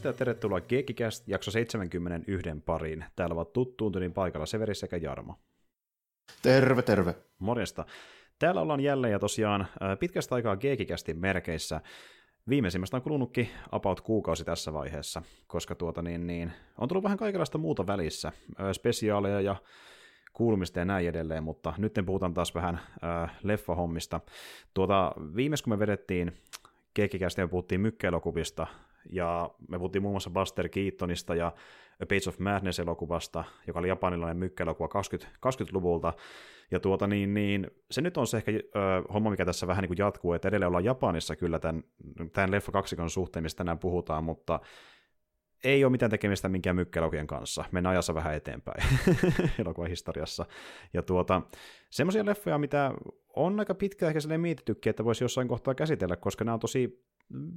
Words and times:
Morjesta 0.00 0.22
ja 0.22 0.26
tervetuloa 0.26 0.60
Geekikäst 0.60 1.28
jakso 1.28 1.50
71 1.50 2.50
pariin. 2.66 3.04
Täällä 3.16 3.32
ovat 3.32 3.52
tuttuun 3.52 3.92
tyylin 3.92 4.12
paikalla 4.12 4.46
Severi 4.46 4.74
sekä 4.74 4.96
Jarmo. 4.96 5.34
Terve, 6.42 6.82
terve. 6.82 7.14
Morjesta. 7.38 7.84
Täällä 8.38 8.60
ollaan 8.60 8.80
jälleen 8.80 9.12
ja 9.12 9.18
tosiaan 9.18 9.66
pitkästä 10.00 10.34
aikaa 10.34 10.56
Geekikästin 10.56 11.18
merkeissä. 11.18 11.80
Viimeisimmästä 12.48 12.96
on 12.96 13.02
kulunutkin 13.02 13.48
about 13.72 14.00
kuukausi 14.00 14.44
tässä 14.44 14.72
vaiheessa, 14.72 15.22
koska 15.46 15.74
tuota 15.74 16.02
niin, 16.02 16.26
niin, 16.26 16.52
on 16.78 16.88
tullut 16.88 17.04
vähän 17.04 17.18
kaikenlaista 17.18 17.58
muuta 17.58 17.86
välissä, 17.86 18.32
spesiaaleja 18.72 19.40
ja 19.40 19.56
kuulumista 20.32 20.78
ja 20.78 20.84
näin 20.84 21.08
edelleen, 21.08 21.42
mutta 21.42 21.74
nyt 21.78 21.94
puhutaan 22.06 22.34
taas 22.34 22.54
vähän 22.54 22.80
äh, 23.04 23.38
leffahommista. 23.42 24.20
Tuota, 24.74 25.12
viimeis 25.36 25.62
kun 25.62 25.72
me 25.72 25.78
vedettiin 25.78 26.32
Geekikästiä 26.94 27.48
puhuttiin 27.48 27.80
mykkäelokuvista, 27.80 28.66
ja 29.12 29.50
me 29.68 29.78
puhuttiin 29.78 30.02
muun 30.02 30.12
muassa 30.12 30.30
Buster 30.30 30.68
Keatonista 30.68 31.34
ja 31.34 31.52
A 32.02 32.06
Page 32.06 32.28
of 32.28 32.38
Madness-elokuvasta, 32.38 33.44
joka 33.66 33.78
oli 33.78 33.88
japanilainen 33.88 34.36
mykkäelokuva 34.36 34.88
20, 34.88 35.38
20-luvulta, 35.46 36.12
ja 36.70 36.80
tuota 36.80 37.06
niin, 37.06 37.34
niin 37.34 37.70
se 37.90 38.00
nyt 38.00 38.16
on 38.16 38.26
se 38.26 38.36
ehkä 38.36 38.52
ö, 38.52 38.58
homma, 39.14 39.30
mikä 39.30 39.44
tässä 39.44 39.66
vähän 39.66 39.82
niin 39.82 39.88
kuin 39.88 39.98
jatkuu, 39.98 40.32
että 40.32 40.48
edelleen 40.48 40.68
ollaan 40.68 40.84
Japanissa 40.84 41.36
kyllä 41.36 41.58
tämän, 41.58 41.82
tämän 42.32 42.50
leffa 42.50 42.72
kaksikon 42.72 43.10
suhteen, 43.10 43.42
mistä 43.42 43.58
tänään 43.58 43.78
puhutaan, 43.78 44.24
mutta 44.24 44.60
ei 45.64 45.84
ole 45.84 45.90
mitään 45.90 46.10
tekemistä 46.10 46.48
minkään 46.48 46.76
mykkäelokuvien 46.76 47.26
kanssa. 47.26 47.64
Mennään 47.72 47.90
ajassa 47.90 48.14
vähän 48.14 48.34
eteenpäin 48.34 48.82
elokuvan 49.60 49.90
historiassa. 49.90 50.46
Ja 50.92 51.02
tuota, 51.02 51.42
semmoisia 51.90 52.26
leffoja, 52.26 52.58
mitä 52.58 52.94
on 53.36 53.60
aika 53.60 53.74
pitkään 53.74 54.08
ehkä 54.10 54.20
silleen 54.20 54.40
mietittykin, 54.40 54.90
että 54.90 55.04
voisi 55.04 55.24
jossain 55.24 55.48
kohtaa 55.48 55.74
käsitellä, 55.74 56.16
koska 56.16 56.44
nämä 56.44 56.54
on 56.54 56.60
tosi 56.60 57.04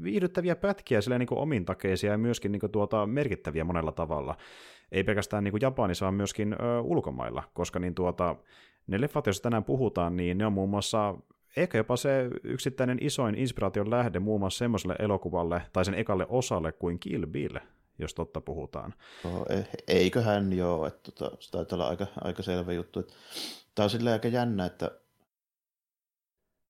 viihdyttäviä 0.04 0.56
pätkiä 0.56 1.02
silleen 1.02 1.20
niin 1.20 1.28
omintakeisia 1.32 2.12
ja 2.12 2.18
myöskin 2.18 2.52
niin 2.52 2.60
kuin 2.60 2.72
tuota, 2.72 3.08
merkittäviä 3.08 3.64
monella 3.64 3.92
tavalla. 3.92 4.38
Ei 4.92 5.04
pelkästään 5.04 5.44
niin 5.44 5.52
kuin 5.52 5.62
Japanissa, 5.62 6.06
vaan 6.06 6.14
myöskin 6.14 6.54
ö, 6.54 6.80
ulkomailla, 6.82 7.44
koska 7.54 7.80
niin 7.80 7.96
tuota, 7.96 8.36
ne 8.88 9.02
leffat, 9.02 9.26
joista 9.26 9.44
tänään 9.44 9.64
puhutaan, 9.64 10.16
niin 10.16 10.38
ne 10.38 10.46
on 10.46 10.54
muun 10.54 10.70
muassa 10.70 11.16
ehkä 11.58 11.78
jopa 11.78 11.98
se 11.98 12.30
yksittäinen 12.44 12.98
isoin 13.02 13.36
inspiraation 13.36 13.92
lähde 13.92 14.20
muun 14.20 14.40
muassa 14.40 14.58
semmoiselle 14.58 14.96
elokuvalle 15.00 15.62
tai 15.74 15.86
sen 15.86 15.94
ekalle 15.94 16.26
osalle 16.30 16.72
kuin 16.72 17.00
Kill 17.00 17.26
Bill, 17.26 17.58
jos 18.00 18.14
totta 18.14 18.42
puhutaan. 18.42 18.94
No, 19.24 19.46
eiköhän 19.88 20.54
joo, 20.54 20.86
että 20.86 21.12
tota, 21.12 21.38
se 21.40 21.52
taitaa 21.52 21.76
olla 21.76 21.88
aika, 21.88 22.08
aika 22.22 22.44
selvä 22.44 22.74
juttu. 22.74 23.08
Tämä 23.76 23.84
on 23.84 23.90
silleen 23.90 24.14
aika 24.14 24.28
jännä, 24.28 24.66
että 24.66 24.92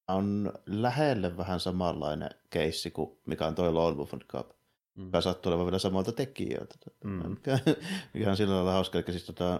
on 0.08 0.54
lähelle 0.66 1.38
vähän 1.38 1.60
samanlainen 1.60 2.30
keissi 2.50 2.92
kuin 2.92 3.18
mikä 3.26 3.48
on 3.48 3.56
toi 3.56 3.74
Lone 3.74 3.98
Wolf 3.98 4.12
Cup. 4.28 4.50
Mm. 4.96 5.06
Joka 5.06 5.22
sattuu 5.22 5.50
olevan 5.50 5.66
vielä 5.66 5.80
samalta 5.80 6.12
tekijöiltä. 6.12 6.76
Mm. 7.04 7.30
Mikä, 7.30 7.60
mikä 8.14 8.30
on 8.30 8.38
sillä 8.38 8.56
lailla 8.56 8.74
hauska. 8.74 8.98
Eli 8.98 9.12
siis 9.12 9.26
tota, 9.26 9.60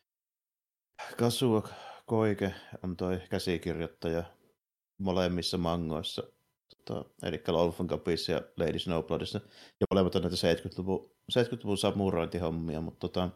Kasua 1.18 1.68
Koike 2.06 2.54
on 2.82 2.96
toi 2.96 3.20
käsikirjoittaja 3.30 4.24
molemmissa 4.98 5.58
mangoissa. 5.58 6.22
Tota, 6.84 7.04
eli 7.22 7.42
Lone 7.48 7.64
Wolf 7.64 7.90
Cupissa 7.90 8.32
ja 8.32 8.42
Lady 8.56 8.78
Snowbloodissa. 8.78 9.40
Ja 9.80 9.86
molemmat 9.90 10.14
on 10.14 10.22
näitä 10.22 10.36
70-luvun, 10.36 11.10
70-luvun 11.32 11.78
samurointihommia, 11.78 12.80
mutta 12.80 13.00
tota, 13.00 13.30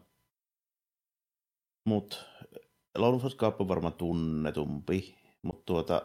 mut 1.85 2.25
Lone 2.97 3.17
Wolf 3.17 3.35
Cup 3.35 3.61
on 3.61 3.67
varmaan 3.67 3.93
tunnetumpi, 3.93 5.15
mutta 5.41 5.63
tuota, 5.65 6.01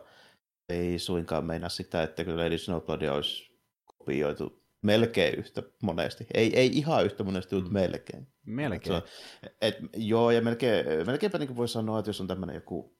ei 0.69 0.99
suinkaan 0.99 1.45
meinaa 1.45 1.69
sitä, 1.69 2.03
että 2.03 2.25
kyllä 2.25 2.45
Lady 2.45 2.59
Snowbloodia 2.59 3.15
olisi 3.15 3.61
kopioitu 3.85 4.67
melkein 4.83 5.39
yhtä 5.39 5.63
monesti. 5.83 6.27
Ei, 6.35 6.57
ei 6.59 6.79
ihan 6.79 7.05
yhtä 7.05 7.25
monesti, 7.25 7.55
mutta 7.55 7.71
mm. 7.71 7.75
melkein. 7.75 8.27
Melkein. 8.47 8.97
Et, 9.43 9.57
et, 9.61 9.75
joo, 9.97 10.31
ja 10.31 10.43
melkein, 10.43 10.87
melkeinpä 11.07 11.39
niin 11.39 11.57
voi 11.57 11.69
sanoa, 11.69 11.99
että 11.99 12.09
jos 12.09 12.21
on 12.21 12.27
tämmöinen 12.27 12.55
joku, 12.55 12.97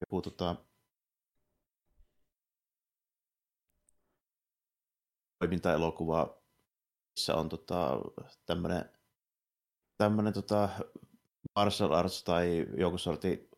joku 0.00 0.22
tota, 0.22 0.56
toimintaelokuva, 5.38 6.42
missä 7.16 7.34
on 7.34 7.48
tota, 7.48 8.00
tämmöinen, 8.46 8.84
tämmöinen 9.98 10.32
tota, 10.32 10.68
martial 11.56 11.92
arts 11.92 12.24
tai 12.24 12.66
joku 12.78 12.98
sorti 12.98 13.50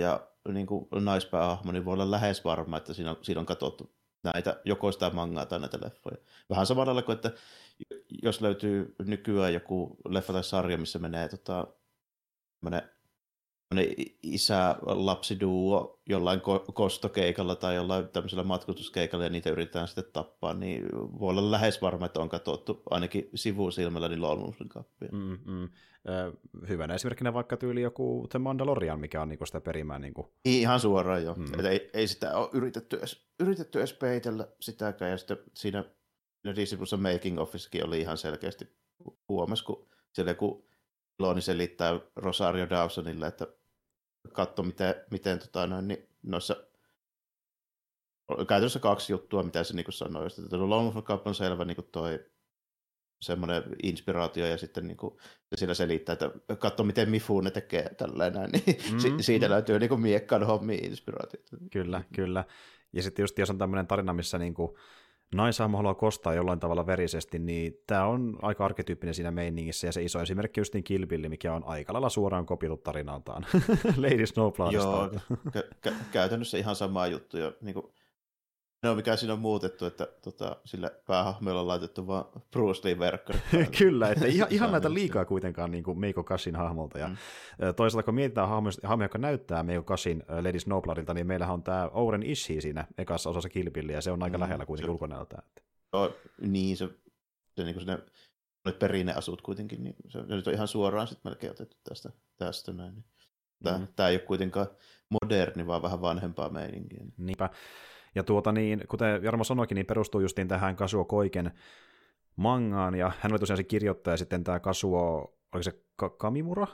ja 0.00 0.33
niin 0.52 0.66
kuin 0.66 0.88
naispäähahmo, 0.92 1.72
niin 1.72 1.84
voi 1.84 1.94
olla 1.94 2.10
lähes 2.10 2.44
varma, 2.44 2.76
että 2.76 2.94
siinä 2.94 3.10
on, 3.10 3.16
siinä 3.22 3.40
on 3.40 3.46
katsottu 3.46 3.94
näitä, 4.22 4.60
joko 4.64 4.92
sitä 4.92 5.10
mangaa 5.10 5.46
tai 5.46 5.60
näitä 5.60 5.78
leffoja. 5.84 6.16
Vähän 6.50 6.66
samalla 6.66 6.86
lailla 6.86 7.02
kuin, 7.02 7.16
että 7.16 7.30
jos 8.22 8.40
löytyy 8.40 8.94
nykyään 9.04 9.54
joku 9.54 9.96
leffa 10.08 10.32
tai 10.32 10.44
sarja, 10.44 10.78
missä 10.78 10.98
menee 10.98 11.28
tota, 11.28 11.66
isä-lapsiduo 14.22 16.00
jollain 16.08 16.40
ko- 16.40 16.72
kostokeikalla 16.72 17.56
tai 17.56 17.74
jollain 17.74 18.08
tämmöisellä 18.08 18.44
matkustuskeikalla 18.44 19.24
ja 19.24 19.30
niitä 19.30 19.50
yritetään 19.50 19.88
sitten 19.88 20.04
tappaa, 20.12 20.54
niin 20.54 20.88
voi 20.92 21.30
olla 21.30 21.50
lähes 21.50 21.82
varma, 21.82 22.06
että 22.06 22.20
on 22.20 22.28
katsottu 22.28 22.82
ainakin 22.90 23.30
sivusilmällä 23.34 24.08
niin 24.08 24.20
Wolfin 24.20 24.68
kappia. 24.68 25.08
Mm, 25.12 25.38
mm. 25.44 25.68
hyvänä 26.68 26.94
esimerkkinä 26.94 27.34
vaikka 27.34 27.56
tyyli 27.56 27.82
joku 27.82 28.26
The 28.30 28.38
Mandalorian, 28.38 29.00
mikä 29.00 29.22
on 29.22 29.28
niinku 29.28 29.46
sitä 29.46 29.60
perimää. 29.60 29.98
Niinku... 29.98 30.32
Ihan 30.44 30.80
suoraan 30.80 31.24
jo. 31.24 31.34
Mm. 31.34 31.66
ei, 31.66 31.90
ei, 31.94 32.06
sitä 32.06 32.36
ole 32.36 32.48
yritetty 32.52 32.96
edes, 32.96 33.26
yritetty 33.40 33.78
edes 33.78 33.92
peitellä 33.92 34.48
sitäkään 34.60 35.10
ja 35.10 35.16
sitten 35.16 35.38
siinä 35.54 35.84
Disney 36.56 36.78
Plus 36.78 36.94
Making 36.98 37.40
Officekin 37.40 37.86
oli 37.86 38.00
ihan 38.00 38.16
selkeästi 38.18 38.68
huomasi, 39.28 39.64
kun 39.64 39.86
siellä 40.12 40.30
joku 40.30 40.68
Loni 41.18 41.40
selittää 41.40 42.00
Rosario 42.16 42.70
Dawsonille, 42.70 43.26
että 43.26 43.46
katso, 44.32 44.62
miten, 44.62 44.94
miten 45.10 45.38
tota, 45.38 45.66
noin, 45.66 45.88
niin 45.88 46.08
noissa 46.22 46.56
käytännössä 48.48 48.78
kaksi 48.78 49.12
juttua, 49.12 49.42
mitä 49.42 49.64
se 49.64 49.74
niin 49.74 49.86
sanoi. 49.90 50.26
Että 50.26 50.56
Long 50.58 50.88
of 50.88 51.04
Cup 51.04 51.26
on 51.26 51.34
selvä 51.34 51.64
niin 51.64 51.76
toi 51.92 52.24
semmoinen 53.22 53.62
inspiraatio 53.82 54.46
ja 54.46 54.58
sitten 54.58 54.86
niin 54.86 54.96
kuin, 54.96 55.16
se 55.20 55.56
siellä 55.56 55.74
selittää, 55.74 56.12
että 56.12 56.30
katso 56.58 56.84
miten 56.84 57.10
Mifune 57.10 57.50
tekee 57.50 57.94
tällainen, 57.94 58.50
niin 58.50 58.64
mm, 58.92 59.18
siitä 59.20 59.46
mm. 59.46 59.50
löytyy 59.50 59.78
niin 59.78 60.00
miekkaan 60.00 60.46
hommiin 60.46 60.84
inspiraatio. 60.84 61.40
Kyllä, 61.72 62.04
kyllä. 62.14 62.44
Ja 62.92 63.02
sitten 63.02 63.22
just 63.22 63.38
jos 63.38 63.50
on 63.50 63.58
tämmöinen 63.58 63.86
tarina, 63.86 64.12
missä 64.12 64.38
niin 64.38 64.54
kuin, 64.54 64.76
naisahmo 65.36 65.76
haluaa 65.76 65.94
kostaa 65.94 66.34
jollain 66.34 66.60
tavalla 66.60 66.86
verisesti, 66.86 67.38
niin 67.38 67.80
tämä 67.86 68.04
on 68.04 68.38
aika 68.42 68.64
arketyyppinen 68.64 69.14
siinä 69.14 69.30
meiningissä, 69.30 69.86
ja 69.86 69.92
se 69.92 70.02
iso 70.02 70.20
esimerkki 70.20 70.60
just 70.60 70.74
niin 70.74 70.84
Kill 70.84 71.06
mikä 71.28 71.54
on 71.54 71.64
aika 71.64 71.92
lailla 71.92 72.08
suoraan 72.08 72.46
kopitut 72.46 72.82
tarinaltaan 72.82 73.46
Lady 74.04 74.26
Snowbloodista. 74.26 74.84
Joo, 74.84 75.10
kä- 75.48 75.88
kä- 75.88 75.94
käytännössä 76.12 76.58
ihan 76.58 76.76
sama 76.76 77.06
juttu, 77.06 77.38
ja 77.38 77.52
niin 77.60 77.74
kuin, 77.74 77.86
No 78.84 78.94
mikä 78.94 79.16
siinä 79.16 79.32
on 79.32 79.38
muutettu, 79.38 79.86
että 79.86 80.08
tota, 80.22 80.56
sillä 80.64 80.90
päähahmoilla 81.06 81.60
on 81.60 81.68
laitettu 81.68 82.06
vaan 82.06 82.24
Bruce 82.50 82.88
Lee-verkkari. 82.88 83.38
Kyllä, 83.78 84.10
että 84.10 84.26
ihan, 84.26 84.48
ihan 84.50 84.72
näitä 84.72 84.94
liikaa 84.94 85.24
kuitenkaan 85.24 85.70
niin 85.70 85.84
kuin 85.84 85.98
Meiko 85.98 86.24
Kassin 86.24 86.56
hahmolta. 86.56 86.98
Ja 86.98 87.08
mm. 87.08 87.16
Toisaalta 87.76 88.04
kun 88.04 88.14
mietitään 88.14 88.48
hahmoja, 88.48 89.04
joka 89.04 89.18
näyttää 89.18 89.62
Meiko 89.62 89.82
Kassin 89.82 90.22
Lady 90.42 90.60
Snowbloodilta, 90.60 91.14
niin 91.14 91.26
meillähän 91.26 91.54
on 91.54 91.62
tämä 91.62 91.90
Oren 91.92 92.22
Ishii 92.22 92.60
siinä 92.60 92.86
ekassa 92.98 93.30
osassa 93.30 93.48
Kilpilliä, 93.48 93.96
ja 93.96 94.02
se 94.02 94.10
on 94.10 94.22
aika 94.22 94.38
mm. 94.38 94.42
lähellä 94.42 94.66
kuitenkin 94.66 94.90
ulkonäöltä. 94.90 95.42
Joo, 95.92 96.16
niin, 96.40 96.76
se, 96.76 96.88
se, 97.56 97.64
niin 97.64 97.74
kuin 97.74 97.86
sinne 97.86 97.98
perinneasut 98.78 99.42
kuitenkin, 99.42 99.84
niin 99.84 99.96
se, 100.08 100.18
se 100.28 100.34
nyt 100.34 100.46
on 100.46 100.54
ihan 100.54 100.68
suoraan 100.68 101.08
sitten 101.08 101.30
melkein 101.30 101.50
otettu 101.50 101.76
tästä, 101.88 102.10
tästä 102.36 102.72
näin. 102.72 102.94
Niin 102.94 103.04
tämä, 103.62 103.78
mm. 103.78 103.86
tämä 103.96 104.08
ei 104.08 104.16
ole 104.16 104.22
kuitenkaan 104.22 104.66
moderni, 105.10 105.66
vaan 105.66 105.82
vähän 105.82 106.00
vanhempaa 106.00 106.50
meininkiä. 106.50 107.04
Niinpä. 107.16 107.50
Ja 108.14 108.22
tuota 108.22 108.52
niin, 108.52 108.84
kuten 108.88 109.22
Jarmo 109.22 109.44
sanoikin, 109.44 109.74
niin 109.74 109.86
perustuu 109.86 110.20
justiin 110.20 110.48
tähän 110.48 110.76
Kasuo 110.76 111.04
Koiken 111.04 111.52
mangaan, 112.36 112.94
ja 112.94 113.12
hän 113.20 113.32
oli 113.32 113.38
tosiaan 113.38 113.56
se 113.56 113.64
kirjoittaja 113.64 114.16
sitten 114.16 114.44
tämä 114.44 114.60
Kasuo, 114.60 115.34
oliko 115.52 115.62
se 115.62 115.82
Kamimura? 116.18 116.66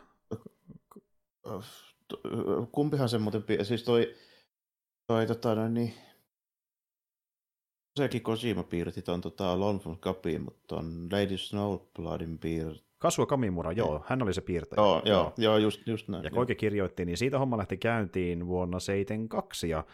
Kumpihan 2.73 3.09
se 3.09 3.19
muuten, 3.19 3.45
siis 3.63 3.83
toi, 3.83 4.15
toi 5.07 5.27
tota, 5.27 5.55
no, 5.55 5.69
niin, 5.69 5.95
sekin 7.97 8.23
Kojima 8.23 8.63
piirti 8.63 9.03
tuon 9.03 9.21
tota, 9.21 9.61
Lone 9.61 9.81
Cupin, 10.01 10.43
mutta 10.43 10.77
on 10.77 11.09
Lady 11.13 11.39
Snowbloodin 11.39 12.39
piirti. 12.39 12.90
Kasua 13.01 13.27
Kamimura, 13.27 13.73
joo, 13.73 14.05
hän 14.07 14.23
oli 14.23 14.35
se 14.35 14.41
piirtäjä. 14.41 14.83
Joo, 14.83 15.03
joo, 15.05 15.33
joo 15.37 15.57
just, 15.57 15.87
just 15.87 16.09
näin. 16.09 16.25
Ja 16.25 16.31
Koike 16.31 16.55
kirjoitti, 16.55 17.05
niin 17.05 17.17
siitä 17.17 17.39
homma 17.39 17.59
lähti 17.59 17.77
käyntiin 17.77 18.47
vuonna 18.47 18.81
72, 18.81 19.69
ja 19.69 19.85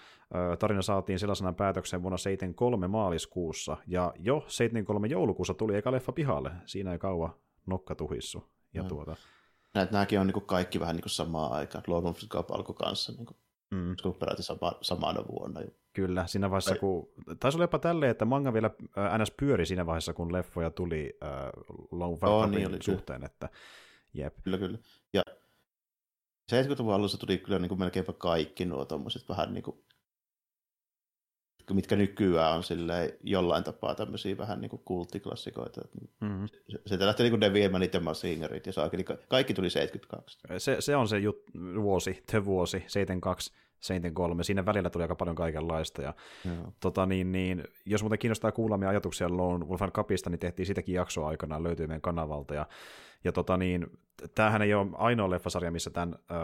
ö, 0.53 0.57
tarina 0.57 0.83
saatiin 0.83 1.19
sellaisena 1.19 1.53
päätöksen 1.53 2.03
vuonna 2.03 2.17
73 2.19 2.89
maaliskuussa, 2.89 3.77
ja 3.87 4.13
jo 4.19 4.45
73 4.49 5.07
joulukuussa 5.07 5.55
tuli 5.55 5.77
eka 5.77 5.93
leffa 5.93 6.13
pihalle, 6.13 6.51
siinä 6.65 6.93
ei 6.93 6.99
kauan 6.99 7.35
nokka 7.67 7.95
tuhissu. 7.95 8.45
Ja 8.75 8.81
Joo. 8.81 8.89
tuota, 8.89 9.17
Näet, 9.75 9.91
nämäkin 9.91 10.21
on 10.21 10.27
niin 10.27 10.47
kaikki 10.47 10.81
vähän 10.81 10.97
niin 10.97 11.05
samaan 11.07 11.53
aikaan. 11.53 11.85
Lone 11.87 12.13
from 12.13 12.29
Cup 12.29 12.51
alkoi 12.51 12.75
kanssa 12.75 13.13
niin 13.13 13.27
kuin, 13.27 13.37
mm, 13.71 13.97
peräti 14.19 14.43
sama, 14.43 14.73
samana 14.81 15.25
vuonna. 15.29 15.61
Kyllä, 15.97 16.27
siinä 16.27 16.51
vaiheessa, 16.51 16.73
Ai- 16.73 16.79
kun, 16.79 17.09
taisi 17.41 17.57
olla 17.57 17.65
jopa 17.65 17.79
tälleen, 17.79 18.11
että 18.11 18.25
manga 18.25 18.53
vielä 18.53 18.71
ö, 18.79 19.19
ns. 19.19 19.31
pyöri 19.31 19.67
siinä 19.67 19.87
vaiheessa, 19.87 20.13
kun 20.13 20.33
leffoja 20.33 20.71
tuli 20.71 21.19
äh, 21.23 21.31
Long 21.91 22.19
Fat 22.19 22.51
niin 22.51 22.69
oli, 22.69 22.83
suhteen, 22.83 23.25
että 23.25 23.49
jep. 24.15 24.35
Kyllä, 24.45 24.59
kyllä. 24.59 24.79
Ja 25.13 25.23
70-luvun 26.53 26.95
alussa 26.95 27.19
tuli 27.19 27.39
kyllä 27.39 27.59
niin 27.59 27.69
kuin 27.69 27.79
melkeinpä 27.79 28.13
kaikki 28.13 28.65
nuo 28.65 28.85
tommoset 28.85 29.29
vähän 29.29 29.55
niin 29.55 29.63
kuin, 29.65 29.77
mitkä 31.73 31.97
nykyään 31.97 32.57
on 32.57 32.63
silleen 32.63 33.13
jollain 33.23 33.65
tapaa 33.65 33.95
tämmöisiä 33.95 34.39
vähän 34.39 34.61
niin 34.61 34.71
kuin 34.71 34.83
kulttiklassikoita. 34.85 35.81
Mm-hmm. 36.21 36.49
Se- 36.69 36.81
Sieltä 36.87 37.07
lähti 37.07 37.23
niin 37.23 37.33
kuin 37.33 37.41
Deviamanit 37.41 37.95
ja 37.95 38.01
Masingerit 38.01 38.67
ja 38.67 38.73
Saakeli. 38.73 39.05
Kaikki 39.29 39.55
tuli 39.55 39.71
72. 39.71 40.39
Se, 40.59 40.77
se 40.81 40.97
on 40.97 41.09
se 41.09 41.19
jut, 41.19 41.43
vuosi, 41.83 42.23
the 42.31 42.45
vuosi, 42.45 42.85
72, 42.87 43.53
73, 43.87 44.45
siinä 44.45 44.67
välillä 44.67 44.91
tuli 44.91 45.05
aika 45.05 45.15
paljon 45.15 45.37
kaikenlaista, 45.37 46.03
ja 46.03 46.15
Joo. 46.45 46.73
tota, 46.81 47.07
niin, 47.07 47.33
niin, 47.33 47.65
jos 47.87 48.03
muuten 48.03 48.19
kiinnostaa 48.19 48.53
kuulla 48.53 48.79
meidän 48.79 48.91
ajatuksia 48.91 49.37
Lone 49.37 49.65
Wolfan 49.65 49.93
Cupista, 49.93 50.31
niin 50.31 50.39
tehtiin 50.39 50.67
sitäkin 50.67 50.95
jaksoa 50.95 51.29
aikanaan, 51.29 51.63
löytyy 51.63 51.87
meidän 51.87 52.01
kanavalta, 52.01 52.55
ja, 52.55 52.67
ja 53.25 53.33
tota, 53.33 53.57
niin, 53.57 53.87
tämähän 54.35 54.63
ei 54.63 54.75
ole 54.75 54.87
ainoa 54.93 55.31
leffasarja, 55.31 55.71
missä 55.71 55.91
tämän 55.91 56.15
äh, 56.15 56.39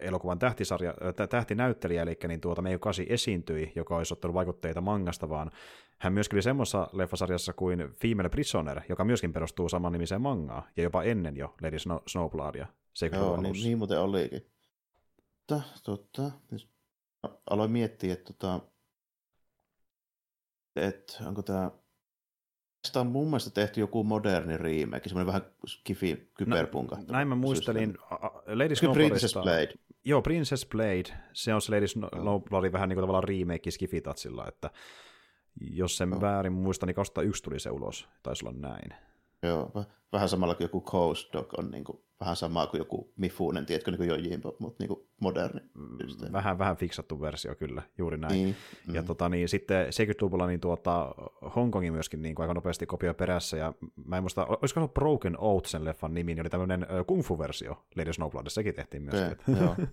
elokuvan 0.00 0.38
tähtisarja, 0.38 0.90
äh, 1.20 1.28
tähtinäyttelijä, 1.28 2.02
eli 2.02 2.18
niin 2.28 2.40
tuota 2.40 2.62
Meijo 2.62 2.78
Kasi 2.78 3.06
esiintyi, 3.08 3.72
joka 3.74 3.96
olisi 3.96 4.14
ottanut 4.14 4.34
vaikutteita 4.34 4.80
mangasta, 4.80 5.28
vaan 5.28 5.50
hän 5.98 6.12
myöskin 6.12 6.36
oli 6.36 6.42
semmoisessa 6.42 6.88
leffasarjassa 6.92 7.52
kuin 7.52 7.90
Female 8.02 8.28
Prisoner, 8.28 8.80
joka 8.88 9.04
myöskin 9.04 9.32
perustuu 9.32 9.68
saman 9.68 9.92
nimiseen 9.92 10.20
mangaan, 10.20 10.62
ja 10.76 10.82
jopa 10.82 11.02
ennen 11.02 11.36
jo 11.36 11.54
Lady 11.62 11.78
Snow, 11.78 11.98
Snowbloodia. 12.06 12.66
Joo, 13.12 13.40
niin, 13.40 13.52
niin 13.52 13.78
muuten 13.78 14.00
olikin. 14.00 14.46
Totta, 15.46 15.80
totta. 15.84 16.30
Siis 16.48 16.68
Aloin 17.50 17.70
miettiä, 17.70 18.12
että, 18.12 18.32
tota, 18.32 18.60
että 20.76 21.12
onko 21.26 21.42
tämä... 21.42 21.70
Sitä 22.86 23.00
on 23.00 23.06
mun 23.06 23.26
mielestä 23.26 23.50
tehty 23.50 23.80
joku 23.80 24.04
moderni 24.04 24.56
remake, 24.56 25.08
semmoinen 25.08 25.26
vähän 25.26 25.42
skifi 25.66 26.30
kyberpunka. 26.34 26.98
Näin 27.08 27.28
mä 27.28 27.34
muistelin 27.34 27.98
Lady 28.46 28.74
Princess. 28.92 29.34
Blade. 29.34 29.74
Joo, 30.04 30.22
Princess 30.22 30.66
Blade, 30.66 31.18
se 31.32 31.54
on 31.54 31.62
se 31.62 31.72
Lady 31.72 31.88
Snowbloodin 31.88 32.72
vähän 32.72 32.88
niin 32.88 32.96
kuin 32.96 33.02
tavallaan 33.02 33.24
remake 33.24 33.70
Skifitatsilla, 33.70 34.48
että 34.48 34.70
jos 35.60 35.96
sen 35.96 36.10
Joo. 36.10 36.20
väärin 36.20 36.52
muista, 36.52 36.86
niin 36.86 36.94
2001 36.94 37.42
tuli 37.42 37.60
se 37.60 37.70
ulos, 37.70 38.08
taisi 38.22 38.46
olla 38.46 38.58
näin. 38.58 38.94
Joo, 39.42 39.72
väh- 39.78 39.90
vähän 40.12 40.28
samalla 40.28 40.54
kuin 40.54 40.64
joku 40.64 40.80
Coast 40.80 41.32
Dog 41.32 41.58
on 41.58 41.70
niin 41.70 41.84
kuin, 41.84 42.02
vähän 42.20 42.36
samaa 42.36 42.66
kuin 42.66 42.78
joku 42.78 43.12
Mifunen, 43.16 43.66
tiedätkö, 43.66 43.90
niin 43.90 43.98
kuin 43.98 44.08
Jojimbo, 44.08 44.56
mutta 44.58 44.82
niin 44.82 44.88
kuin 44.88 45.08
moderni. 45.20 45.60
systeemi. 46.00 46.32
Vähän, 46.32 46.58
vähän 46.58 46.76
fiksattu 46.76 47.20
versio 47.20 47.54
kyllä, 47.54 47.82
juuri 47.98 48.16
näin. 48.16 48.32
Niin, 48.32 48.56
Ja 48.92 49.00
mm. 49.02 49.06
tota, 49.06 49.28
niin, 49.28 49.48
sitten 49.48 49.86
70-luvulla 49.86 50.46
niin 50.46 50.60
tuota, 50.60 51.14
Hongkongin 51.56 51.92
myöskin 51.92 52.22
niin 52.22 52.34
kuin 52.34 52.44
aika 52.44 52.54
nopeasti 52.54 52.86
kopioi 52.86 53.14
perässä, 53.14 53.56
ja 53.56 53.74
mä 54.04 54.16
en 54.16 54.22
muista, 54.22 54.46
olisiko 54.46 54.80
se 54.80 54.88
Broken 54.88 55.36
Oath 55.38 55.68
sen 55.68 55.84
leffan 55.84 56.14
nimi, 56.14 56.34
niin 56.34 56.42
oli 56.42 56.50
tämmöinen 56.50 56.86
kung 57.06 57.22
fu-versio 57.22 57.86
Lady 57.96 58.12
Snowbloodissa, 58.12 58.54
sekin 58.54 58.74
tehtiin 58.74 59.02
myöskin. 59.02 59.36
Se, 59.46 59.62
joo. 59.62 59.76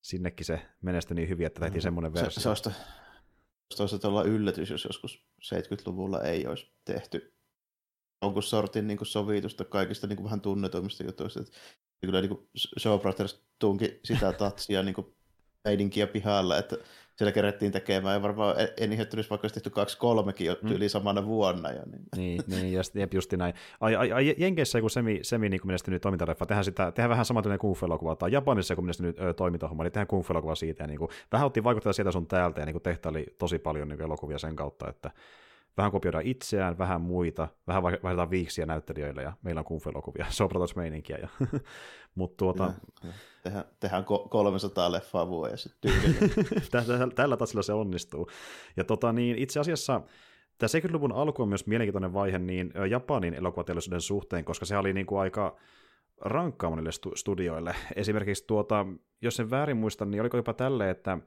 Sinnekin 0.00 0.46
se 0.46 0.60
menestyi 0.82 1.14
niin 1.14 1.28
hyvin, 1.28 1.46
että 1.46 1.60
tehtiin 1.60 1.82
semmoinen 1.82 2.12
Se, 2.12 2.22
versio. 2.22 2.42
se 2.42 2.48
olisi, 2.48 2.70
se 3.74 3.82
olisi 3.82 4.06
olla 4.06 4.22
yllätys, 4.22 4.70
jos 4.70 4.84
joskus 4.84 5.24
70-luvulla 5.44 6.22
ei 6.22 6.46
olisi 6.46 6.72
tehty 6.84 7.34
jonkun 8.22 8.42
sortin 8.42 8.86
niin 8.86 8.98
kuin 8.98 9.08
sovitusta 9.08 9.64
kaikista 9.64 10.06
niin 10.06 10.16
kuin 10.16 10.24
vähän 10.24 10.40
tunnetuimmista 10.40 11.04
jutuista. 11.04 11.40
Että 11.40 11.52
kyllä 12.00 12.20
niin 12.20 12.28
kuin 12.28 12.48
Shaw 12.78 13.00
Brothers 13.00 13.42
tunki 13.58 14.00
sitä 14.04 14.32
tatsia 14.32 14.82
niin 14.86 14.94
kuin 14.94 15.06
meidinkiä 15.64 16.06
pihalla, 16.06 16.58
että 16.58 16.76
siellä 17.16 17.32
kerettiin 17.32 17.72
tekemään 17.72 18.14
ja 18.14 18.22
varmaan 18.22 18.56
en 18.76 18.92
ihmettynyt, 18.92 19.30
vaikka 19.30 19.44
olisi 19.44 19.54
tehty 19.54 19.70
kaksi 19.70 19.98
kolmekin 19.98 20.46
jo 20.46 20.56
yli 20.62 20.88
samana 20.88 21.26
vuonna. 21.26 21.70
Ja 21.70 21.82
niin. 21.86 22.02
Niin, 22.16 22.42
niin 22.46 22.72
ja 22.72 22.82
sitten 22.82 23.00
jep, 23.00 23.14
justi 23.14 23.36
näin. 23.36 23.54
Ai, 23.80 23.96
ai, 23.96 24.12
ai 24.12 24.34
Jenkeissä 24.38 24.78
joku 24.78 24.88
semi, 24.88 25.18
semi 25.22 25.48
niin 25.48 25.60
menestynyt 25.64 26.02
toimintaleffa, 26.02 26.46
tehdään, 26.46 26.64
sitä, 26.64 26.92
tehdään 26.92 27.10
vähän 27.10 27.24
samantyinen 27.24 27.58
kung 27.58 27.76
fu-elokuva, 27.76 28.16
tai 28.16 28.32
Japanissa 28.32 28.72
joku 28.72 28.82
menestynyt 28.82 29.20
ö, 29.20 29.34
toimintahomma, 29.34 29.82
niin 29.82 29.92
tehdään 29.92 30.06
kung 30.06 30.24
fu-elokuva 30.24 30.54
siitä, 30.54 30.82
ja 30.82 30.86
niin 30.86 30.98
kuin, 30.98 31.10
vähän 31.32 31.46
otti 31.46 31.64
vaikuttaa 31.64 31.92
sieltä 31.92 32.12
sun 32.12 32.26
täältä, 32.26 32.60
ja 32.60 32.66
niin 32.66 32.74
kuin 32.74 32.82
tehtaili 32.82 33.26
tosi 33.38 33.58
paljon 33.58 33.88
niin 33.88 34.02
elokuvia 34.02 34.38
sen 34.38 34.56
kautta, 34.56 34.88
että 34.88 35.10
vähän 35.76 35.92
kopioidaan 35.92 36.26
itseään, 36.26 36.78
vähän 36.78 37.00
muita, 37.00 37.48
vähän 37.66 37.82
vai- 37.82 37.98
vaihdetaan 38.02 38.30
viiksiä 38.30 38.66
näyttelijöille, 38.66 39.22
ja 39.22 39.32
meillä 39.42 39.58
on 39.58 39.64
kung 39.64 39.80
fu-elokuvia, 39.82 40.26
sopratos-meininkiä, 40.30 41.18
ja, 41.22 41.28
mutta 42.14 42.36
tuota, 42.36 42.72
Ja. 43.04 43.10
Tehdään, 43.42 43.64
tehdään 43.80 44.04
ko- 44.04 44.28
300 44.28 44.92
leffaa 44.92 45.28
vuodessa 45.28 45.70
tällä, 46.70 47.08
tällä 47.14 47.36
tasolla 47.36 47.62
se 47.62 47.72
onnistuu. 47.72 48.30
Ja 48.76 48.84
tota, 48.84 49.12
niin 49.12 49.38
itse 49.38 49.60
asiassa 49.60 50.00
tämä 50.58 50.68
70-luvun 50.88 51.12
alku 51.12 51.42
on 51.42 51.48
myös 51.48 51.66
mielenkiintoinen 51.66 52.12
vaihe 52.12 52.38
niin 52.38 52.72
Japanin 52.90 53.34
elokuvateollisuuden 53.34 54.00
suhteen, 54.00 54.44
koska 54.44 54.64
se 54.66 54.76
oli 54.76 54.92
niin 54.92 55.06
kuin 55.06 55.20
aika 55.20 55.56
rankkaa 56.20 56.70
monille 56.70 56.90
stu- 56.90 57.16
studioille. 57.16 57.74
Esimerkiksi 57.96 58.44
tuota, 58.46 58.86
jos 59.22 59.36
sen 59.36 59.50
väärin 59.50 59.76
muistan, 59.76 60.10
niin 60.10 60.20
oliko 60.20 60.36
jopa 60.36 60.54
tälle, 60.54 60.90
että 60.90 61.18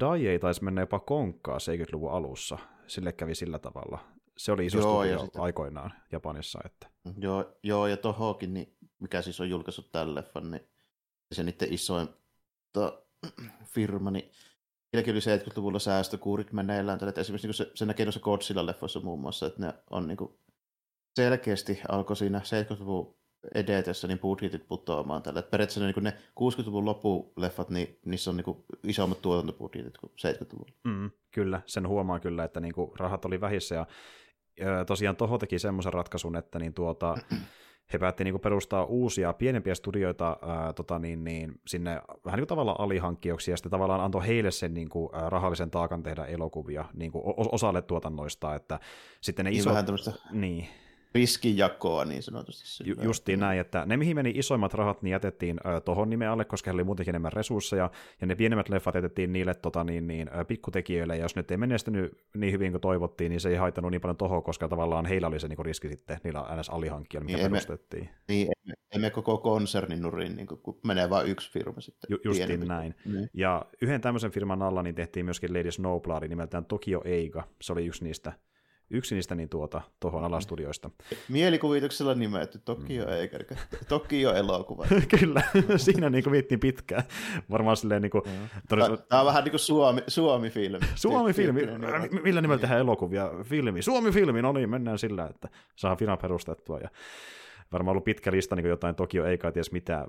Dai 0.00 0.38
taisi 0.40 0.64
mennä 0.64 0.80
jopa 0.80 0.98
konkkaa 1.00 1.58
70-luvun 1.58 2.12
alussa. 2.12 2.58
Sille 2.86 3.12
kävi 3.12 3.34
sillä 3.34 3.58
tavalla. 3.58 3.98
Se 4.36 4.52
oli 4.52 4.66
iso 4.66 4.78
Joo, 4.78 5.04
ja 5.04 5.18
sitten- 5.18 5.42
aikoinaan 5.42 5.92
Japanissa. 6.12 6.58
Että. 6.64 6.86
Joo, 7.18 7.58
joo, 7.62 7.86
ja 7.86 7.96
tohonkin, 7.96 8.54
niin, 8.54 8.76
mikä 8.98 9.22
siis 9.22 9.40
on 9.40 9.50
julkaissut 9.50 9.92
tämän 9.92 10.14
leffan, 10.14 10.50
niin 10.50 10.68
se 11.32 11.42
niiden 11.42 11.72
isoin 11.72 12.08
to, 12.72 13.06
firma, 13.74 14.10
niin 14.10 14.30
niilläkin 14.92 15.14
oli 15.14 15.20
70-luvulla 15.38 15.78
säästökuurit 15.78 16.52
meneillään. 16.52 16.98
Tällä, 16.98 17.08
että 17.08 17.20
esimerkiksi 17.20 17.48
niin 17.48 17.54
se, 17.54 17.70
se 17.74 17.86
näkee 17.86 18.06
noissa 18.06 18.20
Godzilla-leffoissa 18.20 19.04
muun 19.04 19.20
muassa, 19.20 19.46
että 19.46 19.60
ne 19.66 19.74
on 19.90 20.08
niin 20.08 20.16
kuin, 20.16 20.38
selkeästi 21.16 21.80
alkoi 21.88 22.16
siinä 22.16 22.38
70-luvun 22.38 23.16
edetessä 23.54 24.08
niin 24.08 24.18
budjetit 24.18 24.68
putoamaan 24.68 25.22
tällä. 25.22 25.42
Periaatteessa 25.42 25.80
niin 25.80 25.94
kuin 25.94 26.04
ne 26.04 26.12
60-luvun 26.40 26.84
lopuleffat, 26.84 27.70
niin 27.70 27.98
niissä 28.04 28.30
on 28.30 28.36
niin 28.36 28.44
kuin 28.44 28.64
isommat 28.84 29.22
tuotantobudjetit 29.22 29.98
kuin 29.98 30.12
70-luvulla. 30.26 30.72
Mm, 30.84 31.10
kyllä, 31.30 31.60
sen 31.66 31.88
huomaa 31.88 32.20
kyllä, 32.20 32.44
että 32.44 32.60
niinku 32.60 32.94
rahat 32.98 33.24
oli 33.24 33.40
vähissä 33.40 33.74
ja 33.74 33.86
ö, 34.60 34.84
tosiaan 34.84 35.16
Toho 35.16 35.38
teki 35.38 35.58
semmoisen 35.58 35.92
ratkaisun, 35.92 36.36
että 36.36 36.58
niin 36.58 36.74
tuota, 36.74 37.16
he 37.92 37.98
päätti 37.98 38.24
niinku 38.24 38.38
perustaa 38.38 38.84
uusia 38.84 39.32
pienempiä 39.32 39.74
studioita 39.74 40.36
ää, 40.42 40.72
tota 40.72 40.98
niin, 40.98 41.24
niin, 41.24 41.60
sinne 41.66 42.00
vähän 42.24 42.36
niin 42.36 42.42
kuin 42.42 42.48
tavallaan 42.48 42.80
alihankkijoiksi 42.80 43.50
ja 43.50 43.56
sitten 43.56 43.70
tavallaan 43.70 44.00
antoi 44.00 44.26
heille 44.26 44.50
sen 44.50 44.74
niinku, 44.74 45.10
ää, 45.12 45.30
rahallisen 45.30 45.70
taakan 45.70 46.02
tehdä 46.02 46.24
elokuvia 46.24 46.84
niinku, 46.94 47.18
o- 47.18 47.54
osalle 47.54 47.82
tuotannoista, 47.82 48.54
että 48.54 48.80
sitten 49.20 49.44
ne 49.44 49.50
Niin 49.50 49.58
isot... 49.60 49.70
vähän 49.70 49.86
tämmöistä 49.86 50.12
Niin, 50.30 50.68
riskinjakoa 51.14 52.04
niin 52.04 52.22
sanotusti. 52.22 52.84
Ju, 52.90 52.94
justiin 53.02 53.40
näin, 53.40 53.60
että 53.60 53.86
ne 53.86 53.96
mihin 53.96 54.16
meni 54.16 54.32
isoimmat 54.36 54.74
rahat, 54.74 55.02
niin 55.02 55.12
jätettiin 55.12 55.60
ö, 55.66 55.80
tohon 55.80 56.10
nimen 56.10 56.30
alle, 56.30 56.44
koska 56.44 56.68
heillä 56.68 56.80
oli 56.80 56.84
muutenkin 56.84 57.12
enemmän 57.12 57.32
resursseja, 57.32 57.90
ja 58.20 58.26
ne 58.26 58.34
pienemmät 58.34 58.68
leffat 58.68 58.94
jätettiin 58.94 59.32
niille 59.32 59.54
tota, 59.54 59.84
niin, 59.84 60.06
niin, 60.06 60.30
ö, 60.40 60.44
pikkutekijöille, 60.44 61.16
ja 61.16 61.22
jos 61.22 61.36
nyt 61.36 61.50
ei 61.50 61.56
menestynyt 61.56 62.18
niin 62.36 62.52
hyvin 62.52 62.72
kuin 62.72 62.80
toivottiin, 62.80 63.30
niin 63.30 63.40
se 63.40 63.48
ei 63.48 63.56
haittanut 63.56 63.90
niin 63.90 64.00
paljon 64.00 64.16
tohon, 64.16 64.42
koska 64.42 64.68
tavallaan 64.68 65.06
heillä 65.06 65.26
oli 65.26 65.40
se 65.40 65.48
niin 65.48 65.64
riski 65.64 65.88
sitten, 65.88 66.18
niillä 66.24 66.46
ns. 66.60 66.70
alihankkijoilla, 66.70 67.26
mikä 67.26 67.36
Niin, 67.36 67.46
emme- 67.46 67.50
perustettiin. 67.50 68.08
Niin, 68.28 68.48
emme, 68.64 68.74
emme 68.94 69.10
koko 69.10 69.38
konsernin 69.38 70.02
nurin, 70.02 70.36
niin 70.36 70.46
kun 70.46 70.80
menee 70.84 71.10
vain 71.10 71.26
yksi 71.28 71.52
firma 71.52 71.80
sitten. 71.80 72.08
Ju, 72.10 72.18
justiin 72.24 72.46
pienempi. 72.46 72.66
näin. 72.66 72.94
Niin. 73.04 73.30
Ja 73.34 73.66
yhden 73.82 74.00
tämmöisen 74.00 74.30
firman 74.30 74.62
alla 74.62 74.82
niin 74.82 74.94
tehtiin 74.94 75.24
myöskin 75.24 75.54
Lady 75.54 75.70
Snowblood 75.70 76.28
nimeltään 76.28 76.64
Tokyo 76.64 77.02
Eiga, 77.04 77.42
se 77.62 77.72
oli 77.72 77.86
yksi 77.86 78.04
niistä, 78.04 78.32
yksi 78.92 79.14
niistä 79.14 79.34
niin 79.34 79.48
tuota, 79.48 79.80
tohon 80.00 80.24
alastudioista. 80.24 80.90
Mielikuvituksella 81.28 82.14
nimetty 82.14 82.58
Tokio 82.64 83.04
mm. 83.04 83.12
eikä 83.12 83.38
Tokio 83.88 84.34
elokuva. 84.34 84.86
Kyllä, 85.20 85.42
siinä 85.76 86.10
niin 86.10 86.24
kuin 86.24 86.32
viittiin 86.32 86.60
pitkään. 86.60 87.02
Varmaan 87.50 87.76
silleen 87.76 88.02
niin 88.02 88.10
kuin, 88.10 88.22
todella- 88.68 88.96
Tämä 88.96 89.20
on 89.20 89.26
vähän 89.26 89.44
niin 89.44 89.52
kuin 89.52 89.60
Suomi, 89.60 90.02
Suomi-filmi. 90.08 90.86
Suomi-filmi, 90.94 91.60
Tyyppinen 91.60 91.94
Ä, 91.94 91.98
niin- 91.98 92.22
millä 92.22 92.40
nimellä 92.40 92.60
tehdään 92.60 92.80
elokuvia? 92.80 93.30
Filmi. 93.42 93.82
Suomi-filmi, 93.82 94.42
no 94.42 94.52
niin, 94.52 94.70
mennään 94.70 94.98
sillä, 94.98 95.26
että 95.26 95.48
saa 95.76 95.96
firma 95.96 96.16
perustettua. 96.16 96.78
Ja 96.78 96.88
varmaan 97.72 97.92
ollut 97.92 98.04
pitkä 98.04 98.32
lista 98.32 98.56
niin 98.56 98.66
jotain 98.66 98.94
Tokio 98.94 99.24
eikä 99.26 99.52
ties 99.52 99.72
mitä, 99.72 100.06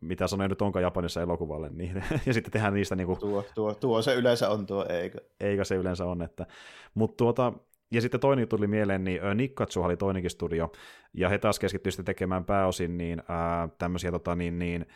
mitä 0.00 0.26
sanoja 0.26 0.48
nyt 0.48 0.62
onkaan 0.62 0.82
Japanissa 0.82 1.22
elokuvalle, 1.22 1.70
niin, 1.72 2.04
ja 2.26 2.32
sitten 2.34 2.52
tehdään 2.52 2.74
niistä 2.74 2.96
niin 2.96 3.06
kuin, 3.06 3.18
tuo, 3.18 3.44
tuo, 3.54 3.74
tuo, 3.74 4.02
se 4.02 4.14
yleensä 4.14 4.50
on 4.50 4.66
tuo 4.66 4.86
eikä. 4.88 5.18
Eikä 5.40 5.64
se 5.64 5.74
yleensä 5.74 6.04
on, 6.04 6.22
että, 6.22 6.46
mutta 6.94 7.16
tuota, 7.16 7.52
ja 7.90 8.00
sitten 8.00 8.20
toinen 8.20 8.48
tuli 8.48 8.66
mieleen, 8.66 9.04
niin 9.04 9.20
Nikkatsu 9.34 9.82
oli 9.82 9.96
toinenkin 9.96 10.30
studio, 10.30 10.72
ja 11.14 11.28
he 11.28 11.38
taas 11.38 11.58
keskittyi 11.58 11.92
sitten 11.92 12.04
tekemään 12.04 12.44
pääosin 12.44 12.98
niin, 12.98 13.22
ää, 13.28 13.68
tämmöisiä 13.78 14.10
tota, 14.10 14.36
niin, 14.36 14.58
niin, 14.58 14.86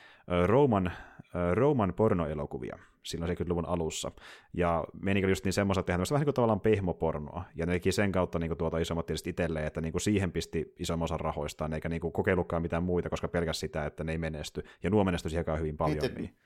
Roman, 0.47 0.93
ää, 1.35 1.55
Roman 1.55 1.95
pornoelokuvia 1.95 2.79
silloin 3.03 3.37
70-luvun 3.37 3.69
alussa. 3.69 4.13
Ja 4.53 4.85
menikö 5.03 5.29
just 5.29 5.45
niin 5.45 5.53
semmoista, 5.53 5.81
että 5.81 5.87
tehdään 5.87 6.07
vähän 6.11 6.21
niin 6.21 6.27
kuin 6.27 6.35
tavallaan 6.35 6.61
pehmopornoa, 6.61 7.45
ja 7.55 7.67
ne 7.67 7.73
teki 7.73 7.93
sen 7.93 8.13
kautta 8.13 8.39
niin 8.39 8.49
kuin 8.49 8.59
tuota 8.59 8.79
isommat 8.79 9.07
tietysti 9.07 9.31
itselleen, 9.31 9.67
että 9.67 9.81
niin 9.81 9.93
kuin 9.93 10.03
siihen 10.03 10.33
pisti 10.33 10.75
isomman 10.79 11.05
osan 11.05 11.21
rahoistaan, 11.21 11.73
eikä 11.73 11.89
niin 11.89 12.01
kuin 12.01 12.13
kokeillutkaan 12.13 12.63
mitään 12.63 12.83
muita, 12.83 13.11
koska 13.11 13.29
pelkäs 13.29 13.61
sitä, 13.61 13.87
että 13.87 14.05
ne 14.05 14.13
ei 14.13 14.19
menesty. 14.19 14.65
Ja 14.83 14.91
nuo 14.91 15.05
menestyi 15.05 15.31
siihen 15.31 15.59
hyvin 15.59 15.77
paljon. 15.77 16.15
Niin 16.17 16.37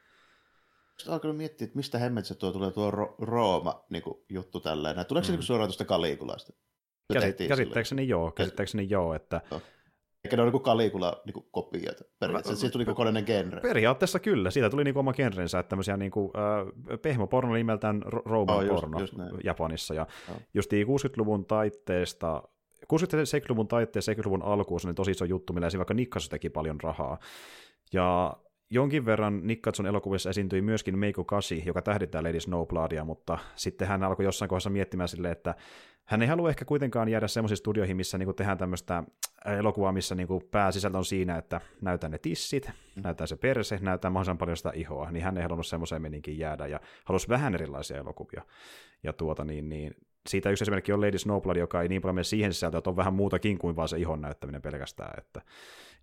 alkanut 1.08 1.36
miettiä, 1.36 1.64
että 1.64 1.76
mistä 1.76 1.98
hemmetssä 1.98 2.34
tuo 2.34 2.52
tulee 2.52 2.70
tuo 2.70 2.90
Ro- 2.90 3.14
Rooma 3.18 3.84
niin 3.90 4.02
kuin, 4.02 4.18
juttu 4.28 4.60
tälleen. 4.60 5.06
Tuleeko 5.08 5.26
se 5.26 5.32
mm. 5.32 5.36
niin 5.36 5.46
suoraan 5.46 5.68
tuosta 5.68 5.84
Kalikulasta? 5.84 6.52
Käsit- 7.12 7.48
käsittääkseni 7.48 8.08
joo, 8.08 8.30
käsittääkseni 8.30 8.90
joo, 8.90 9.14
että... 9.14 9.40
No. 9.50 9.60
Eikä 10.24 10.36
ne 10.36 10.42
ole 10.42 10.50
niin 10.50 10.62
Kalikula 10.62 11.22
niin 11.24 11.44
kopioita 11.50 12.04
periaatteessa, 12.18 12.60
siitä 12.60 12.72
tuli 12.72 12.84
kokonainen 12.84 13.24
genre. 13.24 13.60
Periaatteessa 13.60 14.18
kyllä, 14.18 14.50
siitä 14.50 14.70
tuli 14.70 14.84
niin 14.84 14.98
oma 14.98 15.12
genrensä, 15.12 15.58
että 15.58 15.68
tämmöisiä 15.68 15.96
niin 15.96 16.10
kuin, 16.10 16.30
äh, 16.36 17.00
pehmoporno 17.02 17.54
nimeltään 17.54 18.02
Roman 18.06 18.56
oh, 18.56 18.68
porno 18.68 19.00
just, 19.00 19.12
just 19.12 19.44
Japanissa, 19.44 19.94
ja 19.94 20.06
oh. 20.30 20.36
just 20.54 20.72
60-luvun 20.72 21.44
taitteesta 21.44 22.42
60-luvun 22.92 23.68
taitteessa 23.68 24.12
70-luvun 24.12 24.42
alkuun 24.42 24.80
se 24.80 24.88
oli 24.88 24.94
tosi 24.94 25.10
iso 25.10 25.24
juttu, 25.24 25.52
millä 25.52 25.68
vaikka 25.76 25.94
Nikkasu 25.94 26.28
teki 26.28 26.50
paljon 26.50 26.80
rahaa. 26.80 27.18
Ja 27.92 28.36
jonkin 28.70 29.06
verran 29.06 29.40
Nikkatsun 29.46 29.86
elokuvissa 29.86 30.30
esiintyi 30.30 30.62
myöskin 30.62 30.98
Meiko 30.98 31.24
Kasi, 31.24 31.62
joka 31.66 31.82
tähdittää 31.82 32.22
Lady 32.22 32.40
Snowbloodia, 32.40 33.04
mutta 33.04 33.38
sitten 33.56 33.88
hän 33.88 34.02
alkoi 34.02 34.24
jossain 34.24 34.48
kohdassa 34.48 34.70
miettimään 34.70 35.08
silleen, 35.08 35.32
että 35.32 35.54
hän 36.04 36.22
ei 36.22 36.28
halua 36.28 36.48
ehkä 36.48 36.64
kuitenkaan 36.64 37.08
jäädä 37.08 37.28
semmoisiin 37.28 37.56
studioihin, 37.56 37.96
missä 37.96 38.18
niinku 38.18 38.32
tehdään 38.32 38.58
tämmöistä 38.58 39.02
elokuvaa, 39.44 39.92
missä 39.92 40.14
niinku 40.14 40.40
pääsisältö 40.50 40.98
on 40.98 41.04
siinä, 41.04 41.38
että 41.38 41.60
näytän 41.80 42.10
ne 42.10 42.18
tissit, 42.18 42.66
mm. 42.66 43.02
näytään 43.02 43.28
se 43.28 43.36
perse, 43.36 43.78
näytään 43.82 44.12
mahdollisimman 44.12 44.38
paljon 44.38 44.56
sitä 44.56 44.72
ihoa, 44.74 45.10
niin 45.10 45.24
hän 45.24 45.36
ei 45.36 45.42
halunnut 45.42 45.66
semmoiseen 45.66 46.02
meninkin 46.02 46.38
jäädä 46.38 46.66
ja 46.66 46.80
halusi 47.04 47.28
vähän 47.28 47.54
erilaisia 47.54 47.96
elokuvia. 47.96 48.42
Ja 49.02 49.12
tuota 49.12 49.44
niin, 49.44 49.68
niin 49.68 49.94
siitä 50.28 50.50
yksi 50.50 50.64
esimerkki 50.64 50.92
on 50.92 51.00
Lady 51.00 51.18
Snowblood, 51.18 51.56
joka 51.56 51.82
ei 51.82 51.88
niin 51.88 52.02
paljon 52.02 52.14
mene 52.14 52.24
siihen 52.24 52.54
sisältöön, 52.54 52.78
että 52.78 52.90
on 52.90 52.96
vähän 52.96 53.14
muutakin 53.14 53.58
kuin 53.58 53.76
vaan 53.76 53.88
se 53.88 53.98
ihon 53.98 54.20
näyttäminen 54.20 54.62
pelkästään. 54.62 55.18
Että. 55.18 55.40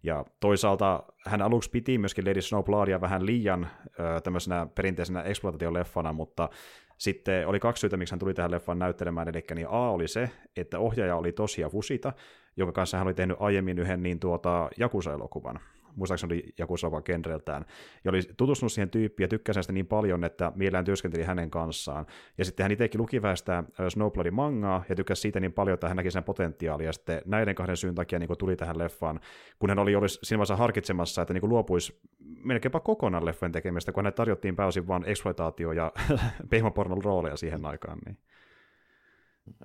Ja 0.05 0.25
toisaalta 0.39 1.03
hän 1.25 1.41
aluksi 1.41 1.69
piti 1.69 1.97
myöskin 1.97 2.25
Lady 2.25 2.41
Snowbloodia 2.41 3.01
vähän 3.01 3.25
liian 3.25 3.67
ö, 3.99 4.21
tämmöisenä 4.21 4.67
perinteisenä 4.75 5.21
exploitaatioleffana, 5.21 6.13
mutta 6.13 6.49
sitten 6.97 7.47
oli 7.47 7.59
kaksi 7.59 7.81
syytä, 7.81 7.97
miksi 7.97 8.11
hän 8.11 8.19
tuli 8.19 8.33
tähän 8.33 8.51
leffaan 8.51 8.79
näyttelemään, 8.79 9.27
eli 9.27 9.43
niin 9.55 9.67
A 9.69 9.91
oli 9.91 10.07
se, 10.07 10.29
että 10.57 10.79
ohjaaja 10.79 11.15
oli 11.15 11.31
Tosia 11.31 11.69
Fusita, 11.69 12.13
jonka 12.57 12.71
kanssa 12.71 12.97
hän 12.97 13.07
oli 13.07 13.13
tehnyt 13.13 13.37
aiemmin 13.39 13.79
yhden 13.79 14.03
niin 14.03 14.19
tuota 14.19 14.69
Jakusa-elokuvan, 14.77 15.59
muistaakseni 15.95 16.33
oli 16.33 16.53
joku 16.57 16.77
sama 16.77 17.01
genreltään, 17.01 17.65
ja 18.03 18.11
oli 18.11 18.21
tutustunut 18.37 18.71
siihen 18.71 18.89
tyyppiin 18.89 19.25
ja 19.25 19.27
tykkäsi 19.27 19.63
sitä 19.63 19.73
niin 19.73 19.87
paljon, 19.87 20.23
että 20.23 20.51
mielellään 20.55 20.85
työskenteli 20.85 21.23
hänen 21.23 21.51
kanssaan. 21.51 22.05
Ja 22.37 22.45
sitten 22.45 22.63
hän 22.63 22.71
itsekin 22.71 23.01
luki 23.01 23.21
vähän 23.21 23.37
sitä 23.37 23.63
Snowbloodin 23.89 24.33
mangaa 24.33 24.83
ja 24.89 24.95
tykkäsi 24.95 25.21
siitä 25.21 25.39
niin 25.39 25.53
paljon, 25.53 25.73
että 25.73 25.87
hän 25.87 25.97
näki 25.97 26.11
sen 26.11 26.23
potentiaalia. 26.23 26.85
Ja 26.85 26.93
sitten 26.93 27.21
näiden 27.25 27.55
kahden 27.55 27.77
syyn 27.77 27.95
takia 27.95 28.19
niin 28.19 28.29
tuli 28.39 28.55
tähän 28.55 28.77
leffaan, 28.77 29.19
kun 29.59 29.69
hän 29.69 29.79
oli 29.79 29.95
olisi 29.95 30.19
siinä 30.23 30.37
vaiheessa 30.37 30.55
harkitsemassa, 30.55 31.21
että 31.21 31.33
niin 31.33 31.49
luopuisi 31.49 31.99
melkeinpä 32.43 32.79
kokonaan 32.79 33.25
leffan 33.25 33.51
tekemistä, 33.51 33.91
kun 33.91 34.03
hän 34.03 34.13
tarjottiin 34.13 34.55
pääosin 34.55 34.87
vain 34.87 35.03
eksploitaatio- 35.03 35.71
ja 35.71 35.91
pehmopornon 36.49 37.03
rooleja 37.03 37.37
siihen 37.37 37.65
aikaan. 37.65 37.97
Niin. 38.05 38.17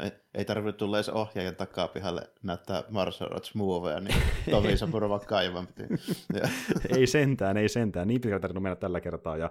Ei, 0.01 0.11
ei 0.35 0.45
tarvitse 0.45 0.79
tulla 0.79 0.97
edes 0.97 1.09
ohjaajan 1.09 1.57
takapihalle 1.57 2.31
näyttää 2.43 2.83
Marshall 2.91 3.33
Arts 3.33 3.55
muoveja, 3.55 4.01
niin 4.01 4.15
Tomi 4.51 4.77
Sapurova 4.77 5.19
kaivan 5.19 5.67
piti. 5.67 5.95
ei 6.97 7.07
sentään, 7.07 7.57
ei 7.57 7.69
sentään. 7.69 8.09
Niin 8.09 8.21
pitkälle 8.21 8.41
tarvinnut 8.41 8.63
mennä 8.63 8.77
tällä 8.77 9.01
kertaa. 9.01 9.37
Ja, 9.37 9.51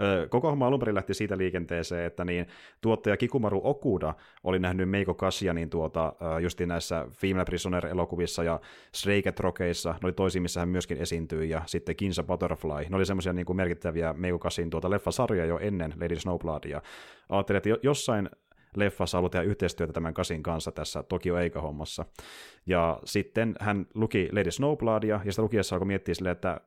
ö, 0.00 0.28
koko 0.28 0.50
homma 0.50 0.66
alun 0.66 0.78
perin 0.78 0.94
lähti 0.94 1.14
siitä 1.14 1.38
liikenteeseen, 1.38 2.04
että 2.04 2.24
niin, 2.24 2.46
tuottaja 2.80 3.16
Kikumaru 3.16 3.60
Okuda 3.64 4.14
oli 4.44 4.58
nähnyt 4.58 4.90
Meiko 4.90 5.14
Kasianin 5.14 5.70
tuota, 5.70 6.12
justiin 6.42 6.68
näissä 6.68 7.06
Female 7.12 7.44
Prisoner-elokuvissa 7.44 8.44
ja 8.44 8.60
Stray 8.94 9.22
Rokeissa, 9.40 9.90
ne 9.90 9.98
oli 10.02 10.12
toisia, 10.12 10.42
missä 10.42 10.60
hän 10.60 10.68
myöskin 10.68 10.98
esiintyi, 10.98 11.50
ja 11.50 11.62
sitten 11.66 11.96
Kinsa 11.96 12.22
Butterfly. 12.22 12.86
Ne 12.88 12.96
oli 12.96 13.06
semmoisia 13.06 13.32
niin 13.32 13.46
kuin 13.46 13.56
merkittäviä 13.56 14.12
Meiko 14.12 14.38
Kasin 14.38 14.70
tuota 14.70 14.90
leffasarjoja 14.90 15.46
jo 15.46 15.58
ennen 15.58 15.94
Lady 16.00 16.20
Snowbloodia. 16.20 16.82
Ajattelin, 17.28 17.56
että 17.56 17.70
jossain 17.82 18.30
leffassa 18.76 19.18
haluaa 19.18 19.30
tehdä 19.30 19.44
yhteistyötä 19.44 19.92
tämän 19.92 20.14
Kasin 20.14 20.42
kanssa 20.42 20.72
tässä 20.72 21.02
Tokio 21.02 21.38
Eika-hommassa. 21.38 22.04
Ja 22.66 23.00
sitten 23.04 23.54
hän 23.60 23.86
luki 23.94 24.28
Lady 24.32 24.50
Snowbloodia, 24.50 25.20
ja 25.24 25.32
sitä 25.32 25.42
lukiessa 25.42 25.74
alkoi 25.76 25.86
miettiä 25.86 26.14
silleen, 26.14 26.32
että 26.32 26.60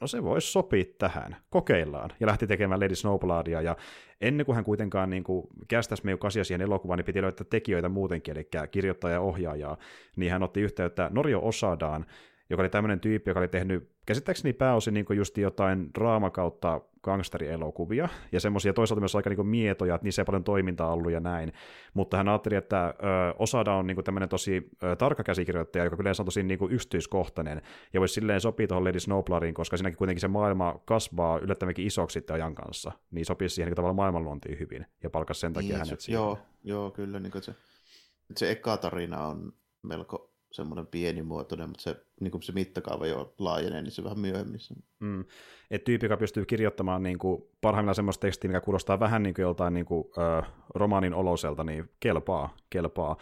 no 0.00 0.06
se 0.06 0.22
voisi 0.22 0.52
sopia 0.52 0.84
tähän, 0.98 1.36
kokeillaan, 1.50 2.10
ja 2.20 2.26
lähti 2.26 2.46
tekemään 2.46 2.80
Lady 2.80 2.94
Snowbloodia, 2.94 3.60
ja 3.60 3.76
ennen 4.20 4.46
kuin 4.46 4.56
hän 4.56 4.64
kuitenkaan 4.64 5.10
niin 5.10 5.24
kuin 5.24 5.46
kästäisi 5.68 6.04
meidän 6.04 6.18
kasia 6.18 6.44
siihen 6.44 6.62
elokuvaan, 6.62 6.98
niin 6.98 7.04
piti 7.04 7.22
löytää 7.22 7.46
tekijöitä 7.50 7.88
muutenkin, 7.88 8.36
eli 8.36 8.48
kirjoittaja 8.70 9.14
ja 9.14 9.20
ohjaajaa, 9.20 9.76
niin 10.16 10.32
hän 10.32 10.42
otti 10.42 10.60
yhteyttä 10.60 11.10
Norio 11.12 11.40
Osadaan, 11.42 12.06
joka 12.50 12.62
oli 12.62 12.68
tämmöinen 12.68 13.00
tyyppi, 13.00 13.30
joka 13.30 13.40
oli 13.40 13.48
tehnyt 13.48 13.90
käsittääkseni 14.06 14.52
pääosin 14.52 14.94
niin 14.94 15.06
just 15.10 15.38
jotain 15.38 15.90
draama 15.94 16.30
kautta 16.30 16.80
gangsterielokuvia, 17.02 18.08
ja 18.32 18.40
semmoisia 18.40 18.72
toisaalta 18.72 19.00
myös 19.00 19.16
aika 19.16 19.30
niin 19.30 19.46
mietoja, 19.46 19.94
että 19.94 20.04
niissä 20.04 20.22
ei 20.22 20.26
paljon 20.26 20.44
toimintaa 20.44 20.92
ollut 20.92 21.12
ja 21.12 21.20
näin, 21.20 21.52
mutta 21.94 22.16
hän 22.16 22.28
ajatteli, 22.28 22.54
että 22.54 22.86
ö, 22.86 22.94
Osada 23.38 23.74
on 23.74 23.86
niin 23.86 24.04
tämmöinen 24.04 24.28
tosi 24.28 24.70
ö, 24.82 24.96
tarkka 24.96 25.24
käsikirjoittaja, 25.24 25.84
joka 25.84 25.96
yleensä 26.00 26.22
on 26.22 26.24
tosi 26.24 26.42
niin 26.42 26.58
yksityiskohtainen, 26.70 27.62
ja 27.92 28.00
voisi 28.00 28.14
silleen 28.14 28.40
sopia 28.40 28.66
tuohon 28.66 28.84
Lady 28.84 29.00
Snowbladiin, 29.00 29.54
koska 29.54 29.76
siinäkin 29.76 29.98
kuitenkin 29.98 30.20
se 30.20 30.28
maailma 30.28 30.80
kasvaa 30.84 31.38
yllättävänkin 31.38 31.86
isoksi 31.86 32.14
sitten 32.14 32.34
ajan 32.34 32.54
kanssa, 32.54 32.92
niin 33.10 33.24
sopii 33.24 33.48
siihen 33.48 33.68
niin 33.68 33.76
tavallaan 33.76 33.96
maailmanluontiin 33.96 34.58
hyvin, 34.58 34.86
ja 35.02 35.10
palkasi 35.10 35.40
sen 35.40 35.52
takia 35.52 35.68
niin, 35.68 35.78
hänet 35.78 36.00
siihen. 36.00 36.18
Joo, 36.18 36.38
joo, 36.64 36.90
kyllä, 36.90 37.20
niin 37.20 37.42
se, 37.42 37.54
se 38.36 38.50
eka 38.50 38.76
tarina 38.76 39.26
on 39.26 39.52
melko 39.82 40.34
semmoinen 40.54 40.86
pienimuotoinen, 40.86 41.68
mutta 41.68 41.82
se, 41.82 41.96
niin 42.20 42.30
kuin 42.30 42.42
se 42.42 42.52
mittakaava 42.52 43.06
jo 43.06 43.34
laajenee, 43.38 43.82
niin 43.82 43.92
se 43.92 44.04
vähän 44.04 44.18
myöhemmissä. 44.18 44.74
Mm. 45.00 45.24
Et 45.70 45.84
tyyppi, 45.84 46.06
joka 46.06 46.16
pystyy 46.16 46.44
kirjoittamaan 46.46 47.02
niin 47.02 47.18
kuin, 47.18 47.42
parhaimmillaan 47.60 47.94
semmoista 47.94 48.20
tekstiä, 48.20 48.48
mikä 48.48 48.60
kuulostaa 48.60 49.00
vähän 49.00 49.22
niin 49.22 49.34
kuin 49.34 49.42
joltain 49.42 49.74
niin 49.74 49.86
kuin, 49.86 50.04
äh, 50.18 50.52
romaanin 50.74 51.14
oloselta, 51.14 51.64
niin 51.64 51.90
kelpaa, 52.00 52.56
kelpaa. 52.70 53.16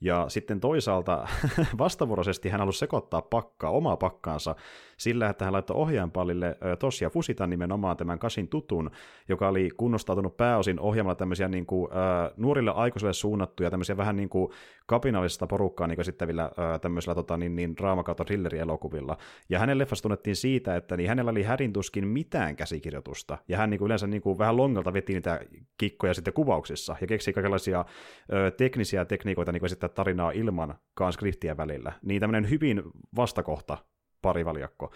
Ja 0.00 0.24
sitten 0.28 0.60
toisaalta 0.60 1.28
vastavuoroisesti 1.78 2.48
hän 2.48 2.60
halusi 2.60 2.78
sekoittaa 2.78 3.22
pakkaa, 3.22 3.70
omaa 3.70 3.96
pakkaansa, 3.96 4.56
sillä, 4.96 5.28
että 5.28 5.44
hän 5.44 5.52
laittoi 5.52 5.76
ohjaanpallille 5.76 6.58
Tosia 6.78 7.10
Fusitan 7.10 7.50
nimenomaan 7.50 7.96
tämän 7.96 8.18
Kasin 8.18 8.48
tutun, 8.48 8.90
joka 9.28 9.48
oli 9.48 9.68
kunnostautunut 9.76 10.36
pääosin 10.36 10.80
ohjaamalla 10.80 11.14
tämmöisiä 11.14 11.48
niin 11.48 11.66
kuin, 11.66 11.92
äh, 11.92 12.30
nuorille 12.36 12.70
aikuisille 12.70 13.12
suunnattuja, 13.12 13.70
tämmöisiä 13.70 13.96
vähän 13.96 14.16
niin 14.16 14.28
kuin 14.28 14.52
kapinallisesta 14.86 15.46
porukkaa 15.46 15.86
niin 15.86 16.00
esittävillä 16.00 16.44
äh, 16.44 16.80
tämmöisillä 16.80 17.14
tota, 17.14 17.36
niin, 17.36 17.56
niin, 17.56 17.76
draama 17.76 18.02
kautta 18.42 18.62
elokuvilla. 18.62 19.18
Ja 19.48 19.58
hänen 19.58 19.78
leffasta 19.78 20.02
tunnettiin 20.02 20.36
siitä, 20.36 20.76
että 20.76 20.96
niin 20.96 21.08
hänellä 21.08 21.30
oli 21.30 21.42
hädintuskin 21.42 22.08
mitään 22.08 22.56
käsikirjoitusta, 22.56 23.38
ja 23.48 23.56
hän 23.56 23.70
niin 23.70 23.78
kuin 23.78 23.86
yleensä 23.86 24.06
niin 24.06 24.22
kuin, 24.22 24.38
vähän 24.38 24.56
longalta 24.56 24.92
veti 24.92 25.12
niitä 25.12 25.40
kikkoja 25.78 26.14
sitten 26.14 26.34
kuvauksissa, 26.34 26.96
ja 27.00 27.06
keksi 27.06 27.32
kaikenlaisia 27.32 27.84
ö, 28.32 28.50
teknisiä 28.50 29.04
tekniikoita 29.04 29.52
niin 29.52 29.60
kuin 29.60 29.68
esittää 29.68 29.88
tarinaa 29.88 30.30
ilman 30.30 30.74
skriptiä 31.10 31.56
välillä. 31.56 31.92
Niin 32.02 32.20
tämmöinen 32.20 32.50
hyvin 32.50 32.82
vastakohta 33.16 33.78
parivaljakko. 34.22 34.92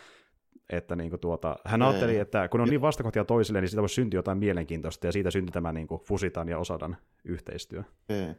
Että 0.71 0.97
niin 0.97 1.11
kuin 1.11 1.21
tuota, 1.21 1.57
hän 1.65 1.83
ajatteli, 1.83 2.19
että 2.19 2.49
kun 2.49 2.61
on 2.61 2.69
niin 2.69 2.81
vastakohtia 2.81 3.25
toisille, 3.25 3.61
niin 3.61 3.69
siitä 3.69 3.81
voisi 3.81 3.95
syntyä 3.95 4.19
jotain 4.19 4.39
mielenkiintoista, 4.39 5.07
ja 5.07 5.13
siitä 5.13 5.31
syntyi 5.31 5.53
tämä 5.53 5.73
niin 5.73 5.87
kuin 5.87 6.01
Fusitan 6.01 6.49
ja 6.49 6.59
Osadan 6.59 6.97
yhteistyö. 7.25 7.83
Ei. 8.09 8.35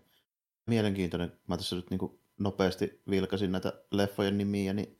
Mielenkiintoinen. 0.68 1.32
Mä 1.48 1.58
tässä 1.58 1.76
nyt 1.76 1.90
niin 1.90 2.00
kuin 2.00 2.20
nopeasti 2.40 3.02
vilkasin 3.10 3.52
näitä 3.52 3.74
leffojen 3.92 4.38
nimiä, 4.38 4.74
niin 4.74 5.00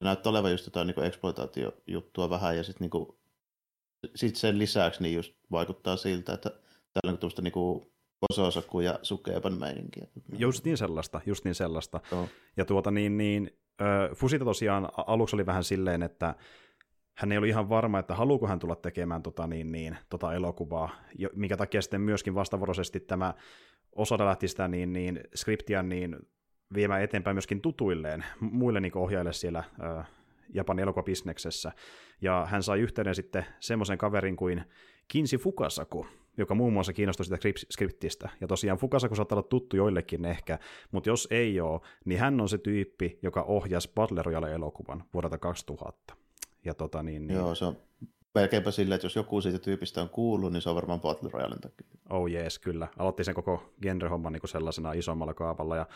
näyttää 0.00 0.30
olevan 0.30 0.50
just 0.50 0.66
jotain 0.66 0.86
niin 0.86 1.04
exploitaatiojuttua 1.04 2.30
vähän, 2.30 2.56
ja 2.56 2.64
sitten 2.64 2.90
niin 2.90 3.06
sit 4.14 4.36
sen 4.36 4.58
lisäksi 4.58 5.02
niin 5.02 5.14
just 5.14 5.32
vaikuttaa 5.50 5.96
siltä, 5.96 6.32
että 6.32 6.50
täällä 6.92 7.12
on 7.12 7.18
tuosta 7.18 7.42
niin 7.42 7.52
Ososaku 8.30 8.80
ja 8.80 8.98
Sukeban 9.02 9.58
meininkiä. 9.58 10.06
Just 10.38 10.64
niin 10.64 10.76
sellaista, 10.76 11.20
just 11.26 11.44
niin 11.44 11.54
sellaista. 11.54 12.00
Oh. 12.12 12.28
Ja 12.56 12.64
tuota 12.64 12.90
niin, 12.90 13.16
niin 13.16 13.50
Fusita 14.14 14.44
tosiaan 14.44 14.88
aluksi 14.96 15.36
oli 15.36 15.46
vähän 15.46 15.64
silleen, 15.64 16.02
että 16.02 16.34
hän 17.18 17.32
ei 17.32 17.38
ollut 17.38 17.48
ihan 17.48 17.68
varma, 17.68 17.98
että 17.98 18.14
haluuko 18.14 18.46
hän 18.46 18.58
tulla 18.58 18.76
tekemään 18.76 19.22
tota, 19.22 19.46
niin, 19.46 19.72
niin, 19.72 19.96
tota 20.08 20.34
elokuvaa, 20.34 20.90
minkä 21.34 21.56
takia 21.56 21.82
sitten 21.82 22.00
myöskin 22.00 22.34
vastavuoroisesti 22.34 23.00
tämä 23.00 23.34
Osada 23.96 24.24
lähti 24.26 24.48
sitä 24.48 24.68
niin, 24.68 24.92
niin, 24.92 25.20
skriptiä 25.34 25.82
niin 25.82 26.16
viemään 26.74 27.02
eteenpäin 27.02 27.34
myöskin 27.34 27.60
tutuilleen, 27.60 28.24
muille 28.40 28.80
niin 28.80 28.98
ohjaille 28.98 29.32
siellä 29.32 29.64
Japanin 30.54 30.82
elokuvabisneksessä. 30.82 31.72
Ja 32.20 32.46
hän 32.50 32.62
sai 32.62 32.80
yhteyden 32.80 33.14
sitten 33.14 33.46
semmoisen 33.60 33.98
kaverin 33.98 34.36
kuin 34.36 34.64
Kinsi 35.08 35.38
Fukasaku, 35.38 36.06
joka 36.36 36.54
muun 36.54 36.72
muassa 36.72 36.92
kiinnostui 36.92 37.24
sitä 37.24 37.38
skriptistä. 37.70 38.28
Ja 38.40 38.46
tosiaan 38.46 38.78
Fukasaku 38.78 39.14
saattaa 39.14 39.36
olla 39.36 39.48
tuttu 39.48 39.76
joillekin 39.76 40.24
ehkä, 40.24 40.58
mutta 40.92 41.10
jos 41.10 41.28
ei 41.30 41.60
ole, 41.60 41.80
niin 42.04 42.20
hän 42.20 42.40
on 42.40 42.48
se 42.48 42.58
tyyppi, 42.58 43.18
joka 43.22 43.42
ohjasi 43.42 43.90
Battle 43.94 44.22
Royale-elokuvan 44.22 45.04
vuodelta 45.14 45.38
2000. 45.38 46.14
Ja 46.64 46.74
tota 46.74 47.02
niin, 47.02 47.26
niin... 47.26 47.36
Joo, 47.36 47.54
se 47.54 47.64
on 47.64 47.76
melkeinpä 48.34 48.70
silleen, 48.70 48.96
että 48.96 49.06
jos 49.06 49.16
joku 49.16 49.40
siitä 49.40 49.58
tyypistä 49.58 50.02
on 50.02 50.08
kuullut, 50.08 50.52
niin 50.52 50.62
se 50.62 50.68
on 50.68 50.76
varmaan 50.76 51.00
Battle 51.00 51.30
Royalen 51.32 51.60
takia. 51.60 51.86
Oh 52.10 52.26
jees, 52.26 52.58
kyllä. 52.58 52.88
Aloitti 52.98 53.24
sen 53.24 53.34
koko 53.34 53.74
genrehomman 53.82 54.32
niin 54.32 54.48
sellaisena 54.48 54.92
isommalla 54.92 55.34
kaapalla. 55.34 55.76
Ja 55.76 55.86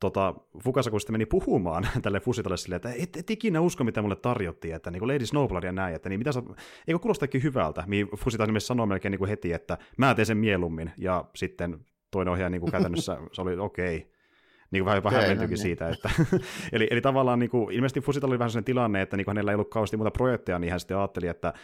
tota, 0.00 0.34
Fukasa 0.64 0.90
kun 0.90 1.00
sitten 1.00 1.14
meni 1.14 1.26
puhumaan 1.26 1.88
tälle 2.02 2.20
Fusitalle 2.20 2.56
silleen, 2.56 2.76
että 2.76 2.92
et, 2.98 3.16
et 3.16 3.30
ikinä 3.30 3.60
usko, 3.60 3.84
mitä 3.84 4.02
mulle 4.02 4.16
tarjottiin, 4.16 4.74
että 4.74 4.90
niin 4.90 5.00
kuin 5.00 5.08
Lady 5.08 5.26
Snowblood 5.26 5.64
ja 5.64 5.72
näin, 5.72 5.94
että 5.94 6.08
niin 6.08 6.20
mitä 6.20 6.32
sä, 6.32 6.42
eikö 6.88 6.98
kuulostakin 6.98 7.42
hyvältä, 7.42 7.84
mihin 7.86 8.08
Fusita 8.16 8.44
esimerkiksi 8.44 8.66
sanoi 8.66 8.86
melkein 8.86 9.10
niin 9.10 9.18
kuin 9.18 9.28
heti, 9.28 9.52
että 9.52 9.78
mä 9.96 10.14
teen 10.14 10.26
sen 10.26 10.38
mieluummin, 10.38 10.90
ja 10.98 11.24
sitten 11.36 11.78
toinen 12.10 12.32
ohjaaja 12.32 12.50
niin 12.50 12.60
kuin 12.60 12.72
käytännössä 12.72 13.18
se 13.32 13.42
oli 13.42 13.58
okei, 13.58 13.96
okay, 13.96 14.10
niin 14.70 14.84
vähän, 14.84 15.02
vähän 15.02 15.20
hämmentyikin 15.20 15.54
niin. 15.54 15.62
siitä. 15.62 15.88
Että, 15.88 16.10
eli, 16.72 16.86
eli 16.90 17.00
tavallaan 17.00 17.38
niin 17.38 17.50
kuin, 17.50 17.74
ilmeisesti 17.74 18.00
Fusitalla 18.00 18.32
oli 18.32 18.38
vähän 18.38 18.50
sellainen 18.50 18.64
tilanne, 18.64 19.02
että 19.02 19.16
niin 19.16 19.24
kuin 19.24 19.32
hänellä 19.32 19.50
ei 19.50 19.54
ollut 19.54 19.70
kauheasti 19.70 19.96
muuta 19.96 20.10
projekteja, 20.10 20.58
niin 20.58 20.70
hän 20.70 20.80
sitten 20.80 20.96
ajatteli, 20.96 21.26
että 21.26 21.54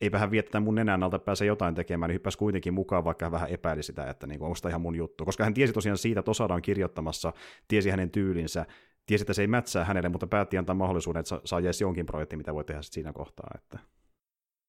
eipä 0.00 0.18
hän 0.18 0.30
viettää 0.30 0.60
mun 0.60 0.74
nenän 0.74 1.02
alta 1.02 1.18
pääse 1.18 1.46
jotain 1.46 1.74
tekemään, 1.74 2.08
niin 2.08 2.14
hyppäsi 2.14 2.38
kuitenkin 2.38 2.74
mukaan, 2.74 3.04
vaikka 3.04 3.24
hän 3.24 3.32
vähän 3.32 3.48
epäili 3.48 3.82
sitä, 3.82 4.10
että 4.10 4.26
niin 4.26 4.38
kuin, 4.38 4.46
onko 4.46 4.58
tämä 4.62 4.70
ihan 4.70 4.80
mun 4.80 4.96
juttu. 4.96 5.24
Koska 5.24 5.44
hän 5.44 5.54
tiesi 5.54 5.72
tosiaan 5.72 5.98
siitä, 5.98 6.20
että 6.20 6.30
Osada 6.30 6.54
on 6.54 6.62
kirjoittamassa, 6.62 7.32
tiesi 7.68 7.90
hänen 7.90 8.10
tyylinsä, 8.10 8.66
tiesi, 9.06 9.22
että 9.22 9.32
se 9.32 9.42
ei 9.42 9.46
mätsää 9.46 9.84
hänelle, 9.84 10.08
mutta 10.08 10.26
päätti 10.26 10.58
antaa 10.58 10.74
mahdollisuuden, 10.74 11.20
että 11.20 11.40
saa 11.44 11.60
edes 11.60 11.80
jonkin 11.80 12.06
projekti, 12.06 12.36
mitä 12.36 12.54
voi 12.54 12.64
tehdä 12.64 12.82
siinä 12.82 13.12
kohtaa. 13.12 13.50
Että. 13.54 13.78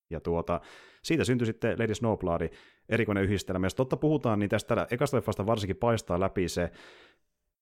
Ja 0.09 0.19
tuota, 0.19 0.61
siitä 1.03 1.23
syntyi 1.23 1.45
sitten 1.45 1.79
Lady 1.79 1.95
Snowblood, 1.95 2.49
erikoinen 2.89 3.23
yhdistelmä. 3.23 3.65
Jos 3.65 3.75
totta 3.75 3.97
puhutaan, 3.97 4.39
niin 4.39 4.49
tästä 4.49 4.87
ekasta 4.91 5.17
leffasta 5.17 5.45
varsinkin 5.45 5.75
paistaa 5.75 6.19
läpi 6.19 6.49
se, 6.49 6.71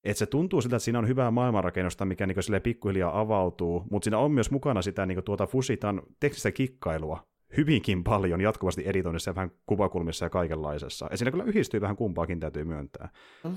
että 0.04 0.18
se 0.18 0.26
tuntuu 0.26 0.60
siltä, 0.60 0.76
että 0.76 0.84
siinä 0.84 0.98
on 0.98 1.08
hyvää 1.08 1.30
maailmanrakennusta, 1.30 2.04
mikä 2.04 2.26
niin 2.26 2.42
sille 2.42 2.60
pikkuhiljaa 2.60 3.20
avautuu, 3.20 3.84
mutta 3.90 4.04
siinä 4.04 4.18
on 4.18 4.32
myös 4.32 4.50
mukana 4.50 4.82
sitä 4.82 5.06
niin 5.06 5.24
tuota 5.24 5.46
Fusitan 5.46 6.02
tekstistä 6.20 6.52
kikkailua, 6.52 7.28
hyvinkin 7.56 8.04
paljon 8.04 8.40
jatkuvasti 8.40 8.82
editoinnissa 8.86 9.30
ja 9.30 9.34
vähän 9.34 9.50
kuvakulmissa 9.66 10.24
ja 10.24 10.30
kaikenlaisessa. 10.30 11.08
Ja 11.10 11.16
siinä 11.16 11.30
kyllä 11.30 11.44
yhdistyy 11.44 11.80
vähän 11.80 11.96
kumpaakin, 11.96 12.40
täytyy 12.40 12.64
myöntää. 12.64 13.08
No, 13.44 13.52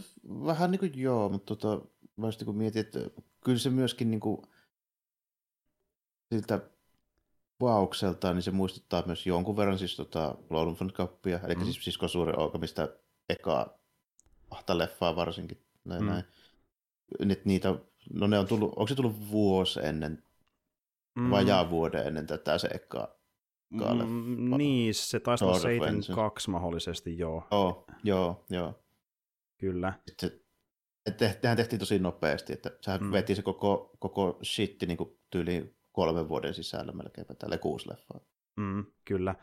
vähän 0.45 0.71
niin 0.71 0.79
kuin 0.79 0.91
joo, 0.95 1.29
mutta 1.29 1.55
tota, 1.55 1.85
mä 2.17 2.27
kun 2.45 2.57
mietin, 2.57 2.79
että 2.79 2.99
kyllä 3.45 3.59
se 3.59 3.69
myöskin 3.69 4.11
niin 4.11 4.19
kuin, 4.19 4.41
siltä 6.31 6.59
vaukselta, 7.61 8.33
niin 8.33 8.41
se 8.41 8.51
muistuttaa 8.51 9.03
myös 9.05 9.27
jonkun 9.27 9.57
verran 9.57 9.79
siis 9.79 9.95
tota 9.95 10.35
Lolunfond 10.49 10.91
Cupia, 10.91 11.39
eli 11.43 11.55
mm. 11.55 11.63
siis 11.63 11.83
Sisko 11.83 12.07
Suuri 12.07 12.33
Ouka, 12.37 12.57
mistä 12.57 12.89
ekaa 13.29 13.77
ahta 14.51 14.77
leffaa 14.77 15.15
varsinkin. 15.15 15.57
Näin, 15.85 16.03
mm. 16.03 16.09
näin. 16.09 16.23
Nyt 17.19 17.45
niitä, 17.45 17.75
no 18.13 18.27
ne 18.27 18.39
on 18.39 18.47
tullut, 18.47 18.69
onko 18.69 18.87
se 18.87 18.95
tullut 18.95 19.29
vuosi 19.31 19.79
ennen, 19.83 20.23
mm. 21.15 21.29
vajaa 21.29 21.69
vuoden 21.69 22.07
ennen 22.07 22.27
tätä 22.27 22.57
se 22.57 22.67
ekaa 22.67 23.21
Mm, 23.71 24.57
niin, 24.57 24.93
se 24.93 25.19
taisi 25.19 25.45
olla 25.45 25.59
Satan 25.59 26.15
2 26.15 26.49
mahdollisesti, 26.49 27.17
joo. 27.17 27.47
Joo, 27.51 27.85
joo, 28.03 28.45
joo. 28.49 28.79
Kyllä. 29.57 29.93
Sitten, 30.07 30.31
te, 31.17 31.37
tehän 31.41 31.57
tehtiin 31.57 31.79
tosi 31.79 31.99
nopeasti, 31.99 32.53
että 32.53 32.71
sehän 32.81 33.03
mm. 33.03 33.11
veti 33.11 33.35
se 33.35 33.41
koko, 33.41 33.91
koko 33.99 34.39
shitti 34.43 34.85
niin 34.85 34.97
tyyliin 35.29 35.75
kolmen 35.91 36.29
vuoden 36.29 36.53
sisällä 36.53 36.91
melkein, 36.91 37.27
tälle 37.39 37.57
kuusi 37.57 37.89
leffaa. 37.89 38.19
Mm, 38.55 38.85
kyllä. 39.05 39.35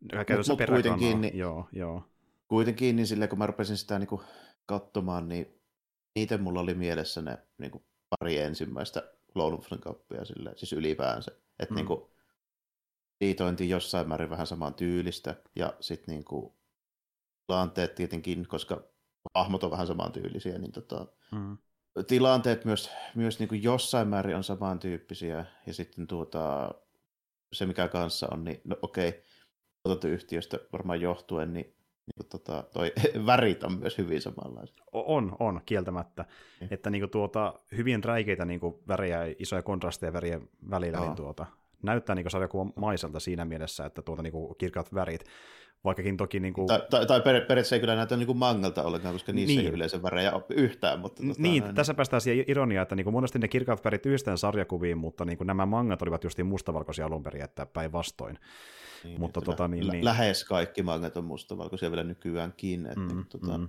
Mutta 0.00 0.52
mut 0.52 0.60
kuitenkin, 0.68 1.20
niin, 1.20 1.38
joo, 1.38 1.68
joo. 1.72 2.02
kuitenkin, 2.48 2.96
niin 2.96 3.06
silleen, 3.06 3.28
kun 3.28 3.38
mä 3.38 3.46
rupesin 3.46 3.76
sitä 3.76 3.98
niin 3.98 4.08
kuin, 4.08 4.22
katsomaan, 4.66 5.28
niin 5.28 5.57
niitä 6.18 6.38
mulla 6.38 6.60
oli 6.60 6.74
mielessä 6.74 7.22
ne 7.22 7.38
niin 7.58 7.70
kuin, 7.70 7.84
pari 8.10 8.38
ensimmäistä 8.38 9.12
Lone 9.34 9.58
Kappia, 9.80 10.24
siis 10.56 10.72
ylipäänsä. 10.72 11.32
Että 11.58 11.74
mm. 11.74 11.76
niin 11.76 11.86
kuin, 11.86 12.02
liitointi 13.20 13.68
jossain 13.68 14.08
määrin 14.08 14.30
vähän 14.30 14.46
saman 14.46 14.74
tyylistä 14.74 15.34
ja 15.56 15.74
sitten 15.80 16.14
niinku 16.14 16.56
tilanteet 17.46 17.94
tietenkin, 17.94 18.48
koska 18.48 18.82
hahmot 19.34 19.64
on 19.64 19.70
vähän 19.70 19.86
samantyylisiä, 19.86 20.58
niin 20.58 20.72
tota, 20.72 21.06
mm. 21.32 21.58
tilanteet 22.06 22.64
myös, 22.64 22.90
myös 23.14 23.38
niinku 23.38 23.54
jossain 23.54 24.08
määrin 24.08 24.36
on 24.36 24.44
samantyyppisiä 24.44 25.44
ja 25.66 25.74
sitten 25.74 26.06
tuota, 26.06 26.74
se 27.52 27.66
mikä 27.66 27.88
kanssa 27.88 28.28
on, 28.30 28.44
niin 28.44 28.60
no 28.64 28.76
okei, 28.82 29.22
tuotantoyhtiöstä 29.82 30.58
varmaan 30.72 31.00
johtuen, 31.00 31.52
niin 31.52 31.77
niin 32.16 32.28
tota, 32.28 32.64
toi 32.72 32.92
värit 33.26 33.64
on 33.64 33.78
myös 33.78 33.98
hyvin 33.98 34.22
samanlaisia. 34.22 34.84
On, 34.92 35.36
on, 35.38 35.60
kieltämättä. 35.66 36.24
Mm. 36.60 36.68
Että 36.70 36.90
niin 36.90 37.02
kuin 37.02 37.10
tuota, 37.10 37.54
hyvin 37.76 38.04
räikeitä 38.04 38.44
niin 38.44 38.60
kuin 38.60 38.74
värejä, 38.88 39.34
isoja 39.38 39.62
kontrasteja 39.62 40.12
värien 40.12 40.48
välillä, 40.70 41.00
niin 41.00 41.14
tuota, 41.14 41.46
näyttää 41.82 42.14
niin 42.14 42.30
sarjakuvan 42.30 42.72
maiselta 42.76 43.20
siinä 43.20 43.44
mielessä, 43.44 43.86
että 43.86 44.02
tuota 44.02 44.22
niin 44.22 44.32
kuin 44.32 44.54
kirkkaat 44.58 44.94
värit, 44.94 45.24
vaikkakin 45.84 46.16
toki... 46.16 46.40
Niin 46.40 46.54
kuin... 46.54 46.66
Tai, 46.66 46.82
tai, 46.90 47.06
tai 47.06 47.20
per, 47.20 47.34
periaatteessa 47.34 47.76
ei 47.76 47.80
kyllä 47.80 47.94
näytä 47.94 48.16
niin 48.16 48.26
kuin 48.26 48.38
mangalta 48.38 48.82
ollenkaan, 48.82 49.14
koska 49.14 49.32
niissä 49.32 49.56
niin. 49.56 49.66
ei 49.66 49.74
yleensä 49.74 50.02
värejä 50.02 50.32
ole 50.32 50.42
yhtään. 50.50 50.98
Mutta 50.98 51.22
tota, 51.22 51.42
niin, 51.42 51.62
näin. 51.62 51.74
tässä 51.74 51.94
päästään 51.94 52.20
siihen 52.20 52.44
ironiaan, 52.48 52.82
että 52.82 52.94
niin 52.94 53.04
kuin 53.04 53.14
monesti 53.14 53.38
ne 53.38 53.48
kirkkaat 53.48 53.84
värit 53.84 54.06
yhdistetään 54.06 54.38
sarjakuviin, 54.38 54.98
mutta 54.98 55.24
niin 55.24 55.38
kuin 55.38 55.46
nämä 55.46 55.66
mangat 55.66 56.02
olivat 56.02 56.24
justiin 56.24 56.46
mustavalkoisia 56.46 57.06
alun 57.06 57.22
perin, 57.22 57.44
että 57.44 57.66
päinvastoin. 57.66 58.38
Niin, 59.04 59.20
mutta 59.20 59.40
tota, 59.40 59.68
niin, 59.68 59.86
lä- 59.86 59.92
niin... 59.92 60.04
Lähes 60.04 60.44
kaikki 60.44 60.82
mangat 60.82 61.16
on 61.16 61.24
mustavalkoisia 61.24 61.90
vielä 61.90 62.04
nykyäänkin. 62.04 62.86
Että, 62.86 63.00
mm, 63.00 63.08
niin, 63.08 63.26
tota, 63.26 63.58
mm. 63.58 63.68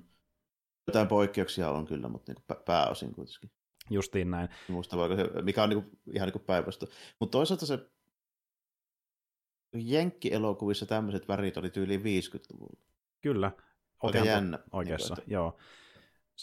Jotain 0.88 1.08
poikkeuksia 1.08 1.70
on 1.70 1.86
kyllä, 1.86 2.10
mutta 2.10 2.34
niin 2.34 2.58
pääosin 2.66 3.16
kuitenkin. 3.16 3.52
Justiin 3.90 4.32
näin. 4.32 4.50
Mustavalkoisia, 4.68 5.26
mikä 5.42 5.64
on 5.64 5.70
niin 5.70 5.84
kuin, 5.84 6.00
ihan 6.14 6.30
niin 6.30 6.46
päinvastoin. 6.46 6.92
Mutta 7.20 7.32
toisaalta 7.32 7.66
se 7.66 7.80
Jenkki-elokuvissa 9.74 10.86
tämmöiset 10.86 11.28
värit 11.28 11.58
oli 11.58 11.70
tyyliin 11.70 12.02
50-luvulla. 12.02 12.80
Kyllä. 13.22 13.52
Aika 14.04 14.18
jännä. 14.18 14.58
Niin 14.58 14.70
oikeassa, 14.72 15.14
niin, 15.14 15.22
että... 15.22 15.34
joo. 15.34 15.58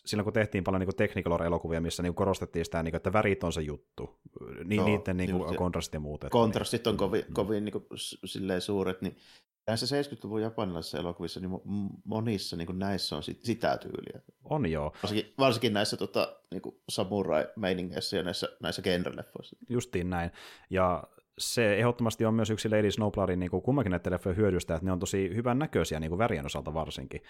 Silloin 0.05 0.25
kun 0.25 0.33
tehtiin 0.33 0.65
paljon 0.65 0.81
niin 0.81 0.97
Technicolor-elokuvia, 0.97 1.81
missä 1.81 2.03
niin 2.03 2.15
korostettiin 2.15 2.65
sitä, 2.65 2.83
niin 2.83 2.93
kuin, 2.93 2.97
että 2.97 3.13
värit 3.13 3.45
on 3.45 3.53
se 3.53 3.61
juttu, 3.61 4.19
niin 4.65 4.77
joo, 4.77 4.87
niiden 4.87 5.17
niin 5.17 5.31
kuin, 5.31 5.57
kontrastit 5.57 5.95
ja 5.95 6.01
muut. 6.01 6.25
Kontrastit 6.31 6.85
niin, 6.85 6.91
on 6.91 6.97
kovin, 6.97 7.25
mm. 7.29 7.35
kovin 7.35 7.65
niin 7.65 7.73
kuin, 7.73 7.85
silleen 8.25 8.61
suuret, 8.61 9.03
niin 9.03 9.17
näissä 9.67 10.03
70-luvun 10.03 10.43
japanilaisissa 10.43 10.99
elokuvissa, 10.99 11.41
niin 11.41 11.61
monissa 12.05 12.57
niin 12.57 12.67
kuin 12.67 12.79
näissä 12.79 13.17
on 13.17 13.23
sit, 13.23 13.45
sitä 13.45 13.79
tyyliä. 13.79 14.21
On 14.45 14.71
joo. 14.71 14.93
Varsinkin, 15.03 15.35
varsinkin 15.39 15.73
näissä 15.73 15.97
tota, 15.97 16.37
niin 16.51 16.63
samurai-meiningeissä 16.89 18.17
ja 18.17 18.23
näissä, 18.23 18.49
näissä 18.61 18.83
genre-leffoissa. 18.83 19.57
Justiin 19.69 20.11
näin. 20.11 20.31
Ja 20.71 21.05
se 21.39 21.77
ehdottomasti 21.79 22.25
on 22.25 22.35
myös 22.35 22.51
yksi 22.51 22.71
Lady 22.71 22.91
Snowbloodin 22.91 23.41
niin 23.41 23.51
kummankin 23.51 23.91
näitä 23.91 24.11
leffoja 24.11 24.35
hyödystä, 24.35 24.75
että 24.75 24.87
ne 24.87 24.93
on 24.93 24.99
tosi 24.99 25.31
hyvän 25.35 25.59
näköisiä 25.59 26.01
niin 26.01 26.11
kuin 26.11 26.19
värien 26.19 26.47
osalta 26.47 26.75
varsinkin. 26.75 27.23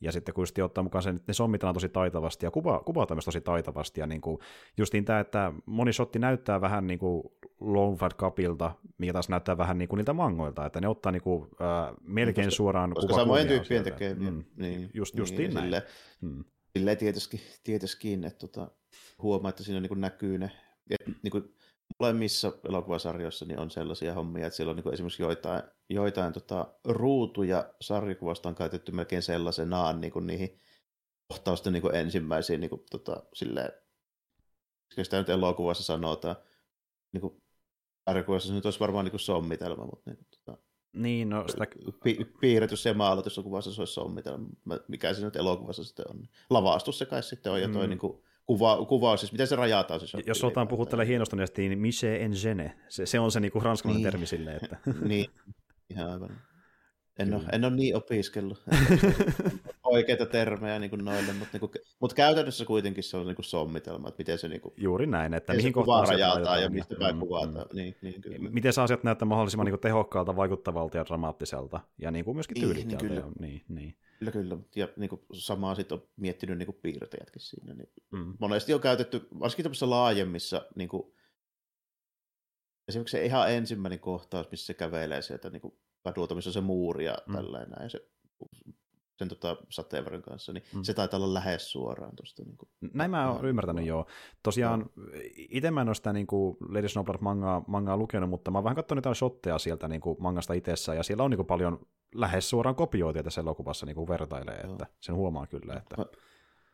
Ja 0.00 0.12
sitten 0.12 0.34
kun 0.34 0.46
ottaa 0.64 0.84
mukaan 0.84 1.02
sen, 1.02 1.16
että 1.16 1.30
ne 1.30 1.34
sommitaan 1.34 1.74
tosi 1.74 1.88
taitavasti 1.88 2.46
ja 2.46 2.50
kuva, 2.50 2.80
kuvataan 2.80 3.16
myös 3.16 3.24
tosi 3.24 3.40
taitavasti. 3.40 4.00
Ja 4.00 4.06
niin 4.06 4.20
kuin, 4.20 4.38
justiin 4.76 5.04
tämä, 5.04 5.20
että 5.20 5.52
moni 5.66 5.92
shotti 5.92 6.18
näyttää 6.18 6.60
vähän 6.60 6.86
niin 6.86 6.98
kuin 6.98 7.22
Longford 7.60 8.12
Cupilta, 8.14 8.72
mikä 8.98 9.12
taas 9.12 9.28
näyttää 9.28 9.58
vähän 9.58 9.78
niin 9.78 9.88
kuin 9.88 9.96
niiltä 9.96 10.12
mangoilta, 10.12 10.66
että 10.66 10.80
ne 10.80 10.88
ottaa 10.88 11.12
niin 11.12 11.22
kuin, 11.22 11.42
äh, 11.42 11.94
melkein 12.02 12.46
koska, 12.46 12.56
suoraan 12.56 12.94
Koska 12.94 13.14
samojen 13.14 13.48
tyyppien 13.48 13.84
tekee. 13.84 14.14
Mm, 14.14 14.44
niin, 14.56 14.90
just, 14.94 15.16
justiin 15.16 15.38
niin, 15.38 15.54
näin. 15.54 15.64
Silleen, 15.64 15.82
mm. 16.20 16.44
silleen 16.76 16.96
tietysti, 16.96 17.40
tietysti 17.64 18.14
että 18.14 18.38
tota, 18.38 18.70
huomaa, 19.22 19.48
että 19.48 19.62
siinä 19.62 19.80
niin 19.80 19.88
kuin 19.88 20.00
näkyy 20.00 20.38
ne, 20.38 20.50
että 20.90 21.10
niin 21.22 21.30
kuin, 21.30 21.54
molemmissa 22.02 22.52
elokuvasarjoissa 22.68 23.44
niin 23.44 23.58
on 23.58 23.70
sellaisia 23.70 24.14
hommia, 24.14 24.46
että 24.46 24.56
siellä 24.56 24.70
on 24.70 24.76
niin 24.76 24.94
esimerkiksi 24.94 25.22
joitain, 25.22 25.62
joitain 25.88 26.32
tota, 26.32 26.74
ruutuja 26.84 27.74
sarjakuvasta 27.80 28.48
on 28.48 28.54
käytetty 28.54 28.92
melkein 28.92 29.22
sellaisenaan 29.22 30.00
niin 30.00 30.12
kuin 30.12 30.26
niihin 30.26 30.60
kohtausten 31.28 31.72
niin 31.72 31.82
kuin 31.82 31.94
ensimmäisiin 31.94 32.60
niin 32.60 32.70
kuin, 32.70 32.82
tota, 32.90 33.22
silleen, 33.34 33.72
sitä 35.02 35.18
nyt 35.18 35.28
elokuvassa 35.28 35.84
sanotaan, 35.84 36.36
niin 37.12 37.20
kuin, 37.20 37.42
sarjakuvassa 38.04 38.48
se 38.48 38.54
nyt 38.54 38.64
olisi 38.64 38.80
varmaan 38.80 39.04
niin 39.04 39.12
kuin 39.12 39.20
sommitelma, 39.20 39.86
mutta 39.86 40.10
niin 40.10 40.26
tota, 40.30 40.58
niin, 40.92 41.30
no 41.30 41.48
sitä... 41.48 41.66
Pi- 42.04 42.32
piirretys 42.40 42.84
ja 42.84 42.94
maalatus 42.94 43.40
kuvassa 43.42 43.72
se 43.72 43.80
olisi 43.80 43.92
sommitelma, 43.92 44.48
mikä 44.88 45.14
se 45.14 45.24
nyt 45.24 45.36
elokuvassa 45.36 45.84
sitten 45.84 46.10
on. 46.10 46.28
Lavastus 46.50 46.98
se 46.98 47.06
kai 47.06 47.22
sitten 47.22 47.52
on, 47.52 47.60
ja 47.60 47.68
toi 47.68 47.86
mm. 47.86 47.90
niin 47.90 47.98
kuin, 47.98 48.22
kuva, 48.46 48.86
kuvaus, 48.86 49.20
siis 49.20 49.32
miten 49.32 49.46
se 49.46 49.56
rajataan? 49.56 50.00
Siis 50.00 50.26
Jos 50.26 50.44
otetaan 50.44 50.68
puhua 50.68 51.04
hienostuneesti, 51.06 51.68
niin 51.68 51.78
Miche 51.78 52.16
en 52.16 52.32
gene. 52.42 52.76
Se, 52.88 53.06
se 53.06 53.20
on 53.20 53.32
se 53.32 53.40
niinku 53.40 53.60
ranskalainen 53.60 54.02
niin. 54.02 54.12
termi 54.12 54.26
silleen. 54.26 54.60
Että... 54.62 54.76
niin, 55.08 55.26
ihan 55.90 56.10
aivan. 56.10 56.40
En 57.18 57.34
ole, 57.34 57.42
en 57.52 57.64
ole 57.64 57.76
niin 57.76 57.96
opiskellut. 57.96 58.62
oikeita 59.84 60.26
termejä 60.26 60.78
niin 60.78 60.90
kuin 60.90 61.04
noille, 61.04 61.32
mutta, 61.32 61.48
niin 61.52 61.60
kuin, 61.60 61.70
mutta 62.00 62.14
käytännössä 62.14 62.64
kuitenkin 62.64 63.04
se 63.04 63.16
on 63.16 63.26
niin 63.26 63.36
kuin 63.36 63.44
sommitelma, 63.44 64.08
että 64.08 64.20
miten 64.20 64.38
se 64.38 64.48
niin 64.48 64.60
kuin, 64.60 64.74
Juuri 64.76 65.06
näin, 65.06 65.34
että 65.34 65.54
mihin 65.54 65.72
kohtaan 65.72 66.08
rajataan 66.08 66.62
ja 66.62 66.70
mistä 66.70 66.94
päin 66.98 67.16
mm, 67.16 67.20
kuvataan. 67.20 67.66
Mm. 67.72 67.76
Niin, 67.76 67.96
niin, 68.02 68.20
kyllä. 68.20 68.50
Miten 68.50 68.72
saa 68.72 68.84
asiat 68.84 69.04
näyttää 69.04 69.28
mahdollisimman 69.28 69.64
niin 69.64 69.72
kuin 69.72 69.80
tehokkaalta, 69.80 70.36
vaikuttavalta 70.36 70.96
ja 70.96 71.04
dramaattiselta 71.04 71.80
ja 71.98 72.10
niin 72.10 72.24
kuin 72.24 72.36
myöskin 72.36 72.54
niin, 72.54 72.88
Niin, 72.88 72.98
kyllä. 72.98 73.22
Niin, 73.40 73.64
niin. 73.68 73.96
Kyllä, 74.22 74.32
kyllä. 74.32 74.58
Ja 74.76 74.88
niin 74.96 75.10
kuin, 75.10 75.20
samaa 75.32 75.74
sitten 75.74 75.98
on 75.98 76.08
miettinyt 76.16 76.58
niin 76.58 76.66
kuin 76.66 76.78
piirtäjätkin 76.82 77.42
siinä. 77.42 77.74
Niin 77.74 77.92
mm. 78.10 78.34
Monesti 78.40 78.74
on 78.74 78.80
käytetty, 78.80 79.28
varsinkin 79.40 79.62
tämmöisissä 79.62 79.90
laajemmissa, 79.90 80.66
niin 80.76 80.88
kuin, 80.88 81.14
esimerkiksi 82.88 83.16
se 83.16 83.24
ihan 83.24 83.52
ensimmäinen 83.52 84.00
kohtaus, 84.00 84.50
missä 84.50 84.66
se 84.66 84.74
kävelee 84.74 85.22
sieltä 85.22 85.50
niin 85.50 85.62
kuin 85.62 85.78
kadulta, 86.04 86.34
missä 86.34 86.50
on 86.50 86.54
se 86.54 86.60
muuri 86.60 87.04
ja 87.04 87.18
mm. 87.26 87.34
tällainen, 87.34 87.82
ja 87.82 87.88
se 87.88 88.10
sen 89.18 89.28
tota, 89.28 89.56
sateenvarjon 89.68 90.22
kanssa, 90.22 90.52
niin 90.52 90.64
mm. 90.74 90.82
se 90.82 90.94
taitaa 90.94 91.20
olla 91.20 91.34
lähes 91.34 91.72
suoraan 91.72 92.16
tuosta. 92.16 92.42
Niin 92.42 92.56
kuin, 92.56 92.68
Näin 92.94 93.10
mä 93.10 93.30
oon 93.30 93.44
ymmärtänyt, 93.44 93.86
joo. 93.86 94.06
Tosiaan 94.42 94.80
no. 94.80 94.86
itse 95.36 95.70
mä 95.70 95.80
en 95.80 95.88
ole 95.88 95.94
sitä 95.94 96.12
niin 96.12 96.26
kuin 96.26 96.56
Lady 96.68 96.88
Snowblood 96.88 97.20
mangaa, 97.20 97.64
mangaa 97.66 97.96
lukenut, 97.96 98.30
mutta 98.30 98.50
mä 98.50 98.58
oon 98.58 98.64
vähän 98.64 98.76
katsonut 98.76 98.98
jotain 98.98 99.16
shotteja 99.16 99.58
sieltä 99.58 99.88
niin 99.88 100.00
kuin 100.00 100.16
mangasta 100.20 100.52
itsessä, 100.52 100.94
ja 100.94 101.02
siellä 101.02 101.24
on 101.24 101.30
niin 101.30 101.38
kuin 101.38 101.46
paljon 101.46 101.86
lähes 102.14 102.50
suoraan 102.50 102.76
kopioita 102.76 103.22
tässä 103.22 103.40
elokuvassa 103.40 103.86
niin 103.86 103.96
kuin 103.96 104.08
vertailee, 104.08 104.60
joo. 104.62 104.72
että 104.72 104.86
sen 105.00 105.14
huomaa 105.14 105.46
kyllä. 105.46 105.74
Että... 105.74 105.96
Mä, 105.96 106.04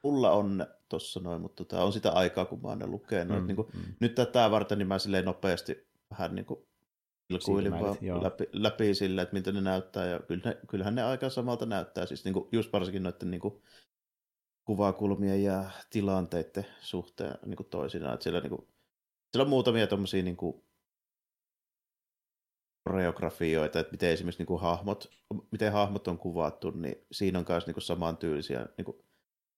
mulla 0.02 0.30
on 0.30 0.66
tuossa 0.88 1.20
noin, 1.20 1.42
mutta 1.42 1.64
tota, 1.64 1.84
on 1.84 1.92
sitä 1.92 2.10
aikaa, 2.10 2.44
kun 2.44 2.62
mä 2.62 2.68
oon 2.68 2.78
ne 2.78 2.86
lukenut. 2.86 3.40
Mm, 3.40 3.46
niin 3.46 3.56
kuin, 3.56 3.68
mm. 3.74 3.94
Nyt 4.00 4.14
tätä 4.14 4.50
varten 4.50 4.78
niin 4.78 4.88
mä 4.88 4.98
silleen 4.98 5.24
nopeasti 5.24 5.88
vähän 6.10 6.34
niin 6.34 6.46
kuin 6.46 6.60
ilkuilin 7.28 7.72
vaan 7.72 7.96
läpi, 8.22 8.44
läpi 8.52 8.94
sille, 8.94 9.22
että 9.22 9.32
miltä 9.32 9.52
ne 9.52 9.60
näyttää, 9.60 10.06
ja 10.06 10.20
kyllähän, 10.20 10.54
kyllähän 10.68 10.94
ne 10.94 11.02
aika 11.02 11.30
samalta 11.30 11.66
näyttää, 11.66 12.06
siis 12.06 12.24
niin 12.24 12.32
kuin, 12.32 12.48
just 12.52 12.72
varsinkin 12.72 13.02
noiden 13.02 13.30
niin 13.30 13.40
kuin, 13.40 13.62
kuvakulmien 14.64 15.44
ja 15.44 15.70
tilanteiden 15.90 16.66
suhteen 16.80 17.38
niin 17.46 17.56
kuin 17.56 17.68
toisinaan, 17.68 18.14
että 18.14 18.24
siellä, 18.24 18.40
niin 18.40 18.50
kuin, 18.50 18.68
siellä 19.32 19.44
on 19.44 19.50
muutamia 19.50 19.86
tuommoisia 19.86 20.22
niin 20.22 20.36
kuin, 20.36 20.64
koreografioita, 22.88 23.80
että 23.80 23.92
miten 23.92 24.10
esimerkiksi 24.10 24.40
niin 24.40 24.46
kuin 24.46 24.60
hahmot, 24.60 25.10
miten 25.50 25.72
hahmot 25.72 26.08
on 26.08 26.18
kuvattu, 26.18 26.70
niin 26.70 27.06
siinä 27.12 27.38
on 27.38 27.44
myös 27.48 27.66
niin 27.66 27.82
samantyylisiä 27.82 28.66
niin 28.76 28.84
kuin 28.84 28.96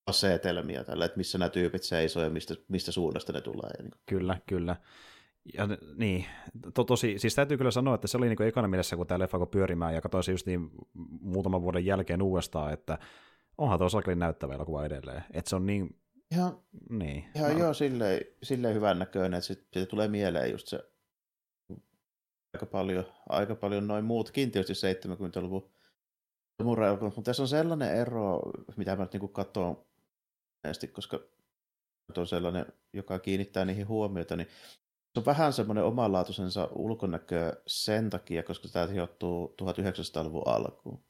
asetelmia 0.07 0.85
tällä, 0.85 1.05
että 1.05 1.17
missä 1.17 1.39
nämä 1.39 1.49
tyypit 1.49 1.83
seisoo 1.83 2.23
ja 2.23 2.31
mistä, 2.31 2.55
mistä 2.69 2.93
suunnasta 2.93 3.33
ne 3.33 3.41
tulee. 3.41 3.71
Ja 3.79 3.83
niin 3.83 3.91
kuin. 3.91 4.01
Kyllä, 4.07 4.39
kyllä. 4.47 4.77
Ja 5.55 5.69
niin, 5.97 6.25
to, 6.75 6.85
tosi, 6.85 7.19
siis 7.19 7.35
täytyy 7.35 7.57
kyllä 7.57 7.71
sanoa, 7.71 7.95
että 7.95 8.07
se 8.07 8.17
oli 8.17 8.29
niin 8.29 8.43
ekana 8.43 8.69
mielessä, 8.69 8.97
kun 8.97 9.07
tämä 9.07 9.19
leffa 9.19 9.37
alkoi 9.37 9.51
pyörimään, 9.51 9.95
ja 9.95 10.01
katsoin 10.01 10.25
se 10.25 10.33
just 10.33 10.47
niin 10.47 10.71
muutaman 11.21 11.63
vuoden 11.63 11.87
jälkeen 11.87 12.23
uudestaan, 12.23 12.73
että 12.73 12.99
onhan 13.59 13.79
tuo 13.79 13.89
sakelin 13.89 14.19
näyttävä 14.19 14.55
elokuva 14.55 14.85
edelleen. 14.85 15.25
Että 15.33 15.49
se 15.49 15.57
on 15.57 15.67
niin... 15.67 15.97
Ihan, 16.33 16.59
niin. 16.91 17.25
ihan 17.35 17.53
no. 17.53 17.59
joo, 17.59 17.75
silleen, 17.75 18.21
silleen 18.43 18.75
hyvän 18.75 18.99
näköinen, 18.99 19.39
että 19.39 19.47
siitä 19.47 19.91
tulee 19.91 20.09
mieleen 20.09 20.51
just 20.51 20.69
se 20.69 20.91
aika 22.55 22.67
paljon, 22.67 23.05
aika 23.29 23.55
paljon 23.55 23.87
noin 23.87 24.05
muutkin 24.05 24.51
tietysti 24.51 24.87
70-luvun 24.87 25.71
murreelokuvat, 26.63 27.17
mutta 27.17 27.29
tässä 27.29 27.43
on 27.43 27.49
sellainen 27.49 27.95
ero, 27.95 28.41
mitä 28.77 28.97
mä 28.97 29.03
nyt 29.03 29.13
niin 29.13 29.33
katson 29.33 29.85
koska 30.93 31.21
on 32.17 32.27
sellainen, 32.27 32.67
joka 32.93 33.19
kiinnittää 33.19 33.65
niihin 33.65 33.89
huomiota, 33.89 34.37
niin 34.37 34.49
se 35.15 35.21
on 35.21 35.27
vähän 35.27 35.53
semmoinen 35.53 35.85
omanlaatuisensa 35.85 36.69
ulkonäkö 36.73 37.63
sen 37.67 38.11
takia, 38.11 38.43
koska 38.43 38.69
tämä 38.69 38.87
sijoittuu 38.87 39.55
1900-luvun 39.63 40.49
alkuun. 40.49 41.01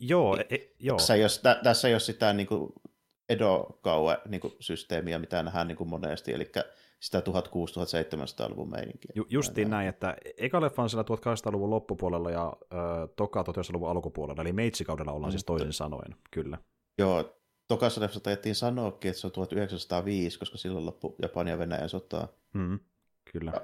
Joo, 0.00 0.36
e, 0.36 0.46
e, 0.50 0.58
joo. 0.78 0.96
Tässä 0.96 1.14
ei 1.14 1.22
ole, 1.22 1.30
tä, 1.42 1.60
tässä 1.62 1.88
ei 1.88 1.94
ole 1.94 2.00
sitä 2.00 2.32
niin 2.32 2.46
kuin 2.46 2.72
Edo-kaue 3.28 4.18
niin 4.28 4.40
kuin 4.40 4.54
systeemiä, 4.60 5.18
mitä 5.18 5.42
nähdään 5.42 5.68
niin 5.68 5.76
kuin 5.76 5.90
monesti, 5.90 6.32
eli 6.32 6.52
sitä 7.00 7.20
1600-1700-luvun 7.20 8.70
meininkiä. 8.70 9.12
Ju, 9.14 9.26
justiin 9.30 9.70
näin, 9.70 9.88
että 9.88 10.16
eka 10.36 10.60
leffa 10.60 10.82
on 10.82 10.90
siellä 10.90 11.04
1800-luvun 11.16 11.70
loppupuolella 11.70 12.30
ja 12.30 12.52
ö, 12.72 12.76
toka 13.16 13.42
1900-luvun 13.42 13.90
alkupuolella, 13.90 14.42
eli 14.42 14.52
meitsikaudella 14.52 15.12
ollaan 15.12 15.30
mm. 15.30 15.32
siis 15.32 15.44
toisin 15.44 15.72
sanoen, 15.72 16.16
kyllä. 16.30 16.58
Joo, 16.98 17.39
tokassa 17.70 18.00
leffassa 18.00 18.20
tajettiin 18.20 18.54
sanoakin, 18.54 19.08
että 19.08 19.20
se 19.20 19.26
on 19.26 19.32
1905, 19.32 20.38
koska 20.38 20.58
silloin 20.58 20.86
loppu 20.86 21.16
Japania 21.22 21.54
ja 21.54 21.58
Venäjän 21.58 21.88
sotaa. 21.88 22.28
Mm, 22.54 22.78
kyllä. 23.32 23.50
Ja 23.54 23.60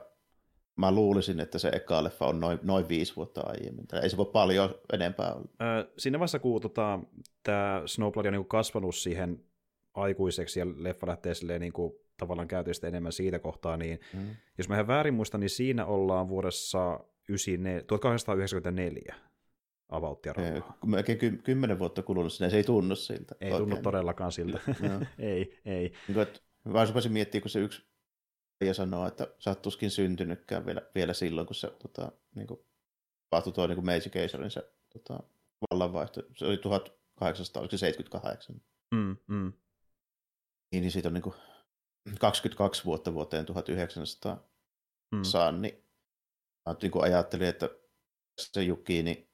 mä 0.76 0.92
luulisin, 0.92 1.40
että 1.40 1.58
se 1.58 1.68
eka 1.68 2.04
leffa 2.04 2.26
on 2.26 2.40
noin, 2.40 2.58
noin 2.62 2.88
viisi 2.88 3.16
vuotta 3.16 3.40
aiemmin. 3.40 3.86
Ei 4.02 4.10
se 4.10 4.16
voi 4.16 4.30
paljon 4.32 4.74
enempää 4.92 5.34
olla. 5.34 5.48
Öö, 5.62 5.92
siinä 5.98 6.18
vaiheessa, 6.18 6.38
kun 6.38 6.60
tota, 6.60 6.98
tämä 7.42 7.82
Snowblood 7.86 8.26
on 8.26 8.32
niin 8.32 8.46
kasvanut 8.46 8.94
siihen 8.94 9.44
aikuiseksi 9.94 10.60
ja 10.60 10.66
leffa 10.76 11.06
lähtee 11.06 11.34
silleen 11.34 11.60
niin 11.60 11.72
kuin, 11.72 11.92
tavallaan 12.16 12.48
käytöstä 12.48 12.88
enemmän 12.88 13.12
siitä 13.12 13.38
kohtaa, 13.38 13.76
niin 13.76 14.00
mm. 14.12 14.36
jos 14.58 14.68
mä 14.68 14.74
ihan 14.74 14.86
väärin 14.86 15.14
muistan, 15.14 15.40
niin 15.40 15.50
siinä 15.50 15.86
ollaan 15.86 16.28
vuodessa 16.28 17.00
1894 17.86 19.14
avauttia 19.88 20.32
rahaa. 20.32 20.78
Melkein 20.86 21.18
ky- 21.18 21.40
kymmenen 21.44 21.78
vuotta 21.78 22.02
kulunut 22.02 22.32
sinne, 22.32 22.50
se 22.50 22.56
ei 22.56 22.64
tunnu 22.64 22.96
siltä. 22.96 23.34
Ei 23.40 23.52
oikein. 23.52 23.68
tunnu 23.68 23.82
todellakaan 23.82 24.32
siltä. 24.32 24.60
ei, 25.18 25.60
ei. 25.64 25.92
Niin 26.08 26.20
että, 26.20 26.40
vaan 26.72 26.88
rupesin 26.88 27.12
miettimään, 27.12 27.42
kun 27.42 27.50
se 27.50 27.60
yksi 27.60 27.86
ja 28.64 28.74
sanoo, 28.74 29.06
että 29.06 29.28
sä 29.38 29.50
oot 29.50 29.62
tuskin 29.62 29.90
syntynytkään 29.90 30.66
vielä, 30.66 30.82
vielä 30.94 31.12
silloin, 31.12 31.46
kun 31.46 31.54
se 31.54 31.70
tota, 31.70 32.12
niin 32.34 32.46
kuin, 32.46 32.60
tapahtui 33.30 33.52
tuo 33.52 33.66
niin 33.66 33.84
Meiji 33.84 34.10
Keisarin 34.10 34.50
se 34.50 34.72
tota, 34.92 35.20
vallanvaihto. 35.70 36.22
Se 36.36 36.46
oli 36.46 36.58
1878. 36.58 38.60
Mm, 38.94 39.16
mm. 39.26 39.52
Niin, 40.72 40.80
niin 40.80 40.90
siitä 40.90 41.08
on 41.08 41.14
niin 41.14 41.22
kuin 41.22 41.34
22 42.20 42.84
vuotta 42.84 43.14
vuoteen 43.14 43.46
1900 43.46 44.48
mm. 45.12 45.22
saan, 45.22 45.62
niin 45.62 45.84
mä 46.66 46.74
niin 46.82 46.92
kuin 46.92 47.04
ajattelin, 47.04 47.48
että 47.48 47.70
se 48.40 48.62
Juki, 48.62 49.02
niin 49.02 49.25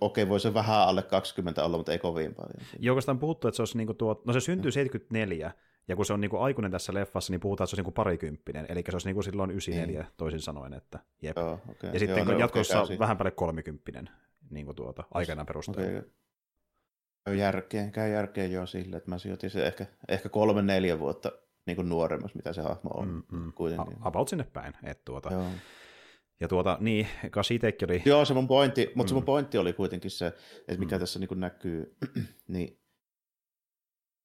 okei, 0.00 0.28
voi 0.28 0.40
se 0.40 0.54
vähän 0.54 0.80
alle 0.80 1.02
20 1.02 1.64
olla, 1.64 1.76
mutta 1.76 1.92
ei 1.92 1.98
kovin 1.98 2.34
paljon. 2.34 2.66
Joo, 2.78 2.98
on 3.08 3.18
puhuttu, 3.18 3.48
että 3.48 3.56
se 3.56 3.62
olisi 3.62 3.76
niinku 3.76 3.94
tuo, 3.94 4.22
no 4.26 4.32
se 4.32 4.40
syntyy 4.40 4.72
74, 4.72 5.52
ja 5.88 5.96
kun 5.96 6.06
se 6.06 6.12
on 6.12 6.20
niinku 6.20 6.36
aikuinen 6.36 6.70
tässä 6.70 6.94
leffassa, 6.94 7.32
niin 7.32 7.40
puhutaan, 7.40 7.64
että 7.64 7.70
se 7.70 7.74
olisi 7.74 7.80
niinku 7.80 7.92
parikymppinen, 7.92 8.66
eli 8.68 8.84
se 8.90 8.94
olisi 8.94 9.08
niinku 9.08 9.22
silloin 9.22 9.50
94 9.50 10.02
niin. 10.02 10.12
toisin 10.16 10.40
sanoen, 10.40 10.74
että 10.74 10.98
jep. 11.22 11.36
Joo, 11.36 11.60
okay. 11.68 11.90
Ja 11.92 11.98
sitten 11.98 12.18
Joo, 12.18 12.32
no, 12.32 12.38
jatkossa 12.38 12.82
okay, 12.82 12.98
vähän 12.98 13.16
päälle 13.16 13.30
kolmikymppinen 13.30 14.10
niin 14.50 14.66
kuin 14.66 14.76
tuota, 14.76 15.04
aikanaan 15.10 15.46
perusteella. 15.46 15.98
Okay. 15.98 16.10
Käy 17.24 17.36
järkeen, 17.36 17.92
käy 17.92 18.12
järkeen 18.12 18.52
jo 18.52 18.66
sille, 18.66 18.96
että 18.96 19.10
mä 19.10 19.18
sijoitin 19.18 19.50
se 19.50 19.66
ehkä, 19.66 19.86
ehkä 20.08 20.28
kolme 20.28 20.62
neljä 20.62 20.98
vuotta 20.98 21.32
niin 21.66 21.76
kuin 21.76 21.88
nuoremmassa, 21.88 22.36
mitä 22.36 22.52
se 22.52 22.62
hahmo 22.62 22.90
on. 22.94 23.08
Mm, 23.08 23.38
mm. 23.38 23.52
Kuitenkin. 23.52 23.96
About 24.00 24.28
sinne 24.28 24.44
päin. 24.52 24.74
Että 24.84 25.02
tuota, 25.04 25.32
Joo. 25.32 25.46
Ja 26.40 26.48
tuota, 26.48 26.78
niin, 26.80 27.08
Kasi 27.30 27.54
itsekin 27.54 27.90
oli... 27.90 28.02
Joo, 28.04 28.24
se 28.24 28.34
mun 28.34 28.48
pointti, 28.48 28.92
mutta 28.94 29.04
mm. 29.04 29.08
se 29.08 29.14
mun 29.14 29.24
pointti 29.24 29.58
oli 29.58 29.72
kuitenkin 29.72 30.10
se, 30.10 30.26
että 30.68 30.78
mikä 30.78 30.96
mm. 30.96 31.00
tässä 31.00 31.18
niin 31.18 31.40
näkyy, 31.40 31.96
niin 32.48 32.80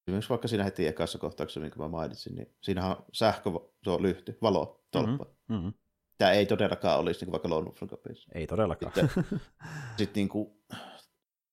esimerkiksi 0.06 0.30
vaikka 0.30 0.48
siinä 0.48 0.64
heti 0.64 0.86
ekassa 0.86 1.18
kohtauksessa, 1.18 1.60
minkä 1.60 1.78
mä 1.78 1.88
mainitsin, 1.88 2.34
niin 2.34 2.54
siinähän 2.62 2.90
on 2.90 3.04
sähkö, 3.12 3.50
tuo 3.84 4.02
lyhty, 4.02 4.38
valo, 4.42 4.84
tolppa. 4.90 5.24
Mm-hmm. 5.24 5.54
Mm-hmm. 5.54 5.72
Tämä 6.18 6.30
ei 6.30 6.46
todellakaan 6.46 6.98
olisi 6.98 7.20
niin 7.20 7.26
kuin 7.26 7.32
vaikka 7.32 7.50
Lone 7.50 7.64
Wolf 7.64 7.82
Ei 8.34 8.46
todellakaan. 8.46 8.92
Sitten, 8.94 9.40
sit 9.98 10.14
niin 10.14 10.28
kuin, 10.28 10.50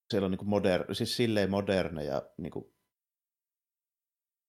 siellä 0.09 0.25
on 0.25 0.31
niin 0.31 0.39
kuin 0.39 0.49
moder, 0.49 0.95
siis 0.95 1.17
silleen 1.17 1.51
moderneja 1.51 2.21
niin 2.37 2.51
kuin, 2.51 2.73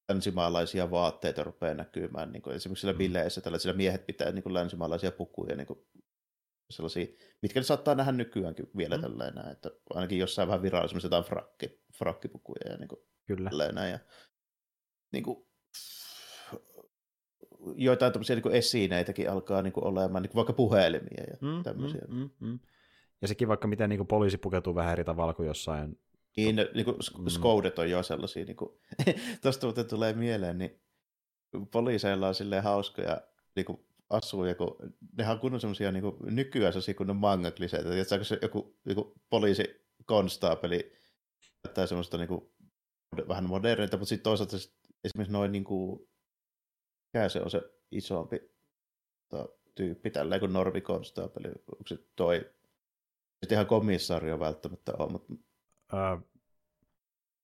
länsimaalaisia 0.09 0.91
vaatteita 0.91 1.45
rupeaa 1.45 1.75
näkymään. 1.75 2.33
Niin 2.33 2.43
kuin 2.43 2.57
esimerkiksi 2.57 2.81
siellä 2.81 2.93
mm. 2.93 2.99
bileissä 2.99 3.41
tällaisilla 3.41 3.77
miehet 3.77 4.07
pitää 4.07 4.33
niin 4.33 4.43
kuin 4.43 4.55
länsimaalaisia 4.55 5.13
pukuja 5.13 5.57
niin 5.57 5.67
kuin 5.67 5.79
sellaisia, 6.71 7.07
mitkä 7.43 7.61
ne 7.61 7.65
saattaa 7.65 7.95
nähdä 7.95 8.13
nykyäänkin 8.13 8.71
vielä 8.77 8.97
mm. 8.97 9.03
tällainen, 9.03 9.49
että 9.49 9.71
ainakin 9.95 10.19
jossain 10.19 10.49
vähän 10.49 10.63
virallisemmissa 10.63 11.07
jotain 11.07 11.25
frakki, 11.25 11.81
frakkipukuja 11.99 12.71
ja 12.71 12.77
niin 12.77 12.89
kuin, 12.89 13.01
Kyllä. 13.27 13.51
Tällainen, 13.51 13.91
ja 13.91 13.99
niin 15.13 15.25
kuin, 15.25 15.47
joitain 17.77 18.13
tämmöisiä 18.13 18.37
niin 18.37 18.55
esineitäkin 18.55 19.31
alkaa 19.31 19.63
niin 19.63 19.73
kuin, 19.73 19.85
olemaan, 19.85 20.23
niin 20.23 20.31
kuin 20.31 20.37
vaikka 20.37 20.53
puhelimia 20.53 21.25
ja 21.31 21.37
mm, 21.41 21.63
tämmöisiä. 21.63 22.03
Mm, 22.09 22.17
mm, 22.17 22.31
mm. 22.41 22.59
Ja 23.23 23.29
sekin 23.29 23.49
vaikka 23.49 23.69
miten 23.69 23.91
niin 23.91 23.99
kuin 23.99 24.07
poliisi 24.07 24.39
pukeutuu 24.39 24.75
vähän 24.75 24.93
eri 24.93 25.05
tavalla 25.05 25.35
kuin 25.35 25.47
jossain 25.47 25.99
niin, 26.37 26.57
niin 26.75 26.85
kuin 26.85 26.97
mm. 27.19 27.29
skoudet 27.29 27.79
on 27.79 27.91
jo 27.91 28.03
sellaisia, 28.03 28.45
niin 28.47 28.57
kuin, 28.57 28.71
tuosta 29.43 29.85
tulee 29.85 30.13
mieleen, 30.13 30.59
niin 30.59 30.81
poliiseilla 31.71 32.29
on 32.29 32.35
silleen 32.35 32.63
hauskoja 32.63 33.21
niin 33.57 33.67
kuin 33.67 33.87
asuja, 34.11 34.55
kun 34.55 34.77
nehän 35.19 35.35
on 35.35 35.41
kunnon 35.41 35.61
semmoisia 35.61 35.93
niin 35.93 36.05
nykyään 36.21 36.73
sellaisia 36.73 36.95
kunnon 36.95 37.17
manga-kliseitä, 37.17 38.01
että 38.01 38.25
se 38.25 38.39
joku 38.43 38.79
niin 38.85 38.95
kuin 38.95 39.13
poliisikonstaapeli 39.31 40.93
näyttää 41.65 41.87
semmoista 41.87 42.19
niin 42.19 42.29
kuin, 42.29 42.51
vähän 43.29 43.49
modernita, 43.49 43.97
mutta 43.97 44.09
sitten 44.09 44.25
toisaalta 44.25 44.57
esimerkiksi 45.05 45.33
noin 45.33 45.53
niin 45.53 45.65
kuin, 45.65 46.09
mikä 47.13 47.29
se 47.29 47.41
on 47.41 47.51
se 47.51 47.63
isompi 47.91 48.41
to, 49.29 49.59
tyyppi, 49.75 50.11
tällä 50.11 50.39
kuin 50.39 50.53
normikonstaapeli, 50.53 51.49
onko 51.49 51.85
se 51.87 51.99
toi, 52.17 52.51
sitten 53.43 53.57
ihan 53.57 53.67
komissaario 53.67 54.39
välttämättä 54.41 54.93
on, 54.99 55.13
mutta 55.13 55.35
Öö, 55.93 56.17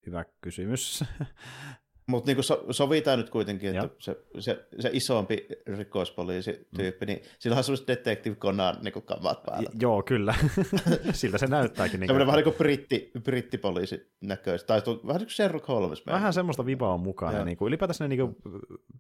hyvä 0.07 0.25
kysymys. 0.41 1.05
Mutta 2.11 2.33
niin 2.33 2.45
so, 2.45 2.67
sovitaan 2.71 3.19
nyt 3.19 3.31
kuitenkin, 3.31 3.77
että 3.77 3.89
se, 3.99 4.17
se, 4.39 4.65
se, 4.79 4.91
isompi 4.93 5.47
rikospoliisityyppi, 5.67 7.07
mm. 7.07 7.13
niin 7.13 7.23
sillä 7.39 7.57
on 7.57 7.65
semmoiset 7.65 7.89
Detective 7.89 8.37
Conan 8.37 8.77
niin 8.83 9.03
kamat 9.05 9.43
päällä. 9.43 9.71
Joo, 9.81 10.03
kyllä. 10.03 10.35
Siltä 11.13 11.39
se 11.39 11.47
näyttääkin. 11.47 12.01
Niin 12.01 12.09
Semmoinen 12.09 12.27
vähän 12.27 12.39
niin 12.39 12.45
kuin 12.45 12.57
britti, 12.57 13.11
brittipoliisi 13.25 14.13
näköistä. 14.21 14.67
Tai 14.67 14.83
tuo, 14.83 15.01
vähän 15.07 15.19
niin 15.19 15.27
kuin 15.27 15.35
Sherlock 15.35 15.69
Holmes. 15.69 16.07
Vähän 16.07 16.33
semmoista 16.33 16.67
vipaa 16.67 16.95
on 16.95 17.01
mukana. 17.01 17.39
Ja. 17.39 17.45
Niin 17.45 17.57
kuin, 17.57 17.69
ylipäätään 17.69 18.11
niin 18.11 18.21
kuin, 18.21 18.37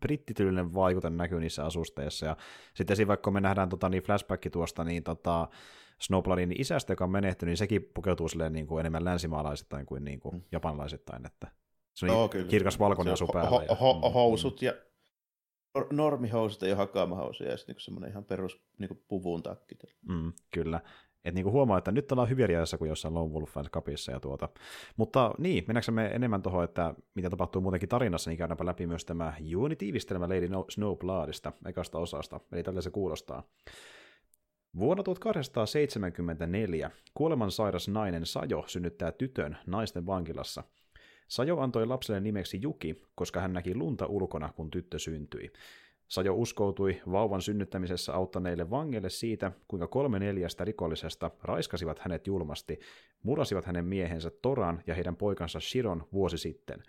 brittityylinen 0.01 0.75
vaikute 0.75 1.11
näkyy 1.11 1.40
niissä 1.40 1.64
asusteissa. 1.64 2.27
Ja 2.27 2.37
sitten 2.75 2.96
siinä 2.96 3.09
vaikka 3.09 3.31
me 3.31 3.40
nähdään 3.40 3.68
tota, 3.68 3.88
niin 3.88 4.03
flashback 4.03 4.51
tuosta, 4.53 4.85
niin 4.85 5.03
tota, 5.03 5.49
Snowbloodin 6.01 6.61
isästä, 6.61 6.92
joka 6.92 7.05
on 7.05 7.11
menehtynyt, 7.11 7.51
niin 7.51 7.57
sekin 7.57 7.90
pukeutuu 7.94 8.29
silleen 8.29 8.53
niin 8.53 8.66
kuin 8.66 8.81
enemmän 8.81 9.05
länsimaalaisittain 9.05 9.87
kuin, 9.87 10.05
niin 10.05 10.20
kuin 10.20 10.35
mm. 10.35 10.42
japanilaisittain. 10.53 11.27
Että 11.27 11.60
se 12.00 12.12
on 12.12 12.12
no, 12.12 12.28
kyllä. 12.28 12.48
kirkas 12.48 12.78
valkoinen 12.78 13.14
asu 13.14 13.26
päällä. 13.26 13.50
Ho- 13.50 13.62
ho- 13.62 14.04
ho- 14.04 14.12
housut 14.12 14.62
ja 14.62 14.72
normihousut 15.92 16.62
ja 16.62 16.76
hakkamahousuja 16.76 17.50
ja 17.50 17.56
sitten 17.56 17.72
niinku 17.72 17.80
semmoinen 17.80 18.10
ihan 18.10 18.24
perus 18.24 18.60
niinku 18.78 19.02
puvun 19.08 19.42
takki. 19.42 19.74
Mm, 20.08 20.32
kyllä. 20.50 20.80
Et 21.24 21.34
niinku 21.34 21.50
huomaa, 21.50 21.78
että 21.78 21.92
nyt 21.92 22.12
ollaan 22.12 22.28
hyviä 22.28 22.46
riadassa 22.46 22.78
kuin 22.78 22.88
jossain 22.88 23.14
Lone 23.14 23.32
Wolf 23.32 23.54
Cupissa 23.70 24.12
ja 24.12 24.20
tuota. 24.20 24.48
Mutta 24.96 25.34
niin, 25.38 25.64
mennäänkö 25.66 25.92
me 25.92 26.06
enemmän 26.06 26.42
tuohon, 26.42 26.64
että 26.64 26.94
mitä 27.14 27.30
tapahtuu 27.30 27.62
muutenkin 27.62 27.88
tarinassa, 27.88 28.30
niin 28.30 28.38
käydäänpä 28.38 28.66
läpi 28.66 28.86
myös 28.86 29.04
tämä 29.04 29.34
juonitiivistelmä 29.40 30.28
Lady 30.28 30.48
Snowbloodista, 30.68 31.52
ekasta 31.66 31.98
osasta, 31.98 32.40
eli 32.52 32.62
tällä 32.62 32.80
se 32.80 32.90
kuulostaa. 32.90 33.42
Vuonna 34.78 35.02
1874 35.02 36.90
kuolemansairas 37.14 37.88
nainen 37.88 38.26
Sajo 38.26 38.64
synnyttää 38.66 39.12
tytön 39.12 39.58
naisten 39.66 40.06
vankilassa– 40.06 40.64
Sajo 41.31 41.61
antoi 41.61 41.87
lapselle 41.87 42.21
nimeksi 42.21 42.59
Juki, 42.62 43.03
koska 43.14 43.40
hän 43.40 43.53
näki 43.53 43.75
lunta 43.75 44.07
ulkona, 44.07 44.53
kun 44.57 44.71
tyttö 44.71 44.99
syntyi. 44.99 45.53
Sajo 46.09 46.35
uskoutui 46.35 47.01
vauvan 47.12 47.43
synnyttämisessä 47.43 48.14
auttaneille 48.14 48.71
vangeille 48.71 49.11
siitä, 49.11 49.53
kuinka 49.69 49.87
kolme 49.87 50.19
neljästä 50.19 50.64
rikollisesta 50.64 51.31
raiskasivat 51.43 51.99
hänet 51.99 52.27
julmasti, 52.27 52.81
murasivat 53.23 53.64
hänen 53.64 53.85
miehensä 53.85 54.31
Toran 54.43 54.83
ja 54.87 54.95
heidän 54.95 55.16
poikansa 55.16 55.61
Shiron 55.61 56.09
vuosi 56.12 56.38
sitten. 56.38 56.83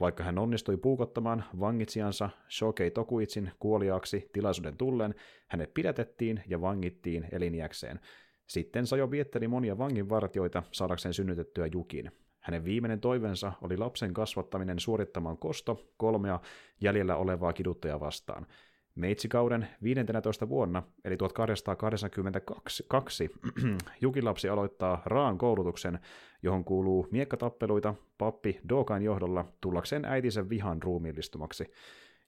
Vaikka 0.00 0.24
hän 0.24 0.38
onnistui 0.38 0.76
puukottamaan 0.76 1.44
vangitsijansa 1.60 2.30
Shokei 2.50 2.90
Tokuitsin 2.90 3.50
kuoliaaksi 3.58 4.30
tilaisuuden 4.32 4.76
tullen, 4.76 5.14
hänet 5.48 5.74
pidätettiin 5.74 6.42
ja 6.46 6.60
vangittiin 6.60 7.28
eliniäkseen. 7.32 8.00
Sitten 8.46 8.86
Sajo 8.86 9.10
vietteli 9.10 9.48
monia 9.48 9.78
vanginvartioita 9.78 10.62
saadakseen 10.72 11.14
synnytettyä 11.14 11.66
Jukin. 11.72 12.12
Hänen 12.44 12.64
viimeinen 12.64 13.00
toiveensa 13.00 13.52
oli 13.62 13.76
lapsen 13.76 14.14
kasvattaminen 14.14 14.78
suorittamaan 14.78 15.38
kosto 15.38 15.80
kolmea 15.96 16.40
jäljellä 16.80 17.16
olevaa 17.16 17.52
kiduttajaa 17.52 18.00
vastaan. 18.00 18.46
Meitsikauden 18.94 19.68
15 19.82 20.48
vuonna, 20.48 20.82
eli 21.04 21.16
1882, 21.16 23.30
Jukilapsi 24.00 24.48
aloittaa 24.48 25.02
raan 25.06 25.38
koulutuksen, 25.38 25.98
johon 26.42 26.64
kuuluu 26.64 27.08
miekkatappeluita 27.10 27.94
pappi 28.18 28.60
Dokan 28.68 29.02
johdolla 29.02 29.52
tullakseen 29.60 30.04
äitinsä 30.04 30.48
vihan 30.48 30.82
ruumiillistumaksi. 30.82 31.72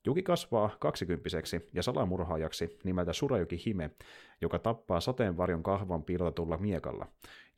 Juki 0.04 0.22
kasvaa 0.22 0.76
kaksikymppiseksi 0.80 1.68
ja 1.74 1.82
salamurhaajaksi 1.82 2.78
nimeltä 2.84 3.12
Surajuki 3.12 3.62
Hime, 3.66 3.90
joka 4.40 4.58
tappaa 4.58 5.00
sateenvarjon 5.00 5.62
kahvan 5.62 6.04
piilotetulla 6.04 6.56
miekalla. 6.56 7.06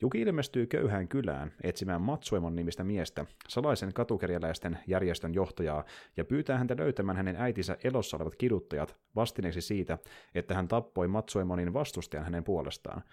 Juki 0.01 0.21
ilmestyy 0.21 0.67
köyhään 0.67 1.07
kylään 1.07 1.51
etsimään 1.63 2.01
Matsuemon 2.01 2.55
nimistä 2.55 2.83
miestä, 2.83 3.25
salaisen 3.47 3.93
katukerjäläisten 3.93 4.79
järjestön 4.87 5.33
johtajaa, 5.33 5.83
ja 6.17 6.25
pyytää 6.25 6.57
häntä 6.57 6.77
löytämään 6.77 7.17
hänen 7.17 7.35
äitinsä 7.35 7.77
elossa 7.83 8.17
olevat 8.17 8.35
kiduttajat 8.35 8.95
vastineeksi 9.15 9.61
siitä, 9.61 9.97
että 10.35 10.53
hän 10.55 10.67
tappoi 10.67 11.07
Matsuemonin 11.07 11.73
vastustajan 11.73 12.23
hänen 12.23 12.43
puolestaan. 12.43 13.03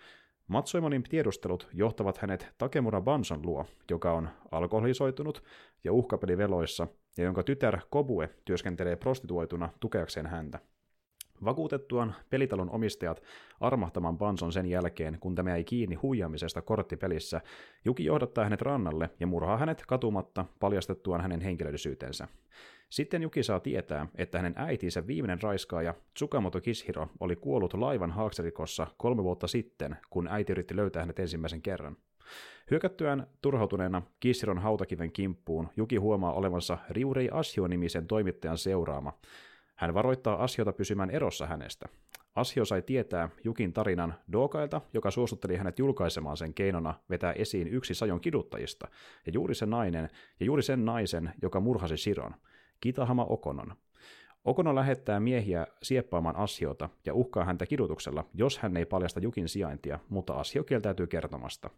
Matsuemonin 0.46 1.02
tiedustelut 1.02 1.68
johtavat 1.72 2.18
hänet 2.18 2.54
Takemura 2.58 3.00
Banson 3.00 3.46
luo, 3.46 3.66
joka 3.90 4.12
on 4.12 4.28
alkoholisoitunut 4.50 5.42
ja 5.84 5.92
uhkapeliveloissa, 5.92 6.88
ja 7.16 7.24
jonka 7.24 7.42
tytär 7.42 7.78
Kobue 7.90 8.30
työskentelee 8.44 8.96
prostituoituna 8.96 9.68
tukeakseen 9.80 10.26
häntä. 10.26 10.58
Vakuutettuaan 11.44 12.14
pelitalon 12.30 12.70
omistajat 12.70 13.22
armahtamaan 13.60 14.18
Banson 14.18 14.52
sen 14.52 14.66
jälkeen, 14.66 15.18
kun 15.20 15.34
tämä 15.34 15.54
ei 15.54 15.64
kiinni 15.64 15.94
huijaamisesta 15.94 16.62
korttipelissä, 16.62 17.40
Juki 17.84 18.04
johdattaa 18.04 18.44
hänet 18.44 18.62
rannalle 18.62 19.10
ja 19.20 19.26
murhaa 19.26 19.56
hänet 19.56 19.82
katumatta 19.88 20.44
paljastettuaan 20.60 21.20
hänen 21.20 21.40
henkilöllisyytensä. 21.40 22.28
Sitten 22.88 23.22
Juki 23.22 23.42
saa 23.42 23.60
tietää, 23.60 24.06
että 24.14 24.38
hänen 24.38 24.54
äitinsä 24.56 25.06
viimeinen 25.06 25.42
raiskaaja 25.42 25.94
Tsukamoto 26.14 26.60
Kishiro 26.60 27.08
oli 27.20 27.36
kuollut 27.36 27.74
laivan 27.74 28.10
haakserikossa 28.10 28.86
kolme 28.96 29.22
vuotta 29.24 29.46
sitten, 29.46 29.96
kun 30.10 30.28
äiti 30.28 30.52
yritti 30.52 30.76
löytää 30.76 31.02
hänet 31.02 31.18
ensimmäisen 31.18 31.62
kerran. 31.62 31.96
Hyökättyään 32.70 33.26
turhautuneena 33.42 34.02
Kishiron 34.20 34.58
hautakiven 34.58 35.12
kimppuun, 35.12 35.68
Juki 35.76 35.96
huomaa 35.96 36.32
olevansa 36.32 36.78
Riurei 36.90 37.28
Asio-nimisen 37.32 38.06
toimittajan 38.06 38.58
seuraama. 38.58 39.12
Hän 39.76 39.94
varoittaa 39.94 40.44
Asiota 40.44 40.72
pysymään 40.72 41.10
erossa 41.10 41.46
hänestä. 41.46 41.88
Asio 42.34 42.64
sai 42.64 42.82
tietää 42.82 43.28
Jukin 43.44 43.72
tarinan 43.72 44.14
Dokailta, 44.32 44.80
joka 44.94 45.10
suostutteli 45.10 45.56
hänet 45.56 45.78
julkaisemaan 45.78 46.36
sen 46.36 46.54
keinona 46.54 46.94
vetää 47.10 47.32
esiin 47.32 47.68
yksi 47.68 47.94
sajon 47.94 48.20
kiduttajista, 48.20 48.88
ja 49.26 49.32
juuri 49.32 49.54
se 49.54 49.66
nainen, 49.66 50.08
ja 50.40 50.46
juuri 50.46 50.62
sen 50.62 50.84
naisen, 50.84 51.32
joka 51.42 51.60
murhasi 51.60 51.96
Siron, 51.96 52.34
Kitahama 52.80 53.24
Okonon. 53.24 53.74
Okono 54.44 54.74
lähettää 54.74 55.20
miehiä 55.20 55.66
sieppaamaan 55.82 56.36
Asiota 56.36 56.88
ja 57.06 57.14
uhkaa 57.14 57.44
häntä 57.44 57.66
kidutuksella, 57.66 58.24
jos 58.34 58.58
hän 58.58 58.76
ei 58.76 58.84
paljasta 58.84 59.20
Jukin 59.20 59.48
sijaintia, 59.48 59.98
mutta 60.08 60.34
Asio 60.34 60.64
kieltäytyy 60.64 61.06
kertomasta. 61.06 61.70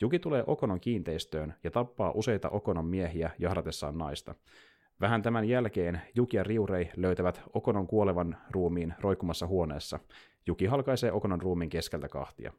Juki 0.00 0.18
tulee 0.18 0.44
Okonon 0.46 0.80
kiinteistöön 0.80 1.54
ja 1.64 1.70
tappaa 1.70 2.12
useita 2.14 2.48
Okonon 2.48 2.86
miehiä 2.86 3.30
jahdatessaan 3.38 3.98
naista. 3.98 4.34
Vähän 5.00 5.22
tämän 5.22 5.48
jälkeen 5.48 6.00
Juki 6.14 6.36
ja 6.36 6.42
Riurei 6.42 6.90
löytävät 6.96 7.42
Okonon 7.52 7.86
kuolevan 7.86 8.36
ruumiin 8.50 8.94
roikkumassa 9.00 9.46
huoneessa. 9.46 9.98
Juki 10.46 10.66
halkaisee 10.66 11.12
Okonon 11.12 11.40
ruumiin 11.40 11.70
keskeltä 11.70 12.08
kahtia. 12.08 12.52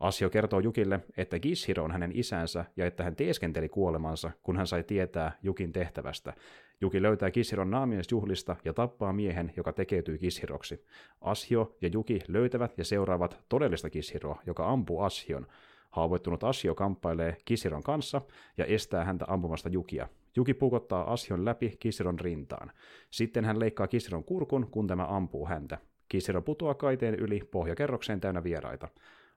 Asio 0.00 0.30
kertoo 0.30 0.60
Jukille, 0.60 1.00
että 1.16 1.38
Gishiro 1.38 1.84
on 1.84 1.92
hänen 1.92 2.10
isänsä 2.14 2.64
ja 2.76 2.86
että 2.86 3.04
hän 3.04 3.16
teeskenteli 3.16 3.68
kuolemansa, 3.68 4.30
kun 4.42 4.56
hän 4.56 4.66
sai 4.66 4.82
tietää 4.82 5.32
Jukin 5.42 5.72
tehtävästä. 5.72 6.32
Juki 6.80 7.02
löytää 7.02 7.30
Kishiron 7.30 7.70
naamiesjuhlista 7.70 8.56
ja 8.64 8.72
tappaa 8.72 9.12
miehen, 9.12 9.52
joka 9.56 9.72
tekeytyy 9.72 10.18
Kishiroksi. 10.18 10.84
Asio 11.20 11.76
ja 11.80 11.88
Juki 11.92 12.20
löytävät 12.28 12.78
ja 12.78 12.84
seuraavat 12.84 13.44
todellista 13.48 13.90
Kishiroa, 13.90 14.42
joka 14.46 14.70
ampuu 14.70 15.00
Asion. 15.00 15.46
Haavoittunut 15.90 16.44
Asio 16.44 16.74
kamppailee 16.74 17.36
Kishiron 17.44 17.82
kanssa 17.82 18.20
ja 18.58 18.64
estää 18.64 19.04
häntä 19.04 19.24
ampumasta 19.28 19.68
Jukia. 19.68 20.08
Juki 20.36 20.54
pukottaa 20.54 21.12
Asion 21.12 21.44
läpi 21.44 21.76
Kishiron 21.80 22.20
rintaan. 22.20 22.72
Sitten 23.10 23.44
hän 23.44 23.60
leikkaa 23.60 23.86
Kishiron 23.86 24.24
kurkun, 24.24 24.68
kun 24.70 24.86
tämä 24.86 25.06
ampuu 25.08 25.46
häntä. 25.46 25.78
Kishiro 26.08 26.42
putoaa 26.42 26.74
kaiteen 26.74 27.14
yli 27.14 27.40
pohjakerrokseen 27.50 28.20
täynnä 28.20 28.44
vieraita. 28.44 28.88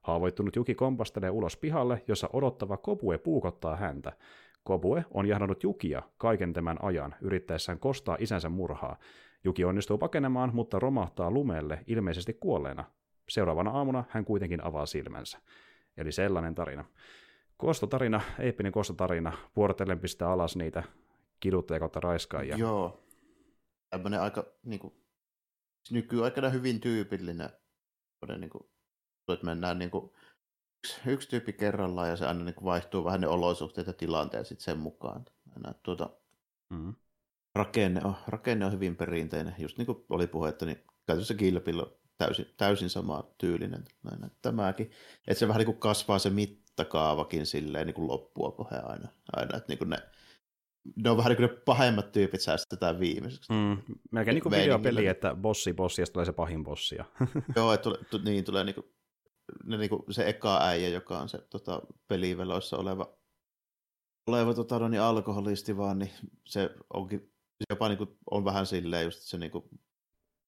Haavoittunut 0.01 0.55
Juki 0.55 0.75
kompastelee 0.75 1.29
ulos 1.29 1.57
pihalle, 1.57 2.03
jossa 2.07 2.29
odottava 2.33 2.77
Kobue 2.77 3.17
puukottaa 3.17 3.75
häntä. 3.75 4.11
Kobue 4.63 5.05
on 5.11 5.25
jahdannut 5.25 5.63
Jukia 5.63 6.01
kaiken 6.17 6.53
tämän 6.53 6.77
ajan, 6.81 7.15
yrittäessään 7.21 7.79
kostaa 7.79 8.17
isänsä 8.19 8.49
murhaa. 8.49 8.97
Juki 9.43 9.65
onnistuu 9.65 9.97
pakenemaan, 9.97 10.51
mutta 10.53 10.79
romahtaa 10.79 11.31
lumelle, 11.31 11.79
ilmeisesti 11.87 12.33
kuolleena. 12.33 12.83
Seuraavana 13.29 13.71
aamuna 13.71 14.03
hän 14.09 14.25
kuitenkin 14.25 14.63
avaa 14.63 14.85
silmänsä. 14.85 15.39
Eli 15.97 16.11
sellainen 16.11 16.55
tarina. 16.55 16.85
Kostotarina, 17.59 18.21
eeppinen 18.39 18.71
kostotarina, 18.71 19.37
vuorotellen 19.55 19.99
pistää 19.99 20.31
alas 20.31 20.55
niitä 20.55 20.83
kiduttajia 21.39 21.79
kautta 21.79 21.99
raiskaajia. 21.99 22.57
Joo. 22.57 23.03
Tämmöinen 23.89 24.21
aika 24.21 24.45
niin 24.63 24.79
kuin, 24.79 24.93
nykyaikana 25.91 26.49
hyvin 26.49 26.81
tyypillinen, 26.81 27.49
niin 28.37 28.49
kuin, 28.49 28.63
että 29.33 29.45
mennään 29.45 29.79
niin 29.79 29.91
kuin, 29.91 30.11
yksi, 30.77 31.01
yksi 31.05 31.29
tyyppi 31.29 31.53
kerrallaan 31.53 32.09
ja 32.09 32.15
se 32.15 32.25
aina 32.25 32.43
niin 32.43 32.55
kuin, 32.55 32.65
vaihtuu 32.65 33.05
vähän 33.05 33.21
ne 33.21 33.27
olosuhteet 33.27 33.87
ja 33.87 33.93
tilanteet 33.93 34.47
sitten 34.47 34.63
sen 34.63 34.79
mukaan. 34.79 35.25
Aina, 35.55 35.73
tuota, 35.83 36.09
mm. 36.69 36.95
rakenne, 37.55 38.01
on, 38.03 38.15
rakenne 38.27 38.65
on 38.65 38.71
hyvin 38.71 38.95
perinteinen. 38.95 39.55
Just 39.57 39.77
niin 39.77 39.85
kuin 39.85 40.05
oli 40.09 40.27
puhetta, 40.27 40.65
niin 40.65 40.83
käytössä 41.07 41.33
Kill 41.33 41.59
täysin, 42.17 42.45
täysin 42.57 42.89
sama 42.89 43.33
tyylinen. 43.37 43.85
Näin, 44.03 44.31
tämäkin. 44.41 44.91
Että 45.27 45.39
se 45.39 45.47
vähän 45.47 45.59
niin 45.59 45.65
kuin 45.65 45.79
kasvaa 45.79 46.19
se 46.19 46.29
mittakaavakin 46.79 47.45
silleen 47.45 47.87
niin 47.87 47.95
kuin 47.95 48.07
loppua 48.07 48.51
kohden 48.51 48.85
aina. 48.85 49.07
aina 49.33 49.57
että 49.57 49.65
niin 49.67 49.77
kuin 49.77 49.89
ne, 49.89 49.97
ne 50.95 51.09
on 51.09 51.17
vähän 51.17 51.29
niin 51.29 51.37
kuin 51.37 51.49
ne 51.49 51.61
pahemmat 51.65 52.11
tyypit 52.11 52.41
säästetään 52.41 52.99
viimeiseksi. 52.99 53.53
Mm, 53.53 53.77
melkein 54.11 54.35
niin 54.35 54.43
kuin 54.43 54.55
videopeli, 54.55 55.07
että 55.07 55.35
bossi 55.35 55.73
bossi 55.73 56.01
ja 56.01 56.05
tulee 56.13 56.25
se 56.25 56.33
pahin 56.33 56.63
bossi. 56.63 56.97
Joo, 57.55 57.73
että 57.73 57.89
tule, 58.09 58.23
niin 58.23 58.43
tulee 58.43 58.63
niin 58.63 58.75
kuin, 58.75 58.85
ne, 59.65 59.77
niin 59.77 59.89
kuin 59.89 60.03
se 60.09 60.29
eka 60.29 60.59
äijä, 60.61 60.89
joka 60.89 61.19
on 61.19 61.29
se 61.29 61.37
tota, 61.37 61.81
peliveloissa 62.07 62.77
oleva 62.77 63.19
oleva 64.27 64.53
tota, 64.53 64.79
no, 64.79 64.87
niin 64.87 65.01
alkoholisti 65.01 65.77
vaan, 65.77 65.99
niin 65.99 66.11
se 66.45 66.69
onkin 66.93 67.19
se 67.57 67.65
jopa 67.69 67.89
niin 67.89 67.97
kuin, 67.97 68.09
on 68.31 68.45
vähän 68.45 68.65
silleen 68.65 69.05
just, 69.05 69.17
että 69.17 69.29
se 69.29 69.37
niin 69.37 69.51
kuin, 69.51 69.63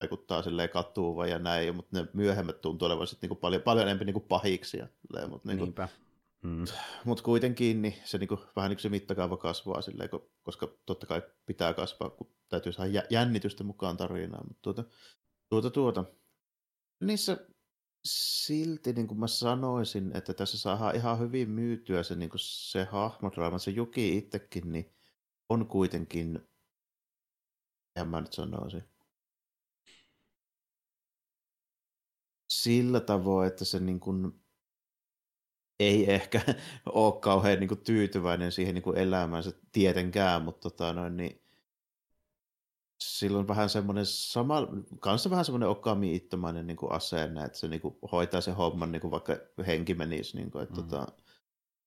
vaikuttaa 0.01 0.41
silleen 0.41 0.69
katuuva 0.69 1.27
ja 1.27 1.39
näin, 1.39 1.75
mutta 1.75 1.97
ne 1.99 2.07
myöhemmät 2.13 2.61
tuntuu 2.61 2.85
olevan 2.85 3.07
sitten 3.07 3.29
niin 3.29 3.37
paljon, 3.37 3.61
paljon 3.61 3.87
enemmän 3.87 4.05
niin 4.05 4.13
kuin 4.13 4.25
pahiksi. 4.29 4.77
Ja, 4.77 4.87
mutta 5.27 5.47
niin 5.47 5.57
kuin, 5.57 5.67
Niinpä. 5.67 5.89
Mm. 6.41 6.65
Mutta 7.05 7.23
kuitenkin 7.23 7.81
niin 7.81 7.95
se 8.05 8.17
niinku, 8.17 8.39
vähän 8.55 8.69
niin 8.69 8.77
kuin 8.77 8.81
se 8.81 8.89
mittakaava 8.89 9.37
kasvaa 9.37 9.81
silleen, 9.81 10.09
koska 10.43 10.77
totta 10.85 11.05
kai 11.05 11.21
pitää 11.45 11.73
kasvaa, 11.73 12.09
kun 12.09 12.35
täytyy 12.49 12.71
saada 12.71 13.03
jännitystä 13.09 13.63
mukaan 13.63 13.97
tarinaan. 13.97 14.47
Mutta 14.47 14.61
tuota, 14.61 14.83
tuota, 15.49 15.69
tuota. 15.69 16.05
Niissä 17.01 17.47
silti 18.05 18.93
niin 18.93 19.07
kuin 19.07 19.19
mä 19.19 19.27
sanoisin, 19.27 20.17
että 20.17 20.33
tässä 20.33 20.57
saadaan 20.57 20.95
ihan 20.95 21.19
hyvin 21.19 21.49
myytyä 21.49 22.03
se, 22.03 22.15
niin 22.15 22.29
se 22.37 22.83
hahmodraama, 22.83 23.57
se 23.57 23.71
Juki 23.71 24.17
itsekin, 24.17 24.71
niin 24.71 24.93
on 25.49 25.67
kuitenkin, 25.67 26.39
en 27.95 28.07
mä 28.07 28.21
nyt 28.21 28.33
sanoisin, 28.33 28.83
sillä 32.49 32.99
tavoin, 32.99 33.47
että 33.47 33.65
se 33.65 33.79
niin 33.79 33.99
kuin 33.99 34.40
ei 35.81 36.13
ehkä 36.13 36.41
ole 36.85 37.21
kauhean 37.21 37.59
niin 37.59 37.67
kuin, 37.67 37.81
tyytyväinen 37.83 38.51
siihen 38.51 38.75
niin 38.75 38.83
kuin 38.83 38.97
elämäänsä 38.97 39.51
tietenkään, 39.71 40.41
mutta 40.41 40.69
tota, 40.69 40.93
noin, 40.93 41.17
niin, 41.17 41.41
silloin 43.03 43.47
vähän 43.47 43.69
semmoinen 43.69 44.05
sama, 44.05 44.67
kanssa 44.99 45.29
vähän 45.29 45.45
semmoinen 45.45 45.69
okami-ittomainen 45.69 46.67
niin 46.67 46.77
kuin 46.77 46.91
asenne, 46.91 47.43
että 47.43 47.57
se 47.57 47.67
niin 47.67 47.81
kuin, 47.81 47.95
hoitaa 48.11 48.41
se 48.41 48.51
homman 48.51 48.91
niin 48.91 49.01
kuin 49.01 49.11
vaikka 49.11 49.37
henki 49.67 49.93
menisi, 49.93 50.37
niin 50.37 50.51
kuin, 50.51 50.63
että 50.63 50.81
mm. 50.81 50.87
tota, 50.87 51.07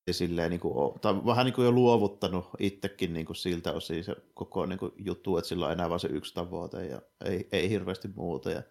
ja 0.06 0.14
silleen, 0.14 0.50
niin 0.50 0.60
kuin, 0.60 1.00
tai 1.00 1.14
vähän 1.26 1.44
niin 1.44 1.54
kuin 1.54 1.64
jo 1.64 1.72
luovuttanut 1.72 2.46
itsekin 2.58 3.12
niin 3.12 3.26
kuin 3.26 3.36
siltä 3.36 3.72
osin 3.72 4.04
se 4.04 4.16
koko 4.34 4.66
niin 4.66 4.78
kuin, 4.78 4.92
juttu, 4.98 5.36
että 5.36 5.48
sillä 5.48 5.66
on 5.66 5.72
enää 5.72 5.88
vain 5.88 6.00
se 6.00 6.08
yksi 6.08 6.34
tavoite 6.34 6.86
ja 6.86 7.02
ei, 7.24 7.48
ei 7.52 7.70
hirveästi 7.70 8.08
muuta. 8.08 8.50
Ja, 8.50 8.62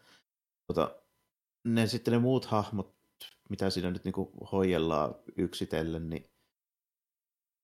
tota, 0.68 0.96
ne 1.64 1.88
sitten 1.88 2.12
ne 2.12 2.20
muut 2.20 2.46
hahmot 2.46 2.96
mitä 3.50 3.70
siinä 3.70 3.92
nyt 3.92 4.04
niin 4.04 4.14
kuin 4.14 4.30
hoidellaan 4.52 5.16
yksitellen, 5.38 6.10
niin 6.10 6.26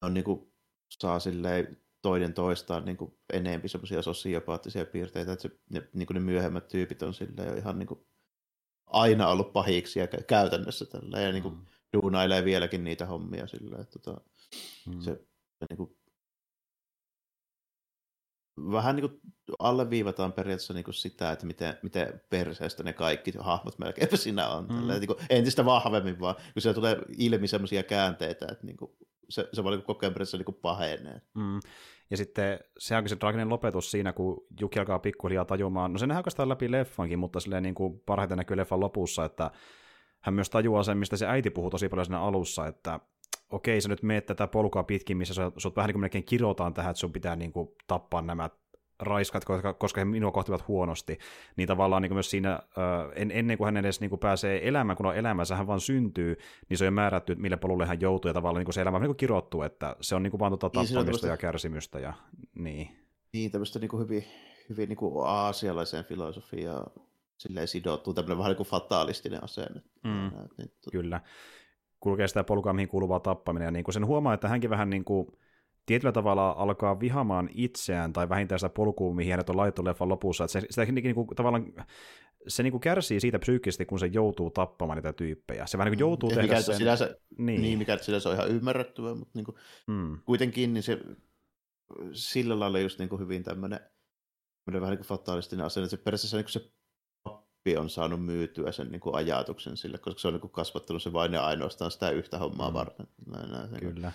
on 0.02 0.14
niin 0.14 0.24
kuin, 0.24 0.54
saa 0.90 1.20
silleen 1.20 1.78
toinen 2.02 2.34
toistaan 2.34 2.86
niin 2.86 2.98
kuin 2.98 3.18
enempi 3.34 3.68
semmoisia 3.68 4.02
sosiopaattisia 4.02 4.86
piirteitä, 4.86 5.34
että 5.34 5.44
se, 5.44 5.60
ne, 5.70 5.90
niin 5.94 6.08
kuin 6.08 6.16
ne 6.16 6.20
myöhemmät 6.22 6.68
tyypit 6.68 7.02
on 7.02 7.14
silleen 7.14 7.58
ihan 7.58 7.80
niin 7.80 7.88
kuin 7.88 8.06
aina 8.86 9.28
ollut 9.28 9.54
pahiksi 9.54 10.00
ja 10.00 10.08
käytännössä 10.08 10.86
tällä 10.86 11.20
ja 11.20 11.32
niin 11.32 11.44
kuin 11.44 11.56
mm. 11.56 11.66
duunailee 11.94 12.46
vieläkin 12.46 12.84
niitä 12.84 13.06
hommia 13.06 13.48
silleen, 13.48 13.82
että 13.82 14.00
tota, 14.00 14.22
mm. 14.88 15.02
se, 15.02 15.12
se 15.60 15.66
niin 15.70 15.78
kuin 15.78 15.98
vähän 18.72 18.96
niin 18.96 19.10
kuin 19.10 19.22
alleviivataan 19.60 20.34
periaatteessa 20.34 20.74
niin 20.74 20.84
kuin 20.84 20.96
sitä, 20.96 21.32
että 21.32 21.46
miten, 21.46 21.78
miten 21.84 22.22
perseestä 22.30 22.84
ne 22.84 22.94
kaikki 22.94 23.34
hahmot 23.40 23.80
melkein 23.80 24.18
siinä 24.18 24.50
on. 24.50 24.66
Mm. 24.66 24.88
niin 24.88 25.08
kuin 25.08 25.20
entistä 25.30 25.66
vahvemmin 25.66 26.20
vaan, 26.20 26.36
kun 26.54 26.62
siellä 26.62 26.76
tulee 26.76 26.98
ilmi 27.18 27.48
sellaisia 27.48 27.84
käänteitä, 27.84 28.48
että 28.52 28.66
niin 28.66 28.78
kuin 28.78 28.92
se, 29.30 29.50
se 29.54 29.64
vaan 29.64 29.76
niin 29.76 29.86
koko 29.86 30.00
ajan 30.06 30.14
periaatteessa 30.14 30.38
niin 30.38 30.46
kuin 30.46 30.60
pahenee. 30.62 31.22
Mm. 31.34 31.60
Ja 32.12 32.18
sitten 32.18 32.60
se 32.78 32.98
onkin 32.98 33.10
se 33.10 33.16
traaginen 33.16 33.50
lopetus 33.50 33.92
siinä, 33.92 34.14
kun 34.14 34.46
Juki 34.60 34.80
alkaa 34.80 35.00
pikkuhiljaa 35.00 35.46
tajumaan, 35.46 35.94
no 35.94 36.00
se 36.00 36.08
nähdään 36.08 36.50
läpi 36.50 36.72
leffankin, 36.72 37.20
mutta 37.20 37.40
silleen 37.40 37.64
niin 37.64 37.76
kuin 37.76 38.00
parhaiten 38.06 38.38
näkyy 38.38 38.58
leffan 38.58 38.80
lopussa, 38.80 39.26
että 39.26 39.52
hän 40.20 40.34
myös 40.34 40.50
tajuaa 40.50 40.84
sen, 40.84 40.98
mistä 40.98 41.18
se 41.18 41.28
äiti 41.28 41.50
puhuu 41.50 41.70
tosi 41.70 41.90
paljon 41.90 42.06
siinä 42.06 42.22
alussa, 42.22 42.68
että 42.68 43.00
okei, 43.50 43.82
sä 43.82 43.90
nyt 43.90 44.04
meet 44.04 44.26
tätä 44.26 44.48
polkua 44.48 44.84
pitkin, 44.84 45.18
missä 45.18 45.52
sut 45.58 45.76
vähän 45.76 45.88
niin 45.88 46.12
kuin 46.12 46.24
kirotaan 46.24 46.74
tähän, 46.74 46.92
että 46.92 47.00
sun 47.00 47.14
pitää 47.14 47.36
niin 47.36 47.52
kuin 47.52 47.70
tappaa 47.88 48.22
nämä 48.22 48.50
raiskat, 49.00 49.46
koska, 49.46 49.74
koska 49.74 50.02
he 50.02 50.06
minua 50.06 50.32
kohtivat 50.32 50.68
huonosti, 50.68 51.18
niin 51.56 51.68
tavallaan 51.68 52.02
niin 52.02 52.14
myös 52.14 52.30
siinä, 52.30 52.60
en, 53.16 53.32
ennen 53.32 53.58
kuin 53.58 53.66
hän 53.66 53.78
edes 53.78 54.02
niin 54.02 54.10
kuin 54.10 54.20
pääsee 54.20 54.68
elämään, 54.68 54.98
kun 54.98 55.06
on 55.06 55.16
elämässä, 55.16 55.56
hän 55.56 55.68
vaan 55.68 55.80
syntyy, 55.80 56.38
niin 56.70 56.78
se 56.78 56.84
on 56.84 56.88
jo 56.88 56.92
määrätty, 56.92 57.36
mille 57.36 57.58
polulle 57.58 57.86
hän 57.86 58.02
joutuu, 58.02 58.30
ja 58.30 58.34
tavallaan 58.34 58.66
niin 58.66 58.74
se 58.74 58.82
elämä 58.82 58.98
on 58.98 59.04
niin 59.04 59.16
kirottu, 59.16 59.62
että 59.62 59.96
se 60.02 60.16
on 60.16 60.24
niin 60.24 60.32
kuin 60.32 60.40
vaan 60.40 60.52
tuota 60.60 60.80
niin, 60.80 60.94
tappamista 60.94 61.28
ja 61.28 61.38
kärsimystä. 61.38 62.00
Ja, 62.00 62.14
niin. 62.56 62.90
niin, 63.34 63.52
tämmöistä 63.52 63.80
niin 63.80 63.90
kuin 63.90 64.04
hyvin, 64.04 64.26
hyvin 64.70 64.90
niin 64.90 64.98
kuin 64.98 65.28
aasialaiseen 65.28 66.06
filosofiaan 66.06 66.92
silleen 67.38 67.68
sidottuu, 67.68 68.14
tämmöinen 68.14 68.38
vähän 68.38 68.50
niin 68.50 68.58
kuin 68.58 68.68
fataalistinen 68.68 69.44
asenne. 69.44 69.82
Mm, 70.04 70.32
niin, 70.58 70.72
to... 70.84 70.92
Kyllä. 70.92 71.22
Kulkee 72.00 72.28
sitä 72.28 72.44
polkua, 72.44 72.74
mihin 72.74 72.90
kuuluvaa 72.90 73.20
tappaminen, 73.20 73.66
ja 73.66 73.72
niin 73.72 73.84
kuin 73.84 73.94
sen 73.94 74.06
huomaa, 74.06 74.34
että 74.34 74.48
hänkin 74.48 74.70
vähän 74.70 74.90
niin 74.90 75.06
kuin, 75.06 75.28
tietyllä 75.86 76.12
tavalla 76.12 76.52
alkaa 76.58 77.00
vihamaan 77.00 77.50
itseään 77.54 78.14
tai 78.14 78.30
vähintään 78.30 78.60
sitä 78.60 78.70
polkua, 78.70 79.14
mihin 79.14 79.34
hänet 79.34 79.50
on 79.50 79.58
laittu 79.58 79.86
leffan 79.86 80.10
lopussa. 80.10 80.44
Että 80.44 80.52
se, 80.60 80.68
sitä, 80.70 80.86
niin 80.86 81.16
kuin, 81.16 81.28
tavallaan, 81.36 81.74
se 82.48 82.64
niin 82.64 82.72
kuin 82.72 82.82
kärsii 82.82 83.20
siitä 83.20 83.40
psyykkisesti, 83.40 83.86
kun 83.86 84.00
se 84.00 84.06
joutuu 84.06 84.52
tappamaan 84.52 84.98
niitä 84.98 85.14
tyyppejä. 85.14 85.66
Se 85.66 85.78
vähän 85.78 85.92
niin 85.92 85.98
kuin 85.98 86.08
joutuu 86.08 86.30
ja 86.30 86.36
tehdä 86.36 86.62
sen... 86.62 86.76
Sinänsä, 86.76 87.16
niin. 87.38 87.62
niin, 87.62 87.78
mikä 87.78 87.98
sinänsä 87.98 88.30
on 88.30 88.36
ihan 88.36 88.50
ymmärrettävää, 88.50 89.16
mutta 89.16 89.32
niin 89.36 89.46
kuin, 89.46 89.56
mm. 89.88 90.18
kuitenkin 90.26 90.74
niin 90.74 90.84
se 90.84 91.00
sillä 92.12 92.60
lailla 92.60 92.80
just 92.80 93.00
niin 93.00 93.10
kuin 93.10 93.22
hyvin 93.22 93.44
tämmöinen, 93.44 93.80
tämmöinen 94.66 94.82
vähän 94.82 94.92
niin 94.92 94.98
kuin 94.98 95.08
fataalistinen 95.08 95.66
asenne, 95.66 95.86
että 95.86 95.98
se 95.98 96.04
periaatteessa 96.04 96.38
niin 96.38 96.46
kuin 96.46 96.52
se 96.52 96.72
on 97.80 97.90
saanut 97.90 98.26
myytyä 98.26 98.72
sen 98.72 98.92
niin 98.92 99.00
kuin 99.00 99.16
ajatuksen 99.16 99.78
sille, 99.78 99.98
koska 99.98 100.20
se 100.20 100.28
on 100.28 100.34
niin 100.34 100.42
kuin 100.42 100.52
kasvattanut 100.52 101.04
se 101.04 101.14
vain 101.14 101.34
ja 101.34 101.46
ainoastaan 101.46 101.92
sitä 101.92 102.10
yhtä 102.10 102.38
hommaa 102.38 102.70
mm. 102.70 102.74
varten. 102.74 103.08
Näin, 103.32 103.52
näin, 103.52 103.70
Kyllä. 103.80 104.12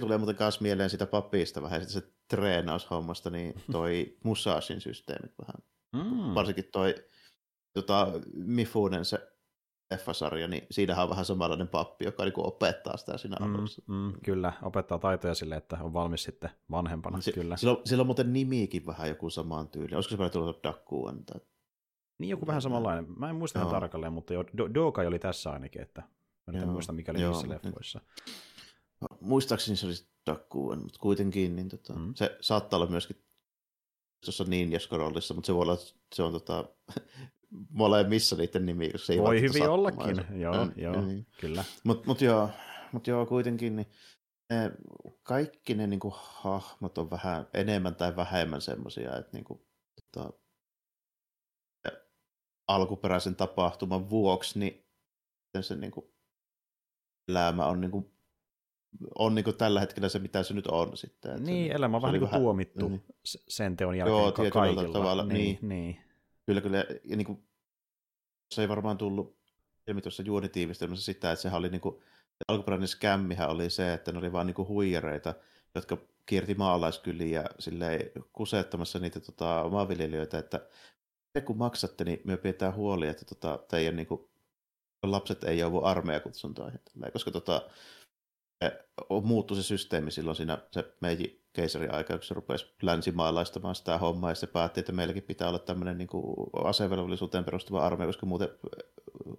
Tulee 0.00 0.18
muuten 0.18 0.36
myös 0.38 0.60
mieleen 0.60 0.90
sitä 0.90 1.06
papista 1.06 1.62
vähän, 1.62 1.80
sitä 1.80 1.92
se 1.92 2.12
treenaushommasta, 2.28 3.30
niin 3.30 3.54
toi 3.72 4.16
Musashin 4.24 4.80
systeemit 4.80 5.32
vähän. 5.38 5.62
Mm. 5.92 6.34
Varsinkin 6.34 6.68
toi 6.72 6.94
tota, 7.72 8.08
Mifunen 8.34 9.04
se 9.04 9.32
leffasarja, 9.90 10.48
niin 10.48 10.66
siinähän 10.70 11.04
on 11.04 11.10
vähän 11.10 11.24
samanlainen 11.24 11.68
pappi, 11.68 12.04
joka 12.04 12.24
niin 12.24 12.32
opettaa 12.36 12.96
sitä 12.96 13.18
siinä 13.18 13.36
mm, 13.40 13.54
alussa. 13.54 13.82
Mm, 13.86 14.12
kyllä, 14.24 14.52
opettaa 14.62 14.98
taitoja 14.98 15.34
sille, 15.34 15.56
että 15.56 15.78
on 15.80 15.92
valmis 15.92 16.22
sitten 16.22 16.50
vanhempana. 16.70 17.20
Si- 17.20 17.32
kyllä. 17.32 17.56
Sillä, 17.56 17.72
on, 17.72 17.82
sillä 17.84 18.00
on 18.00 18.06
muuten 18.06 18.32
nimikin 18.32 18.86
vähän 18.86 19.08
joku 19.08 19.30
samaan 19.30 19.68
tyyli. 19.68 19.94
Olisiko 19.94 20.10
se 20.10 20.18
vähän 20.18 20.30
tullut 20.30 20.64
Dakuan? 20.64 21.24
Tai... 21.24 21.40
Niin, 22.22 22.30
joku 22.30 22.46
vähän 22.46 22.62
samanlainen. 22.62 23.06
Mä 23.18 23.30
en 23.30 23.36
muista 23.36 23.66
tarkalleen, 23.66 24.12
mutta 24.12 24.34
jo, 24.34 24.42
Do- 24.42 24.74
Doka 24.74 25.02
oli 25.02 25.18
tässä 25.18 25.50
ainakin, 25.50 25.82
että 25.82 26.02
mä 26.46 26.58
en 26.58 26.68
muista 26.68 26.92
mikä 26.92 27.12
oli 27.12 27.22
niissä 27.22 27.48
leffoissa. 27.48 28.00
Muistaakseni 29.20 29.76
se 29.76 29.86
oli 29.86 29.94
Dakuan, 30.26 30.82
mutta 30.82 30.98
kuitenkin 30.98 31.56
niin 31.56 31.68
tota, 31.68 31.94
mm. 31.94 32.14
se 32.14 32.36
saattaa 32.40 32.76
olla 32.78 32.90
myöskin 32.90 33.22
tuossa 34.24 34.44
Ninja-skorollissa, 34.44 35.34
mutta 35.34 35.46
se 35.46 35.54
voi 35.54 35.62
olla, 35.62 35.76
se 36.14 36.22
on 36.22 36.32
tota, 36.32 36.64
molemmissa 37.82 38.36
niiden 38.36 38.66
nimi, 38.66 38.90
jos 38.92 39.06
se 39.06 39.12
ei 39.12 39.18
Voi 39.18 39.40
hyvin 39.40 39.68
ollakin, 39.68 40.24
joo, 40.40 40.54
ja, 40.54 40.68
joo 40.76 41.00
niin. 41.00 41.26
kyllä. 41.40 41.64
Mutta 41.84 42.06
mut 42.06 42.20
joo, 42.20 42.50
mut 42.92 43.06
joo, 43.06 43.26
kuitenkin 43.26 43.76
niin, 43.76 43.86
ne, 44.50 44.72
kaikki 45.22 45.74
ne 45.74 45.86
niinku, 45.86 46.14
hahmot 46.16 46.98
on 46.98 47.10
vähän 47.10 47.46
enemmän 47.54 47.94
tai 47.94 48.16
vähemmän 48.16 48.60
semmoisia, 48.60 49.16
että 49.16 49.30
niinku, 49.32 49.66
tota, 50.12 50.41
alkuperäisen 52.68 53.36
tapahtuman 53.36 54.10
vuoksi, 54.10 54.58
niin 54.58 54.86
se 55.60 55.76
niinku, 55.76 56.14
elämä 57.28 57.66
on 57.66 57.80
niinku, 57.80 58.12
on 59.18 59.34
niin 59.34 59.56
tällä 59.58 59.80
hetkellä 59.80 60.08
se, 60.08 60.18
mitä 60.18 60.42
se 60.42 60.54
nyt 60.54 60.66
on 60.66 60.96
sitten. 60.96 61.30
Että 61.30 61.44
niin, 61.44 61.72
elämä 61.72 61.96
on 61.96 62.02
vähän 62.02 62.12
niin 62.20 62.28
kuin 62.28 62.40
tuomittu 62.40 62.88
niin. 62.88 63.02
sen 63.48 63.76
teon 63.76 63.98
jälkeen 63.98 64.18
Joo, 64.18 64.32
kaikilla. 64.32 64.92
tavalla. 64.92 65.24
Niin, 65.24 65.38
niin. 65.38 65.68
niin. 65.68 66.00
Kyllä, 66.46 66.60
kyllä. 66.60 66.84
Ja 67.04 67.16
niin 67.16 67.26
kuin, 67.26 67.44
se 68.54 68.62
ei 68.62 68.68
varmaan 68.68 68.98
tullut 68.98 69.36
ilmi 69.86 70.02
tuossa 70.02 70.22
juonitiivistelmässä 70.22 71.04
sitä, 71.04 71.32
että 71.32 71.42
sehän 71.42 71.58
oli 71.58 71.68
niin 71.68 71.80
kuin, 71.80 71.94
se 72.32 72.44
alkuperäinen 72.48 72.88
skämmihän 72.88 73.50
oli 73.50 73.70
se, 73.70 73.92
että 73.92 74.12
ne 74.12 74.18
oli 74.18 74.32
vaan 74.32 74.46
niin 74.46 74.54
kuin 74.54 74.68
huijareita, 74.68 75.34
jotka 75.74 75.98
kierti 76.26 76.54
maalaiskyliä 76.54 77.44
silleen 77.58 78.10
kusettamassa 78.32 78.98
niitä 78.98 79.20
tota, 79.20 79.68
maanviljelijöitä, 79.70 80.38
että 80.38 80.68
te 81.32 81.40
kun 81.40 81.58
maksatte, 81.58 82.04
niin 82.04 82.20
me 82.24 82.36
pidetään 82.36 82.74
huoli, 82.74 83.08
että 83.08 83.24
tota, 83.24 83.58
teidän 83.68 83.96
niin 83.96 84.06
kuin, 84.06 84.28
lapset 85.02 85.44
ei 85.44 85.58
joudu 85.58 85.80
armeijakutsuntoihin. 85.84 86.80
Koska 87.12 87.30
tota, 87.30 87.62
muuttui 89.22 89.56
se 89.56 89.62
systeemi 89.62 90.10
silloin 90.10 90.36
siinä 90.36 90.58
se 90.70 90.94
Meiji 91.00 91.42
keisarin 91.52 91.94
aika, 91.94 92.14
kun 92.14 92.22
se 92.22 92.34
rupesi 92.34 92.74
länsimaalaistamaan 92.82 93.74
sitä 93.74 93.98
hommaa, 93.98 94.30
ja 94.30 94.34
se 94.34 94.46
päätti, 94.46 94.80
että 94.80 94.92
meilläkin 94.92 95.22
pitää 95.22 95.48
olla 95.48 95.58
tämmöinen 95.58 95.98
niin 95.98 96.08
kuin 96.08 96.36
asevelvollisuuteen 96.64 97.44
perustuva 97.44 97.86
armeija, 97.86 98.08
koska 98.08 98.26
muuten 98.26 98.48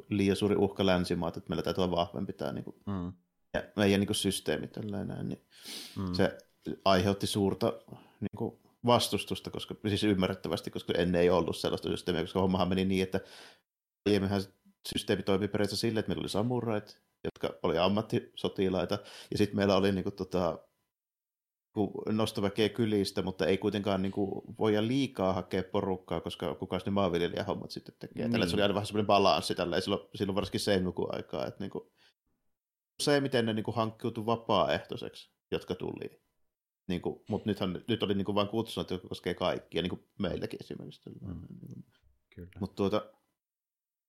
liian 0.10 0.36
suuri 0.36 0.56
uhka 0.56 0.86
länsimaat, 0.86 1.38
että 1.38 1.50
meillä 1.50 1.64
täytyy 1.64 1.84
olla 1.84 1.96
vahvempi 1.96 2.34
tämä 2.34 2.52
niin 2.52 2.64
kuin, 2.64 2.76
mm. 2.86 3.14
ja 3.54 3.64
meidän 3.76 4.00
niin 4.00 4.08
kuin 4.08 4.16
systeemi 4.16 4.68
tällainen, 4.68 5.30
niin 5.30 5.46
mm. 5.98 6.14
se 6.14 6.38
aiheutti 6.86 7.28
suurta 7.28 7.74
niin 8.20 8.38
kuin 8.38 8.63
vastustusta, 8.86 9.50
koska, 9.50 9.76
siis 9.88 10.04
ymmärrettävästi, 10.04 10.72
koska 10.72 10.94
ennen 10.94 11.22
ei 11.22 11.30
ollut 11.30 11.58
sellaista 11.58 11.90
systeemiä, 11.90 12.24
koska 12.24 12.42
hommahan 12.42 12.70
meni 12.70 12.86
niin, 12.86 13.04
että 13.04 13.20
aiemminhan 14.10 14.42
systeemi 14.90 15.24
toimi 15.24 15.48
periaatteessa 15.48 15.82
sille, 15.82 16.00
että 16.00 16.10
meillä 16.10 16.22
oli 16.22 16.30
samurait, 16.30 17.02
jotka 17.24 17.60
oli 17.64 17.78
ammattisotilaita, 17.78 19.00
ja 19.32 19.38
sitten 19.38 19.56
meillä 19.56 19.76
oli 19.76 19.92
niin 19.92 20.04
kuin, 20.04 20.16
tota, 20.16 20.60
nostoväkeä 22.10 22.70
kylistä, 22.70 23.22
mutta 23.22 23.46
ei 23.46 23.58
kuitenkaan 23.58 24.02
niin 24.02 24.12
kuin, 24.12 24.42
voida 24.60 24.88
liikaa 24.88 25.34
hakea 25.34 25.64
porukkaa, 25.64 26.22
koska 26.22 26.56
kuka 26.56 26.80
ne 26.86 26.92
maanviljelijähommat 26.92 27.72
sitten 27.72 27.96
tekee. 28.00 28.24
Niin. 28.24 28.32
Tällä 28.32 28.48
se 28.48 28.56
oli 28.56 28.62
aina 28.62 28.74
vähän 28.74 28.88
semmoinen 28.88 29.08
balanssi 29.08 29.56
tällä, 29.56 29.82
silloin, 29.82 30.10
silloin 30.16 30.36
varsinkin 30.36 30.60
seinukuun 30.60 31.16
aikaa, 31.16 31.46
että 31.48 31.64
niin 31.64 31.72
kuin, 31.72 31.92
se, 33.00 33.20
miten 33.20 33.46
ne 33.46 33.54
niin 33.54 33.66
hankkiutui 33.76 34.26
vapaaehtoiseksi, 34.26 35.32
jotka 35.52 35.76
tuli. 35.76 36.23
Niin 36.88 37.02
kuin, 37.02 37.22
mutta 37.28 37.50
nythän, 37.50 37.84
nyt 37.88 38.04
oli 38.04 38.14
niin 38.14 38.26
kuin 38.26 38.36
vain 38.36 38.48
kutsunut, 38.48 38.92
jotka 38.92 39.08
koskee 39.08 39.34
kaikkia, 39.34 39.82
niin 39.82 39.90
kuin 39.90 40.04
meilläkin 40.20 40.60
esimerkiksi. 40.62 41.10
Mm. 41.22 41.48
Kyllä. 42.36 42.50
Mutta 42.60 42.76
tuota, 42.76 43.06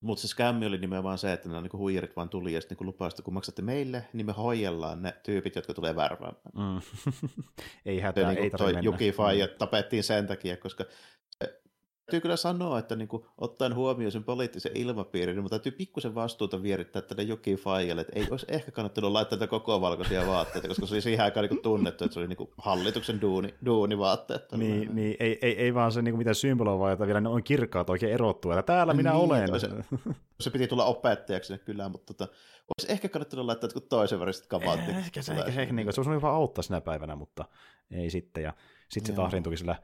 mutta 0.00 0.22
se 0.22 0.28
skämmi 0.28 0.66
oli 0.66 0.78
nimenomaan 0.78 1.18
se, 1.18 1.32
että 1.32 1.48
nämä 1.48 1.60
niin 1.60 1.72
huijarit 1.72 2.16
vaan 2.16 2.28
tuli 2.28 2.52
ja 2.52 2.60
sitten 2.60 2.76
niin 2.80 2.86
lupasivat, 2.86 3.12
että 3.12 3.22
kun 3.22 3.34
maksatte 3.34 3.62
meille, 3.62 4.04
niin 4.12 4.26
me 4.26 4.32
hoijellaan 4.32 5.02
ne 5.02 5.14
tyypit, 5.22 5.56
jotka 5.56 5.74
tulee 5.74 5.96
värväämään. 5.96 6.42
Mm. 6.54 6.80
ei 7.86 8.00
hätää, 8.00 8.28
niin 8.28 8.42
ei 8.42 8.50
tarvitse 8.50 8.74
mennä. 8.74 8.90
Juki 8.90 9.12
Faija 9.12 9.46
mm. 9.46 9.52
tapettiin 9.58 10.04
sen 10.04 10.26
takia, 10.26 10.56
koska 10.56 10.84
täytyy 12.06 12.20
kyllä 12.20 12.36
sanoa, 12.36 12.78
että 12.78 12.96
niin 12.96 13.08
kuin, 13.08 13.24
ottaen 13.38 13.74
huomioon 13.74 14.12
sen 14.12 14.24
poliittisen 14.24 14.76
ilmapiirin, 14.76 15.36
niin 15.36 15.50
täytyy 15.50 15.72
pikkusen 15.72 16.14
vastuuta 16.14 16.62
vierittää 16.62 17.02
tälle 17.02 17.22
Juki 17.22 17.56
Faijalle, 17.56 18.00
että 18.00 18.12
ei 18.16 18.26
olisi 18.30 18.46
ehkä 18.48 18.70
kannattanut 18.72 19.12
laittaa 19.12 19.38
tätä 19.38 19.50
koko 19.50 19.80
valkoisia 19.80 20.26
vaatteita, 20.26 20.68
koska 20.68 20.86
se 20.86 20.94
oli 20.94 21.02
siihen 21.02 21.24
aikaan 21.24 21.48
niin 21.48 21.62
tunnettu, 21.62 22.04
että 22.04 22.14
se 22.14 22.20
oli 22.20 22.28
niin 22.28 22.36
kuin 22.36 22.50
hallituksen 22.58 23.20
duuni, 23.20 23.54
duunivaatteet. 23.64 24.52
Niin, 24.52 24.94
niin 24.94 25.16
ei, 25.20 25.38
ei, 25.42 25.58
ei, 25.58 25.74
vaan 25.74 25.92
se 25.92 26.02
niin 26.02 26.12
kuin 26.12 26.18
mitä 26.18 26.34
symboloa, 26.34 26.92
että 26.92 27.06
vielä 27.06 27.20
ne 27.20 27.28
on 27.28 27.42
kirkkaat 27.42 27.90
oikein 27.90 28.12
erottua, 28.12 28.58
että 28.58 28.72
täällä 28.72 28.94
minä 28.94 29.10
niin, 29.10 29.20
olen. 29.20 29.60
Se, 29.60 29.68
se 30.40 30.50
piti 30.50 30.66
tulla 30.66 30.84
opettajaksi 30.84 31.46
sinne 31.46 31.64
kyllä, 31.64 31.88
mutta 31.88 32.14
tota, 32.14 32.32
olisi 32.78 32.92
ehkä 32.92 33.08
kannattanut 33.08 33.46
laittaa 33.46 33.66
jotkut 33.66 33.88
toisen 33.88 34.20
väriset 34.20 34.46
kavat. 34.46 34.80
Ehkä, 34.88 35.22
se, 35.22 35.32
ehkä, 35.32 35.60
ehkä, 35.60 35.72
niin 35.72 35.86
kuin, 35.86 35.94
se 35.94 36.00
olisi 36.00 36.22
vaan 36.22 36.34
auttaa 36.34 36.62
sinä 36.62 36.80
päivänä, 36.80 37.16
mutta 37.16 37.44
ei 37.90 38.10
sitten. 38.10 38.42
Ja 38.42 38.52
sitten 38.88 39.14
se 39.14 39.22
tahriintui 39.22 39.56
sillä 39.56 39.76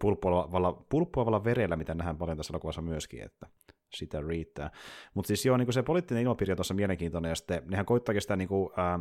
pulppuavalla, 0.00 0.84
pulppuavalla 0.88 1.44
verellä, 1.44 1.76
mitä 1.76 1.94
nähdään 1.94 2.18
paljon 2.18 2.36
tässä 2.36 2.52
elokuvassa 2.52 2.82
myöskin, 2.82 3.22
että 3.22 3.46
sitä 3.94 4.20
riittää. 4.20 4.70
Mutta 5.14 5.26
siis 5.26 5.46
joo, 5.46 5.56
niin 5.56 5.72
se 5.72 5.82
poliittinen 5.82 6.22
ilmapiiri 6.22 6.52
on 6.52 6.56
tuossa 6.56 6.74
mielenkiintoinen, 6.74 7.28
ja 7.28 7.34
sitten 7.34 7.62
nehän 7.66 7.86
koittaakin 7.86 8.22
sitä, 8.22 8.36
niin 8.36 8.48
kuin, 8.48 8.70
ää, 8.76 9.00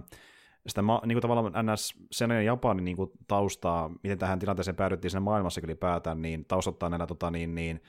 sitä 0.68 0.82
ma, 0.82 1.02
niin 1.06 1.16
kuin 1.16 1.22
tavallaan 1.22 1.66
NS 1.66 1.94
sen 2.12 2.46
Japanin 2.46 2.86
niin 2.86 2.98
kuin 2.98 3.12
taustaa, 3.28 3.90
miten 4.04 4.18
tähän 4.18 4.40
tilanteeseen 4.40 4.76
päädyttiin 4.76 5.12
siinä 5.12 5.20
maailmassa 5.20 5.62
ylipäätään, 5.64 6.22
niin 6.22 6.46
taustottaa 6.46 6.90
näillä 6.90 7.08
tota, 7.08 7.32
niin, 7.32 7.56
niin, 7.56 7.82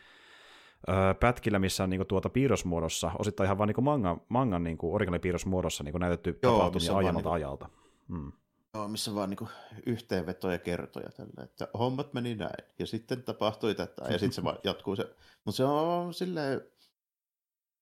öö, 0.88 1.14
pätkillä, 1.14 1.58
missä 1.58 1.84
on 1.84 1.90
niin 1.90 1.98
kuin, 1.98 2.06
tuota 2.06 2.28
piirrosmuodossa, 2.28 3.10
osittain 3.18 3.46
ihan 3.46 3.58
vaan 3.58 3.66
niin 3.66 3.74
kuin 3.74 3.84
manga, 3.84 4.20
mangan 4.28 4.64
niin 4.64 4.78
kuin 4.78 4.94
originaalipiirrosmuodossa 4.94 5.84
niin 5.84 5.92
kuin 5.92 6.00
näytetty 6.00 6.38
Joo, 6.42 6.52
tapahtumia 6.52 6.96
ajalta 6.96 7.20
niin 7.20 7.32
ajalta. 7.32 7.68
Hmm. 8.08 8.32
Joo, 8.74 8.88
missä 8.88 9.14
vaan 9.14 9.30
niin 9.30 9.48
yhteenvetoja 9.86 10.58
kertoja 10.58 11.08
tällä, 11.12 11.44
että 11.44 11.68
hommat 11.78 12.12
meni 12.12 12.34
näin, 12.34 12.64
ja 12.78 12.86
sitten 12.86 13.22
tapahtui 13.22 13.74
tätä, 13.74 14.04
ja 14.04 14.18
sitten 14.18 14.32
se 14.32 14.44
vaan 14.44 14.58
jatkuu 14.64 14.96
se. 14.96 15.16
Mutta 15.44 15.56
se 15.56 15.64
on 15.64 16.14
silleen, 16.14 16.60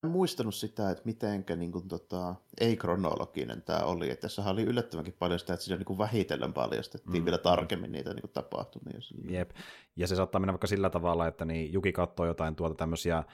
en 0.05 0.11
muistanut 0.11 0.55
sitä, 0.55 0.91
että 0.91 1.03
mitenkä 1.05 1.57
niin 1.57 1.73
kuin, 1.73 1.89
tota, 1.89 2.35
ei-kronologinen 2.61 3.63
tämä 3.63 3.79
oli. 3.79 4.11
Että 4.11 4.21
tässä 4.21 4.43
oli 4.51 4.63
yllättävänkin 4.63 5.17
paljon 5.19 5.41
sitä, 5.41 5.55
että 5.55 5.65
siinä 5.65 5.77
niin 5.77 5.85
kuin 5.85 5.99
vähitellen 5.99 6.53
paljastettiin 6.53 7.23
mm. 7.23 7.25
vielä 7.25 7.39
tarkemmin 7.39 7.93
niitä 7.93 8.15
niin 8.15 8.21
kuin, 8.21 8.33
tapahtumia. 8.33 8.99
Jep, 9.29 9.51
ja 9.97 10.07
se 10.07 10.17
saattaa 10.17 10.41
mennä 10.41 10.53
vaikka 10.53 10.67
sillä 10.67 10.91
tavalla, 10.91 11.27
että 11.27 11.45
niin 11.45 11.73
Juki 11.73 11.93
katsoo 11.93 12.27
jotain 12.27 12.57
tuota 12.57 12.75
tämmöisiä 12.75 13.25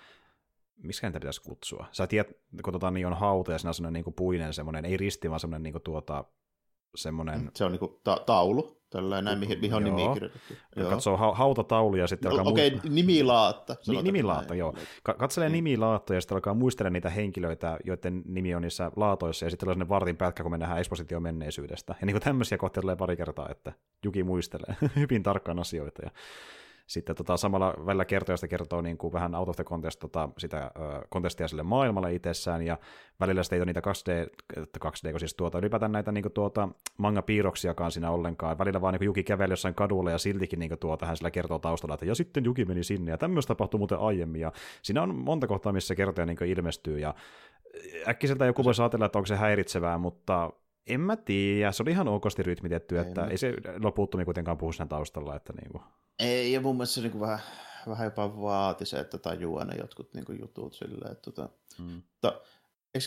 miksi 0.82 1.06
niitä 1.06 1.20
pitäisi 1.20 1.42
kutsua? 1.42 1.86
Sä 1.92 2.06
tiedät, 2.06 2.32
kun 2.64 2.72
tota, 2.72 2.90
niin 2.90 3.06
on 3.06 3.16
hauta 3.16 3.52
ja 3.52 3.58
siinä 3.58 3.70
on 3.70 3.74
semmoinen 3.74 4.04
niin 4.04 4.14
puinen 4.14 4.54
semmoinen, 4.54 4.84
ei 4.84 4.96
risti, 4.96 5.30
vaan 5.30 5.40
semmoinen 5.40 5.62
niin 5.62 5.82
tuota, 5.84 6.24
semmoinen... 6.94 7.50
Se 7.54 7.64
on 7.64 7.72
niinku 7.72 8.00
ta- 8.04 8.22
taulu, 8.26 8.76
tällainen 8.90 9.24
näin, 9.24 9.38
mihin, 9.38 9.60
mihin 9.60 9.74
on 9.74 9.84
nimi 9.84 10.02
kirjoitettu. 10.14 10.54
Joo. 10.76 10.90
Katsoo 10.90 11.16
ha- 11.16 11.34
hautataulu 11.34 11.96
ja 11.96 12.06
sitten 12.06 12.30
no, 12.30 12.36
alkaa... 12.36 12.52
Okei, 12.52 12.74
okay, 12.74 12.90
nimilaatta. 12.90 13.76
Ni- 13.88 14.02
nimilaatta, 14.02 14.48
näin. 14.48 14.58
joo. 14.58 14.74
Ka- 15.02 15.14
katselee 15.14 15.48
niin. 15.48 15.64
nimilaatta 15.64 16.14
ja 16.14 16.20
sitten 16.20 16.34
alkaa 16.34 16.54
muistella 16.54 16.90
niitä 16.90 17.10
henkilöitä, 17.10 17.78
joiden 17.84 18.22
nimi 18.26 18.54
on 18.54 18.62
niissä 18.62 18.90
laatoissa, 18.96 19.46
ja 19.46 19.50
sitten 19.50 19.68
on 19.68 19.88
vartin 19.88 20.16
pätkä, 20.16 20.42
kun 20.42 20.52
me 20.52 20.58
nähdään 20.58 20.78
ekspositio 20.78 21.20
menneisyydestä. 21.20 21.94
Ja 22.00 22.06
niin 22.06 22.14
kuin 22.14 22.22
tämmöisiä 22.22 22.58
kohtia 22.58 22.80
tulee 22.80 22.96
pari 22.96 23.16
kertaa, 23.16 23.48
että 23.50 23.72
Juki 24.04 24.24
muistelee 24.24 24.76
hyvin 24.96 25.22
tarkkaan 25.22 25.58
asioita. 25.58 26.02
Ja 26.04 26.10
sitten 26.86 27.16
tota, 27.16 27.36
samalla 27.36 27.74
välillä 27.86 28.04
kertojasta 28.04 28.48
kertoo 28.48 28.80
niin 28.80 28.98
kuin 28.98 29.12
vähän 29.12 29.34
out 29.34 29.48
of 29.48 29.56
the 29.56 29.64
contest, 29.64 30.00
tota, 30.00 30.28
sitä 30.38 30.70
ö, 30.76 31.06
kontestia 31.08 31.48
sille 31.48 31.62
maailmalle 31.62 32.14
itsessään, 32.14 32.62
ja 32.62 32.78
välillä 33.20 33.42
sitten 33.42 33.56
ei 33.56 33.60
ole 33.60 33.66
niitä 33.66 33.80
2D, 33.80 34.30
2D 34.84 35.10
kun 35.10 35.20
siis 35.20 35.34
tuota, 35.34 35.58
ylipäätään 35.58 35.92
näitä 35.92 36.12
niin 36.12 36.22
kuin, 36.22 36.32
tuota, 36.32 36.68
manga-piirroksiakaan 36.98 37.90
siinä 37.90 38.10
ollenkaan. 38.10 38.58
Välillä 38.58 38.80
vaan 38.80 38.94
niin 38.94 38.98
kuin 38.98 39.06
Juki 39.06 39.22
käveli 39.22 39.52
jossain 39.52 39.74
kadulla, 39.74 40.10
ja 40.10 40.18
siltikin 40.18 40.58
niin 40.58 40.68
kuin, 40.68 40.78
tuota, 40.78 41.06
hän 41.06 41.16
sillä 41.16 41.30
kertoo 41.30 41.58
taustalla, 41.58 41.94
että 41.94 42.06
ja 42.06 42.14
sitten 42.14 42.44
Juki 42.44 42.64
meni 42.64 42.84
sinne, 42.84 43.10
ja 43.10 43.18
tämmöistä 43.18 43.48
tapahtui 43.48 43.78
muuten 43.78 43.98
aiemmin, 43.98 44.40
ja 44.40 44.52
siinä 44.82 45.02
on 45.02 45.14
monta 45.14 45.46
kohtaa, 45.46 45.72
missä 45.72 45.94
kertoja 45.94 46.26
niin 46.26 46.44
ilmestyy, 46.44 46.98
ja 46.98 47.14
äkkiseltä 48.08 48.46
joku 48.46 48.64
voisi 48.64 48.82
ajatella, 48.82 49.06
että 49.06 49.18
onko 49.18 49.26
se 49.26 49.36
häiritsevää, 49.36 49.98
mutta 49.98 50.52
en 50.86 51.00
mä 51.00 51.16
tiedä, 51.16 51.72
se 51.72 51.82
oli 51.82 51.90
ihan 51.90 52.08
okosti 52.08 52.42
rytmitetty, 52.42 52.98
että 52.98 53.24
ei, 53.24 53.30
ei 53.30 53.38
se 53.38 53.54
loputtomia 53.82 54.24
kuitenkaan 54.24 54.58
puhu 54.58 54.72
sen 54.72 54.88
taustalla. 54.88 55.36
Että 55.36 55.52
niinku. 55.52 55.80
Ei, 56.18 56.52
ja 56.52 56.60
mun 56.60 56.76
mielestä 56.76 56.94
se 56.94 57.00
niinku 57.00 57.20
vähän, 57.20 57.38
vähän 57.88 58.04
jopa 58.04 58.40
vaati 58.42 58.86
se, 58.86 59.00
että 59.00 59.18
tajuaa 59.18 59.64
ne 59.64 59.74
jotkut 59.78 60.14
niinku 60.14 60.32
jutut 60.32 60.74
silleen. 60.74 61.12
Että, 61.12 61.30
tota, 61.30 61.48
hmm. 61.78 61.90
mutta 61.92 62.40
eikö 62.94 63.06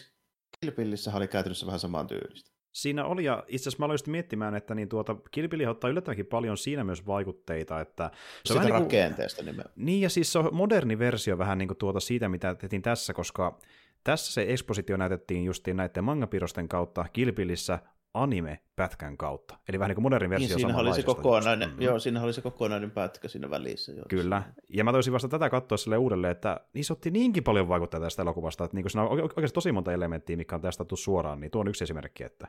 Kilpillissä 0.62 1.12
oli 1.16 1.28
käytännössä 1.28 1.66
vähän 1.66 1.80
saman 1.80 2.08
tyylistä? 2.08 2.52
Siinä 2.72 3.06
oli, 3.06 3.24
ja 3.24 3.44
itse 3.48 3.70
asiassa 3.70 3.80
mä 3.80 3.86
aloin 3.86 4.00
miettimään, 4.08 4.56
että 4.56 4.76
niin 4.76 4.90
tuota, 4.90 5.16
Kilpilli 5.32 5.66
ottaa 5.66 5.90
yllättävänkin 5.90 6.26
paljon 6.26 6.58
siinä 6.58 6.84
myös 6.84 7.08
vaikutteita. 7.08 7.82
Että 7.82 8.12
se 8.46 8.54
on 8.54 8.60
vähän 8.60 8.82
rakenteesta 8.82 9.44
niin 9.44 9.56
kuin, 9.56 9.66
Niin, 9.76 10.02
ja 10.02 10.10
siis 10.10 10.32
se 10.32 10.40
on 10.40 10.50
moderni 10.52 11.00
versio 11.00 11.38
vähän 11.38 11.58
niin 11.58 11.68
kuin 11.68 11.78
tuota 11.78 12.00
siitä, 12.00 12.30
mitä 12.30 12.56
tehtiin 12.56 12.82
tässä, 12.82 13.14
koska 13.14 13.60
tässä 14.04 14.34
se 14.34 14.46
ekspositio 14.48 14.98
näytettiin 14.98 15.46
justiin 15.46 15.78
näiden 15.78 16.04
mangapirosten 16.04 16.70
kautta 16.70 17.06
Kilpillissä 17.14 17.80
anime-pätkän 18.14 19.18
kautta. 19.18 19.58
Eli 19.70 19.80
vähän 19.80 19.90
niin 19.90 19.96
kuin 19.96 20.04
modernin 20.04 20.30
versio 20.30 20.48
niin, 20.48 20.60
siinä 20.60 20.78
oli 20.78 20.94
se 20.94 21.04
kokonainen, 21.04 21.70
mm-hmm. 21.70 21.82
Joo, 21.82 22.00
siinä 22.00 22.24
oli 22.24 22.34
se 22.34 22.42
kokonainen 22.42 22.92
pätkä 22.92 23.28
siinä 23.28 23.50
välissä. 23.50 23.92
Joo, 23.92 24.06
Kyllä, 24.10 24.44
ja 24.70 24.84
mä 24.84 24.92
toisin 24.92 25.14
vasta 25.14 25.28
tätä 25.28 25.50
katsoa 25.50 25.78
sille 25.78 25.98
uudelleen, 25.98 26.32
että 26.32 26.60
niissä 26.74 26.94
otti 26.94 27.12
niinkin 27.12 27.44
paljon 27.44 27.68
vaikuttaa 27.68 28.00
tästä 28.00 28.22
elokuvasta, 28.22 28.64
että 28.64 28.78
niin 28.78 28.90
siinä 28.90 29.04
on 29.04 29.22
oikeasti 29.22 29.54
tosi 29.54 29.72
monta 29.72 29.94
elementtiä, 29.94 30.38
mikä 30.38 30.56
on 30.56 30.62
tästä 30.62 30.86
suoraan, 30.94 31.40
niin 31.40 31.52
tuo 31.52 31.62
on 31.62 31.68
yksi 31.68 31.84
esimerkki, 31.84 32.24
että 32.24 32.48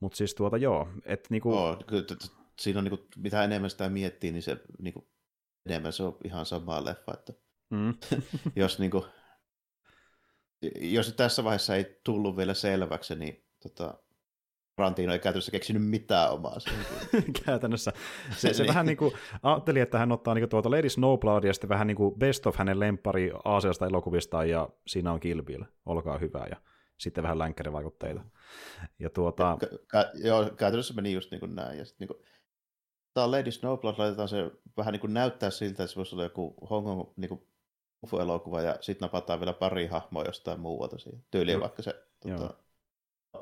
mutta 0.00 0.16
siis 0.16 0.34
tuota 0.34 0.56
joo, 0.56 0.88
että 1.04 1.26
niinku... 1.30 1.54
Oh, 1.54 1.78
kyllä, 1.86 2.04
siinä 2.58 2.78
on 2.78 2.84
niinku, 2.84 3.06
mitä 3.16 3.44
enemmän 3.44 3.70
sitä 3.70 3.88
miettii, 3.88 4.32
niin 4.32 4.42
se 4.42 4.56
niinku, 4.78 5.08
enemmän 5.66 5.92
se 5.92 6.02
on 6.02 6.16
ihan 6.24 6.46
sama 6.46 6.84
leffa, 6.84 7.14
että 7.14 7.32
mm. 7.70 7.94
jos 8.56 8.78
niinku, 8.78 9.06
jos 10.80 11.12
tässä 11.12 11.44
vaiheessa 11.44 11.76
ei 11.76 12.00
tullut 12.04 12.36
vielä 12.36 12.54
selväksi, 12.54 13.14
niin 13.14 13.44
tota, 13.62 13.94
Rantino 14.78 15.12
ei 15.12 15.18
käytännössä 15.18 15.52
keksinyt 15.52 15.86
mitään 15.86 16.32
omaa. 16.32 16.56
käytännössä. 17.46 17.92
Se, 18.36 18.54
se 18.54 18.62
niin. 18.62 18.68
vähän 18.68 18.86
niin 18.86 18.96
kuin 18.96 19.12
ajatteli, 19.42 19.80
että 19.80 19.98
hän 19.98 20.12
ottaa 20.12 20.34
niin 20.34 20.42
kuin 20.42 20.50
tuota 20.50 20.70
Lady 20.70 20.88
Snowblood 20.88 21.44
ja 21.44 21.52
sitten 21.52 21.68
vähän 21.68 21.86
niin 21.86 21.96
kuin 21.96 22.18
best 22.18 22.46
of 22.46 22.56
hänen 22.56 22.80
lempari 22.80 23.32
Aasiasta 23.44 23.86
elokuvista 23.86 24.44
ja 24.44 24.68
siinä 24.86 25.12
on 25.12 25.20
Kill 25.20 25.42
Bill, 25.42 25.64
olkaa 25.86 26.18
hyvä. 26.18 26.46
Ja 26.50 26.56
sitten 26.98 27.22
vähän 27.22 27.38
länkkärivaikutteita. 27.38 28.20
Ja 28.98 29.10
tuota... 29.10 29.58
Ja, 29.62 29.78
ka- 29.86 30.10
joo, 30.14 30.50
käytännössä 30.56 30.94
meni 30.94 31.12
just 31.12 31.30
niin 31.30 31.40
kuin 31.40 31.54
näin. 31.54 31.78
Ja 31.78 31.84
sitten 31.84 32.08
niin 32.08 32.16
kuin, 32.16 32.26
tämä 33.14 33.30
Lady 33.30 33.50
Snowblood 33.50 33.98
laitetaan 33.98 34.28
se 34.28 34.50
vähän 34.76 34.92
niin 34.92 35.00
kuin 35.00 35.14
näyttää 35.14 35.50
siltä, 35.50 35.82
että 35.82 35.86
se 35.86 35.96
voisi 35.96 36.14
olla 36.14 36.24
joku 36.24 36.54
Hong 36.70 36.86
Kong 36.86 37.02
niin 37.16 37.28
kuin 37.28 37.49
elokuva 38.22 38.60
ja 38.60 38.76
sitten 38.80 39.06
napataan 39.06 39.40
vielä 39.40 39.52
pari 39.52 39.86
hahmoa 39.86 40.24
jostain 40.24 40.60
muualta 40.60 40.98
siihen. 40.98 41.24
Tyyliin 41.30 41.58
mm. 41.58 41.60
vaikka 41.60 41.82
se 41.82 41.94
tota, 42.20 42.54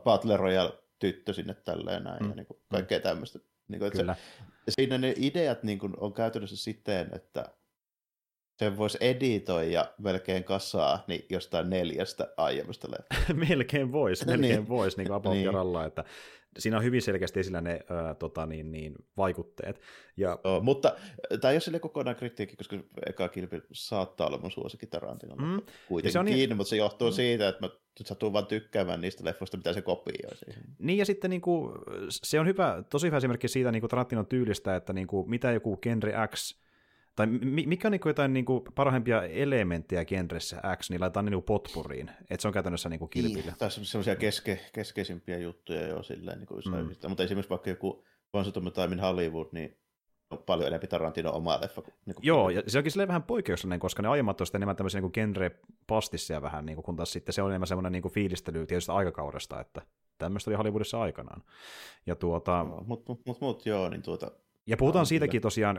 Battle 0.04 0.36
Royale 0.36 0.72
tyttö 0.98 1.32
sinne 1.32 1.54
tälleen 1.54 2.04
näin 2.04 2.22
mm. 2.22 2.28
ja 2.28 2.34
niin 2.34 2.46
kuin, 2.46 2.60
kaikkea 2.68 2.98
mm. 2.98 3.02
tämmöistä. 3.02 3.38
Niin 3.68 3.78
kuin, 3.78 3.92
Kyllä. 3.92 4.14
Se, 4.14 4.20
siinä 4.68 4.98
ne 4.98 5.14
ideat 5.16 5.62
niin 5.62 5.78
kuin, 5.78 5.94
on 6.00 6.12
käytännössä 6.12 6.56
siten, 6.56 7.10
että 7.12 7.44
sen 8.58 8.76
voisi 8.76 8.98
editoida 9.00 9.92
melkein 9.98 10.44
kasaa 10.44 11.04
niin 11.06 11.26
jostain 11.30 11.70
neljästä 11.70 12.28
aiemmasta 12.36 12.88
leffasta. 12.90 13.34
melkein 13.48 13.92
voisi, 13.92 14.26
melkein 14.30 14.52
niin. 14.52 14.68
voisi, 14.68 14.96
niin 14.96 15.08
kuin 15.08 15.22
niin. 15.32 15.86
että 15.86 16.04
siinä 16.58 16.76
on 16.76 16.84
hyvin 16.84 17.02
selkeästi 17.02 17.40
esillä 17.40 17.60
ne 17.60 17.80
ää, 17.88 18.14
tota, 18.14 18.46
niin, 18.46 18.72
niin, 18.72 18.94
vaikutteet. 19.16 19.80
Ja... 20.16 20.38
Oh, 20.44 20.62
mutta 20.62 20.96
tämä 21.40 21.50
ei 21.50 21.54
ole 21.54 21.60
sille 21.60 21.78
kokonaan 21.78 22.16
kritiikki, 22.16 22.56
koska 22.56 22.76
eka 23.06 23.28
kilpi 23.28 23.62
saattaa 23.72 24.26
olla 24.26 24.38
mun 24.38 24.50
suosikki 24.50 24.86
Tarantino. 24.86 25.34
Mm. 25.36 25.62
Kuitenkin, 25.88 26.12
se 26.12 26.18
on 26.18 26.24
niin... 26.24 26.56
mutta 26.56 26.70
se 26.70 26.76
johtuu 26.76 27.08
mm. 27.08 27.14
siitä, 27.14 27.48
että 27.48 27.66
mä 27.66 27.70
satun 28.04 28.32
vaan 28.32 28.46
tykkäämään 28.46 29.00
niistä 29.00 29.24
leffoista, 29.24 29.56
mitä 29.56 29.72
se 29.72 29.82
kopioi 29.82 30.36
siihen. 30.36 30.64
Niin, 30.78 30.98
ja 30.98 31.04
sitten 31.04 31.30
niin 31.30 31.40
kuin, 31.40 31.72
se 32.08 32.40
on 32.40 32.46
hyvä, 32.46 32.84
tosi 32.90 33.06
hyvä 33.06 33.16
esimerkki 33.16 33.48
siitä 33.48 33.72
niin 33.72 33.82
kuin 33.82 33.90
Tarantinon 33.90 34.26
tyylistä, 34.26 34.76
että 34.76 34.92
niin 34.92 35.06
kuin, 35.06 35.30
mitä 35.30 35.52
joku 35.52 35.76
genre 35.76 36.12
X 36.34 36.58
tai 37.18 37.26
mikä 37.66 37.88
on 37.88 37.92
niin 37.92 38.00
kuin 38.00 38.10
jotain 38.10 38.32
niin 38.32 38.44
kuin 38.44 38.64
parhaimpia 38.74 39.22
elementtejä 39.22 40.04
genressä 40.04 40.62
X, 40.76 40.90
niin 40.90 41.00
laitetaan 41.00 41.26
niin 41.26 41.42
potpuriin, 41.42 42.10
että 42.30 42.42
se 42.42 42.48
on 42.48 42.54
käytännössä 42.54 42.88
niin 42.88 42.98
kuin 42.98 43.08
kilpille. 43.08 43.42
Niin, 43.42 43.58
tai 43.58 43.70
semmoisia 43.70 44.16
keske, 44.16 44.60
keskeisimpiä 44.72 45.38
juttuja 45.38 45.86
jo 45.86 46.02
silleen, 46.02 46.38
niin 46.38 46.46
kuin 46.46 46.62
mm. 46.66 47.08
mutta 47.08 47.22
esimerkiksi 47.22 47.50
vaikka 47.50 47.70
joku 47.70 48.04
Once 48.32 48.48
Upon 48.48 48.72
Time 48.72 49.02
Hollywood, 49.02 49.46
niin 49.52 49.78
on 50.30 50.38
paljon 50.38 50.66
enemmän 50.66 50.88
Tarantino 50.88 51.32
oma 51.32 51.60
leffa. 51.60 51.82
Niin 52.06 52.14
kuin 52.14 52.26
Joo, 52.26 52.50
ja 52.50 52.62
se 52.66 52.78
onkin 52.78 52.92
silleen 52.92 53.08
vähän 53.08 53.22
poikkeuksellinen, 53.22 53.80
koska 53.80 54.02
ne 54.02 54.08
aiemmat 54.08 54.40
on 54.40 54.46
sitten 54.46 54.58
enemmän 54.58 54.76
tämmöisiä 54.76 55.00
niin 55.00 55.12
genre-pastissia 55.12 56.42
vähän, 56.42 56.66
niin 56.66 56.76
kuin, 56.76 56.84
kun 56.84 56.96
taas 56.96 57.12
sitten 57.12 57.32
se 57.32 57.42
on 57.42 57.50
enemmän 57.50 57.66
semmoinen 57.66 57.92
niin 57.92 58.02
kuin 58.02 58.12
fiilistely 58.12 58.66
tietystä 58.66 58.94
aikakaudesta, 58.94 59.60
että 59.60 59.82
tämmöistä 60.18 60.50
oli 60.50 60.56
Hollywoodissa 60.56 61.00
aikanaan. 61.00 61.42
Ja 62.06 62.16
tuota, 62.16 62.64
Mutta 62.64 62.84
mut, 62.86 63.26
mut, 63.26 63.40
mut, 63.40 63.66
joo, 63.66 63.88
niin 63.88 64.02
tuota, 64.02 64.30
ja 64.68 64.76
puhutaan 64.76 65.06
siitäkin 65.06 65.42
tosiaan 65.42 65.78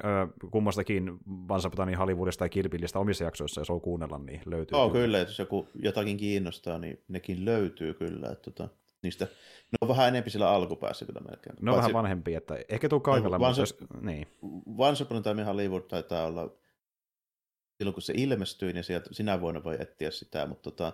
kummastakin 0.52 1.18
Vansaputani 1.28 1.94
Hollywoodista 1.94 2.46
ja 2.46 2.50
Kilpillistä 2.50 3.00
omissa 3.00 3.24
jaksoissa, 3.24 3.62
jos 3.62 3.70
on 3.70 3.82
kuunnella, 3.82 4.18
niin 4.18 4.42
löytyy. 4.46 4.78
Joo, 4.78 4.90
kyllä, 4.90 5.22
että 5.22 5.32
jos 5.32 5.40
joku 5.40 5.68
jotakin 5.76 6.18
kiinnostaa, 6.18 6.80
niin 6.80 7.04
nekin 7.08 7.46
löytyy 7.46 7.94
kyllä. 7.94 8.30
Että 8.32 8.52
tota, 8.52 8.70
niistä, 9.02 9.26
ne 9.26 9.78
on 9.82 9.88
vähän 9.88 10.08
enempi 10.08 10.30
sillä 10.30 10.50
alkupäässä 10.50 11.06
kyllä 11.06 11.22
melkein. 11.30 11.56
Ne 11.62 11.72
on 11.72 11.78
vähän 11.78 11.94
vanhempia, 11.94 12.38
että 12.38 12.58
ehkä 12.70 12.90
tuu 12.90 13.00
kaikilla, 13.00 13.38
No, 13.38 13.48
mutta 13.48 13.48
Vansa- 13.48 13.62
jos, 13.62 13.78
niin. 14.02 14.28
In 15.40 15.46
Hollywood 15.46 15.84
taitaa 15.84 16.26
olla 16.26 16.56
silloin, 17.78 17.94
kun 17.94 18.02
se 18.02 18.14
ilmestyi, 18.18 18.74
niin 18.74 18.84
sieltä, 18.84 19.10
sinä 19.12 19.42
vuonna 19.42 19.64
voi 19.64 19.78
etsiä 19.80 20.12
sitä, 20.12 20.46
mutta 20.46 20.72
tota, 20.72 20.94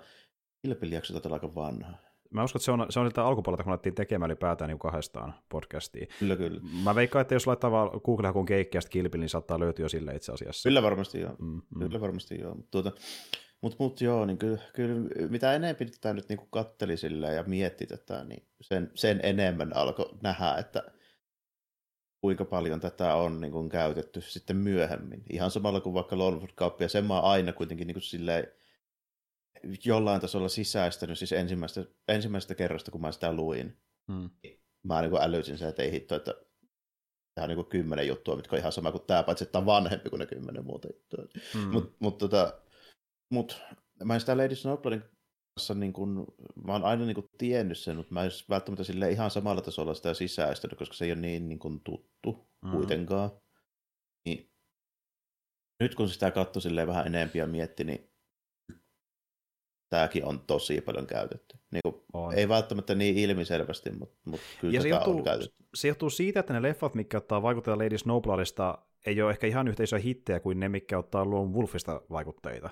Kilpillijakso 0.62 1.14
taitaa 1.14 1.30
olla 1.30 1.36
aika 1.36 1.56
vanha. 1.56 2.05
Mä 2.36 2.44
uskon, 2.44 2.60
että 2.60 2.66
se 2.66 2.72
on, 2.72 2.86
se 2.90 3.00
on 3.00 3.06
siltä 3.06 3.26
alkupuolelta, 3.26 3.64
kun 3.64 3.72
alettiin 3.72 3.96
tekemään 3.96 4.32
ylipäätään 4.32 4.70
niin 4.70 4.80
kahdestaan 4.80 5.34
podcastia. 5.50 6.06
Kyllä, 6.20 6.36
kyllä. 6.36 6.62
Mä 6.84 6.96
veikkaan, 6.96 7.22
että 7.22 7.36
jos 7.36 7.48
laittaa 7.48 7.72
vaan 7.72 7.90
Google-hakun 8.06 8.46
keikkiästä 8.46 8.90
kilpin, 8.90 9.20
niin 9.22 9.30
saattaa 9.30 9.60
löytyä 9.60 9.90
sille 9.90 10.16
itse 10.16 10.32
asiassa. 10.32 10.70
Kyllä 10.70 10.84
varmasti 10.84 11.20
joo. 11.20 11.36
Mm, 11.40 11.62
mm. 11.76 11.80
Kyllä 11.80 12.02
varmasti 12.02 12.40
joo. 12.42 12.56
Mutta 12.56 12.72
tuota, 12.72 12.92
mut, 13.62 13.76
mut 13.80 14.02
joo, 14.02 14.26
niin 14.26 14.38
kyllä, 14.38 14.58
kyllä 14.74 15.10
mitä 15.30 15.54
enemmän 15.54 15.92
tätä 15.92 16.14
nyt 16.14 16.30
niin 16.30 16.48
katteli 16.50 16.98
silleen 16.98 17.36
ja 17.36 17.44
mietti 17.44 17.86
tätä, 17.86 18.24
niin 18.24 18.48
sen, 18.62 18.92
sen 18.96 19.20
enemmän 19.24 19.76
alkoi 19.76 20.10
nähdä, 20.24 20.56
että 20.56 20.84
kuinka 22.22 22.46
paljon 22.46 22.80
tätä 22.80 23.16
on 23.16 23.42
niin 23.42 23.52
kuin 23.52 23.70
käytetty 23.70 24.22
sitten 24.22 24.58
myöhemmin. 24.58 25.24
Ihan 25.30 25.52
samalla 25.52 25.82
kuin 25.82 25.94
vaikka 25.94 26.18
Lord 26.18 26.44
of 26.44 26.50
Cup, 26.56 26.82
ja 26.82 26.90
sen 26.90 27.06
mä 27.06 27.20
aina 27.20 27.54
kuitenkin 27.54 27.88
niin 27.88 27.96
kuin 27.96 28.04
silleen 28.04 28.48
jollain 29.86 30.22
tasolla 30.22 30.50
sisäistänyt, 30.50 31.18
siis 31.20 31.32
ensimmäistä, 31.32 31.86
ensimmäisestä 32.08 32.56
kerrasta, 32.56 32.92
kun 32.92 33.02
mä 33.02 33.12
sitä 33.12 33.34
luin. 33.34 33.78
Mm. 34.08 34.30
Mä 34.84 35.02
niin 35.02 35.12
kuin 35.12 35.22
älysin 35.22 35.58
sen, 35.58 35.70
että 35.70 35.84
ei 35.84 35.92
hitto, 35.92 36.16
että 36.16 36.34
tämä 37.36 37.44
on 37.44 37.50
niin 37.50 37.56
kuin 37.56 37.70
kymmenen 37.70 38.08
juttua, 38.08 38.36
mitkä 38.36 38.56
on 38.56 38.60
ihan 38.60 38.72
sama 38.72 38.92
kuin 38.92 39.06
tämä, 39.08 39.24
paitsi 39.24 39.44
että 39.44 39.52
tämä 39.52 39.62
on 39.62 39.66
vanhempi 39.66 40.10
kuin 40.10 40.20
ne 40.20 40.26
kymmenen 40.26 40.66
muuta 40.66 40.88
juttua. 40.88 41.26
Mm. 41.54 41.68
Mutta 41.72 41.96
mut, 42.00 42.18
tota, 42.18 42.62
mut, 43.30 43.62
mä 44.04 44.14
en 44.14 44.20
sitä 44.20 44.38
Lady 44.38 44.56
Snowbloodin 44.56 45.04
kanssa, 45.56 45.74
niin 45.74 45.94
kun, 45.94 46.26
mä 46.66 46.72
oon 46.72 46.84
aina 46.84 47.06
niin 47.06 47.16
kun 47.16 47.30
tiennyt 47.38 47.78
sen, 47.78 47.96
mutta 47.96 48.14
mä 48.14 48.24
en 48.24 48.32
välttämättä 48.50 48.84
sille 48.84 49.12
ihan 49.12 49.32
samalla 49.32 49.62
tasolla 49.62 49.94
sitä 49.94 50.14
sisäistänyt, 50.14 50.78
koska 50.78 50.96
se 50.96 51.06
ei 51.06 51.12
ole 51.12 51.22
niin, 51.22 51.50
niin 51.50 51.60
kun 51.60 51.82
tuttu 51.84 52.46
Mm. 52.66 52.72
kuitenkaan. 52.72 53.32
Niin, 54.26 54.52
nyt 55.80 55.96
kun 55.96 56.10
sitä 56.10 56.32
katsoi 56.32 56.88
vähän 56.88 57.08
enempiä 57.08 57.44
ja 57.44 57.48
mietti, 57.48 57.84
niin 57.84 58.12
tämäkin 59.90 60.26
on 60.26 60.40
tosi 60.40 60.82
paljon 60.82 61.08
käytetty. 61.08 61.58
Niin 61.72 61.82
kun, 61.84 62.04
On. 62.14 62.34
ei 62.34 62.50
välttämättä 62.50 62.96
niin 62.96 63.18
ilmiselvästi, 63.18 63.92
mutta, 63.92 64.16
mutta 64.26 64.46
kyllä 64.62 64.74
Ja 64.74 64.82
se 64.82 64.88
johtuu, 64.90 65.18
on 65.18 65.24
käytetty. 65.24 65.56
se 65.76 65.88
johtuu 65.88 66.10
siitä, 66.10 66.40
että 66.40 66.54
ne 66.54 66.62
leffat, 66.62 66.96
mitkä 66.96 67.18
ottaa 67.18 67.42
vaikutteita 67.42 67.84
Lady 67.84 67.98
Snowbloodista, 67.98 68.78
ei 69.06 69.22
ole 69.22 69.32
ehkä 69.32 69.48
ihan 69.48 69.68
yhtä 69.68 69.84
isoja 69.84 70.02
hittejä 70.02 70.40
kuin 70.40 70.60
ne, 70.60 70.70
mitkä 70.70 70.98
ottaa 70.98 71.30
Lone 71.30 71.52
Wolfista 71.52 72.02
vaikutteita. 72.10 72.70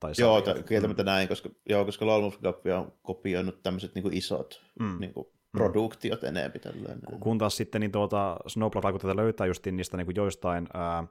Tai 0.00 0.12
Joo, 0.18 0.40
ta- 0.42 0.62
kieltämättä 0.62 1.04
näin, 1.04 1.28
koska, 1.28 1.48
joo, 1.68 1.84
koska 1.84 2.06
Lone 2.06 2.22
Wolf 2.22 2.36
on 2.78 2.92
kopioinut 3.02 3.62
tämmöiset 3.62 3.94
niin 3.94 4.12
isot 4.12 4.62
Mm. 4.80 4.96
niin 5.00 5.12
kuin, 5.14 5.26
produktiot 5.52 6.24
enemmän 6.24 6.60
tällainen. 6.60 7.00
kun 7.20 7.38
taas 7.38 7.56
sitten 7.56 7.80
niin 7.80 7.92
tuota 7.92 8.36
Snowblood-vaikutteita 8.46 9.16
löytää 9.16 9.46
just 9.46 9.66
niistä 9.66 9.96
niin 9.96 10.06
kuin 10.06 10.16
joistain 10.16 10.66
ää, 10.74 11.04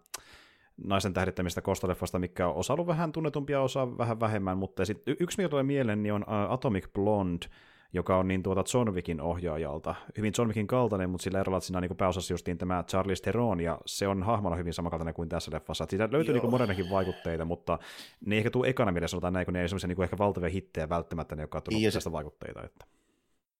naisen 0.83 1.13
tähdittämistä 1.13 1.61
kostoleffasta, 1.61 2.19
mikä 2.19 2.47
on 2.47 2.55
osa 2.55 2.73
ollut 2.73 2.87
vähän 2.87 3.11
tunnetumpia, 3.11 3.61
osa 3.61 3.97
vähän 3.97 4.19
vähemmän, 4.19 4.57
mutta 4.57 4.85
sit 4.85 5.07
y- 5.07 5.15
yksi, 5.19 5.37
mikä 5.37 5.49
tulee 5.49 5.63
mieleen, 5.63 6.03
niin 6.03 6.13
on 6.13 6.25
ää, 6.27 6.53
Atomic 6.53 6.93
Blonde, 6.93 7.45
joka 7.93 8.17
on 8.17 8.27
niin 8.27 8.43
tuota 8.43 8.63
John 8.73 8.93
Wickin 8.93 9.21
ohjaajalta. 9.21 9.95
Hyvin 10.17 10.33
John 10.37 10.47
Wickin 10.47 10.67
kaltainen, 10.67 11.09
mutta 11.09 11.23
sillä 11.23 11.39
erolla, 11.39 11.57
että 11.57 11.67
siinä 11.67 11.77
on 11.77 11.81
niin 11.81 11.97
pääosassa 11.97 12.33
justiin 12.33 12.57
tämä 12.57 12.83
Charlize 12.87 13.23
Theron, 13.23 13.59
ja 13.59 13.79
se 13.85 14.07
on 14.07 14.23
hahmona 14.23 14.55
hyvin 14.55 14.73
samankaltainen 14.73 15.13
kuin 15.13 15.29
tässä 15.29 15.51
leffassa. 15.53 15.83
Et 15.83 15.89
siitä 15.89 16.09
löytyy 16.11 16.33
niin 16.33 16.49
modernekin 16.49 16.89
vaikutteita, 16.89 17.45
mutta 17.45 17.79
ne 18.25 18.35
ei 18.35 18.37
ehkä 18.37 18.49
tule 18.51 18.67
ekana 18.67 18.91
mielessä, 18.91 19.11
sanotaan 19.11 19.33
näin, 19.33 19.45
kun 19.45 19.53
ne 19.53 19.59
ei 19.61 19.67
ole 19.71 19.87
niin 19.87 20.03
ehkä 20.03 20.17
valtavia 20.17 20.49
hittejä 20.49 20.89
välttämättä, 20.89 21.35
ne 21.35 21.43
jotka 21.43 21.57
on 21.57 21.63
tullut 21.63 21.77
Niin, 21.77 21.85
ja 21.85 21.91
se- 21.91 21.95
tästä 21.95 22.11
vaikutteita. 22.11 22.63
Että. 22.63 22.85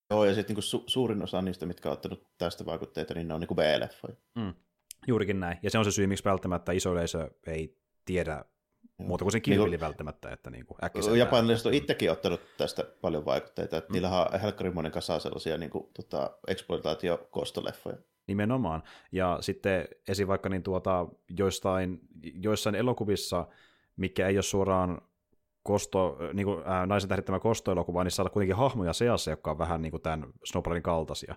Joo, 0.09 0.25
ja 0.25 0.35
sitten 0.35 0.55
niin 0.55 0.63
su- 0.63 0.83
suurin 0.87 1.23
osa 1.23 1.41
niistä, 1.41 1.65
mitkä 1.65 1.89
on 1.89 1.93
ottanut 1.93 2.27
tästä 2.37 2.65
vaikutteita, 2.65 3.13
niin 3.13 3.27
ne 3.27 3.33
on 3.33 3.39
niin 3.39 3.47
kuin 3.47 3.55
B-leffoja. 3.55 4.15
Juurikin 5.07 5.39
näin. 5.39 5.57
Ja 5.63 5.69
se 5.69 5.77
on 5.77 5.85
se 5.85 5.91
syy, 5.91 6.07
miksi 6.07 6.25
välttämättä 6.25 6.71
iso 6.71 6.91
yleisö 6.91 7.29
ei 7.47 7.77
tiedä 8.05 8.45
muuta 8.97 9.25
kuin 9.25 9.31
sen 9.31 9.41
Niin 9.45 9.57
kuin- 9.57 9.65
kilpili 9.65 9.79
välttämättä, 9.79 10.29
että 10.29 10.49
niin 10.49 10.65
kuin. 10.65 10.77
Japanilaiset 11.17 11.65
on 11.65 11.73
itsekin 11.73 12.11
ottanut 12.11 12.41
tästä 12.57 12.83
paljon 13.01 13.25
vaikutteita, 13.25 13.77
että 13.77 13.89
mm. 13.89 13.93
niillä 13.93 14.21
on 14.21 14.39
helkkarimoinen 14.39 14.91
kasa 14.91 15.19
sellaisia 15.19 15.57
niin 15.57 15.69
kuin, 15.69 15.89
tota, 15.93 16.37
exploitaatio-kostoleffoja. 16.47 17.97
Nimenomaan. 18.27 18.83
Ja 19.11 19.37
sitten 19.41 19.87
esim. 20.07 20.27
vaikka 20.27 20.49
niin 20.49 20.63
tuota, 20.63 21.07
joistain, 21.29 21.99
joissain 22.33 22.75
elokuvissa, 22.75 23.47
mikä 23.97 24.27
ei 24.27 24.37
ole 24.37 24.43
suoraan 24.43 25.01
kosto, 25.63 26.17
niin 26.33 26.45
kuin, 26.45 26.61
ää, 26.65 26.85
naisen 26.85 27.09
tähdittämä 27.09 27.39
kostoelokuva, 27.39 28.03
niin 28.03 28.11
saada 28.11 28.29
kuitenkin 28.29 28.55
hahmoja 28.55 28.93
seassa, 28.93 29.31
jotka 29.31 29.51
on 29.51 29.57
vähän 29.57 29.81
niin 29.81 29.91
kuin 29.91 30.01
tämän 30.01 30.25
Snowbloodin 30.43 30.83
kaltaisia. 30.83 31.35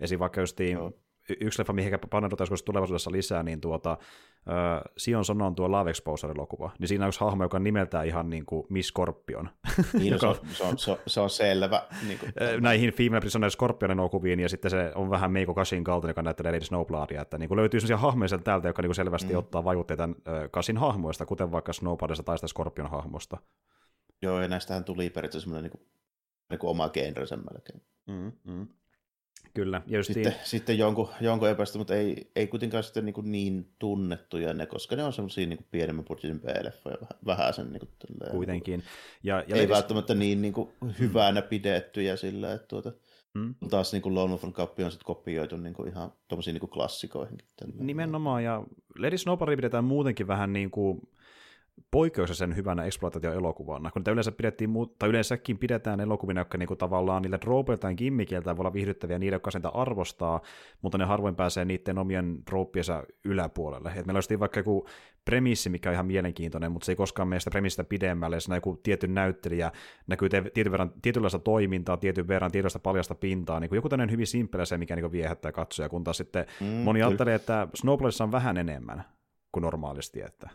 Esim. 0.00 0.18
vaikka 0.18 0.40
justiin 0.40 0.72
Joo. 0.72 0.92
Yksi 1.40 1.58
leffa, 1.60 1.72
mihin 1.72 1.92
paneudutaan 2.10 2.42
joskus 2.42 2.62
tulevaisuudessa 2.62 3.12
lisää, 3.12 3.42
niin 3.42 3.60
tuota, 3.60 3.90
äh, 3.90 4.82
Sion 4.96 5.24
Sonon 5.24 5.54
tuo 5.54 5.70
Love 5.70 5.90
Exposure-elokuva, 5.90 6.70
niin 6.78 6.88
siinä 6.88 7.04
on 7.04 7.08
yksi 7.08 7.20
hahmo, 7.20 7.44
joka 7.44 7.56
on 7.56 7.64
nimeltään 7.64 8.06
ihan 8.06 8.30
niin 8.30 8.46
kuin 8.46 8.66
Miss 8.68 8.88
Scorpion. 8.88 9.50
Niin, 9.92 10.12
no, 10.12 10.18
se, 10.18 10.26
Joka- 10.26 10.40
on, 10.40 10.48
se, 10.54 10.64
on, 10.64 10.78
se, 10.78 10.90
on, 10.90 10.98
se 11.06 11.20
on 11.20 11.30
selvä. 11.30 11.82
Niin 12.08 12.18
kuin, 12.18 12.32
näihin 12.60 12.92
Female 12.92 13.20
Prisoner 13.20 13.50
Scorpionin 13.50 13.98
elokuviin, 13.98 14.40
ja 14.40 14.48
sitten 14.48 14.70
se 14.70 14.92
on 14.94 15.10
vähän 15.10 15.32
Meiko 15.32 15.54
Kashin 15.54 15.84
kaltainen, 15.84 16.10
joka 16.10 16.22
näyttelee 16.22 16.52
Lady 16.52 16.64
Snowbloodia, 16.64 17.22
että 17.22 17.38
niin 17.38 17.48
kuin 17.48 17.56
löytyy 17.56 17.80
sellaisia 17.80 17.96
hahmoja 17.96 18.28
sieltä 18.28 18.44
täältä, 18.44 18.68
jotka 18.68 18.82
niin 18.82 18.88
kuin 18.88 18.94
selvästi 18.94 19.32
Mm. 19.32 19.38
ottaa 19.38 19.64
vaikutteita 19.64 20.04
äh, 20.04 20.10
Kashin 20.50 20.76
hahmoista, 20.78 21.26
kuten 21.26 21.52
vaikka 21.52 21.72
Snowbloodista 21.72 22.22
tai 22.22 22.38
sitä 22.38 22.46
Scorpion 22.48 22.90
hahmosta. 22.90 23.36
Joo, 24.22 24.40
ja 24.42 24.48
näistähän 24.48 24.84
tuli 24.84 25.10
periaatteessa 25.10 25.44
semmoinen 25.44 25.62
niin 25.62 25.78
kuin, 25.78 25.88
niin 26.50 26.58
kuin 26.58 26.70
oma 26.70 26.88
genrensä 26.88 27.36
melkein. 27.36 27.82
Mm, 28.06 28.32
mm. 28.44 28.68
Kyllä, 29.54 29.82
ja 29.86 29.98
justiin, 29.98 30.14
Sitten, 30.14 30.34
sitten 30.44 30.78
jonkun, 30.78 31.08
jonkun 31.20 31.48
epästä, 31.48 31.78
mutta 31.78 31.94
ei, 31.94 32.30
ei 32.36 32.46
kuitenkaan 32.46 32.84
sitten 32.84 33.04
niin, 33.04 33.14
niin 33.24 33.68
tunnettuja 33.78 34.54
ne, 34.54 34.66
koska 34.66 34.96
ne 34.96 35.04
on 35.04 35.12
semmoisia 35.12 35.46
niin 35.46 35.66
pienemmän 35.70 36.04
budjetin 36.04 36.40
B-leffoja, 36.40 36.96
vähän, 37.00 37.18
vähän 37.26 37.54
sen 37.54 37.72
niin 37.72 37.80
kuin, 37.80 37.90
tälleen, 37.98 38.36
kuitenkin. 38.36 38.82
Ja, 39.22 39.44
ja 39.46 39.56
ei 39.56 39.68
välttämättä 39.68 40.14
niin, 40.14 40.42
niin 40.42 40.52
kuin, 40.52 40.68
hyvänä 40.98 41.42
pidettyjä 41.42 42.16
sillä, 42.16 42.52
että 42.52 42.68
tuota, 42.68 42.92
Mm. 43.34 43.54
taas 43.70 43.92
niin 43.92 44.02
kuin 44.02 44.14
Lone 44.14 44.30
Wolf 44.30 44.42
Cup 44.54 44.80
on 44.80 44.90
sitten 44.90 45.06
kopioitu 45.06 45.56
niin 45.56 45.74
kuin 45.74 45.88
ihan 45.88 46.12
tuommoisiin 46.28 46.54
niin 46.54 47.38
tälleen. 47.56 47.86
Nimenomaan, 47.86 48.44
ja 48.44 48.64
Lady 48.98 49.18
Snowblood 49.18 49.56
pidetään 49.56 49.84
muutenkin 49.84 50.26
vähän 50.26 50.52
niin 50.52 50.70
kuin 50.70 51.08
poikkeuksellisen 51.90 52.56
hyvänä 52.56 52.84
exploitaatio-elokuvana, 52.84 53.90
kun 53.90 54.00
niitä 54.00 54.10
yleensä 54.10 54.32
pidettiin, 54.32 54.70
muu- 54.70 54.94
tai 54.98 55.08
yleensäkin 55.08 55.58
pidetään 55.58 56.00
elokuvina, 56.00 56.40
jotka 56.40 56.58
niinku 56.58 56.76
tavallaan 56.76 57.22
niillä 57.22 57.40
droopeiltaan 57.40 57.94
gimmikiltä 57.96 58.56
voi 58.56 58.62
olla 58.62 58.72
viihdyttäviä 58.72 59.18
niille, 59.18 59.34
jotka 59.34 59.50
sitä 59.50 59.68
arvostaa, 59.68 60.40
mutta 60.82 60.98
ne 60.98 61.04
harvoin 61.04 61.36
pääsee 61.36 61.64
niiden 61.64 61.98
omien 61.98 62.38
drooppiensa 62.50 63.04
yläpuolelle. 63.24 63.92
Et 63.96 64.06
meillä 64.06 64.16
olisi 64.16 64.40
vaikka 64.40 64.60
joku 64.60 64.86
premissi, 65.24 65.70
mikä 65.70 65.88
on 65.88 65.94
ihan 65.94 66.06
mielenkiintoinen, 66.06 66.72
mutta 66.72 66.86
se 66.86 66.92
ei 66.92 66.96
koskaan 66.96 67.28
mene 67.28 67.40
sitä 67.40 67.50
premissistä 67.50 67.84
pidemmälle, 67.84 68.40
siinä 68.40 68.56
joku 68.56 68.80
tietty 68.82 69.08
näyttelijä 69.08 69.72
näkyy 70.06 70.28
te- 70.28 70.50
tietyn 70.54 70.72
verran 70.72 70.92
tietynlaista 71.02 71.38
toimintaa, 71.38 71.96
tietyn 71.96 72.28
verran 72.28 72.52
tietynlaista 72.52 72.78
paljasta 72.78 73.14
pintaa, 73.14 73.60
niin 73.60 73.74
joku 73.74 73.88
tämmöinen 73.88 74.12
hyvin 74.12 74.26
simppelä 74.26 74.64
se, 74.64 74.78
mikä 74.78 74.96
niin 74.96 75.12
viehättää 75.12 75.52
katsoja, 75.52 75.88
kun 75.88 76.04
taas 76.04 76.16
sitten 76.16 76.46
Mm, 76.60 76.66
moni 76.66 77.02
ajattelee, 77.02 77.34
että 77.34 77.68
Snowbloodissa 77.74 78.24
on 78.24 78.32
vähän 78.32 78.56
enemmän 78.56 79.04
kuin 79.52 79.62
normaalisti, 79.62 80.22
että 80.22 80.50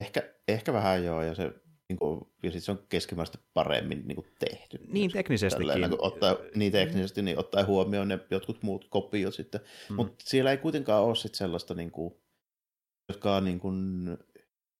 Ehkä, 0.00 0.34
ehkä 0.48 0.72
vähän 0.72 1.04
joo, 1.04 1.22
ja, 1.22 1.34
se, 1.34 1.52
niin 1.88 1.96
kuin, 1.98 2.20
ja 2.42 2.50
sit 2.50 2.64
se 2.64 2.70
on 2.70 2.86
keskimääräisesti 2.88 3.46
paremmin 3.54 4.02
niin 4.08 4.16
kuin 4.16 4.26
tehty. 4.38 4.78
Niin, 4.88 5.12
teknisestikin. 5.12 5.80
niin 5.80 5.90
kuin 5.90 6.04
ottaa, 6.04 6.36
niin 6.54 6.72
teknisesti, 6.72 7.22
niin 7.22 7.38
ottaa 7.38 7.64
huomioon 7.64 8.08
ne 8.08 8.18
jotkut 8.30 8.62
muut 8.62 8.88
kopiot 8.90 9.34
sitten. 9.34 9.60
Mm. 9.60 9.94
Mm. 9.94 9.96
Mutta 9.96 10.14
siellä 10.18 10.50
ei 10.50 10.56
kuitenkaan 10.56 11.04
ole 11.04 11.14
sit 11.14 11.34
sellaista, 11.34 11.74
niin 11.74 11.90
kuin, 11.90 12.14
jotka 13.08 13.40
niin 13.40 13.60
kuin, 13.60 14.08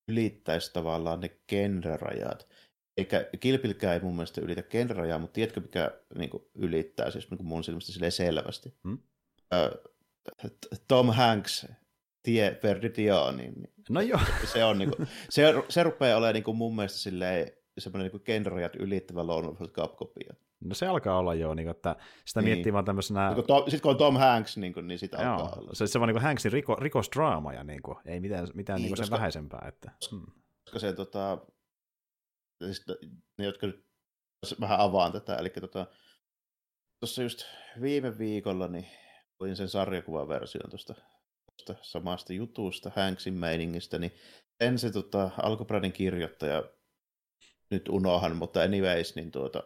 ylittäisi 0.08 0.72
tavallaan 0.72 1.20
ne 1.20 1.28
genrerajat. 1.48 2.48
Eikä 2.96 3.30
kilpilkään 3.40 3.94
ei 3.94 4.00
mun 4.00 4.14
mielestä 4.14 4.40
ylitä 4.40 4.62
genrerajaa, 4.62 5.18
mutta 5.18 5.32
tiedätkö 5.32 5.60
mikä 5.60 5.90
niin 6.14 6.30
kuin, 6.30 6.42
ylittää 6.54 7.10
siis 7.10 7.30
niin 7.30 7.38
kuin 7.38 7.46
mun 7.46 7.64
silleen 7.64 8.12
selvästi? 8.12 8.74
Ö, 9.54 9.82
Tom 10.88 11.08
Hanks, 11.08 11.66
Tie 12.28 12.58
Perdition, 12.62 13.36
niin 13.36 13.54
No 13.88 14.00
joo, 14.00 14.20
se, 14.52 14.64
on, 14.64 14.78
niin 14.78 14.90
kuin, 14.96 15.08
se, 15.30 15.54
se 15.68 15.82
rupeaa 15.82 16.18
olemaan 16.18 16.34
niin 16.34 16.44
kuin 16.44 16.56
mun 16.56 16.76
mielestä 16.76 16.98
silleen, 16.98 17.52
semmoinen 17.78 18.10
niin 18.12 18.22
genrerajat 18.24 18.76
ylittävä 18.76 19.26
Lone 19.26 19.46
Wolf 19.46 19.60
Cup-kopio. 19.60 20.32
No 20.60 20.74
se 20.74 20.86
alkaa 20.86 21.18
olla 21.18 21.34
jo, 21.34 21.54
niin, 21.54 21.68
että 21.68 21.96
sitä 22.26 22.40
niin. 22.40 22.52
miettii 22.52 22.72
vaan 22.72 22.84
tämmöisenä... 22.84 23.34
Sitten 23.36 23.80
kun 23.80 23.90
on 23.90 23.96
Tom 23.96 24.16
Hanks, 24.16 24.56
niin, 24.56 24.74
kuin, 24.74 24.88
niin 24.88 24.98
sitä 24.98 25.22
Joo, 25.22 25.32
alkaa 25.32 25.58
olla. 25.58 25.70
Se, 25.74 25.86
se 25.86 25.98
on 25.98 26.08
niin 26.08 26.22
Hanksin 26.22 26.52
riko, 26.52 26.74
rikosdraama 26.74 27.52
ja 27.52 27.64
niin 27.64 27.82
kuin, 27.82 27.98
ei 28.04 28.20
mitään, 28.20 28.48
mitään 28.54 28.76
niin, 28.76 28.84
niin 28.84 28.92
koska, 28.92 29.04
sen 29.04 29.12
vähäisempää. 29.12 29.64
Että, 29.68 29.90
hmm. 30.10 30.26
Koska 30.64 30.78
se, 30.78 30.92
tota, 30.92 31.38
siis 32.64 32.86
ne, 33.38 33.44
jotka 33.44 33.66
nyt 33.66 33.86
vähän 34.60 34.80
avaan 34.80 35.12
tätä, 35.12 35.36
eli 35.36 35.50
tota, 35.50 35.86
tuossa 37.00 37.22
just 37.22 37.44
viime 37.80 38.18
viikolla 38.18 38.68
niin 38.68 38.86
luin 39.40 39.56
sen 39.56 39.68
sarjakuvaversion 39.68 40.70
tuosta 40.70 40.94
samasta 41.82 42.32
jutusta, 42.32 42.92
Hanksin 42.96 43.34
meiningistä, 43.34 43.98
niin 43.98 44.12
en 44.60 44.78
se 44.78 44.90
tota, 44.90 45.30
alkuperäinen 45.42 45.92
kirjoittaja 45.92 46.64
nyt 47.70 47.88
unohan, 47.88 48.36
mutta 48.36 48.62
anyways, 48.62 49.16
niin 49.16 49.30
tuota, 49.30 49.62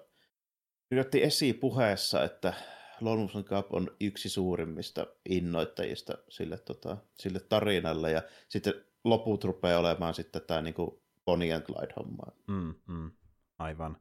kirjoitti 0.88 1.22
esipuheessa, 1.22 2.24
että 2.24 2.55
Lone 3.00 3.28
Cup 3.42 3.74
on 3.74 3.96
yksi 4.00 4.28
suurimmista 4.28 5.07
innoittajista 5.28 6.14
sille, 6.28 6.59
tota, 6.59 6.96
sille 7.18 7.40
tarinalle, 7.40 8.11
ja 8.11 8.22
sitten 8.48 8.74
loput 9.05 9.44
rupeaa 9.44 9.80
olemaan 9.80 10.14
sitten 10.14 10.42
tämä 10.46 10.62
niin 10.62 10.74
Bonnie 11.24 11.55
and 11.55 11.62
Clyde-hommaa. 11.62 12.32
Mm, 12.48 12.74
mm, 12.88 13.11
aivan. 13.59 14.00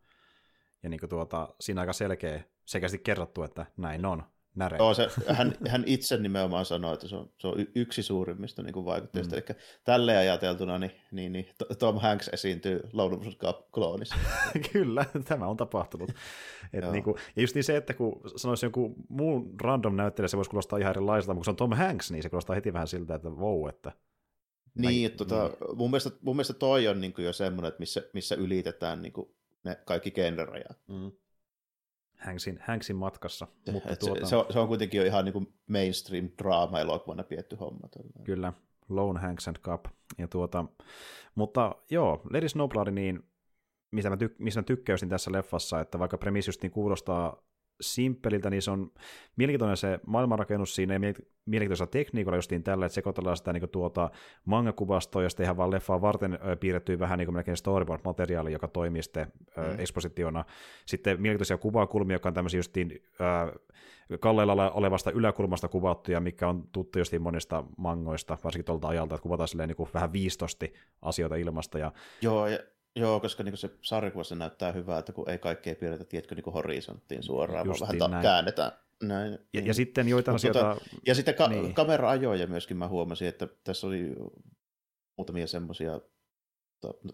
Ja 0.84 0.90
niin 0.90 1.00
kuin 1.00 1.10
tuota, 1.10 1.56
siinä 1.60 1.82
aika 1.82 1.94
selkeä, 1.94 2.44
sekästi 2.66 2.98
kerrottu, 2.98 3.44
että 3.44 3.66
näin 3.78 4.06
on 4.06 4.24
näre. 4.56 4.78
Joo, 4.78 4.94
se, 4.94 5.08
hän, 5.28 5.54
hän 5.68 5.84
itse 5.86 6.18
nimenomaan 6.18 6.66
sanoi, 6.66 6.94
että 6.94 7.08
se 7.08 7.16
on, 7.16 7.30
se 7.38 7.48
on 7.48 7.56
yksi 7.76 8.04
suurimmista 8.04 8.64
niin 8.64 8.86
vaikutteista. 8.86 9.36
Mm. 9.36 9.42
Eli 9.48 9.58
tälleen 9.84 10.20
ajateltuna 10.20 10.80
niin, 10.80 10.92
niin, 11.12 11.32
niin 11.32 11.48
Tom 11.80 12.00
Hanks 12.00 12.30
esiintyy 12.34 12.80
Lone 12.94 13.18
kloonissa 13.72 14.16
Kyllä, 14.74 15.06
tämä 15.26 15.48
on 15.48 15.58
tapahtunut. 15.58 16.10
Et 16.74 16.92
niin 16.92 17.04
kuin, 17.04 17.16
ja 17.36 17.42
just 17.42 17.56
niin 17.56 17.64
se, 17.64 17.78
että 17.78 17.94
kun 17.94 18.22
sanoisi 18.36 18.66
joku 18.66 18.96
muun 19.10 19.56
random 19.62 19.96
näyttelijä, 19.96 20.28
se 20.28 20.38
voisi 20.38 20.50
kuulostaa 20.50 20.80
ihan 20.80 20.90
erilaiselta, 20.90 21.34
mutta 21.34 21.40
kun 21.40 21.46
se 21.46 21.64
on 21.64 21.70
Tom 21.70 21.78
Hanks, 21.78 22.12
niin 22.12 22.24
se 22.24 22.30
kuulostaa 22.30 22.56
heti 22.56 22.74
vähän 22.74 22.88
siltä, 22.88 23.16
että 23.16 23.30
wow, 23.30 23.70
että 23.70 23.92
niin, 24.76 25.06
että 25.06 25.18
tota, 25.18 25.48
niin. 25.48 25.78
Mun, 25.78 25.90
mielestä, 25.90 26.10
mun 26.22 26.36
mielestä 26.36 26.54
toi 26.54 26.88
on 26.88 27.02
niin 27.02 27.14
kuin 27.14 27.26
jo 27.26 27.34
semmoinen, 27.34 27.70
että 27.70 27.80
missä, 27.80 28.04
missä 28.14 28.36
ylitetään 28.36 29.02
niin 29.02 29.14
kuin 29.14 29.36
ne 29.64 29.76
kaikki 29.86 30.12
genrerajat. 30.12 30.78
Mm. 30.88 31.12
Hanksin, 32.26 32.60
Hanksin 32.68 32.96
matkassa. 32.96 33.48
Se, 33.66 33.72
mutta 33.72 33.96
tuota... 33.96 34.26
se, 34.26 34.36
on, 34.36 34.46
se 34.50 34.60
on 34.60 34.68
kuitenkin 34.68 34.98
jo 34.98 35.06
ihan 35.06 35.26
niin 35.26 35.34
kuin 35.34 35.54
mainstream 35.68 36.30
draama-elokuvana 36.38 37.24
pietty 37.24 37.56
homma. 37.56 37.88
Tällä. 37.88 38.24
Kyllä, 38.24 38.54
Lone 38.90 39.20
Hanks 39.20 39.48
and 39.48 39.58
Cup. 39.58 39.86
Ja 40.18 40.28
tuota, 40.28 40.66
mutta 41.36 41.76
joo, 41.90 42.22
Lady 42.34 42.50
Snowblood, 42.50 42.88
niin 42.92 43.24
mitä 43.92 44.10
mä 44.10 44.16
tyk- 44.16 44.36
missä 44.38 44.60
mä 44.60 44.64
tykkäysin 44.64 45.10
tässä 45.10 45.32
leffassa, 45.32 45.80
että 45.80 46.00
vaikka 46.00 46.18
premissi 46.18 46.50
just 46.50 46.62
niin 46.62 46.72
kuulostaa 46.72 47.44
simppeliltä, 47.82 48.50
niin 48.50 48.62
se 48.62 48.72
on 48.72 48.92
mielenkiintoinen 49.36 49.78
se 49.78 50.00
maailmanrakennus 50.06 50.76
siinä 50.76 50.94
ja 50.94 51.00
mielenkiintoisella 51.46 51.92
tekniikalla 51.92 52.38
justiin 52.38 52.64
tällä, 52.64 52.86
että 52.86 52.94
sekoitellaan 52.94 53.38
sitä 53.38 53.54
niin 53.54 53.70
tuota 53.70 54.10
manga-kuvastoa 54.46 55.24
ja 55.24 55.30
sitten 55.30 55.44
ihan 55.44 55.58
vaan 55.58 55.72
leffaa 55.72 56.02
varten 56.02 56.40
piirrettyä 56.60 57.00
vähän 57.00 57.20
niin 57.20 57.26
kuin 57.26 57.36
melkein 57.36 57.58
storyboard-materiaali, 57.58 58.52
joka 58.52 58.68
toimii 58.68 59.04
sitten 59.04 59.32
mm. 59.58 59.80
ekspositiona. 59.80 60.46
Sitten 60.86 61.22
mielenkiintoisia 61.22 61.58
kuvakulmia, 61.58 62.16
jotka 62.16 62.30
on 62.30 62.34
tämmöisiä 62.34 62.58
justiin 62.58 63.04
äh, 63.22 63.52
kalleilla 64.20 64.72
olevasta 64.72 65.12
yläkulmasta 65.12 65.68
kuvattuja, 65.68 66.20
mikä 66.20 66.48
on 66.48 66.68
tuttu 66.72 67.00
justiin 67.00 67.22
monista 67.22 67.64
mangoista, 67.78 68.38
varsinkin 68.44 68.66
tuolta 68.66 68.88
ajalta, 68.88 69.16
että 69.16 69.24
kuvataan 69.24 69.48
silleen 69.48 69.70
niin 69.70 69.78
kuin 69.78 69.90
vähän 69.94 70.14
viistosti 70.14 70.74
asioita 71.02 71.36
ilmasta. 71.36 71.80
Ja... 71.80 71.92
Joo, 72.22 72.48
ja 72.48 72.60
Joo, 72.96 73.20
koska 73.20 73.44
niin 73.44 73.58
se 73.58 73.70
sarjakuvassa 73.82 74.36
näyttää 74.36 74.72
hyvältä, 74.72 75.14
kun 75.14 75.30
ei 75.30 75.38
kaikkea 75.38 75.76
piirretä, 75.76 76.06
tiedätkö, 76.06 76.36
niin 76.36 76.54
horisonttiin 76.54 77.24
suoraan, 77.24 77.66
Justiin 77.66 78.00
vaan 78.00 78.12
vähän 78.12 78.22
ta- 78.22 78.28
käännetään. 78.28 78.72
Näin. 79.04 79.40
Ja, 79.54 79.62
ja 79.62 79.74
sitten 79.74 80.08
joitain 80.08 80.36
asioita... 80.36 80.60
Tuota, 80.60 80.82
ja 81.08 81.16
sitten 81.16 81.36
ka- 81.36 81.48
niin. 81.48 81.74
kamera-ajoja 81.74 82.48
myöskin 82.48 82.78
mä 82.78 82.88
huomasin, 82.88 83.28
että 83.28 83.48
tässä 83.64 83.88
oli 83.88 84.16
muutamia 85.18 85.48
semmoisia, 85.48 86.02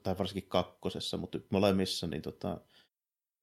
tai 0.04 0.18
varsinkin 0.18 0.50
kakkosessa, 0.50 1.18
mutta 1.18 1.40
molemmissa, 1.50 2.08
niin 2.08 2.22
tota, 2.22 2.62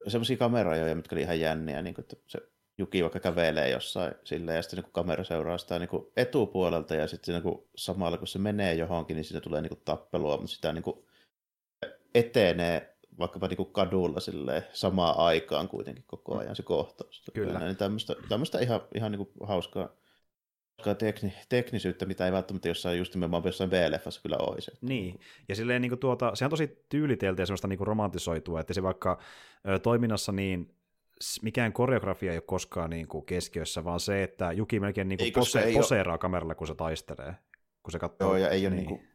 semmoisia 0.09 0.37
kamera-ajoja, 0.37 0.95
mitkä 0.95 1.15
oli 1.15 1.23
ihan 1.23 1.41
jänniä, 1.41 1.83
niin 1.83 1.95
kuin, 1.95 2.03
että 2.03 2.17
se 2.27 2.39
Juki 2.79 3.03
vaikka 3.03 3.21
kävelee 3.21 3.71
jossain 3.71 4.15
sillä 4.25 4.53
ja 4.53 4.63
sitten 4.63 4.83
niin 4.83 4.93
kamera 4.93 5.25
seuraa 5.25 5.59
sitä 5.59 5.79
niin 5.79 5.89
etupuolelta 6.17 6.95
ja 6.95 7.07
sitten 7.07 7.43
niin 7.43 7.65
samalla 7.77 8.19
kun 8.19 8.27
se 8.27 8.39
menee 8.39 8.75
johonkin, 8.75 9.17
niin 9.17 9.25
siinä 9.25 9.41
tulee 9.41 9.63
niin 9.63 9.81
tappelua, 9.85 10.37
mutta 10.37 10.55
sitä 10.55 10.73
niin 10.73 10.83
kuin, 10.83 11.05
etenee 12.15 12.95
vaikkapa 13.19 13.49
niin 13.49 13.57
kuin 13.57 13.73
kadulla 13.73 14.21
silleen, 14.21 14.63
samaan 14.73 15.19
aikaan 15.19 15.69
kuitenkin 15.69 16.05
koko 16.07 16.39
ajan 16.39 16.57
se 16.57 16.63
kohtaus. 16.63 17.23
Kyllä. 17.35 17.59
Niin 17.59 17.77
tämmöistä, 17.77 18.15
tämmöistä 18.29 18.59
ihan, 18.59 18.81
ihan 18.95 19.13
niin 19.13 19.27
kuin 19.27 19.49
hauskaa, 19.49 19.89
hauskaa 20.79 20.95
tekni, 20.95 21.35
teknisyyttä, 21.49 22.07
mitä 22.07 22.27
ei 22.27 22.33
välttämättä 22.33 22.69
jossain 22.69 22.99
just 22.99 23.15
nimenomaan 23.15 23.43
jossain 23.45 23.71
B-leffassa 23.71 24.23
kyllä 24.23 24.37
olisi. 24.37 24.71
Niin, 24.81 25.21
ja 25.49 25.55
silleen 25.55 25.83
niin 25.83 25.91
kuin 25.91 25.99
tuota, 25.99 26.35
se 26.35 26.45
on 26.45 26.51
tosi 26.51 26.85
tyyliteltä 26.89 27.43
ja 27.43 27.47
semmoista 27.47 27.69
niin 27.69 27.79
kuin 27.79 27.87
romantisoitua, 27.87 28.61
että 28.61 28.75
se 28.75 28.83
vaikka 28.83 29.19
ö, 29.69 29.79
toiminnassa 29.79 30.33
niin 30.33 30.75
mikään 31.43 31.73
koreografia 31.73 32.33
ei 32.33 32.39
ole 32.39 32.45
koskaan 32.47 32.91
niin 32.91 33.09
kuin 33.09 33.27
keskiössä, 33.27 33.85
vaan 33.85 34.01
se, 34.01 34.23
että 34.23 34.53
Juki 34.53 34.81
melkein 34.81 35.09
niin 35.09 35.19
kuin 35.19 35.33
pose, 35.33 35.73
poseeraa 35.75 36.15
ole... 36.15 36.19
kameralla, 36.19 36.55
kun 36.55 36.67
se 36.67 36.75
taistelee. 36.75 37.35
Kun 37.83 37.93
se 37.93 37.99
katsoo. 37.99 38.29
Joo, 38.29 38.37
ja 38.37 38.49
ei 38.49 38.67
ole, 38.67 38.75
niin. 38.75 38.87
Niin 38.87 38.99
kuin, 38.99 39.09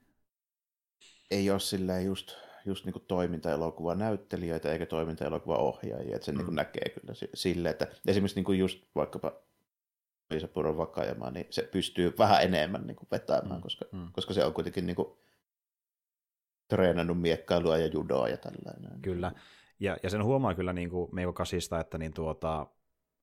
ei 1.32 1.52
ole 1.52 1.60
silleen 1.60 2.06
just 2.06 2.49
just 2.66 2.86
niin 2.86 2.96
toimintaelokuva 3.08 3.96
näyttelijöitä 3.96 4.72
eikä 4.72 4.86
toimintaelokuva 4.86 5.58
ohjaajia, 5.58 6.16
että 6.16 6.26
se 6.26 6.32
niinku 6.32 6.52
mm. 6.52 6.56
niin 6.56 6.56
näkee 6.56 6.90
kyllä 6.90 7.14
sille, 7.34 7.70
että 7.70 7.88
esimerkiksi 8.08 8.36
niin 8.36 8.46
kuin 8.46 8.60
just 8.60 8.84
vaikkapa 8.96 9.32
Liisa 10.30 10.48
Puron 10.48 10.78
Vakajama, 10.78 11.32
niin 11.32 11.48
se 11.50 11.62
pystyy 11.72 12.14
vähän 12.18 12.44
enemmän 12.44 12.88
niin 12.88 12.96
kuin 12.96 13.08
vetämään, 13.12 13.56
mm. 13.56 13.62
Koska, 13.62 13.86
mm. 13.92 14.08
koska 14.12 14.34
se 14.34 14.46
on 14.46 14.54
kuitenkin 14.54 14.86
niin 14.86 14.96
kuin 14.96 15.08
treenannut 16.68 17.22
miekkailua 17.22 17.78
ja 17.78 17.88
judoa 17.88 18.30
ja 18.30 18.38
tällainen. 18.38 19.02
Kyllä, 19.02 19.32
ja, 19.80 19.98
ja 20.04 20.10
sen 20.10 20.24
huomaa 20.24 20.56
kyllä 20.56 20.74
niin 20.74 20.90
kuin 20.90 21.16
Meiko 21.16 21.34
Kasista, 21.34 21.80
että 21.80 21.98
niin 21.98 22.14
tuota, 22.14 22.68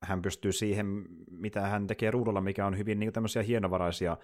hän 0.03 0.21
pystyy 0.21 0.51
siihen, 0.51 1.05
mitä 1.31 1.61
hän 1.61 1.87
tekee 1.87 2.11
ruudulla, 2.11 2.41
mikä 2.41 2.65
on 2.65 2.77
hyvin 2.77 2.99
niin 2.99 3.13
tämmöisiä 3.13 3.43
hienovaraisia 3.43 4.17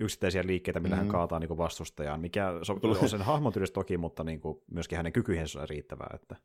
yksittäisiä 0.00 0.42
liikkeitä, 0.46 0.80
millä 0.80 0.96
mm-hmm. 0.96 1.06
hän 1.06 1.12
kaataa 1.12 1.38
niin 1.38 1.56
vastustajaan, 1.56 2.20
mikä 2.20 2.50
on 2.50 3.08
sen 3.08 3.22
hahmon 3.22 3.52
toki, 3.72 3.98
mutta 3.98 4.24
niin 4.24 4.40
kuin 4.40 4.62
myöskin 4.70 4.96
hänen 4.96 5.12
kykyihin 5.12 5.46
on 5.60 5.68
riittävää. 5.68 6.10
Että... 6.14 6.36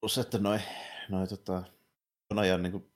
Plus, 0.00 0.18
että 0.18 0.38
noin 0.38 0.60
noi, 1.08 1.26
tota, 1.26 1.62
on 2.30 2.38
ajan 2.38 2.62
niin 2.62 2.72
kuin 2.72 2.90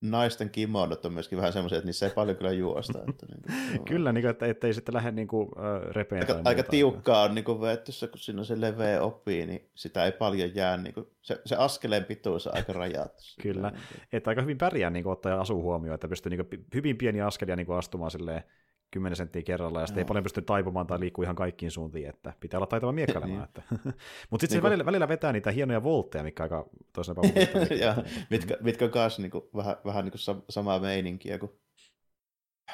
naisten 0.00 0.50
kimonot 0.50 1.04
on 1.04 1.12
myöskin 1.12 1.38
vähän 1.38 1.52
semmoisia, 1.52 1.78
että 1.78 1.86
niissä 1.86 2.06
ei 2.06 2.12
paljon 2.14 2.36
kyllä 2.36 2.52
juosta. 2.52 2.98
Että, 3.08 3.26
niin 3.30 3.42
kuin, 3.42 3.84
kyllä, 3.84 4.12
niin 4.12 4.22
kuin, 4.22 4.30
että 4.30 4.46
ettei 4.46 4.74
sitten 4.74 4.94
lähde 4.94 5.10
niin 5.10 5.28
kuin, 5.28 5.48
äh, 5.58 5.90
repeen 5.90 6.22
Aika, 6.22 6.40
aika 6.44 6.62
tiukkaa 6.62 7.22
on 7.22 7.34
niin 7.34 7.44
kuin 7.44 7.60
vetty, 7.60 7.92
kun 8.10 8.18
siinä 8.18 8.40
on 8.40 8.46
se 8.46 8.60
leveä 8.60 9.02
opi, 9.02 9.46
niin 9.46 9.70
sitä 9.74 10.04
ei 10.04 10.12
paljon 10.12 10.54
jää. 10.54 10.76
Niin 10.76 10.94
kuin, 10.94 11.06
se, 11.22 11.40
se 11.46 11.56
askeleen 11.56 12.04
pituus 12.04 12.46
on 12.46 12.56
aika 12.56 12.72
rajattu. 12.72 13.22
kyllä, 13.42 13.70
niin 13.70 13.82
että 14.12 14.30
aika 14.30 14.42
hyvin 14.42 14.58
pärjää 14.58 14.90
niin 14.90 15.02
kuin, 15.02 15.12
ottaa 15.12 15.40
asu 15.40 15.62
huomioon, 15.62 15.94
että 15.94 16.08
pystyy 16.08 16.30
niin 16.30 16.46
kuin, 16.46 16.64
hyvin 16.74 16.98
pieniä 16.98 17.26
askelia 17.26 17.56
niin 17.56 17.66
kuin, 17.66 17.78
astumaan 17.78 18.10
silleen 18.10 18.42
10 18.90 19.16
senttiä 19.16 19.42
kerralla, 19.42 19.80
ja 19.80 19.86
sitten 19.86 20.02
ei 20.02 20.04
paljon 20.04 20.22
pysty 20.22 20.42
taipumaan 20.42 20.86
tai 20.86 21.00
liikkuu 21.00 21.22
ihan 21.22 21.36
kaikkiin 21.36 21.70
suuntiin, 21.70 22.08
että 22.08 22.32
pitää 22.40 22.58
olla 22.58 22.66
taitava 22.66 22.92
miekkailemaan. 22.92 23.48
niin. 23.56 23.94
Mutta 24.30 24.42
sitten 24.42 24.56
niin 24.56 24.58
se 24.58 24.62
välillä, 24.62 24.86
välillä 24.86 25.08
vetää 25.08 25.32
niitä 25.32 25.50
hienoja 25.50 25.82
voltteja, 25.82 26.24
mikä 26.24 26.42
aika 26.42 26.68
toisena 26.92 27.22
ja, 27.84 27.96
mitkä, 28.30 28.56
mitkä 28.60 28.84
on 28.84 28.90
myös 28.94 29.18
niinku, 29.18 29.50
vähän, 29.56 29.76
vähän 29.84 30.04
niinku 30.04 30.18
samaa 30.48 30.78
meininkiä 30.78 31.38
kuin 31.38 31.52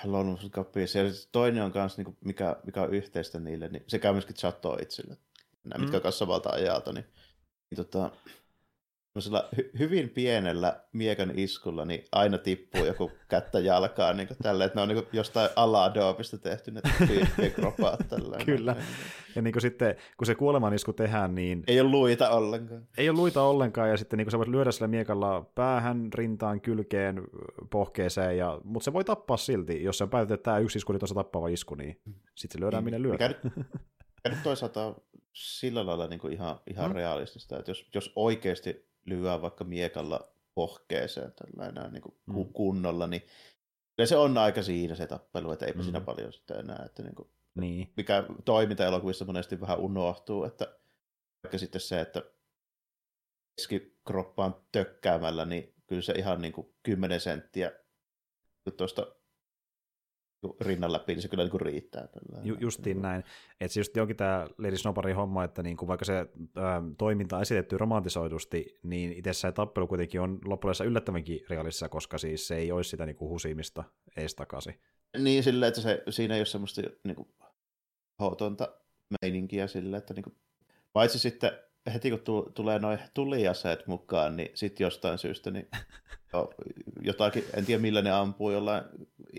Lone 0.05 0.37
Cupissa. 0.51 0.99
Ja 0.99 1.05
toinen 1.33 1.65
on 1.65 1.73
myös, 1.75 1.97
niinku, 1.97 2.17
mikä, 2.25 2.57
mikä 2.67 2.83
on 2.83 2.95
yhteistä 2.95 3.41
niille, 3.41 3.69
niin 3.69 3.85
se 3.87 3.99
käy 3.99 4.13
myöskin 4.13 4.37
Chateau 4.37 4.77
itselle. 4.83 5.17
Nämä, 5.65 5.79
mm. 5.79 5.81
mitkä 5.81 5.97
on 5.97 6.03
kanssa 6.03 6.19
samalta 6.19 6.51
ajalta, 6.51 6.93
niin, 6.93 7.07
niin 7.71 7.77
tota, 7.77 8.11
hy- 9.19 9.79
hyvin 9.79 10.09
pienellä 10.09 10.81
miekan 10.93 11.33
iskulla 11.39 11.85
niin 11.85 12.05
aina 12.13 12.39
tippuu 12.39 12.85
joku 12.85 13.11
kättä 13.29 13.61
jalkaan 13.61 14.17
niin 14.17 14.29
tällä, 14.43 14.65
että 14.65 14.79
ne 14.79 14.83
on 14.83 14.89
niin 14.89 15.07
jostain 15.13 15.51
aladoopista 15.57 16.39
tehty 16.39 16.71
ne 16.71 16.81
kropaat 17.55 18.01
tällä. 18.09 18.37
Kyllä. 18.45 18.77
Ja 19.35 19.43
niin 19.43 19.53
kuin 19.53 19.63
sitten, 19.63 19.97
kun 20.17 20.27
se 20.27 20.35
kuolemanisku 20.35 20.93
tehdään, 20.93 21.35
niin... 21.35 21.65
Ei 21.67 21.81
ole 21.81 21.91
luita 21.91 22.31
ollenkaan. 22.31 22.89
Ei 22.99 23.09
ole 23.09 23.17
luita 23.17 23.43
ollenkaan, 23.43 23.91
ja 23.91 23.97
sitten 23.97 24.17
niin 24.17 24.25
kuin 24.25 24.33
sä 24.33 24.39
voit 24.39 24.49
lyödä 24.49 24.73
sillä 24.73 24.89
miekalla 24.89 25.51
päähän, 25.55 26.09
rintaan, 26.15 26.61
kylkeen, 26.61 27.23
pohkeeseen, 27.71 28.39
ja... 28.39 28.61
mutta 28.65 28.85
se 28.85 28.93
voi 28.93 29.05
tappaa 29.05 29.37
silti, 29.37 29.83
jos 29.83 29.99
se 29.99 30.07
päätetään, 30.07 30.35
että 30.35 30.45
tämä 30.45 30.59
yksi 30.59 30.79
isku 30.79 30.93
oli 30.93 30.99
tuossa 30.99 31.15
tappava 31.15 31.49
isku, 31.49 31.75
niin 31.75 32.01
sitten 32.35 32.59
se 32.59 32.61
lyödään 32.61 32.85
niin, 32.85 32.95
minne 32.95 33.09
lyödään. 33.09 33.35
Mikä 33.45 34.29
nyt 34.29 34.43
toisaalta 34.43 34.95
sillä 35.33 35.87
lailla 35.87 36.07
niin 36.07 36.21
kuin 36.21 36.33
ihan, 36.33 36.61
ihan 36.71 36.87
hmm. 36.87 36.95
realistista, 36.95 37.59
että 37.59 37.71
jos, 37.71 37.89
jos 37.95 38.13
oikeasti 38.17 38.84
lyö 39.05 39.43
vaikka 39.43 39.65
miekalla 39.65 40.29
pohkeeseen 40.55 41.33
tällainen 41.33 41.93
niin 41.93 42.03
kuin 42.03 42.15
mm. 42.27 42.53
kunnolla, 42.53 43.07
niin 43.07 43.23
se 44.05 44.17
on 44.17 44.39
aika 44.39 44.63
siinä 44.63 44.95
se 44.95 45.07
tappelu, 45.07 45.53
että 45.53 45.67
eipä 45.67 45.79
mm. 45.79 45.85
siinä 45.85 46.01
paljon 46.01 46.33
sitä 46.33 46.55
enää. 46.55 46.83
Että 46.87 47.03
niin 47.03 47.15
kuin, 47.15 47.29
niin. 47.55 47.93
Mikä 47.97 48.25
toimintaelokuvissa 48.45 49.25
monesti 49.25 49.61
vähän 49.61 49.79
unohtuu, 49.79 50.45
että 50.45 50.77
vaikka 51.43 51.59
sitten 51.59 51.81
se, 51.81 52.01
että 52.01 52.23
keskikroppaan 53.57 54.55
tökkäämällä, 54.73 55.45
niin 55.45 55.75
kyllä 55.87 56.03
se 56.03 56.13
ihan 56.13 56.43
niin 56.43 56.53
kuin 56.53 56.75
10 56.83 57.21
senttiä 57.21 57.73
tuosta 58.77 59.07
rinnan 60.61 60.93
läpi, 60.93 61.13
niin 61.13 61.23
se 61.23 61.29
kyllä 61.29 61.45
niin 61.45 61.61
riittää. 61.61 62.09
Ju, 62.43 62.57
justiin 62.61 63.03
näin. 63.03 63.25
Että 63.61 63.75
se 63.75 63.81
just 63.81 63.97
onkin 63.97 64.17
tämä 64.17 64.49
Lady 64.59 64.77
Snobarin 64.77 65.17
homma, 65.17 65.45
että 65.45 65.63
niin 65.63 65.77
kuin 65.77 65.89
vaikka 65.89 66.05
se 66.05 66.19
ä, 66.19 66.27
toiminta 66.99 67.37
on 67.37 67.43
esitetty 67.43 67.79
romantisoidusti, 67.79 68.79
niin 68.83 69.13
itse 69.13 69.33
se 69.33 69.53
tappelu 69.53 69.87
kuitenkin 69.87 70.21
on 70.21 70.39
loppujen 70.45 70.87
yllättävänkin 70.87 71.41
realissa, 71.51 71.89
koska 71.89 72.19
siis 72.19 72.49
se 72.49 72.57
ei 72.57 72.73
olisi 72.73 72.91
sitä 72.91 73.07
niin 73.07 73.17
kuin 73.17 73.29
husimista 73.29 73.85
ees 74.17 74.35
takaisin. 74.35 74.81
Niin, 75.19 75.43
silleen, 75.43 75.69
että 75.69 75.81
se, 75.81 76.03
siinä 76.11 76.35
ei 76.35 76.41
ole 76.41 76.47
semmoista 76.47 76.83
niin 77.05 77.17
kuin, 77.17 77.29
hotonta 78.21 78.69
meininkiä 79.23 79.67
sille, 79.67 79.97
että 79.97 80.15
niin 80.15 80.25
kuin, 80.25 80.37
paitsi 80.93 81.19
sitten 81.19 81.53
heti 81.95 82.11
kun 82.11 82.53
tulee 82.55 82.79
noin 82.79 82.99
tuliaseet 83.15 83.87
mukaan, 83.87 84.37
niin 84.37 84.51
sitten 84.55 84.85
jostain 84.85 85.19
syystä 85.19 85.51
niin 85.51 85.69
jotakin, 87.01 87.45
en 87.57 87.67
tiedä 87.67 87.83
millä 87.83 88.03
ne 88.03 88.11
ampuu, 88.11 88.51
jollain 88.51 88.85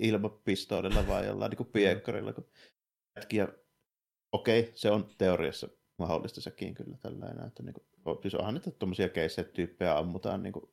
ilmapistoolilla 0.02 1.08
vai 1.08 1.26
jollain 1.26 1.52
niin 1.52 1.68
piekkarilla. 1.68 2.34
Kun 2.34 2.46
jätkiä, 3.16 3.48
okei, 4.32 4.72
se 4.76 4.92
on 4.92 5.10
teoriassa 5.18 5.68
mahdollista 5.98 6.42
sekin 6.42 6.74
kyllä 6.74 6.98
tällainen, 6.98 7.48
että 7.48 7.64
niin 7.64 7.74
kuin, 7.74 8.18
siis 8.22 8.36
onhan 8.36 8.54
niitä 8.54 8.72
tuommoisia 8.72 9.10
keissejä, 9.10 9.48
tyyppejä 9.48 9.98
ammutaan 9.98 10.44
niin 10.44 10.54
kuin, 10.54 10.70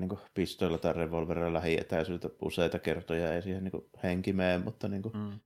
niin 0.00 0.18
pistoilla 0.34 0.78
tai 0.78 0.92
revolverilla 0.92 1.52
lähietäisyydeltä 1.52 2.36
useita 2.42 2.78
kertoja, 2.78 3.34
ei 3.34 3.42
siihen 3.42 3.64
niin 3.64 3.72
kuin, 3.72 3.84
henki 4.02 4.32
mene, 4.32 4.58
mutta 4.58 4.88
niin 4.88 5.02
kuin, 5.02 5.16
mm 5.16 5.40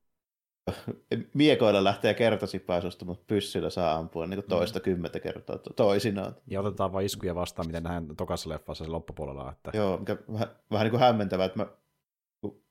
miekoilla 1.34 1.84
lähtee 1.84 2.14
kertasipaisusta, 2.14 3.04
mutta 3.04 3.24
pyssyllä 3.26 3.70
saa 3.70 3.94
ampua 3.94 4.26
niin 4.26 4.40
kuin 4.40 4.48
toista 4.48 4.78
mm. 4.78 4.82
kymmentä 4.82 5.20
kertaa 5.20 5.58
toisinaan. 5.76 6.36
Ja 6.46 6.60
otetaan 6.60 6.92
vain 6.92 7.06
iskuja 7.06 7.34
vastaan, 7.34 7.68
miten 7.68 7.82
nähdään 7.82 8.16
tokassa 8.16 8.48
leffassa 8.48 8.84
sen 8.84 8.92
loppupuolella. 8.92 9.52
Että... 9.52 9.70
Joo, 9.74 9.98
mikä 9.98 10.16
vähän, 10.32 10.48
vähän 10.70 10.84
niin 10.84 10.90
kuin 10.90 11.00
hämmentävää, 11.00 11.46
että 11.46 11.58
mä 11.58 11.66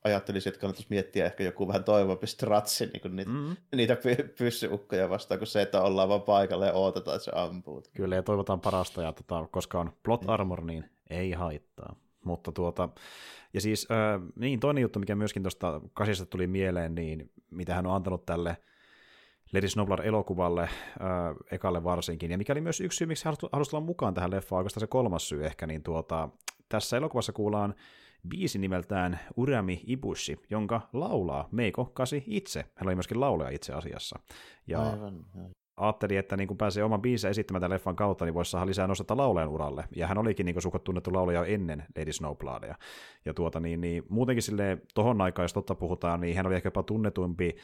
ajattelisin, 0.03 0.49
että 0.49 0.61
kannattaisi 0.61 0.87
miettiä 0.89 1.25
ehkä 1.25 1.43
joku 1.43 1.67
vähän 1.67 1.83
toivompi 1.83 2.27
stratsi 2.27 2.85
niin 2.85 3.01
kuin 3.01 3.15
niitä, 3.15 3.31
mm. 3.31 3.55
niitä 3.75 3.97
pyssyukkoja 4.37 5.09
vastaan, 5.09 5.39
kuin 5.39 5.47
se, 5.47 5.61
että 5.61 5.81
ollaan 5.81 6.09
vaan 6.09 6.21
paikalla 6.21 6.65
ja 6.65 6.73
odotetaan, 6.73 7.15
että 7.15 7.25
se 7.25 7.31
ampuu. 7.35 7.83
Kyllä, 7.93 8.15
ja 8.15 8.23
toivotaan 8.23 8.59
parasta, 8.59 9.01
ja 9.01 9.13
tota, 9.13 9.47
koska 9.51 9.79
on 9.79 9.93
plot 10.03 10.21
mm. 10.21 10.29
armor, 10.29 10.63
niin 10.63 10.89
ei 11.09 11.31
haittaa. 11.31 11.95
Mutta 12.27 12.51
tuota, 12.51 12.89
ja 13.53 13.61
siis 13.61 13.87
äh, 13.91 14.21
niin 14.35 14.59
toinen 14.59 14.81
juttu, 14.81 14.99
mikä 14.99 15.15
myöskin 15.15 15.43
tuosta 15.43 15.81
kasista 15.93 16.25
tuli 16.25 16.47
mieleen, 16.47 16.95
niin 16.95 17.31
mitä 17.51 17.75
hän 17.75 17.85
on 17.85 17.95
antanut 17.95 18.25
tälle 18.25 18.57
Lady 19.53 19.67
Snowblood-elokuvalle, 19.67 20.61
äh, 20.61 20.69
ekalle 21.51 21.83
varsinkin, 21.83 22.31
ja 22.31 22.37
mikä 22.37 22.53
oli 22.53 22.61
myös 22.61 22.81
yksi 22.81 22.97
syy, 22.97 23.07
miksi 23.07 23.25
hän 23.25 23.35
halusi 23.51 23.71
tulla 23.71 23.83
mukaan 23.83 24.13
tähän 24.13 24.31
leffaan, 24.31 24.57
oikeastaan 24.57 24.81
se 24.81 24.87
kolmas 24.87 25.29
syy 25.29 25.45
ehkä, 25.45 25.67
niin 25.67 25.83
tuota, 25.83 26.29
tässä 26.69 26.97
elokuvassa 26.97 27.33
kuullaan 27.33 27.75
biisi 28.29 28.59
nimeltään 28.59 29.19
Urami 29.37 29.83
Ibushi, 29.87 30.39
jonka 30.49 30.81
laulaa 30.93 31.47
Meiko 31.51 31.85
Kasi 31.85 32.23
itse. 32.27 32.65
Hän 32.75 32.87
oli 32.87 32.95
myöskin 32.95 33.19
laulaja 33.19 33.49
itse 33.49 33.73
asiassa. 33.73 34.19
Ja 34.67 34.81
Aivan 34.81 35.25
ajatteli, 35.77 36.17
että 36.17 36.37
niin 36.37 36.47
kun 36.47 36.57
pääsee 36.57 36.83
oman 36.83 37.01
biisensä 37.01 37.29
esittämään 37.29 37.61
tämän 37.61 37.75
leffan 37.75 37.95
kautta, 37.95 38.25
niin 38.25 38.33
voisi 38.33 38.51
saada 38.51 38.65
lisää 38.65 38.87
nostetta 38.87 39.17
laulajan 39.17 39.49
uralle. 39.49 39.83
Ja 39.95 40.07
hän 40.07 40.17
olikin 40.17 40.45
niin 40.45 40.61
suhkat 40.61 40.83
tunnettu 40.83 41.13
laulaja 41.13 41.45
ennen 41.45 41.83
Lady 41.97 42.13
Snowbloodea. 42.13 42.75
Ja 43.25 43.33
tuota, 43.33 43.59
niin, 43.59 43.81
niin, 43.81 44.03
muutenkin 44.09 44.43
sille 44.43 44.77
tohon 44.93 45.21
aikaan, 45.21 45.43
jos 45.43 45.53
totta 45.53 45.75
puhutaan, 45.75 46.21
niin 46.21 46.35
hän 46.35 46.45
oli 46.45 46.55
ehkä 46.55 46.67
jopa 46.67 46.83
tunnetumpi 46.83 47.55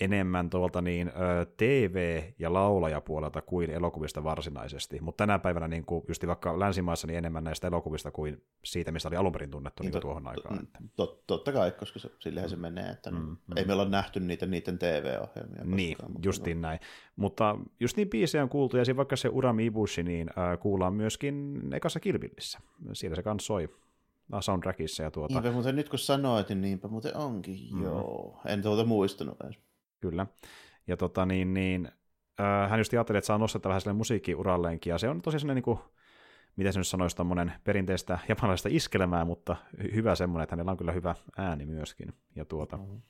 enemmän 0.00 0.50
tuolta 0.50 0.82
niin, 0.82 1.12
TV- 1.56 2.22
ja 2.38 2.52
laulajapuolelta 2.52 3.42
kuin 3.42 3.70
elokuvista 3.70 4.24
varsinaisesti, 4.24 5.00
mutta 5.00 5.26
tänä 5.26 5.38
päivänä 5.38 5.68
niin 5.68 5.84
kuin, 5.84 6.04
just 6.08 6.26
vaikka 6.26 6.58
länsimaissa 6.58 7.06
niin 7.06 7.18
enemmän 7.18 7.44
näistä 7.44 7.66
elokuvista 7.66 8.10
kuin 8.10 8.42
siitä, 8.64 8.92
mistä 8.92 9.08
oli 9.08 9.16
alun 9.16 9.32
perin 9.32 9.50
tunnettu 9.50 9.82
niin, 9.82 9.92
niin 9.92 10.02
tuohon 10.02 10.28
aikaan. 10.28 10.62
Että. 10.62 10.78
Tot, 10.96 11.26
totta 11.26 11.52
kai, 11.52 11.70
koska 11.70 11.98
se, 11.98 12.10
sillähän 12.18 12.50
se 12.50 12.56
menee, 12.56 12.90
että 12.90 13.10
mm, 13.10 13.16
mm. 13.18 13.56
ei 13.56 13.64
meillä 13.64 13.82
ole 13.82 13.90
nähty 13.90 14.20
niitä 14.20 14.46
niiden 14.46 14.78
TV-ohjelmia. 14.78 15.64
Niin, 15.64 15.96
koskaan, 15.96 16.22
justiin 16.24 16.60
no. 16.60 16.68
näin. 16.68 16.80
Mutta 17.16 17.56
just 17.80 17.96
niin 17.96 18.10
biisejä 18.10 18.42
on 18.42 18.48
kuultu, 18.48 18.76
ja 18.76 18.96
vaikka 18.96 19.16
se 19.16 19.28
Urami 19.28 19.66
Ibushi, 19.66 20.02
niin 20.02 20.30
äh, 20.38 20.58
kuullaan 20.60 20.94
myöskin 20.94 21.60
ekassa 21.74 22.00
Kilvillissä. 22.00 22.58
Siellä 22.92 23.16
se 23.16 23.22
kanssa 23.22 23.46
soi 23.46 23.68
soundtrackissa. 24.40 25.02
Ja 25.02 25.10
tuota... 25.10 25.34
Niinpä 25.34 25.50
muuten 25.52 25.76
nyt 25.76 25.88
kun 25.88 25.98
sanoit, 25.98 26.48
niin 26.48 26.60
niinpä 26.60 26.88
muuten 26.88 27.16
onkin, 27.16 27.58
mm. 27.72 27.82
joo. 27.82 28.40
En 28.46 28.62
tuota 28.62 28.84
muistanut 28.84 29.36
edes. 29.44 29.58
Kyllä. 30.00 30.26
Ja 30.86 30.96
tota 30.96 31.26
niin, 31.26 31.54
niin 31.54 31.88
äh, 32.40 32.70
hän 32.70 32.80
just 32.80 32.92
ajatteli, 32.92 33.18
että 33.18 33.26
saa 33.26 33.38
nostaa 33.38 33.62
vähän 33.64 33.80
sille 33.80 33.92
musiikkiuralleenkin, 33.92 34.90
ja 34.90 34.98
se 34.98 35.08
on 35.08 35.22
tosiaan 35.22 35.40
sellainen, 35.40 35.54
niin 35.54 35.62
kuin, 35.62 35.78
miten 36.56 36.72
se 36.72 36.78
nyt 36.78 36.86
sanoisi, 36.86 37.16
tommonen 37.16 37.52
perinteistä 37.64 38.18
japanilaista 38.28 38.68
iskelmää, 38.72 39.24
mutta 39.24 39.56
hyvä 39.94 40.14
semmoinen, 40.14 40.42
että 40.42 40.52
hänellä 40.52 40.70
on 40.70 40.76
kyllä 40.76 40.92
hyvä 40.92 41.14
ääni 41.36 41.66
myöskin. 41.66 42.12
Ja 42.36 42.44
tuota... 42.44 42.76
Mm. 42.76 43.00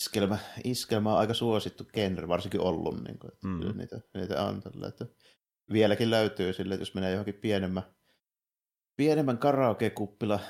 Iskelmä, 0.00 0.38
iskelmä 0.64 1.12
on 1.12 1.18
aika 1.18 1.34
suosittu 1.34 1.84
genre, 1.92 2.28
varsinkin 2.28 2.60
ollut, 2.60 3.04
niin 3.04 3.18
kuin, 3.18 3.32
että 3.32 3.46
mm. 3.46 3.78
niitä, 3.78 4.00
niitä 4.14 4.42
on 4.42 4.60
tällä, 4.60 4.88
että 4.88 5.06
vieläkin 5.72 6.10
löytyy 6.10 6.52
sille, 6.52 6.74
että 6.74 6.82
jos 6.82 6.94
menee 6.94 7.10
johonkin 7.10 7.34
pienemmän, 7.34 7.82
pienemmän 8.96 9.38
karaoke-kuppila 9.38 10.40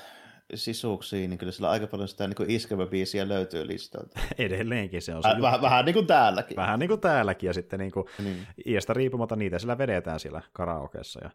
sisuksiin, 0.55 1.29
niin 1.29 1.37
kyllä 1.37 1.51
sillä 1.51 1.69
aika 1.69 1.87
paljon 1.87 2.07
sitä 2.07 2.27
niin 2.27 2.51
iskelmäbiisiä 2.51 3.27
löytyy 3.27 3.67
listalta. 3.67 4.19
Edelleenkin 4.37 5.01
se 5.01 5.15
on 5.15 5.23
se. 5.23 5.29
Äh, 5.29 5.41
vähän, 5.41 5.61
vähän 5.61 5.85
niin 5.85 5.93
kuin 5.93 6.07
täälläkin. 6.07 6.55
Vähän 6.55 6.79
niin 6.79 6.87
kuin 6.87 7.01
täälläkin, 7.01 7.47
ja 7.47 7.53
sitten 7.53 7.79
niin 7.79 7.91
kuin 7.91 8.05
niin. 8.23 8.47
iästä 8.65 8.93
riippumatta 8.93 9.35
niitä 9.35 9.59
sillä 9.59 9.77
vedetään 9.77 10.19
siellä 10.19 10.41
karaokeessa. 10.53 11.19
Ja 11.23 11.29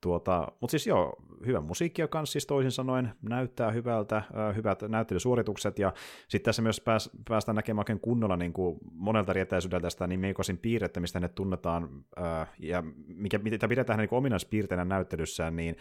tuota, 0.00 0.48
mutta 0.60 0.70
siis 0.70 0.86
joo, 0.86 1.16
hyvä 1.46 1.60
musiikki 1.60 2.02
kanssa 2.10 2.32
siis 2.32 2.46
toisin 2.46 2.72
sanoen, 2.72 3.12
näyttää 3.22 3.70
hyvältä, 3.70 4.22
hyvät 4.56 4.82
näyttelysuoritukset, 4.82 5.78
ja 5.78 5.92
sitten 6.28 6.44
tässä 6.44 6.62
myös 6.62 6.80
pääs, 6.80 7.10
päästään 7.28 7.56
näkemään 7.56 7.80
oikein 7.80 8.00
kunnolla 8.00 8.36
niin 8.36 8.52
kuin 8.52 8.78
monelta 8.92 9.32
rietäisyydeltä 9.32 9.90
sitä 9.90 10.06
niin 10.06 10.20
Meikosin 10.20 10.58
piirrettä, 10.58 11.00
mistä 11.00 11.20
ne 11.20 11.28
tunnetaan, 11.28 12.04
ja 12.58 12.82
mikä, 13.06 13.38
mitä 13.38 13.68
pidetään 13.68 13.98
niin 13.98 14.08
ominaispiirteinä 14.10 14.84
näyttelyssään, 14.84 15.56
niin 15.56 15.76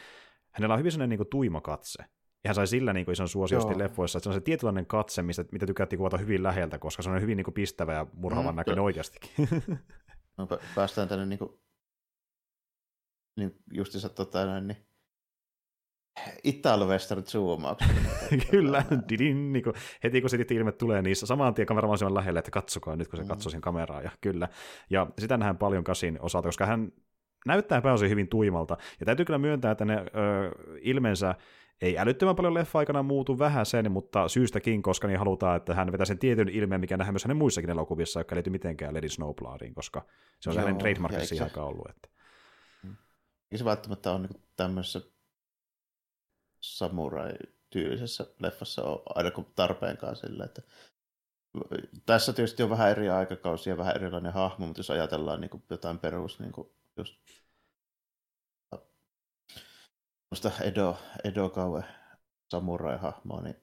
hänellä 0.51 0.73
on 0.73 0.79
hyvin 0.79 0.91
sellainen 0.91 1.09
niin 1.09 1.17
kuin 1.17 1.29
tuima 1.29 1.61
katse 1.61 2.03
hän 2.45 2.55
sai 2.55 2.67
sillä 2.67 2.93
niin 2.93 3.05
kuin 3.05 3.13
ison 3.13 3.29
suosiosti 3.29 3.71
Joo. 3.71 3.79
leffoissa, 3.79 4.17
että 4.17 4.23
se 4.23 4.29
on 4.29 4.33
se 4.33 4.41
tietynlainen 4.41 4.85
katse, 4.85 5.21
mistä, 5.21 5.45
mitä 5.51 5.65
tykättiin 5.65 5.97
kuvata 5.97 6.17
hyvin 6.17 6.43
läheltä, 6.43 6.79
koska 6.79 7.03
se 7.03 7.09
on 7.09 7.21
hyvin 7.21 7.37
niin 7.37 7.45
kuin 7.45 7.53
pistävä 7.53 7.93
ja 7.93 8.07
murhaavan 8.13 8.55
mm, 8.55 8.57
näköinen 8.57 8.83
oikeastikin. 8.83 9.29
no, 10.37 10.47
päästään 10.75 11.07
tänne 11.07 11.25
niin 11.25 11.39
kuin, 11.39 11.59
niin 13.37 13.55
justiinsa 13.71 14.09
tota, 14.09 14.61
niin 14.61 14.77
Italo-western 16.43 17.23
Kyllä, 18.51 18.83
didin, 19.09 19.53
niin 19.53 19.63
kuin, 19.63 19.75
heti 20.03 20.21
kun 20.21 20.29
se 20.29 20.45
ilme 20.51 20.71
tulee 20.71 21.01
niissä, 21.01 21.25
samaan 21.25 21.53
tien 21.53 21.65
kamera 21.65 21.87
on 22.05 22.13
lähelle, 22.13 22.39
että 22.39 22.51
katsokaa 22.51 22.95
nyt, 22.95 23.07
kun 23.07 23.17
se 23.17 23.23
mm. 23.23 23.27
katsoo 23.27 23.49
siihen 23.49 23.61
kameraan, 23.61 24.03
ja 24.03 24.11
kyllä. 24.21 24.47
Ja 24.89 25.07
sitä 25.19 25.37
nähdään 25.37 25.57
paljon 25.57 25.83
Kasin 25.83 26.17
osalta, 26.21 26.47
koska 26.47 26.65
hän 26.65 26.91
näyttää 27.45 27.81
pääosin 27.81 28.09
hyvin 28.09 28.27
tuimalta, 28.27 28.77
ja 28.99 29.05
täytyy 29.05 29.25
kyllä 29.25 29.39
myöntää, 29.39 29.71
että 29.71 29.85
ne 29.85 29.95
ö, 29.97 30.05
ilmensä 30.81 31.35
ei 31.81 31.97
älyttömän 31.97 32.35
paljon 32.35 32.53
leffa-aikana 32.53 33.03
muutu 33.03 33.39
vähän 33.39 33.65
sen, 33.65 33.91
mutta 33.91 34.27
syystäkin, 34.27 34.81
koska 34.81 35.07
niin 35.07 35.19
halutaan, 35.19 35.57
että 35.57 35.75
hän 35.75 35.91
vetää 35.91 36.05
sen 36.05 36.19
tietyn 36.19 36.49
ilmeen, 36.49 36.81
mikä 36.81 36.97
nähdään 36.97 37.13
myös 37.13 37.23
hänen 37.23 37.37
muissakin 37.37 37.69
elokuvissa, 37.69 38.19
jotka 38.19 38.35
liittyy 38.35 38.51
mitenkään 38.51 38.93
Lady 38.93 39.09
Snowbloodiin, 39.09 39.73
koska 39.73 40.05
se 40.39 40.49
on 40.49 40.55
Joo, 40.55 40.65
hänen 40.65 40.77
trademarkissa 40.77 41.25
siihen 41.25 41.43
aikaan 41.43 41.67
ollut. 41.67 41.89
Että. 41.89 42.09
Ei 43.51 43.57
se 43.57 43.65
välttämättä 43.65 44.11
ole 44.11 44.19
niin 44.19 44.43
tämmöisessä 44.55 45.01
samurai-tyylisessä 46.59 48.27
leffassa 48.39 48.83
on 48.83 49.03
aina 49.15 49.31
kuin 49.31 49.47
tarpeenkaan 49.55 50.15
sillä, 50.15 50.45
että 50.45 50.61
tässä 52.05 52.33
tietysti 52.33 52.63
on 52.63 52.69
vähän 52.69 52.91
eri 52.91 53.09
aikakausia, 53.09 53.77
vähän 53.77 53.95
erilainen 53.95 54.33
hahmo, 54.33 54.65
mutta 54.65 54.79
jos 54.79 54.91
ajatellaan 54.91 55.41
niin 55.41 55.49
kuin 55.49 55.63
jotain 55.69 55.99
perus, 55.99 56.39
niin 56.39 56.51
kuin 56.51 56.69
just 56.97 57.15
semmoista 60.33 60.63
Edo, 60.63 60.97
Edo 61.23 61.49
Kaue 61.49 61.83
samurai-hahmoa, 62.47 63.41
niin 63.41 63.55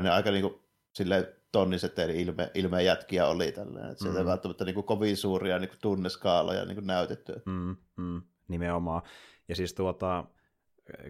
ne 0.00 0.10
aika 0.10 0.30
niinku 0.30 0.62
silleen 0.94 1.26
tonniset 1.52 1.98
eri 1.98 2.22
ilme, 2.22 2.50
ilmejätkiä 2.54 3.26
oli 3.26 3.52
tällainen, 3.52 3.90
että 3.90 4.02
sieltä 4.04 4.20
mm. 4.20 4.26
välttämättä 4.26 4.64
niinku 4.64 4.82
kovin 4.82 5.16
suuria 5.16 5.58
niinku 5.58 5.76
tunneskaaloja 5.82 6.64
niinku 6.64 6.82
näytetty. 6.84 7.42
Mm, 7.46 7.76
mm, 7.96 8.22
nimenomaan. 8.48 9.02
Ja 9.48 9.56
siis 9.56 9.74
tuota, 9.74 10.24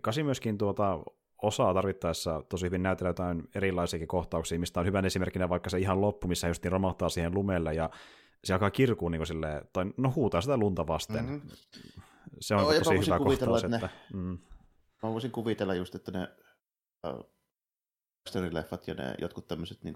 Kasi 0.03 0.23
myöskin 0.23 0.59
tuota, 0.59 1.01
osaa 1.43 1.75
tarvittaessa 1.75 2.43
tosi 2.49 2.67
hyvin 2.67 2.83
näytellä 2.83 3.09
jotain 3.09 3.49
erilaisiakin 3.55 4.09
kohtauksia, 4.09 4.59
mistä 4.59 4.81
on 4.81 4.87
hyvän 4.87 5.05
esimerkkinä 5.05 5.49
vaikka 5.49 5.71
se 5.71 5.79
ihan 5.79 6.01
loppu, 6.01 6.29
missä 6.29 6.49
just 6.49 6.63
niin 6.63 6.73
romahtaa 6.73 7.09
siihen 7.09 7.35
lumelle 7.35 7.75
ja 7.75 7.91
se 8.45 8.53
alkaa 8.53 8.71
kirkuun 8.71 9.13
niin 9.13 9.27
silleen, 9.27 9.63
tai 9.73 9.85
no 9.97 10.13
huutaa 10.17 10.41
sitä 10.41 10.57
lunta 10.57 10.87
vasten. 10.87 11.25
Mm-hmm. 11.25 11.51
Se 12.41 12.55
on 12.55 12.63
no, 12.63 12.69
tosi 12.69 13.07
hyvä 13.07 13.19
kohtaus. 13.19 13.65
Että, 13.65 13.77
että 13.77 13.89
ne, 14.13 14.21
mm. 14.21 14.39
Mä 15.03 15.13
voisin 15.13 15.33
kuvitella 15.33 15.75
just, 15.75 15.95
että 15.95 16.11
ne 16.11 16.29
äh, 17.07 18.51
leffat 18.51 18.89
ja 18.89 18.95
ne 18.95 19.15
jotkut 19.19 19.49
tämmöiset 19.49 19.85
niin 19.85 19.95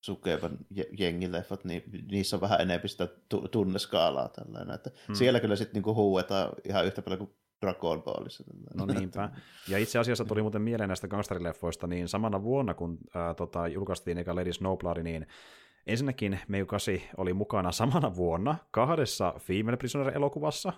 sukevan 0.00 0.58
jengileffat, 0.98 1.64
niin 1.64 1.82
niissä 2.10 2.36
on 2.36 2.40
vähän 2.40 2.60
enemmän 2.60 2.88
sitä 2.88 3.08
tunneskaalaa 3.50 4.28
tällainen. 4.28 4.74
Että 4.74 4.90
hmm. 5.06 5.14
Siellä 5.14 5.40
kyllä 5.40 5.56
sitten 5.56 5.74
niinku 5.74 5.94
huuetaan 5.94 6.52
ihan 6.64 6.86
yhtä 6.86 7.02
paljon 7.02 7.18
kuin 7.18 7.36
Dragon 7.62 8.02
Ballissa. 8.02 8.44
No 8.74 8.86
niinpä. 8.86 9.30
Ja 9.68 9.78
itse 9.78 9.98
asiassa 9.98 10.24
tuli 10.24 10.42
muuten 10.42 10.62
mieleen 10.62 10.88
näistä 10.88 11.08
gangsterileffoista, 11.08 11.86
niin 11.86 12.08
samana 12.08 12.42
vuonna, 12.42 12.74
kun 12.74 12.98
ää, 13.14 13.34
tota, 13.34 13.68
julkaistiin 13.68 14.18
eka 14.18 14.34
Lady 14.34 14.52
Snowblood, 14.52 15.02
niin 15.02 15.26
ensinnäkin 15.86 16.40
Meiu 16.48 16.66
8 16.66 16.94
oli 17.16 17.32
mukana 17.32 17.72
samana 17.72 18.16
vuonna 18.16 18.56
kahdessa 18.70 19.34
Female 19.38 19.76
Prisoner-elokuvassa, 19.76 20.72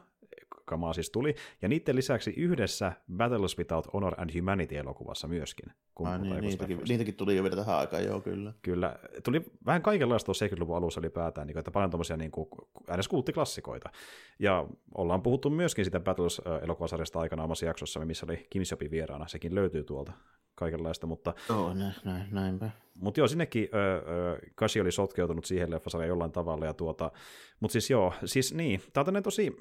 kamaa 0.64 0.92
siis 0.92 1.10
tuli, 1.10 1.34
ja 1.62 1.68
niiden 1.68 1.96
lisäksi 1.96 2.30
yhdessä 2.36 2.92
Battles 3.16 3.58
Without 3.58 3.92
Honor 3.92 4.20
and 4.20 4.30
Humanity-elokuvassa 4.40 5.28
myöskin. 5.28 5.72
Kun 5.94 6.06
Ai, 6.06 6.18
niin, 6.18 6.40
niitäkin, 6.40 6.80
niitäkin, 6.88 7.14
tuli 7.14 7.36
jo 7.36 7.42
vielä 7.42 7.56
tähän 7.56 7.78
aikaan, 7.78 8.04
joo 8.04 8.20
kyllä. 8.20 8.52
Kyllä, 8.62 8.96
tuli 9.24 9.42
vähän 9.66 9.82
kaikenlaista 9.82 10.26
tuossa 10.26 10.46
70-luvun 10.46 10.76
alussa 10.76 11.00
ylipäätään, 11.00 11.46
niin, 11.46 11.58
että 11.58 11.70
paljon 11.70 11.90
tuommoisia 11.90 12.16
niin 12.16 12.30
kuin, 12.30 12.48
äänes 12.88 13.08
kulttiklassikoita. 13.08 13.90
Ja 14.38 14.66
ollaan 14.94 15.22
puhuttu 15.22 15.50
myöskin 15.50 15.84
sitä 15.84 16.00
Battles-elokuvasarjasta 16.00 17.20
aikana 17.20 17.44
omassa 17.44 17.66
jaksossa, 17.66 18.04
missä 18.04 18.26
oli 18.26 18.46
Kim 18.50 18.64
Sopi 18.64 18.90
vieraana, 18.90 19.28
sekin 19.28 19.54
löytyy 19.54 19.84
tuolta 19.84 20.12
kaikenlaista, 20.54 21.06
mutta... 21.06 21.34
Oh, 21.50 21.74
näin, 21.74 21.94
näin, 22.04 22.26
näinpä. 22.30 22.70
Mutta 22.94 23.20
joo, 23.20 23.28
sinnekin 23.28 23.68
ö, 23.74 23.96
ö, 23.96 24.38
Kasi 24.54 24.80
oli 24.80 24.92
sotkeutunut 24.92 25.44
siihen 25.44 25.70
leffasarjaan 25.70 26.08
jollain 26.08 26.32
tavalla, 26.32 26.66
ja 26.66 26.74
tuota, 26.74 27.10
mutta 27.60 27.72
siis 27.72 27.90
joo, 27.90 28.12
siis 28.24 28.54
niin, 28.54 28.82
tämä 28.92 29.04
on 29.16 29.22
tosi, 29.22 29.56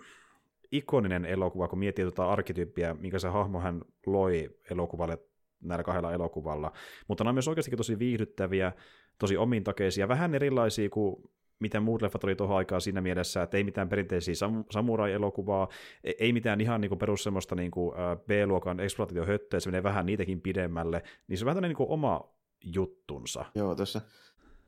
ikoninen 0.73 1.25
elokuva, 1.25 1.67
kun 1.67 1.79
miettii 1.79 2.05
tuota 2.05 2.29
arkkityyppiä, 2.29 2.93
minkä 2.93 3.19
se 3.19 3.27
hahmo 3.27 3.59
hän 3.59 3.81
loi 4.05 4.49
elokuvalle 4.71 5.17
näillä 5.61 5.83
kahdella 5.83 6.13
elokuvalla. 6.13 6.71
Mutta 7.07 7.23
nämä 7.23 7.29
on 7.29 7.35
myös 7.35 7.47
oikeastikin 7.47 7.77
tosi 7.77 7.99
viihdyttäviä, 7.99 8.71
tosi 9.19 9.37
omintakeisia, 9.37 10.07
vähän 10.07 10.35
erilaisia 10.35 10.89
kuin 10.89 11.15
miten 11.59 11.83
muut 11.83 12.01
leffat 12.01 12.23
oli 12.23 12.35
tuohon 12.35 12.57
aikaan 12.57 12.81
siinä 12.81 13.01
mielessä, 13.01 13.43
että 13.43 13.57
ei 13.57 13.63
mitään 13.63 13.89
perinteisiä 13.89 14.33
sam- 14.33 14.65
samurai-elokuvaa, 14.71 15.67
e, 16.03 16.11
ei 16.19 16.33
mitään 16.33 16.61
ihan 16.61 16.81
niin 16.81 16.89
kuin 16.89 16.99
perus 16.99 17.23
semmoista 17.23 17.55
niin 17.55 17.71
kuin, 17.71 17.95
B-luokan 18.27 18.79
eksploitaatiohöttöä, 18.79 19.59
se 19.59 19.69
menee 19.69 19.83
vähän 19.83 20.05
niitäkin 20.05 20.41
pidemmälle, 20.41 21.03
niin 21.27 21.37
se 21.37 21.45
on 21.45 21.45
vähän 21.45 21.63
niin 21.63 21.75
kuin 21.75 21.89
oma 21.89 22.33
juttunsa. 22.63 23.45
Joo, 23.55 23.75
tässä 23.75 24.01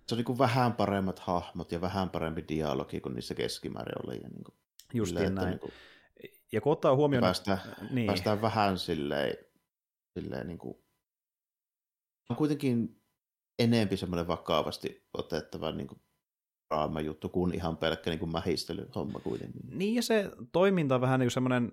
se 0.07 0.15
on 0.15 0.17
niin 0.17 0.25
kuin 0.25 0.37
vähän 0.37 0.73
paremmat 0.73 1.19
hahmot 1.19 1.71
ja 1.71 1.81
vähän 1.81 2.09
parempi 2.09 2.45
dialogi 2.49 3.01
kuin 3.01 3.15
niissä 3.15 3.35
keskimäärin 3.35 4.07
oli. 4.07 4.15
Ja 4.15 4.29
niin 4.29 4.43
kuin, 4.43 4.55
Justiin 4.93 5.35
näin. 5.35 5.49
Niin 5.49 5.59
kuin, 5.59 5.71
ja 6.55 6.61
kun 6.61 6.71
ottaa 6.71 6.95
huomioon... 6.95 7.21
Päästään, 7.21 7.59
niin. 7.91 8.07
päästään 8.07 8.41
vähän 8.41 8.79
silleen, 8.79 9.37
silleen 10.19 10.47
niin 10.47 10.57
kuin, 10.57 10.77
on 12.29 12.35
kuitenkin 12.35 13.01
enempi 13.59 13.97
semmoinen 13.97 14.27
vakavasti 14.27 15.07
otettava 15.13 15.71
niin 15.71 15.87
kuin 15.87 16.01
juttu 17.05 17.29
kuin 17.29 17.55
ihan 17.55 17.77
pelkkä 17.77 18.09
niin 18.09 18.19
kuin 18.19 18.31
mähistelyhomma 18.31 19.19
kuitenkin. 19.19 19.61
Niin 19.71 19.95
ja 19.95 20.01
se 20.01 20.31
toiminta 20.51 20.95
on 20.95 21.01
vähän 21.01 21.19
niin 21.19 21.25
kuin 21.25 21.31
semmoinen, 21.31 21.71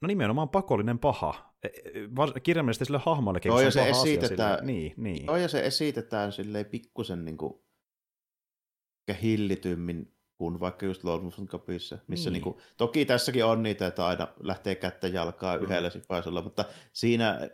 no 0.00 0.06
nimenomaan 0.06 0.48
pakollinen 0.48 0.98
paha. 0.98 1.54
E, 1.62 1.68
e, 1.68 2.40
kirjaimellisesti 2.40 2.84
sille 2.84 3.00
hahmollekin, 3.06 3.50
Joo, 3.50 3.60
ja 3.60 3.70
se, 3.70 3.88
esitetään, 3.88 4.66
niin, 4.66 4.94
niin. 4.96 5.26
Joo, 5.26 5.36
ja 5.36 5.48
se 5.48 5.66
esitetään 5.66 6.32
silleen 6.32 6.66
pikkusen 6.66 7.24
niin 7.24 7.36
kuin, 7.36 7.64
hillitymmin 9.22 10.13
kuin 10.38 10.60
vaikka 10.60 10.86
just 10.86 11.04
Lord 11.04 11.24
of 11.24 11.38
Cupissa, 11.46 11.98
missä 12.08 12.30
niin. 12.30 12.32
Niin 12.32 12.42
kuin, 12.42 12.56
toki 12.76 13.04
tässäkin 13.04 13.44
on 13.44 13.62
niitä, 13.62 13.86
että 13.86 14.06
aina 14.06 14.28
lähtee 14.40 14.74
kättä 14.74 15.08
jalkaa 15.08 15.56
mm. 15.56 15.64
yhdellä 15.64 15.90
sipaisulla, 15.90 16.42
mutta 16.42 16.64
siinä 16.92 17.38
eh, 17.42 17.50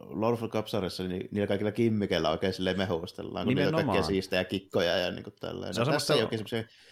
Lord 0.00 0.34
of 0.34 0.50
Cup-sarjassa 0.50 1.02
niin 1.02 1.28
niillä 1.30 1.46
kaikilla 1.46 1.72
kimmikeillä 1.72 2.30
oikein 2.30 2.52
silleen 2.52 2.78
mehustellaan, 2.78 3.46
kun 3.46 3.54
niillä 3.54 3.78
on 3.78 3.84
kaikkia 3.84 4.02
siistejä 4.02 4.44
kikkoja 4.44 4.98
ja 4.98 5.10
niin 5.10 5.24
kuin 5.24 5.34
tällainen. 5.40 5.74
No, 5.78 5.92
tässä, 5.92 6.14
ei 6.14 6.22
oikein 6.22 6.44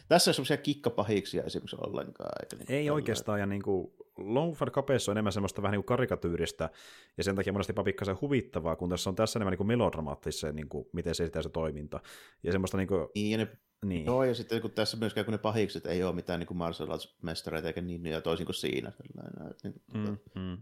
tässä 0.08 0.30
ei 0.30 0.34
semmoisia 0.34 0.56
kikkapahiksia 0.56 1.42
esimerkiksi 1.44 1.76
ollenkaan. 1.80 2.30
Eikä 2.42 2.56
niin 2.56 2.60
ei 2.60 2.66
tällainen. 2.66 2.92
oikeastaan, 2.92 3.40
ja 3.40 3.46
niin 3.46 3.62
kuin 3.62 3.92
Longford 4.18 4.70
Capeissa 4.70 5.12
on 5.12 5.16
enemmän 5.16 5.32
semmoista 5.32 5.62
vähän 5.62 5.72
niin 5.72 5.78
kuin 5.78 5.96
karikatyyristä, 5.96 6.70
ja 7.16 7.24
sen 7.24 7.36
takia 7.36 7.52
monesti 7.52 7.72
pikkasen 7.84 8.20
huvittavaa, 8.20 8.76
kun 8.76 8.88
tässä 8.88 9.10
on 9.10 9.16
tässä 9.16 9.38
enemmän 9.38 9.50
niin 9.50 9.58
kuin 9.58 9.66
melodramaattista, 9.66 10.52
niin 10.52 10.68
kuin, 10.68 10.86
miten 10.92 11.14
se 11.14 11.22
esitetään 11.22 11.42
se 11.42 11.48
toiminta. 11.48 12.00
Ja 12.42 12.52
semmoista 12.52 12.76
niin 12.76 12.88
kuin... 12.88 13.08
Niin, 13.14 13.30
ja 13.30 13.38
ne 13.38 13.48
niin. 13.84 14.06
Joo, 14.06 14.24
ja 14.24 14.34
sitten 14.34 14.60
kun 14.60 14.70
tässä 14.70 14.96
myöskään 14.96 15.24
kun 15.24 15.32
ne 15.32 15.38
pahikset 15.38 15.86
ei 15.86 16.02
ole 16.02 16.14
mitään 16.14 16.40
niin 16.40 16.56
martial 16.56 16.90
arts-mestareita 16.90 17.66
eikä 17.66 17.80
niin, 17.80 18.06
ja 18.06 18.20
toisin 18.20 18.46
kuin 18.46 18.54
siinä. 18.54 18.92
Niin, 19.62 19.74
mm, 19.94 20.16
mm, 20.34 20.58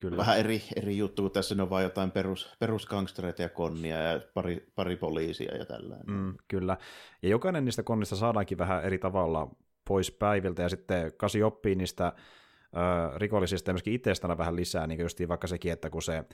kyllä. 0.00 0.16
Vähän 0.16 0.38
eri, 0.38 0.62
eri 0.76 0.98
juttu, 0.98 1.22
kun 1.22 1.30
tässä 1.30 1.62
on 1.62 1.70
vain 1.70 1.84
jotain 1.84 2.10
perus, 2.10 2.56
perusgangstereita 2.58 3.42
ja 3.42 3.48
konnia 3.48 3.96
ja 3.96 4.20
pari, 4.34 4.72
pari 4.74 4.96
poliisia 4.96 5.56
ja 5.56 5.66
tällainen. 5.66 6.06
Mm, 6.06 6.34
kyllä. 6.48 6.76
Ja 7.22 7.28
jokainen 7.28 7.64
niistä 7.64 7.82
konnista 7.82 8.16
saadaankin 8.16 8.58
vähän 8.58 8.84
eri 8.84 8.98
tavalla 8.98 9.54
pois 9.88 10.10
päiviltä, 10.10 10.62
ja 10.62 10.68
sitten 10.68 11.12
kasi 11.16 11.42
oppii 11.42 11.74
niistä 11.74 12.06
ö, 12.06 13.18
rikollisista 13.18 13.70
ja 13.70 13.74
myöskin 13.74 13.94
itsestään 13.94 14.38
vähän 14.38 14.56
lisää, 14.56 14.86
niin 14.86 14.98
kuin 14.98 15.28
vaikka 15.28 15.46
sekin, 15.46 15.72
että 15.72 15.90
kun 15.90 16.02
se 16.02 16.24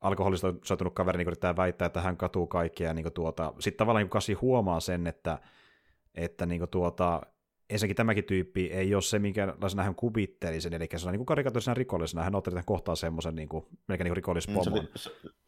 alkoholista 0.00 0.54
soitunut 0.64 0.94
kaveri 0.94 1.18
niin 1.18 1.26
yrittää 1.26 1.56
väittää, 1.56 1.86
että 1.86 2.00
hän 2.00 2.16
katuu 2.16 2.46
kaikkea, 2.46 2.94
niin 2.94 3.12
tuota, 3.12 3.52
sitten 3.58 3.78
tavallaan 3.78 4.02
niin 4.02 4.10
kasi 4.10 4.32
huomaa 4.32 4.80
sen, 4.80 5.06
että 5.06 5.38
että 6.18 6.46
niin 6.46 6.58
kuin 6.58 6.70
tuota, 6.70 7.20
ensinnäkin 7.70 7.96
tämäkin 7.96 8.24
tyyppi 8.24 8.66
ei 8.66 8.94
ole 8.94 9.02
se, 9.02 9.18
minkälaisena 9.18 9.82
hän 9.82 9.94
kuvitteli 9.94 10.60
sen, 10.60 10.74
eli 10.74 10.88
se 10.96 11.08
on 11.08 11.12
niin 11.12 11.26
karikaturisena 11.26 11.74
rikollisena, 11.74 12.22
hän 12.22 12.34
otti 12.34 12.50
kohtaa 12.66 12.94
semmoisen 12.94 13.34
niin 13.34 13.48
kuin, 13.48 13.64
melkein 13.88 14.04
niin 14.04 14.16
rikollispomon. 14.16 14.64
Se 14.64 14.70
oli, 14.70 14.88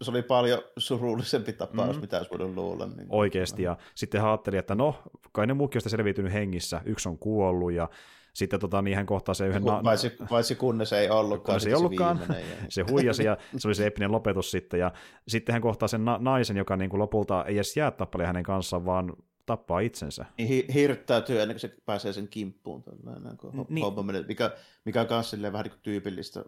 se 0.02 0.10
oli 0.10 0.22
paljon 0.22 0.62
surullisempi 0.76 1.52
tapaus, 1.52 1.96
mm. 1.96 2.00
mitä 2.00 2.16
olisi 2.16 2.30
voinut 2.30 2.54
luulla. 2.54 2.86
Niin 2.86 3.06
Oikeasti, 3.08 3.62
ja 3.62 3.76
sitten 3.94 4.20
hän 4.20 4.30
ajatteli, 4.30 4.56
että 4.56 4.74
no, 4.74 5.02
kai 5.32 5.46
ne 5.46 5.54
muukin 5.54 5.82
on 5.84 5.90
selviytynyt 5.90 6.32
hengissä, 6.32 6.80
yksi 6.84 7.08
on 7.08 7.18
kuollut, 7.18 7.72
ja 7.72 7.88
sitten 8.34 8.60
tota, 8.60 8.82
niin 8.82 8.96
hän 8.96 9.06
kohtaa 9.06 9.34
se 9.34 9.46
yhden... 9.46 9.64
Na- 9.64 9.80
paitsi, 9.84 10.16
paitsi 10.30 10.54
kunnes 10.54 10.92
ei 10.92 11.10
ollutkaan. 11.10 11.60
se 11.60 11.68
ei 11.68 11.74
ollutkaan, 11.74 12.18
se, 12.18 12.44
se 12.68 12.84
huijasi 12.90 13.24
ja 13.24 13.36
se 13.56 13.68
oli 13.68 13.74
se 13.74 13.86
epinen 13.86 14.12
lopetus 14.12 14.50
sitten. 14.50 14.80
Ja 14.80 14.92
sitten 15.28 15.52
hän 15.52 15.62
kohtaa 15.62 15.88
sen 15.88 16.04
na- 16.04 16.18
naisen, 16.20 16.56
joka 16.56 16.76
niin 16.76 16.90
kuin 16.90 17.00
lopulta 17.00 17.44
ei 17.44 17.54
edes 17.54 17.76
jää 17.76 17.90
tappale 17.90 18.26
hänen 18.26 18.42
kanssaan, 18.42 18.84
vaan 18.84 19.12
tappaa 19.50 19.80
itsensä. 19.80 20.24
Niin 20.38 20.48
hi- 20.48 20.66
hirttäytyy 20.74 21.40
ennen 21.40 21.54
kuin 21.54 21.60
se 21.60 21.76
pääsee 21.86 22.12
sen 22.12 22.28
kimppuun. 22.28 22.82
Tällainen, 22.82 23.36
kun 23.36 23.66
niin. 23.68 23.84
homma 23.84 24.02
menee, 24.02 24.24
mikä, 24.28 24.50
mikä 24.84 25.00
on 25.00 25.06
myös 25.10 25.32
vähän 25.32 25.64
niin 25.64 25.70
kuin 25.70 25.82
tyypillistä. 25.82 26.44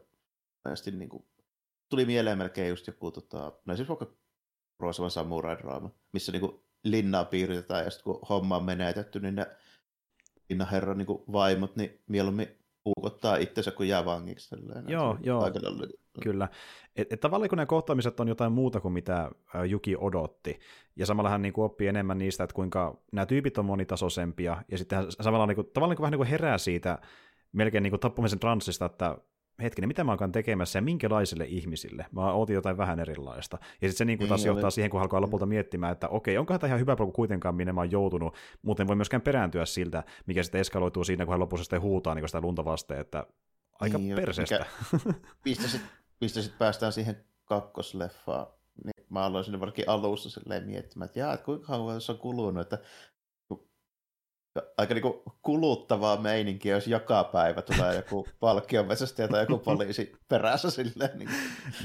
niin 0.93 1.09
kuin, 1.09 1.25
tuli 1.89 2.05
mieleen 2.05 2.39
melkein 2.39 2.69
just 2.69 2.87
joku, 2.87 3.11
tota, 3.11 3.53
no 3.67 3.77
siis 3.77 3.89
vaikka 3.89 4.07
Rosavan 4.79 5.11
samurai-draama, 5.11 5.91
missä 6.13 6.33
niin 6.33 6.41
kuin 6.41 6.61
linnaa 6.85 7.25
piiritetään 7.25 7.85
ja 7.85 7.91
sitten 7.91 8.05
kun 8.05 8.21
homma 8.29 8.57
on 8.57 8.65
menetetty, 8.65 9.21
niin 9.21 9.35
ne 9.35 9.47
linnaherran 10.51 10.99
niin 10.99 11.23
vaimot, 11.33 11.77
niin 11.77 12.01
mieluummin 12.07 12.49
puukottaa 12.85 13.37
itsensä 13.37 13.71
kuin 13.71 13.89
jää 13.89 14.05
vangiksi. 14.05 14.51
Tällainen. 14.51 14.93
Joo, 14.93 15.19
joo. 15.23 15.51
Kyllä. 16.21 16.49
Et, 16.97 17.13
et 17.13 17.21
tavallaan 17.21 17.49
kun 17.49 17.59
ne 17.59 17.67
kohtaamiset 17.67 18.21
on 18.21 18.29
jotain 18.29 18.53
muuta 18.53 18.81
kuin 18.81 18.93
mitä 18.93 19.31
Juki 19.69 19.97
odotti, 19.97 20.59
ja 20.97 21.07
samalla 21.07 21.31
hän 21.31 21.43
niin 21.43 21.53
kuin 21.53 21.65
oppii 21.65 21.89
enemmän 21.89 22.19
niistä, 22.19 22.45
että 22.45 22.55
kuinka 22.55 23.03
nämä 23.13 23.27
tyypit 23.27 23.59
on 23.59 23.65
monitasoisempia, 23.65 24.63
ja 24.71 24.79
sitten 24.79 24.99
hän 24.99 25.07
samalla 25.11 25.47
niin 25.47 25.57
kuin, 25.57 25.67
tavallaan 25.67 25.91
niin 25.91 25.97
kuin, 25.97 26.03
vähän 26.03 26.13
niin 26.13 26.19
kuin 26.19 26.29
herää 26.29 26.59
siitä 26.59 26.99
melkein 27.53 27.83
niin 27.83 27.91
kuin 27.91 28.01
tappamisen 28.01 28.39
transsista, 28.39 28.85
että 28.85 29.19
hetkinen, 29.63 29.89
mitä 29.89 30.05
mä 30.05 30.17
oon 30.21 30.33
tekemässä 30.33 30.77
ja 30.77 30.83
minkälaisille 30.83 31.45
ihmisille? 31.45 32.07
Mä 32.13 32.33
ootin 32.33 32.55
jotain 32.55 32.77
vähän 32.77 33.01
erilaista. 33.01 33.59
Ja 33.61 33.89
sitten 33.89 33.97
se 33.97 34.05
niin 34.05 34.19
kuin 34.19 34.29
taas 34.29 34.41
niin, 34.41 34.47
johtaa 34.47 34.67
oli. 34.67 34.73
siihen, 34.73 34.91
kun 34.91 35.01
alkaa 35.01 35.21
lopulta 35.21 35.47
miettimään, 35.47 35.93
että 35.93 36.09
okei, 36.09 36.39
onkohan 36.39 36.61
tämä 36.61 36.69
ihan 36.69 36.81
hyvä 36.81 36.97
polku 36.97 37.13
kuitenkaan, 37.13 37.55
minne 37.55 37.73
mä 37.73 37.81
oon 37.81 37.91
joutunut, 37.91 38.35
mutta 38.63 38.83
en 38.83 38.87
voi 38.87 38.97
myöskään 38.97 39.23
perääntyä 39.23 39.65
siltä, 39.65 40.05
mikä 40.27 40.43
sitten 40.43 40.61
eskaloituu 40.61 41.05
siinä, 41.05 41.25
kun 41.25 41.33
hän 41.33 41.41
lopussa 41.41 41.65
sitten 41.65 41.81
huutaa 41.81 42.15
niin 42.15 42.29
sitä 42.29 42.41
lunta 42.41 42.65
vasten, 42.65 42.99
että 42.99 43.27
aika 43.81 43.99
niin, 43.99 44.17
perseestä. 44.17 44.67
Mistä 45.45 45.79
sitten 46.29 46.43
sit 46.43 46.59
päästään 46.59 46.93
siihen 46.93 47.25
kakkosleffaan, 47.45 48.47
niin 48.85 49.07
mä 49.11 49.25
aloin 49.25 49.45
sinne 49.45 49.61
varsinkin 49.61 49.89
alussa 49.89 50.31
silleen 50.31 50.67
miettimään, 50.67 51.07
että 51.07 51.19
jaa, 51.19 51.35
että 51.35 51.45
kuinka 51.45 51.67
kauan 51.67 52.01
se 52.01 52.13
on 52.13 52.19
kulunut, 52.19 52.63
että 52.63 52.79
aika 54.79 54.95
niinku 54.95 55.23
kuluttavaa 55.43 56.17
meininkiä, 56.17 56.75
jos 56.75 56.87
joka 56.87 57.25
päivä 57.25 57.63
tulee 57.63 57.97
joku 57.97 58.29
palkkionmetsästäjä 58.41 59.29
tai 59.29 59.43
joku 59.43 59.59
poliisi 59.59 60.13
perässä 60.29 60.71
silleen. 60.71 61.19
Niin. 61.19 61.31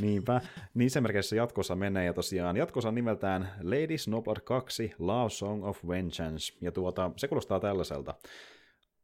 Niinpä. 0.02 0.42
Niin 0.74 0.92
se 0.92 1.02
merkeissä 1.02 1.36
jatkossa 1.36 1.76
menee, 1.76 2.06
ja 2.06 2.14
tosiaan 2.14 2.58
jatkossa 2.58 2.92
nimeltään 2.92 3.50
Lady 3.64 3.98
Snowblood 3.98 4.42
2 4.44 4.94
Love 5.00 5.30
Song 5.30 5.66
of 5.66 5.88
Vengeance, 5.88 6.54
ja 6.62 6.72
tuota, 6.72 7.12
se 7.18 7.28
kuulostaa 7.28 7.60
tällaiselta. 7.60 8.14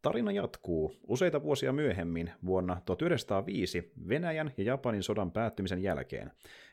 Tarina 0.04 0.32
jatkuu 0.32 0.96
useita 1.08 1.44
vuosia 1.44 1.74
myöhemmin 1.74 2.32
vuonna 2.46 2.82
1905 2.86 3.92
Venäjän 4.08 4.54
ja 4.58 4.64
Japanin 4.64 5.04
sodan 5.04 5.32
päättymisen 5.32 5.84
jälkeen. 5.84 6.32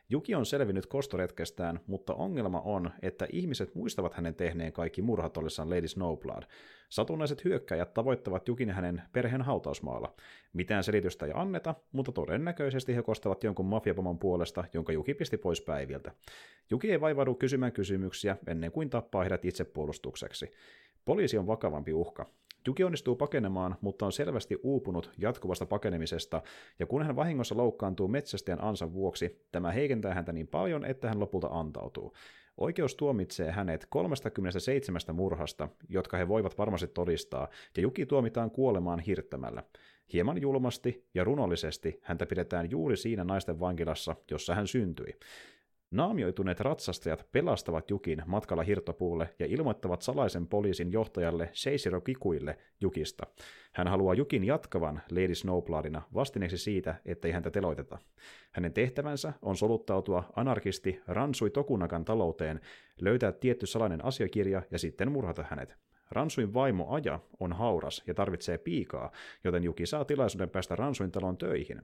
Juki 0.09 0.35
on 0.35 0.47
selvinnyt 0.47 0.87
kostoretkestään, 0.87 1.81
mutta 1.87 2.15
ongelma 2.15 2.61
on, 2.61 2.91
että 3.03 3.27
ihmiset 3.33 3.75
muistavat 3.75 4.15
hänen 4.15 4.35
tehneen 4.35 4.73
kaikki 4.73 5.03
murhat 5.03 5.37
ollessaan 5.37 5.71
Lady 5.71 5.89
Snowblood. 5.89 6.43
Satunnaiset 6.89 7.45
hyökkäjät 7.45 7.95
tavoittavat 7.95 8.49
Jukin 8.49 8.71
hänen 8.71 9.03
perheen 9.13 9.43
hautausmaalla. 9.43 10.15
Mitään 10.53 10.85
selitystä 10.85 11.27
ei 11.27 11.33
anneta, 11.35 11.75
mutta 11.93 12.13
todennäköisesti 12.13 12.97
he 12.97 13.03
kostavat 13.03 13.45
jonkun 13.45 13.67
mafiapomon 13.67 14.19
puolesta, 14.19 14.65
jonka 14.73 14.93
Juki 14.93 15.15
pisti 15.15 15.37
pois 15.37 15.61
päiviltä. 15.61 16.13
Juki 16.71 16.91
ei 16.91 17.01
vaivaudu 17.01 17.35
kysymään 17.35 17.73
kysymyksiä 17.73 18.37
ennen 18.47 18.73
kuin 18.73 18.91
tappaa 18.91 19.23
heidät 19.23 19.45
itsepuolustukseksi. 19.45 20.51
Poliisi 21.05 21.39
on 21.39 21.47
vakavampi 21.47 21.93
uhka. 21.93 22.27
Juki 22.67 22.85
onnistuu 22.85 23.17
pakenemaan, 23.17 23.77
mutta 23.81 24.07
on 24.07 24.13
selvästi 24.13 24.61
uupunut 24.63 25.11
jatkuvasta 25.19 25.67
pakenemisesta, 25.67 26.43
ja 26.79 26.87
kun 26.87 27.03
hän 27.03 27.17
vahingossa 27.17 27.57
loukkaantuu 27.57 28.09
metsästäjän 28.09 28.65
ansan 28.65 28.93
vuoksi, 28.93 29.47
tämä 29.53 29.73
heikentää 29.73 30.15
häntä 30.15 30.33
niin 30.33 30.49
paljon, 30.49 30.85
että 30.85 31.09
hän 31.09 31.21
lopulta 31.21 31.49
antautuu. 31.51 32.15
Oikeus 32.57 32.95
tuomitsee 32.95 33.51
hänet 33.51 33.87
37 33.91 35.01
murhasta, 35.13 35.69
jotka 35.89 36.17
he 36.17 36.29
voivat 36.29 36.59
varmasti 36.59 36.87
todistaa, 36.87 37.49
ja 37.77 37.83
Juki 37.83 38.07
tuomitaan 38.07 38.51
kuolemaan 38.51 39.01
hirttämällä. 39.01 39.63
Hieman 40.13 40.41
julmasti 40.41 41.09
ja 41.15 41.25
runollisesti 41.25 42.01
häntä 42.03 42.27
pidetään 42.27 42.71
juuri 42.71 42.97
siinä 42.97 43.25
naisten 43.25 43.61
vankilassa, 43.61 44.17
jossa 44.31 44.55
hän 44.55 44.67
syntyi. 44.67 45.17
Naamioituneet 45.91 46.61
ratsastajat 46.61 47.27
pelastavat 47.33 47.91
Jukin 47.91 48.23
matkalla 48.27 48.63
hirtopuulle 48.63 49.35
ja 49.39 49.47
ilmoittavat 49.47 50.03
salaisen 50.03 50.47
poliisin 50.47 50.93
johtajalle 50.93 51.51
Seisiro 51.53 52.01
Kikuille 52.01 52.59
Jukista. 52.81 53.27
Hän 53.73 53.89
haluaa 53.89 54.15
Jukin 54.15 54.45
jatkavan 54.45 55.01
Lady 55.11 55.35
Snowbloodina 55.35 56.03
vastineeksi 56.15 56.59
siitä, 56.59 56.95
ettei 57.05 57.33
häntä 57.33 57.51
teloiteta. 57.51 57.99
Hänen 58.53 58.73
tehtävänsä 58.73 59.33
on 59.43 59.57
soluttautua 59.57 60.25
anarkisti 60.37 61.01
Ransui 61.07 61.51
Tokunakan 61.51 62.05
talouteen, 62.05 62.61
löytää 63.01 63.33
tietty 63.33 63.67
salainen 63.67 64.05
asiakirja 64.05 64.63
ja 64.71 64.79
sitten 64.79 65.13
murhata 65.13 65.45
hänet. 65.51 65.77
Ransuin 66.11 66.55
vaimo 66.55 66.95
Aja 66.95 67.21
on 67.41 67.53
hauras 67.53 68.03
ja 68.07 68.15
tarvitsee 68.15 68.59
piikaa, 68.59 69.13
joten 69.45 69.65
Juki 69.65 69.87
saa 69.87 70.05
tilaisuuden 70.05 70.51
päästä 70.51 70.77
Ransuin 70.77 71.13
talon 71.13 71.39
töihin. 71.39 71.83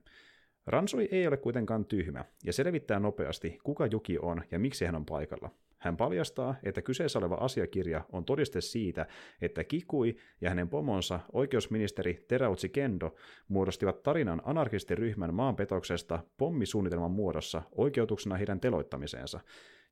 Ransui 0.66 1.08
ei 1.10 1.26
ole 1.26 1.36
kuitenkaan 1.36 1.84
tyhmä 1.84 2.24
ja 2.44 2.52
selvittää 2.52 3.00
nopeasti, 3.00 3.58
kuka 3.64 3.86
Juki 3.86 4.18
on 4.18 4.42
ja 4.50 4.58
miksi 4.58 4.84
hän 4.84 4.94
on 4.94 5.06
paikalla. 5.06 5.50
Hän 5.78 5.96
paljastaa, 5.96 6.54
että 6.62 6.82
kyseessä 6.82 7.18
oleva 7.18 7.34
asiakirja 7.34 8.04
on 8.12 8.24
todiste 8.24 8.60
siitä, 8.60 9.06
että 9.40 9.64
Kikui 9.64 10.16
ja 10.40 10.48
hänen 10.48 10.68
pomonsa 10.68 11.20
oikeusministeri 11.32 12.24
Terautsi 12.28 12.68
Kendo 12.68 13.14
muodostivat 13.48 14.02
tarinan 14.02 14.42
anarkistiryhmän 14.44 15.34
maanpetoksesta 15.34 16.18
pommisuunnitelman 16.36 17.10
muodossa 17.10 17.62
oikeutuksena 17.72 18.36
heidän 18.36 18.60
teloittamiseensa. 18.60 19.40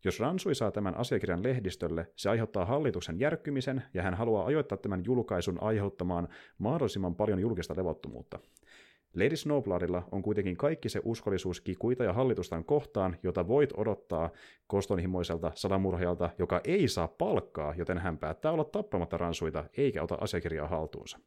Jos 0.04 0.20
Ransui 0.20 0.54
saa 0.54 0.70
tämän 0.70 0.96
asiakirjan 0.96 1.42
lehdistölle, 1.42 2.06
se 2.16 2.30
aiheuttaa 2.30 2.64
hallituksen 2.64 3.20
järkkymisen 3.20 3.82
ja 3.94 4.02
hän 4.02 4.14
haluaa 4.14 4.46
ajoittaa 4.46 4.78
tämän 4.78 5.04
julkaisun 5.04 5.62
aiheuttamaan 5.62 6.28
mahdollisimman 6.58 7.14
paljon 7.14 7.40
julkista 7.40 7.74
levottomuutta. 7.76 8.38
Lady 9.14 9.36
Snowbloodilla 9.36 10.08
on 10.12 10.22
kuitenkin 10.22 10.56
kaikki 10.56 10.88
se 10.88 11.00
uskollisuus 11.04 11.60
kikuita 11.60 12.04
ja 12.04 12.12
hallitustaan 12.12 12.64
kohtaan, 12.64 13.16
jota 13.22 13.48
voit 13.48 13.70
odottaa 13.76 14.30
kostonhimoiselta 14.66 15.52
salamurhajalta, 15.54 16.30
joka 16.38 16.60
ei 16.64 16.88
saa 16.88 17.08
palkkaa, 17.08 17.74
joten 17.76 17.98
hän 17.98 18.18
päättää 18.18 18.52
olla 18.52 18.64
tappamatta 18.64 19.16
ransuita 19.16 19.64
eikä 19.76 20.02
ota 20.02 20.18
asiakirjaa 20.20 20.68
haltuunsa. 20.68 21.18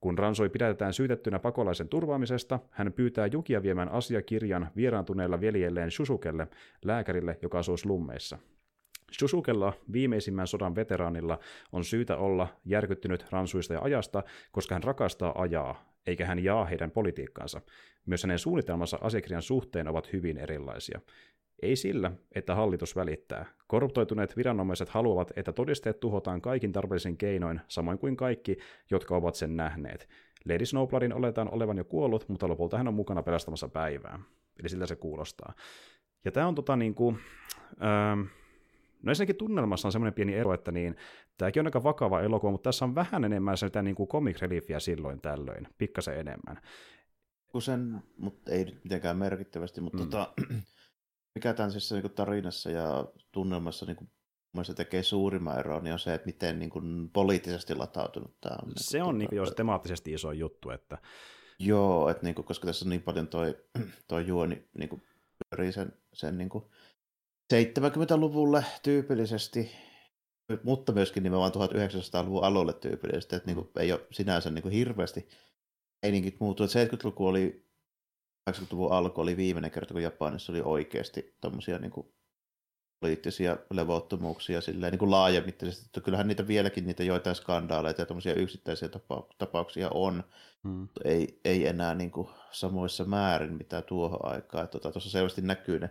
Kun 0.00 0.18
Ransoi 0.18 0.48
pidätetään 0.48 0.92
syytettynä 0.92 1.38
pakolaisen 1.38 1.88
turvaamisesta, 1.88 2.58
hän 2.70 2.92
pyytää 2.92 3.26
Jukia 3.26 3.62
viemään 3.62 3.88
asiakirjan 3.88 4.70
vieraantuneella 4.76 5.40
veljelleen 5.40 5.90
Shusukelle, 5.90 6.48
lääkärille, 6.84 7.38
joka 7.42 7.58
asuu 7.58 7.76
slummeissa. 7.76 8.38
Shusukella, 9.18 9.72
viimeisimmän 9.92 10.46
sodan 10.46 10.74
veteraanilla, 10.74 11.38
on 11.72 11.84
syytä 11.84 12.16
olla 12.16 12.48
järkyttynyt 12.64 13.26
ransuista 13.30 13.74
ja 13.74 13.80
ajasta, 13.82 14.22
koska 14.52 14.74
hän 14.74 14.82
rakastaa 14.82 15.42
ajaa, 15.42 15.94
eikä 16.06 16.26
hän 16.26 16.44
jaa 16.44 16.64
heidän 16.64 16.90
politiikkaansa. 16.90 17.60
Myös 18.06 18.22
hänen 18.22 18.38
suunnitelmansa 18.38 18.98
asiakirjan 19.00 19.42
suhteen 19.42 19.88
ovat 19.88 20.12
hyvin 20.12 20.38
erilaisia. 20.38 21.00
Ei 21.62 21.76
sillä, 21.76 22.12
että 22.34 22.54
hallitus 22.54 22.96
välittää. 22.96 23.46
Korruptoituneet 23.66 24.36
viranomaiset 24.36 24.88
haluavat, 24.88 25.32
että 25.36 25.52
todisteet 25.52 26.00
tuhotaan 26.00 26.40
kaikin 26.40 26.72
tarpeellisin 26.72 27.16
keinoin, 27.16 27.60
samoin 27.68 27.98
kuin 27.98 28.16
kaikki, 28.16 28.58
jotka 28.90 29.16
ovat 29.16 29.34
sen 29.34 29.56
nähneet. 29.56 30.08
Lady 30.48 30.66
Snowbloodin 30.66 31.14
oletaan 31.14 31.54
olevan 31.54 31.78
jo 31.78 31.84
kuollut, 31.84 32.28
mutta 32.28 32.48
lopulta 32.48 32.78
hän 32.78 32.88
on 32.88 32.94
mukana 32.94 33.22
pelastamassa 33.22 33.68
päivää. 33.68 34.18
Eli 34.60 34.68
siltä 34.68 34.86
se 34.86 34.96
kuulostaa. 34.96 35.52
Ja 36.24 36.32
tämä 36.32 36.48
on 36.48 36.54
tota 36.54 36.76
niin 36.76 36.94
kuin, 36.94 37.18
ähm, 37.82 38.20
No 39.02 39.10
ensinnäkin 39.10 39.36
tunnelmassa 39.36 39.88
on 39.88 39.92
semmoinen 39.92 40.14
pieni 40.14 40.34
ero, 40.34 40.54
että 40.54 40.72
niin, 40.72 40.96
tämäkin 41.38 41.60
on 41.60 41.66
aika 41.66 41.82
vakava 41.82 42.20
elokuva, 42.20 42.52
mutta 42.52 42.68
tässä 42.68 42.84
on 42.84 42.94
vähän 42.94 43.24
enemmän 43.24 43.56
sitä 43.56 43.82
niin 43.82 43.96
kuin 43.96 44.08
comic 44.08 44.40
reliefiä 44.40 44.80
silloin 44.80 45.20
tällöin, 45.20 45.68
pikkasen 45.78 46.18
enemmän. 46.18 46.60
Sen, 47.58 48.02
mutta 48.16 48.52
ei 48.52 48.64
nyt 48.64 48.84
mitenkään 48.84 49.16
merkittävästi, 49.16 49.80
mutta 49.80 49.98
mm. 49.98 50.10
tota, 50.10 50.32
mikä 51.34 51.54
tässä 51.54 51.94
niin 51.94 52.12
tarinassa 52.12 52.70
ja 52.70 53.06
tunnelmassa 53.32 53.86
niin 53.86 53.96
kuin, 53.96 54.10
tekee 54.76 55.02
suurimman 55.02 55.58
eron, 55.58 55.84
niin 55.84 55.92
on 55.92 55.98
se, 55.98 56.14
että 56.14 56.26
miten 56.26 56.58
niin 56.58 56.70
kuin, 56.70 57.10
poliittisesti 57.10 57.74
latautunut 57.74 58.40
tämä 58.40 58.56
on. 58.62 58.72
Se 58.76 58.98
niin 58.98 59.04
on 59.04 59.18
niin 59.18 59.28
jo 59.32 59.46
se 59.46 59.54
temaattisesti 59.54 60.12
iso 60.12 60.32
juttu. 60.32 60.70
Että... 60.70 60.98
Joo, 61.58 62.08
että 62.08 62.22
niin 62.22 62.34
kuin, 62.34 62.44
koska 62.44 62.66
tässä 62.66 62.84
on 62.84 62.90
niin 62.90 63.02
paljon 63.02 63.28
toi, 63.28 63.56
toi 64.08 64.26
juoni 64.26 64.68
niin 64.78 64.88
kuin, 64.88 65.02
sen, 65.70 65.92
sen 66.12 66.38
niin 66.38 66.48
kuin, 66.48 66.64
70-luvulle 67.52 68.64
tyypillisesti, 68.82 69.70
mutta 70.62 70.92
myöskin 70.92 71.22
nimenomaan 71.22 71.52
1900-luvun 71.52 72.44
alueelle 72.44 72.72
tyypillisesti, 72.72 73.36
että 73.36 73.46
niin 73.46 73.56
kuin, 73.56 73.68
ei 73.78 73.92
ole 73.92 74.06
sinänsä 74.10 74.50
niin 74.50 74.62
kuin 74.62 74.74
hirveästi 74.74 75.28
meiningit 76.02 76.40
muuttunut. 76.40 76.70
70-luku 76.70 77.26
oli, 77.26 77.66
80-luvun 78.50 78.92
alku 78.92 79.20
oli 79.20 79.36
viimeinen 79.36 79.70
kerta, 79.70 79.94
kun 79.94 80.02
Japanissa 80.02 80.52
oli 80.52 80.62
oikeasti 80.64 81.36
tämmöisiä 81.40 81.78
niin 81.78 81.90
kuin, 81.90 82.14
poliittisia 83.00 83.56
levottomuuksia 83.70 84.60
silleen, 84.60 84.90
niin 84.90 84.98
kuin 84.98 85.10
laajamittaisesti. 85.10 85.86
Että 85.86 86.00
kyllähän 86.00 86.28
niitä 86.28 86.46
vieläkin 86.46 86.86
niitä 86.86 87.04
joitain 87.04 87.36
skandaaleita 87.36 88.02
ja 88.02 88.06
tämmöisiä 88.06 88.34
yksittäisiä 88.34 88.88
tapauksia 89.38 89.90
on, 89.94 90.24
hmm. 90.64 90.88
ei, 91.04 91.40
ei 91.44 91.66
enää 91.66 91.94
niin 91.94 92.10
kuin, 92.10 92.28
samoissa 92.50 93.04
määrin 93.04 93.52
mitä 93.52 93.82
tuohon 93.82 94.32
aikaan. 94.32 94.68
Tuossa 94.68 94.90
tota, 94.90 95.00
selvästi 95.00 95.42
näkyy 95.42 95.78
ne 95.78 95.90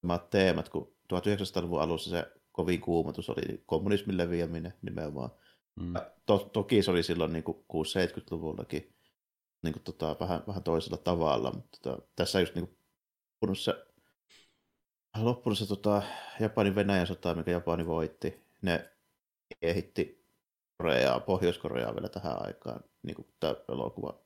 samat 0.00 0.30
teemat, 0.30 0.68
kun 0.68 0.96
1900-luvun 1.14 1.82
alussa 1.82 2.10
se 2.10 2.32
kovin 2.52 2.80
kuumotus 2.80 3.30
oli 3.30 3.62
kommunismin 3.66 4.16
leviäminen 4.16 4.74
nimenomaan. 4.82 5.30
Mm. 5.80 5.94
To, 6.26 6.38
toki 6.38 6.82
se 6.82 6.90
oli 6.90 7.02
silloin 7.02 7.32
niin 7.32 7.44
6-70-luvullakin 7.44 8.94
niin 9.62 9.72
kuin, 9.72 9.82
tota, 9.82 10.16
vähän, 10.20 10.42
vähän 10.46 10.62
toisella 10.62 10.96
tavalla, 10.96 11.52
mutta 11.52 11.78
tota, 11.82 12.02
tässä 12.16 12.40
just 12.40 12.54
niin 12.54 12.76
kuin, 13.40 13.56
se, 13.56 13.86
loppunut 15.16 15.58
se 15.58 15.66
tota, 15.66 16.02
Japanin 16.40 16.74
Venäjän 16.74 17.06
sota, 17.06 17.34
mikä 17.34 17.50
Japani 17.50 17.86
voitti. 17.86 18.46
Ne 18.62 18.90
kehitti 19.60 20.26
Koreaa, 20.78 21.20
Pohjois-Koreaa 21.20 21.94
vielä 21.94 22.08
tähän 22.08 22.46
aikaan, 22.46 22.80
niin 23.02 23.14
kuin 23.14 23.28
tämä 23.40 23.54
elokuva 23.68 24.25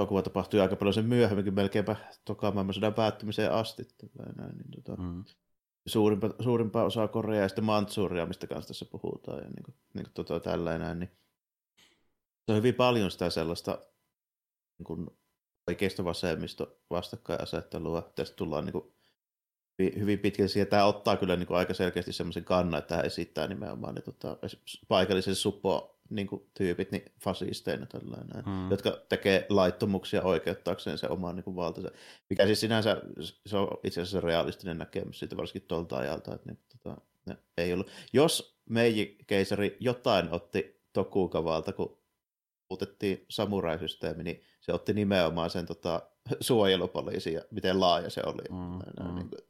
elokuva 0.00 0.22
tapahtui 0.22 0.60
aika 0.60 0.76
paljon 0.76 0.94
sen 0.94 1.04
myöhemminkin, 1.04 1.54
melkeinpä 1.54 1.96
toka 2.24 2.50
maailmansodan 2.50 2.94
päättymiseen 2.94 3.52
asti. 3.52 3.88
Näin, 4.36 4.58
niin, 4.58 4.70
tota, 4.70 5.02
mm. 5.02 5.24
suurimpa, 5.86 6.30
suurimpaa 6.40 6.84
osaa 6.84 7.08
Koreaa 7.08 7.42
ja 7.42 7.48
sitten 7.48 7.64
Mantsuria, 7.64 8.26
mistä 8.26 8.46
kanssa 8.46 8.68
tässä 8.68 8.84
puhutaan. 8.84 9.38
Ja 9.38 9.44
niin 9.44 9.64
kuin, 9.64 9.74
niin 9.94 10.04
kuin 10.04 10.14
tota, 10.14 10.40
tällainen, 10.40 10.98
niin 10.98 11.10
se 12.46 12.52
on 12.52 12.56
hyvin 12.56 12.74
paljon 12.74 13.10
sitä 13.10 13.30
sellaista 13.30 13.78
niin 14.78 14.84
kuin 14.84 15.06
oikeisto 15.66 16.04
vasemmisto 16.04 16.78
vastakkainasettelua. 16.90 18.12
Tästä 18.14 18.36
tullaan 18.36 18.64
niin 18.64 18.72
kuin, 18.72 18.92
hyvin 19.78 20.18
pitkälle 20.18 20.48
siihen. 20.48 20.66
Tämä 20.66 20.84
ottaa 20.84 21.16
kyllä 21.16 21.36
niin 21.36 21.46
kuin 21.46 21.58
aika 21.58 21.74
selkeästi 21.74 22.12
semmoisen 22.12 22.44
kannan, 22.44 22.78
että 22.78 22.96
hän 22.96 23.04
esittää 23.04 23.46
nimenomaan 23.46 23.94
ne, 23.94 24.00
tota, 24.00 24.36
paikallisen 24.88 25.34
suppo 25.34 25.99
niin 26.10 26.26
kuin, 26.26 26.42
tyypit 26.54 26.90
niin 26.92 27.04
fasisteina 27.20 27.86
tällainen, 27.86 28.44
hmm. 28.44 28.70
jotka 28.70 29.02
tekee 29.08 29.46
laittomuksia 29.48 30.22
oikeuttaakseen 30.22 30.98
se 30.98 31.06
oman 31.06 31.36
niin 31.36 31.44
kuin, 31.44 31.56
valtansa. 31.56 31.90
Mikä 32.30 32.46
siis 32.46 32.60
sinänsä 32.60 33.02
se 33.46 33.56
on 33.56 33.68
itse 33.84 34.00
asiassa 34.00 34.20
realistinen 34.20 34.78
näkemys 34.78 35.18
siitä 35.18 35.36
varsinkin 35.36 35.68
tuolta 35.68 35.96
ajalta, 35.96 36.34
että 36.34 36.48
niin, 36.48 36.58
tota, 36.68 37.00
ne 37.26 37.36
ei 37.56 37.72
ollut. 37.72 37.90
Jos 38.12 38.60
Meiji 38.70 39.18
keisari 39.26 39.76
jotain 39.80 40.32
otti 40.32 40.80
Tokugavalta, 40.92 41.72
kun 41.72 41.98
muutettiin 42.70 43.26
samuraisysteemi, 43.28 44.22
niin 44.22 44.42
se 44.60 44.72
otti 44.72 44.92
nimenomaan 44.92 45.50
sen 45.50 45.66
tota, 45.66 46.02
suojelupoliisi 46.40 47.32
ja 47.32 47.42
miten 47.50 47.80
laaja 47.80 48.10
se 48.10 48.22
oli. 48.26 48.42
Mm, 48.50 49.06
mm. 49.06 49.14
Niin 49.14 49.28
kuin, 49.28 49.40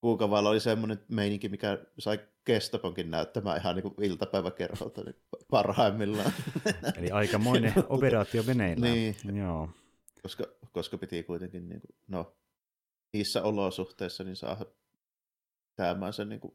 Kuukavalla 0.00 0.48
oli 0.48 0.60
semmoinen 0.60 1.04
meininki, 1.08 1.48
mikä 1.48 1.78
sai 1.98 2.20
Kestaponkin 2.44 3.10
näyttämään 3.10 3.60
ihan 3.60 3.76
niin 3.76 4.10
iltapäiväkerholta 4.10 5.04
niin 5.04 5.16
parhaimmillaan. 5.50 6.32
Eli 6.98 7.10
aikamoinen 7.10 7.72
operaatio 7.88 8.42
meneillään. 8.42 8.92
niin. 8.92 9.16
Joo. 9.36 9.68
Koska, 10.22 10.44
koska 10.72 10.98
piti 10.98 11.22
kuitenkin, 11.22 11.68
niin 11.68 11.80
kuin, 11.80 11.96
no, 12.08 12.36
niissä 13.12 13.42
olosuhteissa 13.42 14.24
niin 14.24 14.36
saa 14.36 14.64
tämän 15.76 16.12
sen 16.12 16.28
niin 16.28 16.40
kuin, 16.40 16.54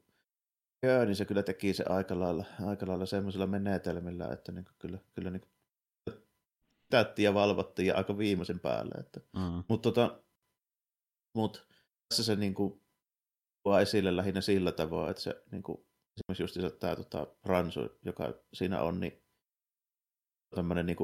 joo, 0.84 1.06
niin 1.06 1.16
se 1.16 1.26
kyllä 1.26 1.44
teki 1.44 1.74
se 1.74 1.84
aika 1.90 2.20
lailla, 2.20 2.46
aika 2.66 2.88
lailla 2.88 3.06
semmoisilla 3.06 3.48
menetelmillä, 3.48 4.28
että 4.28 4.52
niin 4.52 4.66
kuin, 4.66 4.76
kyllä, 4.80 4.98
kyllä 5.16 5.30
niin 5.30 5.42
kuin, 5.42 5.52
täyttiin 6.90 7.24
ja 7.24 7.34
valvottiin 7.34 7.86
ja 7.86 7.96
aika 7.96 8.18
viimeisen 8.18 8.60
päälle. 8.60 8.96
Että, 9.00 9.20
mm. 9.34 9.64
Mutta 9.68 9.92
tota, 9.92 10.20
mut, 11.34 11.68
tässä 12.10 12.24
se 12.24 12.36
niin 12.36 12.54
kuin, 12.54 12.83
tuo 13.64 13.80
esille 13.80 14.16
lähinnä 14.16 14.42
sillä 14.42 14.72
tavoin, 14.72 15.12
että 15.12 15.24
se 15.24 15.44
niin 15.52 15.64
kuin, 15.64 15.78
esimerkiksi 16.18 16.62
just 16.62 16.80
tämä 16.80 16.96
tota, 16.96 17.28
Ransu, 17.44 17.80
joka 18.06 18.34
siinä 18.54 18.82
on, 18.82 19.00
niin 19.00 19.24
tämmöinen 20.56 20.86
niin 20.86 20.98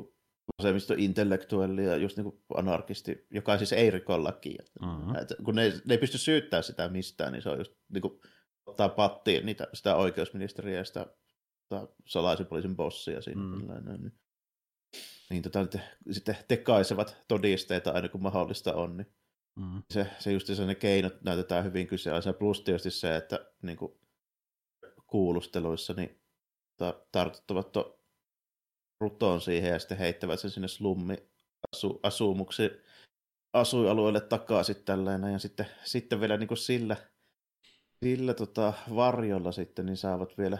vasemmisto-intellektuelli 0.57 1.85
ja 1.85 1.97
just 1.97 2.17
niin 2.17 2.23
kuin 2.23 2.41
anarkisti, 2.57 3.27
joka 3.31 3.57
siis 3.57 3.73
ei 3.73 3.91
riko 3.91 4.23
lakia. 4.23 4.63
Mm-hmm. 4.81 5.15
Et 5.15 5.33
kun 5.45 5.55
ne, 5.55 5.69
ne 5.85 5.93
ei 5.93 5.97
pysty 5.97 6.17
syyttämään 6.17 6.63
sitä 6.63 6.89
mistään, 6.89 7.33
niin 7.33 7.41
se 7.41 7.49
on 7.49 7.57
just 7.57 7.73
niin 7.93 8.01
kuin, 8.01 8.19
ottaa 8.65 8.89
pattiin 8.89 9.45
niitä, 9.45 9.67
sitä 9.73 9.95
oikeusministeriä 9.95 10.77
ja 10.77 10.85
sitä, 10.85 11.05
sitä 11.63 11.87
salaisen 12.05 12.45
poliisin 12.45 12.75
bossia 12.75 13.21
siinä. 13.21 13.41
Mm. 13.41 13.67
Niin, 13.87 14.11
niin 15.29 15.43
tota, 15.43 15.65
te, 15.65 15.81
sitten 16.11 16.37
tekaisevat 16.47 17.17
todisteita 17.27 17.91
aina 17.91 18.09
kun 18.09 18.23
mahdollista 18.23 18.73
on, 18.73 18.97
niin 18.97 19.13
mm. 19.55 19.83
se, 19.93 20.07
se 20.19 20.31
just 20.31 20.47
se 20.47 20.65
ne 20.65 20.75
keinot 20.75 21.21
näytetään 21.21 21.65
hyvin 21.65 21.87
kyseenalaisia. 21.87 22.33
Plus 22.33 22.61
tietysti 22.61 22.91
se, 22.91 23.15
että 23.15 23.51
niin 23.61 23.77
kuin, 23.77 23.93
kuulusteluissa 25.07 25.93
niin 25.93 26.21
ta, 26.77 27.01
tartuttavat 27.11 27.71
to, 27.71 27.99
rutoon 29.01 29.41
siihen 29.41 29.71
ja 29.71 29.79
sitten 29.79 29.97
heittävät 29.97 30.39
sen 30.39 30.51
sinne 30.51 30.67
slummi 30.67 31.15
asu, 31.75 31.99
asumuksi 32.03 32.71
asuinalueelle 33.53 34.21
takaisin 34.21 34.83
tällainen 34.85 35.33
ja 35.33 35.39
sitten, 35.39 35.65
sitten 35.83 36.21
vielä 36.21 36.37
niin 36.37 36.47
kuin 36.47 36.57
sillä, 36.57 36.97
sillä 38.05 38.33
tota 38.33 38.73
varjolla 38.95 39.51
sitten 39.51 39.85
niin 39.85 39.97
saavat 39.97 40.37
vielä 40.37 40.57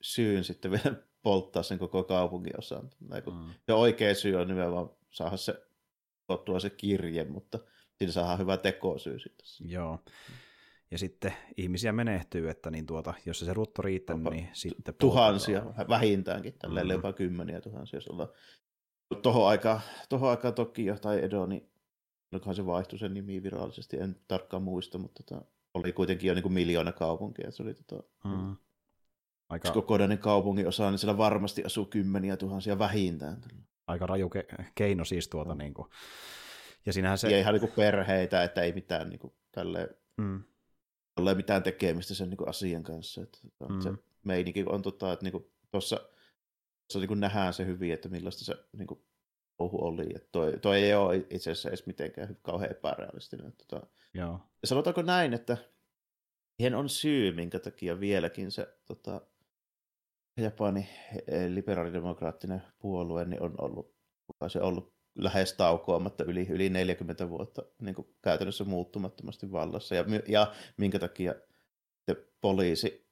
syyn 0.00 0.44
sitten 0.44 0.70
vielä 0.70 0.96
polttaa 1.22 1.62
sen 1.62 1.78
koko 1.78 2.04
kaupungin 2.04 2.58
osan. 2.58 2.90
Mm. 3.00 3.54
Ja 3.68 3.76
oikea 3.76 4.14
syy 4.14 4.36
on 4.36 4.48
nimenomaan 4.48 4.90
saada 5.10 5.36
se 5.36 5.66
tuottua 6.26 6.60
se 6.60 6.70
kirje, 6.70 7.24
mutta 7.24 7.58
siinä 8.00 8.12
saadaan 8.12 8.38
hyvä 8.38 8.56
tekosyy 8.56 9.18
sitten. 9.18 9.46
Joo. 9.60 9.98
Ja 10.90 10.98
sitten 10.98 11.32
ihmisiä 11.56 11.92
menehtyy, 11.92 12.50
että 12.50 12.70
niin 12.70 12.86
tuota, 12.86 13.14
jos 13.26 13.38
se 13.38 13.54
rutto 13.54 13.82
riittää, 13.82 14.16
niin 14.16 14.48
sitten... 14.52 14.94
Tuhansia, 14.94 15.60
poltetaan. 15.60 15.88
vähintäänkin, 15.88 16.54
tälleen 16.58 16.86
mm. 16.86 16.92
jopa 16.92 17.12
kymmeniä 17.12 17.60
tuhansia, 17.60 17.96
jos 17.96 18.08
ollaan 18.08 18.28
tuohon 19.22 19.48
aikaan, 19.48 19.80
tohon 20.08 20.30
aikaan 20.30 20.54
Tokio 20.54 20.96
tai 20.96 21.24
Edo, 21.24 21.46
niin 21.46 21.70
onkohan 22.32 22.54
se 22.54 22.66
vaihtui 22.66 22.98
sen 22.98 23.14
nimi 23.14 23.42
virallisesti, 23.42 23.96
en 23.96 24.16
tarkkaan 24.28 24.62
muista, 24.62 24.98
mutta 24.98 25.22
tota, 25.22 25.44
oli 25.74 25.92
kuitenkin 25.92 26.28
jo 26.28 26.34
niin 26.34 26.42
kuin 26.42 26.52
miljoona 26.52 26.92
kaupunkia. 26.92 27.50
Se 27.50 27.62
oli 27.62 27.74
tota, 27.74 28.02
mm. 28.24 28.56
Aika... 29.48 29.70
kokonainen 29.70 30.18
kaupungin 30.18 30.68
osa, 30.68 30.90
niin 30.90 30.98
siellä 30.98 31.18
varmasti 31.18 31.64
asuu 31.64 31.86
kymmeniä 31.86 32.36
tuhansia 32.36 32.78
vähintään. 32.78 33.40
Aika 33.86 34.06
raju 34.06 34.28
ke- 34.28 34.64
keino 34.74 35.04
siis 35.04 35.28
tuota. 35.28 35.54
Niin 35.54 35.74
kuin. 35.74 35.88
Ja 36.86 36.92
se... 37.18 37.30
Ja 37.30 37.38
ihan 37.38 37.54
niin 37.54 37.60
kuin 37.60 37.72
perheitä, 37.72 38.42
että 38.42 38.62
ei 38.62 38.72
mitään 38.72 39.08
niin 39.08 39.20
kuin, 39.20 39.32
tälleen, 39.52 39.88
mm. 40.16 40.42
ole 41.16 41.34
mitään 41.34 41.62
tekemistä 41.62 42.14
sen 42.14 42.30
niin 42.30 42.38
kuin 42.38 42.48
asian 42.48 42.82
kanssa. 42.82 43.22
Että, 43.22 43.38
mm. 43.68 43.80
Se 43.80 43.92
meininki 44.24 44.64
on 44.66 44.82
tota, 44.82 45.12
että 45.12 45.24
niin 45.24 45.50
tuossa 45.70 46.00
niin 46.94 47.20
nähdään 47.20 47.52
se 47.52 47.66
hyvin, 47.66 47.92
että 47.92 48.08
millaista 48.08 48.44
se 48.44 48.54
niin 48.72 48.86
kuin, 48.86 49.00
touhu 49.56 49.84
oli. 49.84 50.06
Että 50.14 50.28
toi, 50.32 50.58
toi 50.62 50.82
ei 50.82 50.94
ole 50.94 51.16
itse 51.16 51.50
asiassa 51.50 51.68
edes 51.68 51.86
mitenkään 51.86 52.36
kauhean 52.42 52.70
epärealistinen. 52.70 53.52
Tota, 53.52 53.86
Joo. 54.14 54.40
Ja 54.62 54.68
sanotaanko 54.68 55.02
näin, 55.02 55.34
että 55.34 55.56
siihen 56.56 56.74
on 56.74 56.88
syy, 56.88 57.32
minkä 57.32 57.58
takia 57.58 58.00
vieläkin 58.00 58.50
se 58.50 58.78
tota, 58.86 59.20
Japanin 60.36 60.86
eh, 61.26 61.50
liberaalidemokraattinen 61.50 62.62
puolue 62.78 63.24
niin 63.24 63.42
on 63.42 63.54
ollut, 63.58 63.94
se 64.48 64.60
ollut 64.60 64.99
lähes 65.14 65.52
taukoamatta 65.52 66.24
yli, 66.24 66.46
yli 66.50 66.68
40 66.68 67.28
vuotta 67.28 67.62
niin 67.80 67.94
kuin 67.94 68.14
käytännössä 68.22 68.64
muuttumattomasti 68.64 69.52
vallassa. 69.52 69.94
Ja, 69.94 70.04
ja 70.28 70.52
minkä 70.76 70.98
takia 70.98 71.34
poliisi 72.40 73.10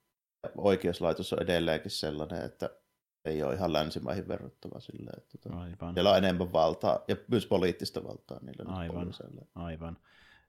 oikeuslaitos 0.57 1.33
on 1.33 1.43
edelleenkin 1.43 1.91
sellainen, 1.91 2.45
että 2.45 2.71
ei 3.25 3.43
ole 3.43 3.55
ihan 3.55 3.73
länsimaihin 3.73 4.29
verrattava 4.29 4.81
sille, 4.81 5.11
että 5.17 5.39
tota, 5.39 5.61
Aivan. 5.61 5.95
siellä 5.95 6.11
on 6.11 6.19
enemmän 6.19 6.53
valtaa 6.53 7.05
ja 7.09 7.17
myös 7.29 7.47
poliittista 7.47 8.05
valtaa 8.05 8.39
niillä 8.43 8.73
Aivan. 8.73 9.15
Aivan. 9.55 9.99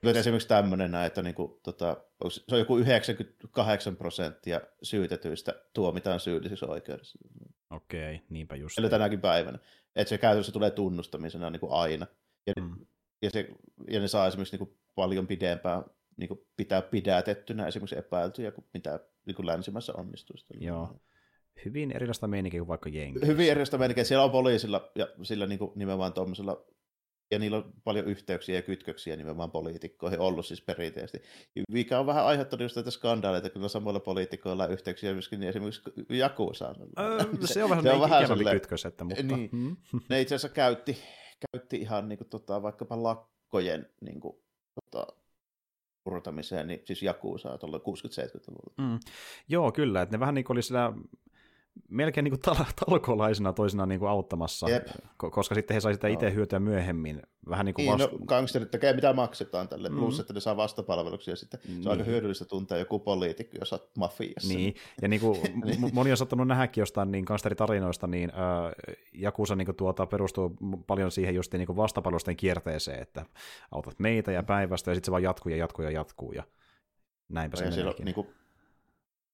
Nyt 0.03 0.15
esimerkiksi 0.15 0.47
tämmöinen, 0.47 0.95
että 0.95 1.21
niin 1.21 1.35
kuin, 1.35 1.59
tota, 1.63 1.97
se 2.29 2.43
on 2.51 2.59
joku 2.59 2.77
98 2.77 3.95
prosenttia 3.95 4.61
syytetyistä 4.83 5.53
tuomitaan 5.73 6.19
syyllisiksi 6.19 6.65
oikeudessa. 6.65 7.19
Okei, 7.69 8.21
niinpä 8.29 8.55
just. 8.55 8.79
Eli 8.79 8.89
tänäkin 8.89 9.21
päivänä. 9.21 9.59
Että 9.95 10.09
se 10.09 10.17
käytännössä 10.17 10.51
tulee 10.51 10.71
tunnustamisena 10.71 11.49
niin 11.49 11.59
kuin 11.59 11.71
aina. 11.71 12.07
Ja, 12.47 12.53
mm. 12.61 12.85
ja, 13.21 13.29
se, 13.29 13.49
ja 13.87 13.99
ne 13.99 14.07
saa 14.07 14.27
esimerkiksi 14.27 14.57
niin 14.57 14.67
kuin 14.67 14.77
paljon 14.95 15.27
pidempään 15.27 15.83
niin 16.17 16.27
kuin 16.27 16.39
pitää 16.57 16.81
pidätettynä 16.81 17.67
esimerkiksi 17.67 17.97
epäiltyjä 17.97 18.51
kuin 18.51 18.65
mitä 18.73 18.99
niin 19.25 19.35
kuin 19.35 19.45
länsimässä 19.45 19.93
onnistuu. 19.93 20.35
Joo. 20.59 20.99
Hyvin 21.65 21.91
erilaista 21.91 22.27
meininkiä 22.27 22.59
kuin 22.59 22.67
vaikka 22.67 22.89
jengi. 22.89 23.27
Hyvin 23.27 23.49
erilaista 23.49 23.77
meininkiä. 23.77 24.03
Siellä 24.03 24.23
on 24.23 24.31
poliisilla 24.31 24.91
ja 24.95 25.07
sillä 25.23 25.47
niin 25.47 25.59
kuin 25.59 25.71
nimenomaan 25.75 26.13
tuommoisella 26.13 26.65
ja 27.31 27.39
niillä 27.39 27.57
on 27.57 27.73
paljon 27.83 28.05
yhteyksiä 28.05 28.55
ja 28.55 28.61
kytköksiä 28.61 29.15
nimenomaan 29.15 29.51
poliitikkoihin 29.51 30.19
ollut 30.19 30.45
siis 30.45 30.61
perinteisesti. 30.61 31.21
Mikä 31.71 31.99
on 31.99 32.05
vähän 32.05 32.25
aiheuttanut 32.25 32.61
just 32.61 32.75
näitä 32.75 32.91
skandaaleita, 32.91 33.49
kyllä 33.49 33.67
samoilla 33.67 33.99
poliitikoilla 33.99 34.63
on 34.63 34.71
yhteyksiä 34.71 35.13
myöskin 35.13 35.43
esimerkiksi 35.43 35.81
Jakusaan. 36.09 36.75
Öö, 36.99 37.19
se 37.45 37.63
on 37.63 37.69
vähän, 37.69 37.83
se 37.83 37.91
on 37.91 38.01
vähän 38.01 38.27
sellainen 38.27 38.53
kytkös, 38.53 38.85
että 38.85 39.03
mutta... 39.03 39.23
Niin, 39.23 39.49
hmm. 39.51 39.77
Ne 40.09 40.21
itse 40.21 40.35
asiassa 40.35 40.55
käytti, 40.55 40.97
käytti 41.51 41.77
ihan 41.77 42.09
niin 42.09 42.17
kuin, 42.17 42.29
tota, 42.29 42.61
vaikkapa 42.61 43.03
lakkojen 43.03 43.89
niin 44.01 44.19
kuin, 44.19 44.37
tota, 44.75 45.07
purtamiseen, 46.03 46.67
niin 46.67 46.81
siis 46.85 47.03
Jakusaa 47.03 47.57
tuolla 47.57 47.77
60-70-luvulla. 47.77 48.73
Mm. 48.77 48.99
Joo, 49.49 49.71
kyllä, 49.71 50.01
että 50.01 50.15
ne 50.15 50.19
vähän 50.19 50.35
niin 50.35 50.45
kuin 50.45 50.55
oli 50.55 50.61
sillä 50.61 50.93
melkein 51.89 52.23
niin 52.23 52.39
kuin 52.39 52.55
tal- 52.55 52.73
talkolaisena 52.85 53.53
toisinaan 53.53 53.89
niin 53.89 53.99
kuin 53.99 54.09
auttamassa, 54.09 54.69
Jep. 54.69 54.87
koska 55.17 55.55
sitten 55.55 55.73
he 55.73 55.81
sai 55.81 55.93
sitä 55.93 56.07
itse 56.07 56.33
hyötyä 56.33 56.59
myöhemmin. 56.59 57.21
Vähän 57.49 57.65
niin 57.65 57.73
kuin 57.73 57.85
niin, 57.85 57.99
vast... 57.99 58.11
no, 58.11 58.19
gangsterit 58.25 58.71
tekee 58.71 58.93
mitä 58.93 59.13
maksetaan 59.13 59.67
tälle, 59.67 59.89
mm. 59.89 59.95
plus 59.95 60.19
että 60.19 60.33
ne 60.33 60.39
saa 60.39 60.57
vastapalveluksia 60.57 61.35
sitten. 61.35 61.59
Se 61.63 61.71
on 61.71 61.77
niin. 61.77 61.87
aika 61.87 62.03
hyödyllistä 62.03 62.45
tuntea 62.45 62.77
joku 62.77 62.99
poliitikko, 62.99 63.57
jos 63.59 63.73
olet 63.73 63.97
mafiassa. 63.97 64.53
Niin, 64.53 64.75
ja 65.01 65.07
niin 65.11 65.21
kuin 65.21 65.39
niin. 65.65 65.89
moni 65.93 66.11
on 66.11 66.17
sattunut 66.17 66.47
nähdäkin 66.47 66.81
jostain 66.81 67.11
niin 67.11 67.23
gangsteritarinoista, 67.23 68.07
niin 68.07 68.29
äh, 68.29 68.71
Jakusa 69.13 69.55
niin 69.55 69.65
kuin 69.65 69.75
tuota, 69.75 70.05
perustuu 70.05 70.57
paljon 70.87 71.11
siihen 71.11 71.35
just 71.35 71.53
niin 71.53 71.65
kuin 71.65 71.77
vastapalvelusten 71.77 72.35
kierteeseen, 72.35 73.01
että 73.01 73.25
autat 73.71 73.99
meitä 73.99 74.31
ja 74.31 74.43
päivästä, 74.43 74.91
ja 74.91 74.95
sitten 74.95 75.05
se 75.05 75.11
vaan 75.11 75.23
jatkuu 75.23 75.49
ja 75.49 75.57
jatkuu 75.57 75.85
ja 75.85 75.91
jatkuu, 75.91 76.31
ja 76.31 76.43
näinpä 77.29 77.57
no, 77.65 77.71
se 77.71 78.03
Niin 78.03 78.15
kuin 78.15 78.27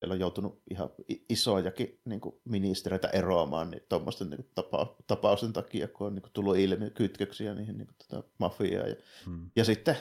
siellä 0.06 0.14
on 0.14 0.20
joutunut 0.20 0.62
ihan 0.70 0.90
isojakin 1.30 2.00
niin 2.06 2.22
kuin 2.22 2.36
ministereitä 2.46 3.08
eroamaan 3.08 3.72
niin 3.72 3.84
tuommoisten 3.90 4.30
niin 4.30 4.50
tapa, 4.56 4.96
tapausten 5.08 5.54
takia, 5.54 5.88
kun 5.88 6.08
on 6.08 6.16
niin 6.16 6.22
kuin 6.22 6.34
tullut 6.34 6.58
ilmi 6.58 6.90
kytköksiä 6.90 7.54
niihin 7.54 7.78
niin 7.78 7.88
kuin, 7.88 7.96
tota, 7.98 8.28
mafiaan. 8.38 8.90
Ja, 8.90 8.96
hmm. 9.26 9.50
ja 9.56 9.66
sitten 9.66 9.98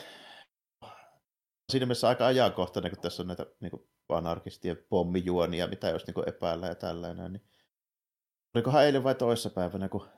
siinä 1.72 1.86
mielessä 1.86 2.08
aika 2.08 2.26
ajankohtainen, 2.26 2.90
kun 2.90 3.00
tässä 3.00 3.22
on 3.22 3.26
näitä 3.26 3.46
niin 3.60 3.70
kuin 3.70 3.82
anarkistien 4.08 4.76
pommijuonia, 4.88 5.66
mitä 5.66 5.88
jos 5.88 6.06
niin 6.06 6.28
epäillä 6.28 6.66
ja 6.66 6.74
tällainen, 6.74 7.32
niin 7.32 7.42
olikohan 8.54 8.84
eilen 8.84 9.04
vai 9.04 9.14
toissapäivänä, 9.14 9.88
kun 9.88 10.08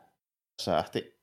sähti 0.62 1.20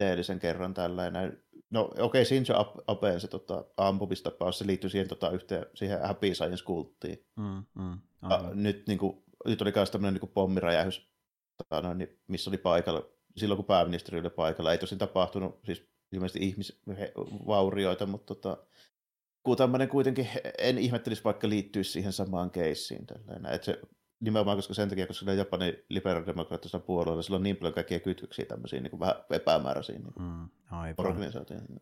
edellisen 0.00 0.38
kerran 0.38 0.74
tällainen 0.74 1.42
No 1.70 1.82
okei, 1.84 2.02
okay, 2.04 2.24
Shinjo 2.24 2.82
Aben 2.86 3.20
se 3.20 3.28
tota, 3.28 3.64
ampumistapaus, 3.76 4.58
se 4.58 4.66
liittyy 4.66 4.90
siihen, 4.90 5.08
tota, 5.08 5.30
yhteen, 5.30 5.66
siihen 5.74 6.00
Happy 6.02 6.34
Science-kulttiin. 6.34 7.24
Mm, 7.36 7.64
mm, 7.74 8.00
nyt, 8.54 8.86
niin 8.86 8.98
kuin, 8.98 9.22
nyt 9.46 9.62
oli 9.62 9.72
myös 9.74 9.90
tämmöinen 9.90 10.20
niin 10.20 10.32
pommiräjähys, 10.34 11.08
tota, 11.56 11.82
no, 11.82 11.94
niin, 11.94 12.18
missä 12.28 12.50
oli 12.50 12.58
paikalla, 12.58 13.02
silloin 13.36 13.56
kun 13.56 13.64
pääministeri 13.64 14.20
oli 14.20 14.30
paikalla. 14.30 14.72
Ei 14.72 14.78
tosin 14.78 14.98
tapahtunut 14.98 15.60
siis 15.64 15.88
ilmeisesti 16.12 16.46
ihmisvaurioita, 16.46 18.06
mutta 18.06 18.34
tota, 18.34 18.56
kun 19.42 19.56
tämmöinen 19.56 19.88
kuitenkin, 19.88 20.28
en 20.58 20.78
ihmettelisi 20.78 21.24
vaikka 21.24 21.48
liittyisi 21.48 21.92
siihen 21.92 22.12
samaan 22.12 22.50
keissiin. 22.50 23.06
Tällainen. 23.06 23.52
Että 23.52 23.64
se 23.64 23.80
nimenomaan 24.20 24.58
koska 24.58 24.74
sen 24.74 24.88
takia, 24.88 25.06
koska 25.06 25.20
sillä 25.20 25.32
Japanin 25.32 25.74
liberaalidemokraattisella 25.88 26.84
puolueella 26.84 27.22
sillä 27.22 27.36
on 27.36 27.42
niin 27.42 27.56
paljon 27.56 27.74
kaikkia 27.74 28.00
kytköksiä 28.00 28.44
tämmöisiä 28.44 28.80
niin 28.80 28.90
kuin 28.90 29.00
vähän 29.00 29.14
epämääräisiä 29.30 29.98
niin 29.98 30.12
mm, 30.18 30.48
organisaatioihin. 30.98 31.80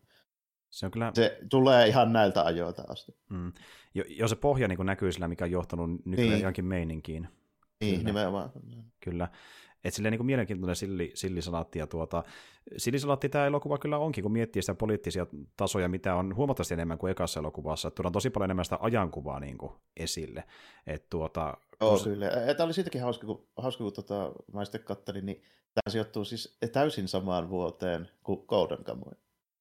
Se, 0.69 0.85
on 0.85 0.91
kyllä... 0.91 1.11
se 1.13 1.39
tulee 1.49 1.87
ihan 1.87 2.13
näiltä 2.13 2.43
ajoilta 2.43 2.83
asti. 2.87 3.15
Mm. 3.29 3.53
Jo, 3.93 4.03
jo 4.07 4.27
se 4.27 4.35
pohja 4.35 4.67
niin 4.67 4.85
näkyy 4.85 5.11
sillä, 5.11 5.27
mikä 5.27 5.45
on 5.45 5.51
johtanut 5.51 5.89
nykyään 6.05 6.29
niin. 6.29 6.41
johonkin 6.41 6.65
meininkiin. 6.65 7.27
Niin, 7.81 7.95
kyllä. 7.95 8.05
nimenomaan. 8.05 8.51
Kyllä. 8.99 9.27
Että 9.83 9.95
silleen 9.95 10.11
niin 10.11 10.19
kuin 10.19 10.25
mielenkiintoinen 10.25 10.75
silli, 10.75 11.11
sillisalaatti. 11.13 11.79
Ja 11.79 11.87
tuota, 11.87 12.23
sillisalaatti 12.77 13.29
tämä 13.29 13.45
elokuva 13.45 13.77
kyllä 13.77 13.97
onkin, 13.97 14.21
kun 14.21 14.31
miettii 14.31 14.61
sitä 14.61 14.75
poliittisia 14.75 15.27
tasoja, 15.57 15.89
mitä 15.89 16.15
on 16.15 16.35
huomattavasti 16.35 16.73
enemmän 16.73 16.97
kuin 16.97 17.11
ekassa 17.11 17.39
elokuvassa. 17.39 17.91
Tuodaan 17.91 18.13
tosi 18.13 18.29
paljon 18.29 18.47
enemmän 18.47 18.65
sitä 18.65 18.77
ajankuvaa 18.81 19.39
niin 19.39 19.57
kuin 19.57 19.71
esille. 19.97 20.43
Et 20.87 21.09
tuota, 21.09 21.57
Joo, 21.81 21.97
kun... 21.97 22.03
kyllä. 22.03 22.29
Tämä 22.57 22.65
oli 22.65 22.73
siitäkin 22.73 23.01
hauska, 23.01 23.27
kun, 23.27 23.47
hauska, 23.57 23.83
kun 23.83 23.93
tota, 23.93 24.31
mä 24.53 24.65
sitten 24.65 24.83
kattelin, 24.83 25.25
niin 25.25 25.43
tämä 25.73 25.91
sijoittuu 25.91 26.25
siis 26.25 26.57
täysin 26.71 27.07
samaan 27.07 27.49
vuoteen 27.49 28.09
kuin 28.23 28.43
Golden 28.47 28.83
Kamuy. 28.83 29.11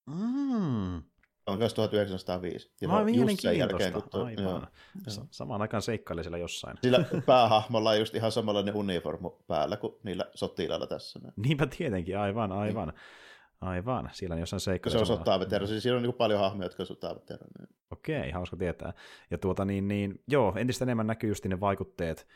Mm. 0.07 1.03
On 1.47 1.59
myös 1.59 1.75
1905. 1.75 2.73
Ja 2.81 2.89
just 3.15 3.41
sen 3.41 3.59
jälkeen, 3.59 3.93
kun 3.93 4.03
tuo- 4.11 4.25
Aivan. 4.25 4.45
joo. 4.45 4.63
Sa- 5.09 5.27
Samaan 5.31 5.63
aikaan 5.63 5.83
seikkaili 5.83 6.23
siellä 6.25 6.39
jossain. 6.39 6.77
Sillä 6.83 7.05
päähahmolla 7.27 7.91
on 7.91 7.99
just 7.99 8.15
ihan 8.15 8.33
samanlainen 8.33 8.75
uniformu 8.77 9.31
päällä 9.31 9.77
kuin 9.77 9.95
niillä 10.03 10.25
sotilailla 10.35 10.87
tässä. 10.87 11.21
Niinpä 11.37 11.67
tietenkin, 11.67 12.19
aivan, 12.19 12.53
aivan. 12.53 12.93
Aivan, 13.61 14.11
siellä 14.13 14.35
on 14.35 14.41
jossain 14.41 14.59
Kun 14.59 14.61
seikkaili. 14.61 14.93
se 14.93 14.99
on 14.99 15.07
samalla. 15.07 15.25
sotaveteraani. 15.25 15.69
Siis 15.69 15.83
siinä 15.83 15.97
on 15.97 16.03
niin 16.03 16.15
paljon 16.15 16.41
hahmoja, 16.41 16.65
jotka 16.67 16.83
on 16.83 16.87
sotaveteraani. 16.87 17.67
Okei, 17.91 18.31
hauska 18.31 18.57
tietää. 18.57 18.93
Ja 19.31 19.39
tuota 19.39 19.65
niin, 19.65 19.89
niin 19.89 20.23
joo, 20.29 20.55
entistä 20.57 20.85
enemmän 20.85 21.07
näkyy 21.07 21.31
just 21.31 21.45
ne 21.45 21.61
vaikutteet, 21.61 22.27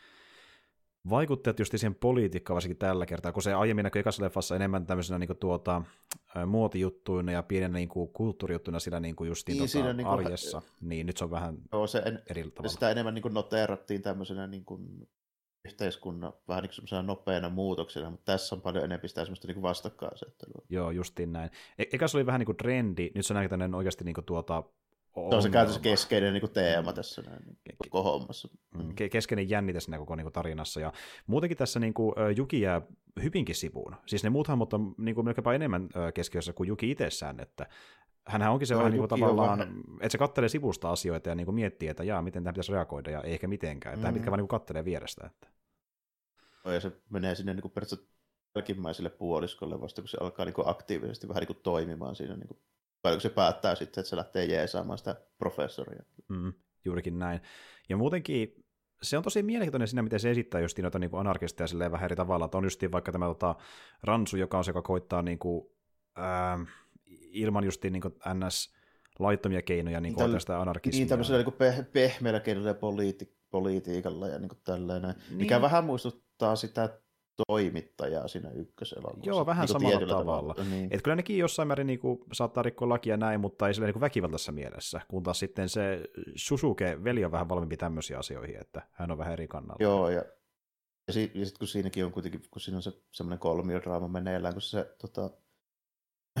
vaikutteet 1.09 1.59
just 1.59 1.73
siihen 1.77 1.95
politiikkaan 1.95 2.55
varsinkin 2.55 2.77
tällä 2.77 3.05
kertaa, 3.05 3.31
kun 3.31 3.43
se 3.43 3.53
aiemmin 3.53 3.83
näkyy 3.83 3.99
ekassa 3.99 4.23
leffassa 4.23 4.55
enemmän 4.55 4.85
tämmöisenä 4.85 5.19
niin 5.19 5.37
tuota, 5.39 5.81
ä, 6.37 6.45
muotijuttuina 6.45 7.31
ja 7.31 7.43
pienenä 7.43 7.73
niin 7.73 7.89
kuin, 7.89 8.09
kulttuurijuttuina 8.13 8.79
sillä 8.79 8.99
niin 8.99 9.15
kuin 9.15 9.27
justiin 9.27 9.53
Niin, 9.53 9.61
tota, 9.61 9.71
siinä 9.71 9.93
niinku- 9.93 10.11
arjessa, 10.11 10.61
niin 10.81 11.07
nyt 11.07 11.17
se 11.17 11.23
on 11.23 11.31
vähän 11.31 11.57
Joo, 11.71 11.87
se 11.87 11.97
en, 12.05 12.21
eri 12.29 12.43
tavalla. 12.51 12.69
sitä 12.73 12.91
enemmän 12.91 13.13
niin 13.13 13.21
kuin 13.21 13.33
noteerattiin 13.33 14.01
tämmöisenä 14.01 14.47
niin 14.47 14.65
kuin 14.65 15.07
yhteiskunnan 15.65 16.33
vähän 16.47 16.63
niin 16.63 16.71
kuin 16.89 17.07
nopeana 17.07 17.49
muutoksena, 17.49 18.09
mutta 18.09 18.31
tässä 18.31 18.55
on 18.55 18.61
paljon 18.61 18.85
enemmän 18.85 19.09
sitä 19.09 19.21
semmoista 19.25 19.47
niin 19.47 19.55
kuin 19.55 19.61
vastakkainasettelua. 19.61 20.65
Joo, 20.69 20.91
justiin 20.91 21.33
näin. 21.33 21.49
E- 21.77 22.07
se 22.07 22.17
oli 22.17 22.25
vähän 22.25 22.39
niin 22.39 22.45
kuin 22.45 22.57
trendi, 22.57 23.11
nyt 23.15 23.25
se 23.25 23.33
on 23.33 23.75
oikeasti 23.75 24.03
niin 24.03 24.13
kuin 24.15 24.25
tuota, 24.25 24.63
Se 25.29 25.35
on 25.35 25.41
se 25.43 25.49
käytössä 25.49 25.81
keskeinen 25.81 26.33
niin 26.33 26.41
kuin 26.41 26.51
teema 26.51 26.93
tässä 26.93 27.21
näin, 27.21 27.43
niin 27.45 27.77
koko 27.77 28.03
hommassa. 28.03 28.47
Mm, 28.77 28.89
ke- 28.89 29.09
keskeinen 29.11 29.49
jännite 29.49 29.79
siinä 29.79 29.97
koko 29.97 30.15
niin 30.15 30.25
kuin, 30.25 30.33
tarinassa. 30.33 30.79
Ja 30.79 30.93
muutenkin 31.27 31.57
tässä 31.57 31.79
niin 31.79 31.93
kuin, 31.93 32.15
Juki 32.37 32.61
jää 32.61 32.81
hyvinkin 33.23 33.55
sivuun. 33.55 33.95
Siis 34.05 34.23
ne 34.23 34.29
muut 34.29 34.47
hahmot 34.47 34.73
on 34.73 34.95
niin 34.97 35.15
kuin, 35.15 35.25
melkeinpä 35.25 35.53
enemmän 35.53 35.89
keskiössä 36.13 36.53
kuin 36.53 36.67
Juki 36.67 36.91
itsessään, 36.91 37.39
että 37.39 37.67
hänhän 38.27 38.51
onkin 38.51 38.67
se 38.67 38.73
Joo, 38.73 38.79
vähän 38.79 38.91
niin 38.91 38.97
kuin, 38.99 39.13
on 39.13 39.19
tavallaan, 39.19 39.59
vähän- 39.59 39.83
että 39.99 40.09
se 40.11 40.17
kattelee 40.17 40.49
sivusta 40.49 40.89
asioita 40.91 41.29
ja 41.29 41.35
niin 41.35 41.45
kuin 41.45 41.55
miettii, 41.55 41.89
että 41.89 42.03
jaa, 42.03 42.21
miten 42.21 42.43
tähän 42.43 42.53
pitäisi 42.53 42.71
reagoida 42.71 43.09
ja 43.11 43.21
ei 43.21 43.33
ehkä 43.33 43.47
mitenkään. 43.47 43.95
Että 43.95 44.07
Mm. 44.07 44.13
pitkä 44.13 44.31
vaan 44.31 44.37
niin 44.37 44.47
kuin 44.47 44.59
kattelee 44.59 44.85
vierestä. 44.85 45.25
Että. 45.25 45.47
Ja 46.65 46.79
se 46.79 46.91
menee 47.09 47.35
sinne 47.35 47.53
niin 47.53 47.61
kuin 47.61 47.71
periaatteessa 47.71 48.07
jälkimmäiselle 48.55 49.09
puoliskolle 49.09 49.81
vasta, 49.81 50.01
kun 50.01 50.09
se 50.09 50.17
alkaa 50.21 50.45
niin 50.45 50.53
kuin 50.53 50.67
aktiivisesti 50.67 51.27
vähän 51.27 51.41
niin 51.41 51.47
kuin 51.47 51.59
toimimaan 51.63 52.15
siinä. 52.15 52.35
Niin 52.35 52.47
kuin, 52.47 52.59
vai 53.03 53.13
kun 53.13 53.21
se 53.21 53.29
päättää 53.29 53.75
sitten, 53.75 54.01
että 54.01 54.09
se 54.09 54.15
lähtee 54.15 54.45
jeesaamaan 54.45 54.97
sitä 54.97 55.15
professoria. 55.37 56.03
Mm, 56.27 56.53
juurikin 56.85 57.19
näin. 57.19 57.39
Ja 57.89 57.97
muutenkin 57.97 58.65
se 59.01 59.17
on 59.17 59.23
tosi 59.23 59.43
mielenkiintoinen 59.43 59.87
siinä, 59.87 60.01
miten 60.01 60.19
se 60.19 60.31
esittää 60.31 60.61
just 60.61 60.79
noita 60.79 60.99
niin 60.99 61.11
anarkisteja 61.13 61.67
silleen 61.67 61.91
vähän 61.91 62.05
eri 62.05 62.15
tavalla. 62.15 62.45
Että 62.45 62.57
on 62.57 62.63
justiin 62.63 62.91
vaikka 62.91 63.11
tämä 63.11 63.25
tota, 63.25 63.55
Ransu, 64.03 64.37
joka 64.37 64.57
on 64.57 64.63
se, 64.63 64.69
joka 64.69 64.81
koittaa 64.81 65.21
niin 65.21 65.39
kuin, 65.39 65.67
ää, 66.15 66.59
ilman 67.31 67.63
justiin 67.63 67.93
niin 67.93 68.01
kuin 68.01 68.13
NS 68.33 68.73
laittomia 69.19 69.61
keinoja 69.61 70.01
niin 70.01 70.15
Tällä- 70.15 70.31
kuin 70.33 70.41
sitä 70.41 70.61
anarkismia. 70.61 70.99
Niin 70.99 71.09
tämmöisellä 71.09 71.37
niin 71.37 71.45
kuin 71.45 71.55
pe- 71.57 71.85
pehmeällä 71.93 72.39
keinoilla 72.39 72.69
ja 72.69 72.73
politi- 72.73 73.35
politiikalla 73.49 74.27
ja 74.27 74.39
niin 74.39 74.49
kuin 74.49 74.59
tällainen, 74.63 75.15
Niin. 75.29 75.37
mikä 75.37 75.61
vähän 75.61 75.83
muistuttaa 75.83 76.55
sitä 76.55 76.99
toimittajaa 77.47 78.27
siinä 78.27 78.49
ykköselokuvassa. 78.51 79.29
Joo, 79.29 79.45
vähän 79.45 79.61
niin 79.61 79.73
samalla 79.73 79.97
tietyllä 79.97 80.17
tavalla. 80.19 80.55
Niin. 80.69 80.87
Et 80.91 81.01
kyllä 81.01 81.15
nekin 81.15 81.37
jossain 81.37 81.67
määrin 81.67 81.87
niin 81.87 81.99
kuin, 81.99 82.19
saattaa 82.33 82.63
rikkoa 82.63 82.89
lakia 82.89 83.17
näin, 83.17 83.39
mutta 83.39 83.67
ei 83.67 83.73
sillä 83.73 83.87
niin 83.87 84.01
väkivaltaisessa 84.01 84.51
mielessä, 84.51 85.01
kun 85.07 85.23
taas 85.23 85.39
sitten 85.39 85.69
se 85.69 86.03
Susuke 86.35 87.03
veli 87.03 87.25
on 87.25 87.31
vähän 87.31 87.49
valmiimpi 87.49 87.77
tämmöisiin 87.77 88.19
asioihin, 88.19 88.61
että 88.61 88.81
hän 88.91 89.11
on 89.11 89.17
vähän 89.17 89.33
eri 89.33 89.47
kannalla. 89.47 89.77
Joo, 89.79 90.09
ja, 90.09 90.23
ja, 91.07 91.13
si- 91.13 91.31
ja 91.33 91.45
sitten 91.45 91.59
kun 91.59 91.67
siinäkin 91.67 92.05
on 92.05 92.11
kuitenkin, 92.11 92.41
kun 92.51 92.61
siinä 92.61 92.77
on 92.77 92.83
se 92.83 92.91
semmoinen 93.11 93.39
kolmiodraama 93.39 94.07
meneillään, 94.07 94.53
kun 94.53 94.61
se 94.61 94.95
tota, 95.01 95.29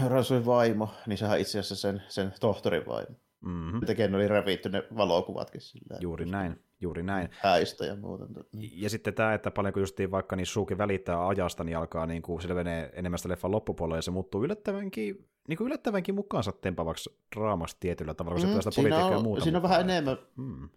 Ransuin 0.07 0.45
vaimo, 0.45 0.89
niin 1.07 1.17
sehän 1.17 1.39
itse 1.39 1.59
asiassa 1.59 1.75
sen, 1.75 2.03
sen 2.07 2.33
tohtorin 2.39 2.85
vaimo. 2.85 3.15
Mm-hmm. 3.41 4.11
Ne 4.11 4.17
oli 4.17 4.27
revitty 4.27 4.69
ne 4.69 4.83
valokuvatkin 4.97 5.61
sillä 5.61 5.97
Juuri 5.99 6.25
näin, 6.25 6.63
juuri 6.81 7.03
näin. 7.03 7.29
häistä 7.31 7.85
ja 7.85 7.95
muuta. 7.95 8.25
Niin. 8.53 8.81
Ja 8.81 8.89
sitten 8.89 9.13
tämä, 9.13 9.33
että 9.33 9.51
paljonko 9.51 9.79
justiin 9.79 10.11
vaikka 10.11 10.35
niin 10.35 10.45
Suki 10.45 10.77
välittää 10.77 11.27
ajasta, 11.27 11.63
niin 11.63 11.77
alkaa 11.77 12.05
niin 12.05 12.21
kuin 12.21 12.41
menee 12.53 12.89
enemmän 12.93 13.17
sitä 13.19 13.29
leffan 13.29 13.51
loppupuolella, 13.51 13.97
ja 13.97 14.01
se 14.01 14.11
muuttuu 14.11 14.43
yllättävänkin, 14.43 15.27
niin 15.47 15.57
kuin 15.57 15.65
yllättävänkin 15.67 16.15
mukaansa 16.15 16.51
tempaavaksi 16.51 17.09
draamasta 17.35 17.77
tietyllä 17.79 18.13
tavalla, 18.13 18.35
kun 18.35 18.41
se 18.41 18.47
tulee 18.47 18.61
sitä 18.61 18.69
Mm, 18.69 18.75
politiikkaa 18.75 19.11
ja 19.11 19.17
on, 19.17 19.23
muuta. 19.23 19.43
siinä 19.43 19.57
on 19.57 19.63
vähän 19.63 19.81
enemmän, 19.89 20.17
Mm. 20.35 20.69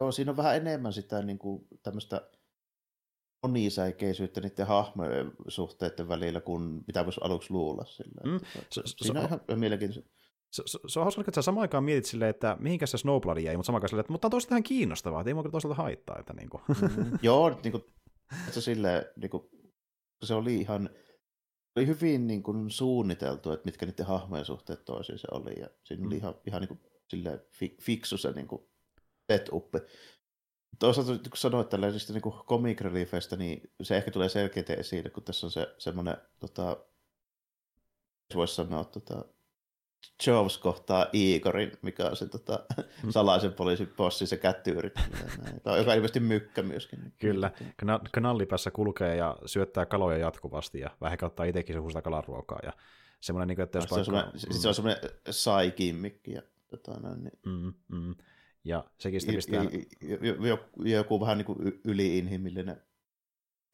joo, 0.00 0.12
siinä 0.12 0.30
on 0.30 0.36
vähän 0.36 0.56
enemmän 0.56 0.92
sitä 0.92 1.22
niin 1.22 1.38
kuin, 1.38 1.66
tämmöistä 1.82 2.22
monisäikeisyyttä 3.42 4.40
niiden 4.40 4.66
hahmojen 4.66 5.32
suhteiden 5.48 6.08
välillä, 6.08 6.40
kuin 6.40 6.82
mitä 6.86 7.04
voisi 7.04 7.20
aluksi 7.24 7.50
luulla. 7.52 7.84
Sillä. 7.84 8.32
Mm. 8.32 8.40
Se- 8.70 8.82
se- 8.84 8.94
siinä 9.04 9.20
on 9.20 9.28
se- 9.28 9.38
ihan 9.48 9.60
mielenkiintoista. 9.60 10.10
Se, 10.50 10.62
se, 10.66 10.78
se 10.86 10.98
on 10.98 11.04
hauska, 11.04 11.20
että 11.20 11.32
sä 11.32 11.42
samaan 11.42 11.62
aikaan 11.62 11.84
mietit 11.84 12.04
silleen, 12.04 12.30
että 12.30 12.56
mihinkä 12.60 12.86
se 12.86 12.98
Snowblood 12.98 13.38
jäi, 13.38 13.56
mutta 13.56 13.66
samaan 13.66 13.78
aikaan 13.78 13.88
silleen, 13.88 14.00
että 14.00 14.12
mutta 14.12 14.26
on 14.26 14.30
toisaalta 14.30 14.54
ihan 14.54 14.62
kiinnostavaa, 14.62 15.20
että 15.20 15.30
ei 15.30 15.34
mua 15.34 15.42
kyllä 15.42 15.52
toisaalta 15.52 15.82
haittaa. 15.82 16.18
Että 16.18 16.32
niin 16.32 16.48
kuin. 16.50 16.62
Mm, 16.68 17.18
joo, 17.22 17.60
niin 17.64 17.72
kuin, 17.72 17.84
se, 18.50 18.60
silleen, 18.60 19.04
niin 19.16 19.30
kuin, 19.30 19.42
se 20.24 20.34
oli 20.34 20.56
ihan 20.56 20.90
oli 21.76 21.86
hyvin 21.86 22.26
niin 22.26 22.42
kuin, 22.42 22.70
suunniteltu, 22.70 23.52
että 23.52 23.64
mitkä 23.64 23.86
niiden 23.86 24.06
hahmojen 24.06 24.44
suhteet 24.44 24.84
toisiinsa 24.84 25.28
oli. 25.30 25.60
Ja 25.60 25.66
siinä 25.84 26.06
oli 26.06 26.14
Mm. 26.14 26.18
ihan, 26.18 26.34
ihan 26.46 26.60
niin 26.60 26.68
kuin, 26.68 26.80
silleen, 27.08 27.40
fi, 27.52 27.76
fiksu 27.82 28.16
se 28.16 28.32
niin 28.32 28.48
kuin, 28.48 28.62
setup. 29.32 29.74
Toisaalta 30.78 31.12
kun 31.12 31.36
sanoit 31.36 31.68
tällaisista 31.68 32.12
niin 32.12 32.22
kuin 32.22 32.34
comic 32.34 32.80
reliefeistä, 32.80 33.36
niin 33.36 33.70
se 33.82 33.96
ehkä 33.96 34.10
tulee 34.10 34.28
selkeästi 34.28 34.72
esille, 34.72 35.10
kun 35.10 35.22
tässä 35.22 35.46
on 35.46 35.50
se 35.50 35.74
semmoinen, 35.78 36.16
tota, 36.40 36.76
voisi 38.34 38.54
sanoa, 38.54 38.84
tota, 38.84 39.24
Joves 40.26 40.58
kohtaa 40.58 41.06
Igorin, 41.12 41.72
mikä 41.82 42.06
on 42.06 42.16
se 42.16 42.26
tota, 42.28 42.64
Mm. 43.02 43.10
salaisen 43.10 43.52
poliisin 43.52 43.92
bossi, 43.96 44.26
se 44.26 44.36
kätyyri, 44.36 44.90
joka 45.54 45.72
on 45.72 45.78
ilmeisesti 45.96 46.20
mykkä 46.20 46.62
myöskin. 46.62 47.12
Kyllä, 47.18 47.50
Kna- 47.82 48.08
knallipäässä 48.12 48.70
kulkee 48.70 49.16
ja 49.16 49.36
syöttää 49.46 49.86
kaloja 49.86 50.18
jatkuvasti 50.18 50.80
ja 50.80 50.90
vähän 51.00 51.18
ottaa 51.22 51.46
itsekin 51.46 51.74
se 51.74 51.78
huusta 51.78 52.02
kalaruokaa. 52.02 52.58
Ja 52.62 52.72
semmoinen, 53.20 53.48
niin 53.48 53.56
kuin, 53.56 53.64
että 53.64 53.78
jos 53.78 53.88
Se 53.88 53.94
on 53.94 54.04
semmoinen, 54.04 54.24
vaikka... 54.32 54.38
sit 54.38 54.52
se 54.52 54.68
on 54.68 54.74
semmoinen 54.74 55.02
sai-kimmikki. 55.30 56.32
Ja, 56.32 56.42
tota, 56.70 57.00
noin, 57.00 57.24
niin, 57.24 57.38
Mm, 57.46 57.72
mm. 57.88 58.14
Ja 58.64 58.84
sekin 58.98 59.20
sitten 59.20 59.34
i- 59.34 59.36
pistää... 59.38 59.62
i- 59.62 59.88
i- 60.02 60.18
jo- 60.26 60.46
jo- 60.46 60.68
joku 60.96 61.20
vähän 61.20 61.38
niin 61.38 61.46
kuin 61.46 61.80
yliinhimillinen 61.84 62.82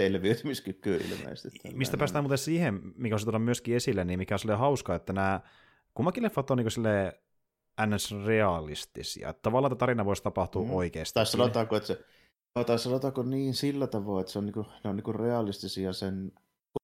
selviytymiskyky 0.03 0.97
ilmeisesti. 0.97 1.59
Mistä 1.73 1.97
päästään 1.97 2.25
muuten 2.25 2.39
siihen, 2.39 2.81
mikä 2.97 3.15
on 3.15 3.19
se 3.21 3.25
tuoda 3.25 3.39
myöskin 3.39 3.77
esille, 3.77 4.05
niin 4.05 4.19
mikä 4.19 4.35
on 4.35 4.39
silleen 4.39 4.59
hauska, 4.59 4.95
että 4.95 5.13
nämä 5.13 5.41
kummakin 5.97 6.23
leffat 6.23 6.51
on 6.51 6.59
niin 6.59 6.71
silleen 6.71 7.13
ns-realistisia. 7.87 9.29
Että 9.29 9.43
Tavallaan 9.43 9.73
että 9.73 9.79
tarina 9.79 10.05
voisi 10.05 10.23
tapahtua 10.23 10.63
Mm. 10.65 10.71
oikeasti. 10.75 11.15
Tai 11.15 11.27
sanotaanko, 11.27 11.77
että 11.77 11.87
se, 11.87 12.05
tai 12.67 12.79
sanotaanko 12.79 13.23
niin 13.23 13.55
sillä 13.55 13.87
tavoin, 13.87 14.21
että 14.21 14.33
se 14.33 14.39
on, 14.39 14.45
niinku, 14.47 14.67
ne 14.85 14.91
on 14.91 14.97
niinku 14.97 15.13
realistisia 15.13 15.93
sen 15.93 16.33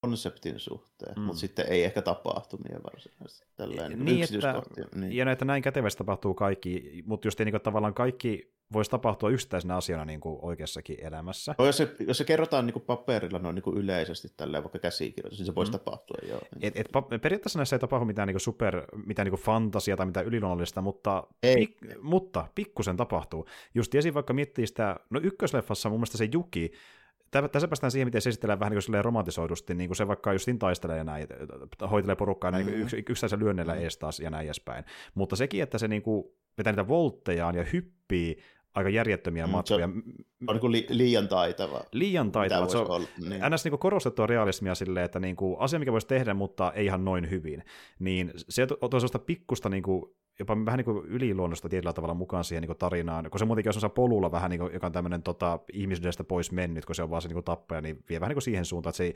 konseptin 0.00 0.60
suhteen, 0.60 1.14
Mm. 1.16 1.22
mutta 1.22 1.40
sitten 1.40 1.66
ei 1.68 1.84
ehkä 1.84 2.02
tapahtumia 2.02 2.80
varsinaisesti. 2.84 3.46
Tällainen 3.56 4.04
Niin, 4.04 4.20
yksityiskohtia. 4.20 4.84
Niin. 4.94 5.12
Ja 5.12 5.24
näitä 5.24 5.44
näin 5.44 5.62
kätevästi 5.62 5.98
tapahtuu 5.98 6.34
kaikki, 6.34 7.02
mutta 7.06 7.26
just 7.26 7.38
niin 7.38 7.50
kuin, 7.50 7.62
tavallaan 7.62 7.94
kaikki 7.94 8.52
voisi 8.72 8.90
tapahtua 8.90 9.30
yksittäisenä 9.30 9.76
asiana 9.76 10.04
niin 10.04 10.20
kuin 10.20 10.38
oikeassakin 10.42 10.96
elämässä. 11.00 11.54
No, 11.58 11.66
jos, 11.66 11.76
se, 11.76 11.94
jos 12.06 12.18
se 12.18 12.24
kerrotaan 12.24 12.66
niin 12.66 12.72
kuin 12.72 12.82
paperilla 12.82 13.38
noin 13.38 13.54
niin 13.54 13.62
kuin 13.62 13.76
yleisesti 13.76 14.28
tälleen, 14.36 14.62
vaikka 14.62 14.78
käsikirjoitus, 14.78 15.38
niin 15.38 15.46
se 15.46 15.54
voisi 15.54 15.72
Mm. 15.72 15.76
mm. 15.76 15.78
tapahtua. 15.78 16.16
Joo. 16.28 16.40
Et, 16.60 16.76
et, 16.76 16.88
periaatteessa 17.22 17.58
näissä 17.58 17.76
ei 17.76 17.80
tapahdu 17.80 18.04
mitään 18.04 18.26
niinku 18.26 18.38
super, 18.40 18.82
mitään 19.06 19.26
niinku 19.26 19.42
fantasia 19.42 19.96
tai 19.96 20.06
mitään 20.06 20.26
yliluonnollista, 20.26 20.80
mutta, 20.82 21.26
Ei. 21.42 21.54
pik, 21.56 21.78
mutta 22.02 22.48
pikkusen 22.54 22.96
tapahtuu. 22.96 23.46
Just 23.74 23.94
esim. 23.94 24.14
vaikka 24.14 24.32
miettii 24.32 24.66
sitä, 24.66 24.96
no 25.10 25.20
ykkösleffassa 25.22 25.88
mun 25.88 25.98
mielestä 25.98 26.18
se 26.18 26.28
Juki, 26.32 26.72
Tä- 27.30 27.48
tässä 27.48 27.68
päästään 27.68 27.90
siihen, 27.90 28.06
miten 28.06 28.20
se 28.22 28.28
esitellään 28.28 28.60
vähän 28.60 28.72
niin 28.72 28.82
kuin 28.92 29.04
romantisoidusti, 29.04 29.74
niin 29.74 29.88
kuin 29.88 29.96
se 29.96 30.08
vaikka 30.08 30.32
justin 30.32 30.58
taistelee 30.58 30.96
ja 30.98 31.04
näin, 31.04 31.26
hoitelee 31.90 32.16
porukkaa 32.16 32.50
näin, 32.50 32.66
mm-hmm. 32.66 32.82
yks, 32.82 32.92
yksittäisellä 32.92 33.44
lyönneillä 33.44 33.74
Mm. 33.74 33.80
ees 33.80 33.96
taas 33.98 34.20
ja 34.20 34.30
näin 34.30 34.44
edespäin. 34.44 34.84
Mutta 35.14 35.36
sekin, 35.36 35.62
että 35.62 35.78
se 35.78 35.88
niin 35.88 36.02
kuin 36.02 36.24
vetää 36.58 36.72
niitä 36.72 36.88
volttejaan 36.88 37.54
ja 37.54 37.64
hyppii 37.72 38.42
aika 38.74 38.90
järjettömiä 38.90 39.46
Mm, 39.46 39.50
se 39.50 39.56
matkoja, 39.56 39.84
on 39.84 40.56
niin 40.60 40.72
li, 40.72 40.86
liian 40.88 41.28
taitava. 41.28 41.84
liian 41.92 42.32
taitava. 42.32 42.68
Se 42.68 42.78
on, 42.78 42.90
olla. 42.90 43.08
Niin. 43.28 43.42
ns. 43.54 43.64
Niin 43.64 43.78
korostettua 43.78 44.26
realismia 44.26 44.74
silleen, 44.74 45.04
että 45.04 45.20
niin 45.20 45.36
kuin, 45.36 45.56
asia, 45.58 45.78
mikä 45.78 45.92
voisi 45.92 46.06
tehdä, 46.06 46.34
mutta 46.34 46.72
ei 46.72 46.84
ihan 46.84 47.04
noin 47.04 47.30
hyvin, 47.30 47.64
niin 47.98 48.32
se 48.36 48.66
tuo 48.66 48.76
sellaista 48.92 49.18
pikkusta 49.18 49.68
niin 49.68 49.82
kuin, 49.82 50.04
jopa 50.38 50.64
vähän 50.64 50.78
niin 50.78 50.84
kuin 50.84 51.06
yliluonnosta 51.06 51.68
tietyllä 51.68 51.92
tavalla 51.92 52.14
mukaan 52.14 52.44
siihen 52.44 52.62
niin 52.62 52.68
kuin 52.68 52.78
tarinaan, 52.78 53.30
kun 53.30 53.38
se 53.38 53.44
muutenkin 53.44 53.68
on 53.68 53.72
sellaisella 53.72 53.94
polulla 53.94 54.32
vähän, 54.32 54.50
niin 54.50 54.60
kuin, 54.60 54.72
joka 54.72 54.86
on 54.86 54.92
tämmöinen 54.92 55.22
tota, 55.22 55.58
ihmisyydestä 55.72 56.24
pois 56.24 56.52
mennyt, 56.52 56.84
kun 56.84 56.94
se 56.94 57.02
on 57.02 57.10
vaan 57.10 57.22
se 57.22 57.28
niin 57.28 57.34
kuin 57.34 57.44
tappaja, 57.44 57.80
niin 57.80 58.04
vie 58.08 58.20
vähän 58.20 58.28
niin 58.28 58.36
kuin 58.36 58.42
siihen 58.42 58.64
suuntaan, 58.64 58.90
että 58.90 58.96
se 58.96 59.04
ei 59.04 59.14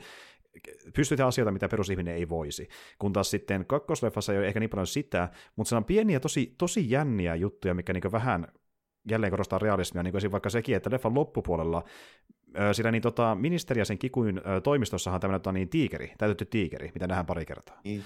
pysty 0.95 1.15
tehdä 1.15 1.27
asioita, 1.27 1.51
mitä 1.51 1.69
perusihminen 1.69 2.15
ei 2.15 2.29
voisi. 2.29 2.67
Kun 2.99 3.13
taas 3.13 3.31
sitten 3.31 3.65
kakkosleffassa 3.65 4.33
ei 4.33 4.39
ole 4.39 4.47
ehkä 4.47 4.59
niin 4.59 4.69
paljon 4.69 4.87
sitä, 4.87 5.29
mutta 5.55 5.69
se 5.69 5.75
on 5.75 5.85
pieniä, 5.85 6.19
tosi, 6.19 6.55
tosi 6.57 6.89
jänniä 6.89 7.35
juttuja, 7.35 7.73
mikä 7.73 7.93
niin 7.93 8.01
kuin 8.01 8.11
vähän 8.11 8.47
jälleen 9.09 9.31
korostaa 9.31 9.59
realismia, 9.59 10.03
niin 10.03 10.11
kuin 10.11 10.31
vaikka 10.31 10.49
sekin, 10.49 10.75
että 10.75 10.89
leffan 10.91 11.15
loppupuolella 11.15 11.83
sillä 12.71 12.91
niin 12.91 13.01
tota, 13.01 13.35
ministeri 13.35 13.81
ja 13.81 13.85
sen 13.85 13.97
kikuin 13.97 14.41
toimistossahan 14.63 15.19
tämmöinen 15.21 15.41
tota, 15.41 15.51
niin, 15.51 15.69
tiikeri, 15.69 16.13
täytetty 16.17 16.45
tiikeri, 16.45 16.91
mitä 16.93 17.07
nähdään 17.07 17.25
pari 17.25 17.45
kertaa. 17.45 17.79
Niin. 17.83 18.03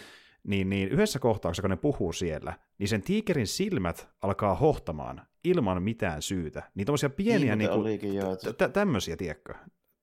niin, 0.48 0.70
niin 0.70 0.90
yhdessä 0.90 1.20
kohtauksessa, 1.20 1.62
kun 1.62 1.70
ne 1.70 1.76
puhuu 1.76 2.14
siellä, 2.14 2.54
niin 2.78 2.88
sen 2.88 3.02
tiikerin 3.02 3.48
silmät 3.48 4.08
alkaa 4.22 4.56
hohtamaan 4.56 5.22
ilman 5.44 5.84
mitään 5.84 6.22
syytä. 6.22 6.64
Niin 6.76 6.86
tommosia 6.86 7.10
pieniä 7.10 7.56
Niin, 7.56 7.70
niin 7.70 7.80
olikin, 7.80 8.14
joo, 8.16 8.34
että- 8.34 8.54
tä- 8.54 8.70
tämmöisiä, 8.70 9.18
tiedätkö, 9.18 9.54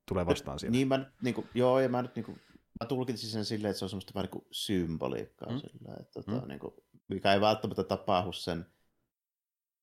tulee 0.08 0.26
vastaan 0.26 0.58
siellä. 0.58 0.72
Niin 0.72 0.88
mä, 0.88 1.10
niin 1.22 1.34
kuin, 1.34 1.46
joo, 1.54 1.80
ja 1.80 1.88
mä 1.88 2.02
nyt 2.02 2.14
niin 2.16 2.24
kuin, 2.24 2.40
mä 2.80 2.86
tulkitsin 2.86 3.30
sen 3.30 3.44
silleen, 3.44 3.70
että 3.70 3.78
se 3.78 3.84
on 3.84 3.88
semmoista 3.88 4.14
vähän 4.14 4.24
niin 4.24 4.30
kuin 4.30 4.44
symboliikkaa, 4.50 5.48
Mm. 5.48 5.54
mm. 5.54 5.60
sillä, 5.60 5.94
että, 6.00 6.12
tota, 6.12 6.32
Mm. 6.42 6.48
niin 6.48 6.60
kuin, 6.60 6.74
mikä 7.08 7.32
ei 7.34 7.40
välttämättä 7.40 7.84
tapahdu 7.84 8.32
sen 8.32 8.66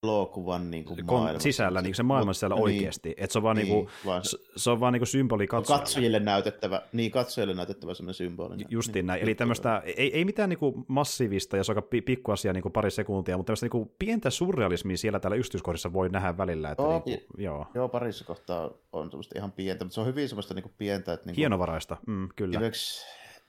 elokuvan 0.05 0.71
niin 0.71 0.85
kuin 0.85 0.99
Kon- 0.99 1.03
maailmassa. 1.11 1.39
sisällä, 1.43 1.81
niin 1.81 1.95
sen 1.95 2.05
maailman 2.05 2.33
sisällä 2.33 2.55
Niin, 2.55 2.63
oikeasti. 2.63 3.13
Että 3.17 3.33
se 3.33 3.39
on 3.39 3.43
vaan, 3.43 3.55
niin, 3.57 3.67
niinku, 3.67 3.89
vaan 4.05 4.23
se, 4.23 4.29
se, 4.29 4.37
se 4.55 4.69
on 4.69 4.79
vaan 4.79 4.93
niinku 4.93 5.05
symboli 5.05 5.47
katsojalle. 5.47 5.81
katsojille 5.85 6.19
näytettävä, 6.19 6.81
niin 6.93 7.11
katsojille 7.11 7.53
näytettävä 7.53 7.93
semmoinen 7.93 8.13
symboli. 8.13 8.55
Justiin 8.69 9.05
näin. 9.05 9.23
Eli 9.23 9.35
tämmöistä, 9.35 9.81
ei, 9.85 10.13
ei 10.17 10.25
mitään 10.25 10.49
niinku 10.49 10.85
massiivista, 10.87 11.57
jos 11.57 11.69
on 11.69 11.75
aika 11.77 11.87
pi- 11.87 12.01
pikku 12.01 12.31
asia 12.31 12.53
niinku 12.53 12.69
pari 12.69 12.91
sekuntia, 12.91 13.37
mutta 13.37 13.47
tämmöistä 13.47 13.65
niinku 13.65 13.95
pientä 13.99 14.29
surrealismia 14.29 14.97
siellä 14.97 15.19
täällä 15.19 15.35
yksityiskohdissa 15.37 15.93
voi 15.93 16.09
nähdä 16.09 16.37
välillä. 16.37 16.71
Että 16.71 16.83
Joo, 16.83 17.03
niinku, 17.05 17.25
joo. 17.37 17.65
Joo, 17.73 17.89
parissa 17.89 18.25
kohtaa 18.25 18.69
on 18.91 19.09
semmoista 19.11 19.39
ihan 19.39 19.51
pientä, 19.51 19.85
mutta 19.85 19.93
se 19.95 20.01
on 20.01 20.07
hyvin 20.07 20.29
semmoista 20.29 20.53
niin 20.53 20.63
kuin 20.63 20.73
pientä, 20.77 21.13
että 21.13 21.25
niin 21.25 21.33
kuin, 21.35 21.41
Hienovaraista, 21.41 21.97
mm, 22.07 22.29
kyllä. 22.35 22.51
esimerkiksi, 22.53 23.05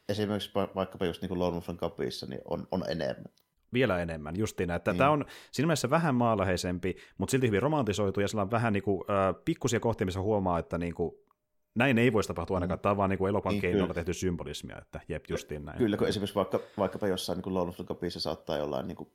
esimerkiksi 0.09 0.51
va- 0.55 0.69
vaikkapa 0.75 1.05
just 1.07 1.23
niin 1.23 1.29
kuin 1.29 1.39
Lone 1.39 1.53
Wolfin 1.53 1.77
Cupissa, 1.77 2.27
niin 2.27 2.41
on, 2.51 2.69
on 2.71 2.85
enemmän. 2.89 3.33
Vielä 3.73 4.03
enemmän, 4.03 4.37
justiin. 4.39 4.71
Että 4.71 4.91
Niin. 4.91 4.99
Tämä 4.99 5.11
on 5.11 5.25
siinä 5.53 5.67
mielessä 5.67 5.91
vähän 5.91 6.15
maanläheisempi, 6.15 6.97
mutta 7.19 7.31
silti 7.31 7.47
hyvin 7.47 7.63
romantisoitu, 7.63 8.21
ja 8.21 8.29
sillä 8.29 8.43
on 8.43 8.51
vähän 8.51 8.73
niinku, 8.73 9.05
äh, 9.11 9.35
pikkusia 9.45 9.81
kohtia, 9.81 10.05
missä 10.05 10.21
huomaa, 10.21 10.59
että 10.59 10.79
niinku, 10.79 11.25
näin 11.75 11.99
ei 11.99 12.13
voisi 12.13 12.27
tapahtua 12.27 12.57
ainakaan, 12.57 12.81
tämä 12.81 12.91
on 12.91 12.97
vaan 12.97 13.11
niinku 13.11 13.27
elokuvan 13.27 13.53
Niin, 13.55 13.61
keinoilla 13.61 13.95
tehty 13.95 14.15
symbolismia, 14.15 14.79
että 14.79 15.01
jep, 15.09 15.25
justiin 15.29 15.65
näin. 15.65 15.79
Kyllä, 15.79 15.97
kun 15.97 16.09
esimerkiksi 16.09 16.35
vaikka, 16.35 16.61
vaikkapa 16.79 17.07
jossain 17.09 17.39
niin 17.39 17.55
Lone 17.55 17.73
saattaa 18.09 18.57
jollain 18.59 18.89
niin 18.89 18.97
kuin 18.97 19.11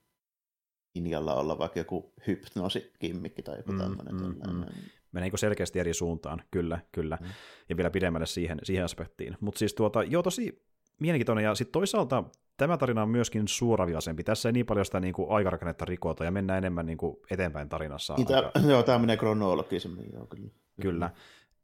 linjalla 0.96 1.34
olla 1.34 1.58
vaikka 1.58 1.80
joku 1.80 2.14
hypnoosikimmikki 2.28 3.42
tai 3.44 3.58
joku 3.58 3.72
Mm, 3.72 3.78
tämmöinen. 3.78 4.16
mm, 4.16 4.40
tällainen. 4.40 4.76
menee 5.12 5.30
niin 5.30 5.40
selkeästi 5.40 5.80
eri 5.80 5.94
suuntaan, 5.94 6.42
kyllä, 6.52 6.80
kyllä, 6.92 7.18
Mm. 7.22 7.28
ja 7.70 7.78
vielä 7.78 7.90
pidemmälle 7.90 8.26
siihen, 8.26 8.60
siihen 8.64 8.86
aspektiin. 8.86 9.38
Mutta 9.40 9.60
siis 9.60 9.74
tuota, 9.74 10.04
joo, 10.04 10.24
tosi 10.24 10.64
mielenkiintoinen, 11.02 11.44
ja 11.44 11.56
sitten 11.56 11.72
toisaalta 11.72 12.24
tämä 12.58 12.78
tarina 12.78 13.02
on 13.02 13.10
myöskin 13.10 13.48
suoravaisempi. 13.48 14.24
Tässä 14.24 14.50
ei 14.50 14.54
niin 14.54 14.66
paljon 14.66 14.86
sitä 14.86 15.00
niin 15.00 15.14
kuin 15.14 15.32
aikarakennetta 15.32 15.86
rikota, 15.86 16.26
ja 16.26 16.32
mennään 16.32 16.58
enemmän 16.58 16.86
niin 16.86 16.98
kuin 16.98 17.18
eteenpäin 17.32 17.70
tarinassa. 17.70 18.14
Niin, 18.18 18.36
aika- 18.36 18.52
tämä, 18.54 18.68
joo, 18.72 18.84
tämä 18.84 19.00
menee 19.00 19.18
kronologisemmin, 19.18 20.10
joo, 20.14 20.26
kyllä. 20.28 20.50
Kyllä. 20.82 21.10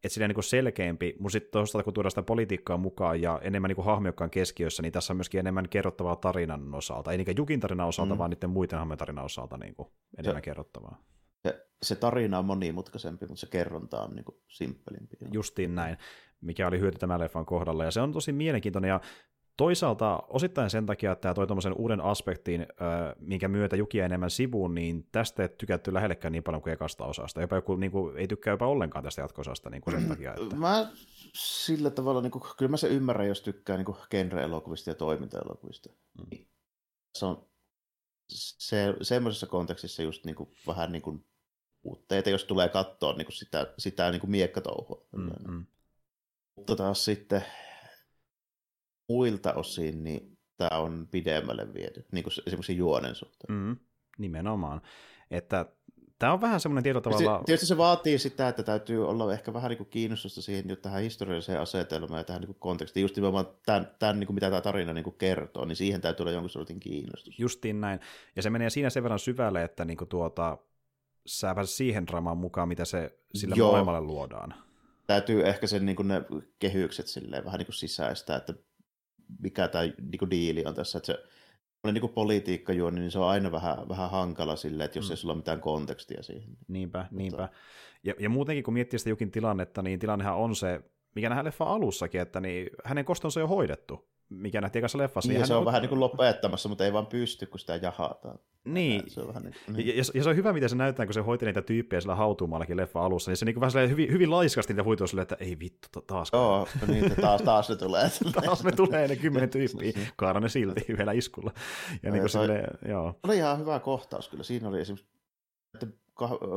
Että 0.03 0.13
sillä 0.13 0.27
niin 0.27 0.43
selkeämpi, 0.43 1.15
mutta 1.19 1.31
sitten 1.31 1.51
toisaalta 1.51 1.83
kun 1.83 1.93
tuodaan 1.93 2.11
sitä 2.11 2.23
politiikkaa 2.23 2.77
mukaan 2.77 3.21
ja 3.21 3.39
enemmän 3.43 3.69
niin 3.69 4.13
on 4.21 4.29
keskiössä, 4.29 4.81
niin 4.81 4.91
tässä 4.91 5.13
on 5.13 5.17
myöskin 5.17 5.39
enemmän 5.39 5.69
kerrottavaa 5.69 6.15
tarinan 6.15 6.75
osalta. 6.75 7.11
Ei 7.11 7.17
niinkään 7.17 7.37
Jukin 7.37 7.59
tarinan 7.59 7.87
osalta, 7.87 8.13
Mm. 8.13 8.17
vaan 8.17 8.29
niiden 8.29 8.49
muiden 8.49 8.79
hahmojen 8.79 8.97
tarinan 8.97 9.25
osalta 9.25 9.57
niin 9.57 9.75
kuin 9.75 9.87
enemmän 10.17 10.41
kerrottavaa. 10.41 10.97
Se, 11.83 11.95
tarina 11.95 12.39
on 12.39 12.45
monimutkaisempi, 12.45 13.25
mutta 13.25 13.39
se 13.39 13.47
kerronta 13.47 14.01
on 14.01 14.15
niin 14.15 14.25
kuin 14.25 14.37
simppelimpi. 14.47 15.17
Justiin 15.31 15.75
näin, 15.75 15.97
mikä 16.41 16.67
oli 16.67 16.79
hyöty 16.79 16.97
tämän 16.97 17.19
leffan 17.19 17.45
kohdalla. 17.45 17.85
Ja 17.85 17.91
se 17.91 18.01
on 18.01 18.11
tosi 18.11 18.31
mielenkiintoinen 18.31 18.89
ja 18.89 19.01
toisaalta 19.57 20.23
osittain 20.27 20.69
sen 20.69 20.85
takia, 20.85 21.11
että 21.11 21.21
tämä 21.21 21.33
toi 21.33 21.47
tuommoisen 21.47 21.73
uuden 21.73 22.01
aspektin, 22.01 22.67
minkä 23.19 23.47
myötä 23.47 23.75
Jukia 23.75 24.05
enemmän 24.05 24.29
sivuun, 24.29 24.75
niin 24.75 25.07
tästä 25.11 25.43
ei 25.43 25.49
tykätty 25.49 25.93
lähellekään 25.93 26.31
niin 26.31 26.43
paljon 26.43 26.61
kuin 26.61 26.73
ekasta 26.73 27.05
osasta. 27.05 27.41
Jopa 27.41 27.55
joku 27.55 27.75
niin 27.75 27.91
kuin, 27.91 28.17
ei 28.17 28.27
tykkää 28.27 28.53
jopa 28.53 28.67
ollenkaan 28.67 29.03
tästä 29.03 29.21
jatko-osasta 29.21 29.69
niin 29.69 29.81
kuin 29.81 29.99
sen 29.99 30.09
takia, 30.09 30.33
että... 30.33 30.55
Mä 30.55 30.87
sillä 31.33 31.89
tavalla, 31.89 32.21
niin 32.21 32.31
kuin, 32.31 32.43
kyllä 32.57 32.69
mä 32.69 32.77
se 32.77 32.87
ymmärrän, 32.87 33.27
jos 33.27 33.41
tykkää 33.41 33.77
niin 33.77 33.95
genre-elokuvista 34.09 34.89
ja 34.89 34.95
toiminta-elokuvista. 34.95 35.89
Mm. 36.17 36.45
Se 37.15 37.25
on 37.25 37.47
se, 38.29 38.95
semmoisessa 39.01 39.47
kontekstissa 39.47 40.03
just 40.03 40.25
niin 40.25 40.35
kuin, 40.35 40.49
vähän 40.67 40.91
niin 40.91 41.01
kuin 41.01 41.25
puutteita, 41.81 42.29
jos 42.29 42.43
tulee 42.43 42.69
katsoa 42.69 43.13
niin 43.13 43.25
kuin 43.25 43.35
sitä, 43.35 43.73
sitä 43.77 44.11
niin 44.11 44.19
kuin 44.19 44.31
miekkatouhua. 44.31 45.07
Mm, 45.11 45.31
mm. 45.47 45.65
Mutta 46.55 46.75
taas 46.75 47.05
sitten 47.05 47.43
muilta 49.09 49.53
osin, 49.53 50.03
niin 50.03 50.37
tämä 50.57 50.79
on 50.79 51.07
pidemmälle 51.11 51.73
viety, 51.73 52.05
niin 52.11 52.23
kuin 52.23 52.33
se- 52.33 52.41
esimerkiksi 52.47 52.77
juonen 52.77 53.15
suhteen. 53.15 53.57
Mm, 53.57 53.77
nimenomaan. 54.17 54.81
Että 55.31 55.65
tämä 56.19 56.33
on 56.33 56.41
vähän 56.41 56.59
semmoinen 56.59 56.83
tietyllä 56.83 57.01
Tietysti, 57.01 57.23
tavalla... 57.23 57.43
tietysti 57.43 57.65
se 57.65 57.77
vaatii 57.77 58.19
sitä, 58.19 58.47
että 58.47 58.63
täytyy 58.63 59.07
olla 59.07 59.33
ehkä 59.33 59.53
vähän 59.53 59.69
niin 59.69 59.77
kuin 59.77 59.89
kiinnostusta 59.89 60.41
siihen 60.41 60.69
jo 60.69 60.75
tähän 60.75 61.01
historialliseen 61.01 61.61
asetelmaan 61.61 62.19
ja 62.19 62.23
tähän 62.23 62.41
niin 62.41 62.47
kuin 62.47 62.59
kontekstiin. 62.59 63.01
Just 63.01 63.15
nimenomaan 63.15 63.47
tämän, 63.65 63.91
tämän 63.99 64.19
niin 64.19 64.27
kuin 64.27 64.35
mitä 64.35 64.49
tämä 64.49 64.61
tarina 64.61 64.93
niin 64.93 65.03
kuin 65.03 65.17
kertoo, 65.17 65.65
niin 65.65 65.75
siihen 65.75 66.01
täytyy 66.01 66.23
olla 66.23 66.31
jonkun 66.31 66.49
sortin 66.49 66.79
kiinnostus. 66.79 67.39
Justiin 67.39 67.81
näin. 67.81 67.99
Ja 68.35 68.41
se 68.41 68.49
menee 68.49 68.69
siinä 68.69 68.89
sen 68.89 69.03
verran 69.03 69.19
syvälle, 69.19 69.63
että 69.63 69.85
niinku 69.85 70.05
tuota, 70.05 70.57
sä 71.27 71.55
pääset 71.55 71.75
siihen 71.75 72.07
dramaan 72.07 72.37
mukaan, 72.37 72.67
mitä 72.67 72.85
se 72.85 73.19
sillä 73.35 73.55
Joo. 73.57 73.71
maailmalle 73.71 74.01
luodaan. 74.01 74.53
Täytyy 75.07 75.47
ehkä 75.47 75.67
sen 75.67 75.85
niin 75.85 75.95
kuin 75.95 76.07
ne 76.07 76.21
kehykset 76.59 77.07
silleen 77.07 77.45
vähän 77.45 77.57
niin 77.57 77.65
kuin 77.65 77.75
sisäistää, 77.75 78.37
että 78.37 78.53
mikä 79.39 79.67
tämä 79.67 79.83
niin 79.83 80.19
kuin 80.19 80.31
diili 80.31 80.65
on 80.65 80.75
tässä. 80.75 80.97
Että 80.97 81.05
se 81.05 81.23
niin 81.91 82.01
kuin 82.01 82.13
politiikkajuoni, 82.13 82.99
niin 82.99 83.11
se 83.11 83.19
on 83.19 83.27
aina 83.29 83.51
vähän, 83.51 83.89
vähän 83.89 84.09
hankala 84.11 84.55
silleen, 84.55 84.85
että 84.85 84.97
jos 84.97 85.05
Mm. 85.07 85.11
ei 85.11 85.17
sulla 85.17 85.33
ole 85.33 85.39
mitään 85.39 85.61
kontekstia 85.61 86.23
siihen. 86.23 86.49
Niinpä, 86.67 87.05
niinpä. 87.11 87.49
Ja, 88.03 88.13
ja 88.19 88.29
muutenkin, 88.29 88.63
kun 88.63 88.73
miettii 88.73 88.99
sitä 88.99 89.09
Jukin 89.09 89.31
tilannetta, 89.31 89.81
niin 89.81 89.99
tilannehan 89.99 90.35
on 90.37 90.55
se, 90.55 90.81
mikä 91.15 91.29
nähdään 91.29 91.45
leffan 91.45 91.67
alussakin, 91.67 92.21
että 92.21 92.39
niin 92.39 92.69
hänen 92.85 93.05
kostonsa 93.05 93.39
on 93.39 93.41
jo 93.41 93.47
hoidettu, 93.47 94.09
mikä 94.29 94.61
nähtiin 94.61 94.79
ekassa 94.79 94.97
leffassa. 94.97 95.27
Niin, 95.27 95.33
ja 95.35 95.39
hän 95.39 95.47
se 95.47 95.53
on 95.53 95.65
vähän 95.65 95.81
niin 95.81 95.89
kuin 95.89 95.99
lopettamassa, 95.99 96.69
mutta 96.69 96.85
ei 96.85 96.93
vaan 96.93 97.07
pysty, 97.07 97.45
kun 97.45 97.59
sitä 97.59 97.75
jahataan. 97.75 98.39
Niin, 98.65 99.03
Se 99.09 99.21
on 99.21 99.27
vähän 99.27 99.43
niin, 99.43 99.55
Ja, 99.67 99.73
niin. 99.73 99.87
ja, 99.87 100.03
ja, 100.13 100.23
se 100.23 100.29
on 100.29 100.35
hyvä, 100.35 100.53
miten 100.53 100.69
se 100.69 100.75
näyttää, 100.75 101.05
kun 101.05 101.13
se 101.13 101.21
hoiti 101.21 101.45
niitä 101.45 101.61
tyyppejä 101.61 102.01
sillä 102.01 102.15
hautuumaallakin 102.15 102.77
leffa 102.77 103.05
alussa, 103.05 103.31
niin 103.31 103.37
se 103.37 103.45
niin 103.45 103.59
vähän 103.61 103.89
hyvin, 103.89 104.11
hyvin 104.11 104.31
laiskasti 104.31 104.73
niitä 104.73 104.83
huituu 104.83 105.07
silleen, 105.07 105.21
että 105.23 105.37
ei 105.39 105.59
vittu, 105.59 105.87
ta- 105.91 106.01
taas. 106.07 106.29
Joo, 106.33 106.67
niin, 106.87 107.05
että 107.05 107.21
taas, 107.21 107.41
taas 107.41 107.69
ne 107.69 107.75
tulee. 107.75 108.09
Taas 108.45 108.63
me 108.63 108.71
tulee 108.71 109.07
ne 109.07 109.15
kymmenen 109.15 109.49
tyyppiä, 109.49 109.91
kaada 110.15 110.39
ne 110.39 110.49
silti 110.49 110.85
yhdellä 110.93 111.11
iskulla. 111.11 111.51
Ja 112.03 112.09
No, 112.09 112.13
niin 112.13 112.15
ja 112.15 112.21
kuin 112.21 112.31
toi- 112.31 112.41
silleen, 112.47 112.77
joo. 112.87 113.19
oli 113.23 113.37
ihan 113.37 113.59
hyvä 113.59 113.79
kohtaus 113.79 114.29
kyllä. 114.29 114.43
Siinä 114.43 114.67
oli 114.69 114.81
esimerkiksi 114.81 115.07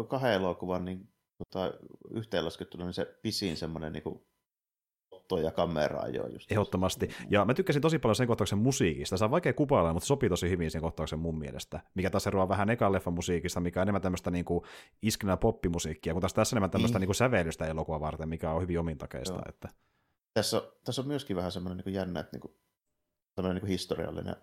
kahden 0.08 0.32
elokuvan 0.32 0.84
niin, 0.84 1.08
tota, 1.38 1.72
yhteenlaskettuna 2.10 2.84
niin 2.84 2.94
se 2.94 3.18
pisin 3.22 3.56
semmoinen 3.56 3.92
niin 3.92 4.02
otto 5.32 5.46
ja 5.46 5.50
kamera 5.52 6.08
jo 6.08 6.26
just. 6.26 6.52
Ehdottomasti. 6.52 7.08
Ja 7.30 7.44
mä 7.44 7.54
tykkäsin 7.54 7.82
tosi 7.82 7.98
paljon 7.98 8.16
sen 8.16 8.26
kohtauksen 8.26 8.58
musiikista. 8.58 9.16
Se 9.16 9.24
on 9.24 9.30
vaikea 9.30 9.52
kuvailla, 9.52 9.92
mutta 9.92 10.04
se 10.04 10.08
sopii 10.08 10.28
tosi 10.28 10.50
hyvin 10.50 10.70
sen 10.70 10.80
kohtauksen 10.80 11.18
mun 11.18 11.38
mielestä. 11.38 11.80
Mikä 11.94 12.10
taas 12.10 12.26
eroaa 12.26 12.48
vähän 12.48 12.70
ekan 12.70 12.92
leffan 12.92 13.14
musiikista, 13.14 13.60
mikä 13.60 13.80
on 13.80 13.82
enemmän 13.82 14.02
tämmöistä 14.02 14.30
niinku 14.30 14.64
iskenää 15.02 15.36
poppimusiikkia, 15.36 16.12
kun 16.12 16.20
taas 16.22 16.34
tässä 16.34 16.54
enemmän 16.56 16.70
tämmöistä 16.70 16.98
Niin. 16.98 17.00
niinku 17.00 17.14
sävellystä 17.14 17.66
elokuvaa 17.66 18.00
varten, 18.00 18.28
mikä 18.28 18.50
on 18.52 18.62
hyvin 18.62 18.80
omintakeista. 18.80 19.34
Joo. 19.34 19.42
Että... 19.48 19.68
Tässä, 20.34 20.62
tässä 20.84 21.02
on 21.02 21.08
myöskin 21.08 21.36
vähän 21.36 21.52
semmoinen 21.52 21.82
niin 21.86 21.94
jännä, 21.94 22.20
että 22.20 22.32
niin 22.36 22.40
kuin, 22.40 22.54
tämmöinen 23.34 23.62
niin 23.62 23.68
historiallinen 23.70 24.36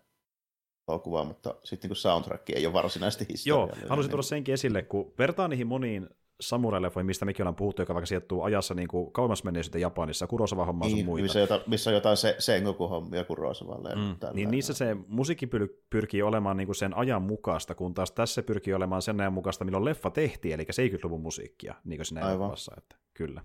elokuva, 0.90 1.24
mutta 1.24 1.56
sitten 1.64 1.90
niin 1.90 1.96
soundtrack 1.96 2.50
ei 2.50 2.66
ole 2.66 2.74
varsinaisesti 2.74 3.24
Joo, 3.24 3.34
historiallinen. 3.34 3.90
halusin 3.90 4.08
niin- 4.08 4.12
tuoda 4.12 4.22
senkin 4.24 4.54
esille, 4.54 4.82
kun 4.82 5.14
vertaa 5.20 5.48
niihin 5.48 5.68
moniin 5.68 6.10
samurai-leffoihin, 6.42 7.06
mistä 7.06 7.26
mekin 7.26 7.44
ollaan 7.44 7.56
puhuttu, 7.56 7.82
joka 7.82 7.94
vaikka 7.94 8.06
sijoittuu 8.06 8.42
ajassa 8.44 8.74
niin 8.74 8.88
kuin 8.88 9.12
kauemmas 9.12 9.44
menneisyyteen 9.44 9.82
Japanissa, 9.82 10.28
Kurosawa 10.28 10.66
hommaa 10.66 10.90
sun 10.90 10.96
niin, 10.96 11.06
muita. 11.06 11.24
missä, 11.24 11.40
jota, 11.40 11.62
missä 11.68 11.90
on 11.90 11.94
jotain 11.94 12.18
se, 12.18 12.36
Sengoku-hommia 12.40 13.24
Kurosavalle. 13.24 13.96
Mm, 13.96 14.16
niin 14.34 14.52
niissä 14.52 14.74
se 14.74 14.96
musiikki 15.08 15.46
pyr- 15.46 15.84
pyrkii 15.90 16.22
olemaan 16.22 16.58
niinku 16.58 16.74
sen 16.74 16.98
ajan 16.98 17.22
mukaista, 17.22 17.76
kun 17.76 17.94
taas 17.94 18.12
tässä 18.12 18.44
pyrkii 18.44 18.74
olemaan 18.74 19.02
sen 19.02 19.20
ajan 19.22 19.34
mukaista, 19.34 19.66
milloin 19.66 19.86
leffa 19.86 20.10
tehtiin, 20.10 20.54
eli 20.54 20.64
70-luvun 20.64 21.22
musiikkia, 21.22 21.76
niin 21.84 21.98
kuin 21.98 22.06
siinä 22.06 22.22
Aivan. 22.22 22.36
elokuvassa. 22.36 22.74
Että, 22.78 22.96
kyllä. 23.14 23.44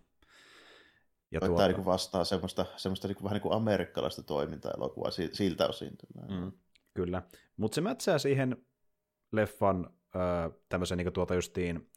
Ja 1.30 1.40
Tuota... 1.40 1.56
Tämä 1.56 1.68
niin 1.68 1.84
vastaa 1.84 2.24
semmoista, 2.24 2.66
semmoista 2.76 3.08
niin 3.08 3.16
vähän 3.22 3.34
niin 3.34 3.42
kuin 3.42 3.54
amerikkalaista 3.54 4.22
toimintaelokuvaa 4.22 5.10
si- 5.10 5.30
siltä 5.32 5.66
osin. 5.68 5.92
mm, 6.30 6.52
kyllä. 6.94 7.22
Mutta 7.56 7.74
se 7.74 7.80
mätsää 7.80 8.18
siihen 8.18 8.56
leffan 9.32 9.90
ö, 10.16 10.18
tämmöisen 10.68 10.98
niin 10.98 11.12
tuota 11.12 11.34
justiin, 11.34 11.90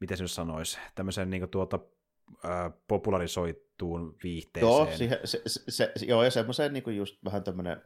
miten 0.00 0.16
se 0.16 0.24
nyt 0.24 0.30
sanoisi, 0.30 0.78
tämmöisen 0.94 1.30
niin 1.30 1.48
tuota, 1.50 1.78
ö, 2.44 2.48
popularisoituun 2.88 4.16
viihteeseen. 4.22 4.72
Joo, 4.72 4.88
siihen, 4.96 5.18
se, 5.24 5.42
se, 5.46 5.60
se, 5.96 6.06
joo, 6.06 6.24
ja 6.24 6.30
semmoiseen 6.30 6.72
niin 6.72 6.82
kuin 6.82 6.96
just 6.96 7.24
vähän 7.24 7.44
tämmöinen 7.44 7.82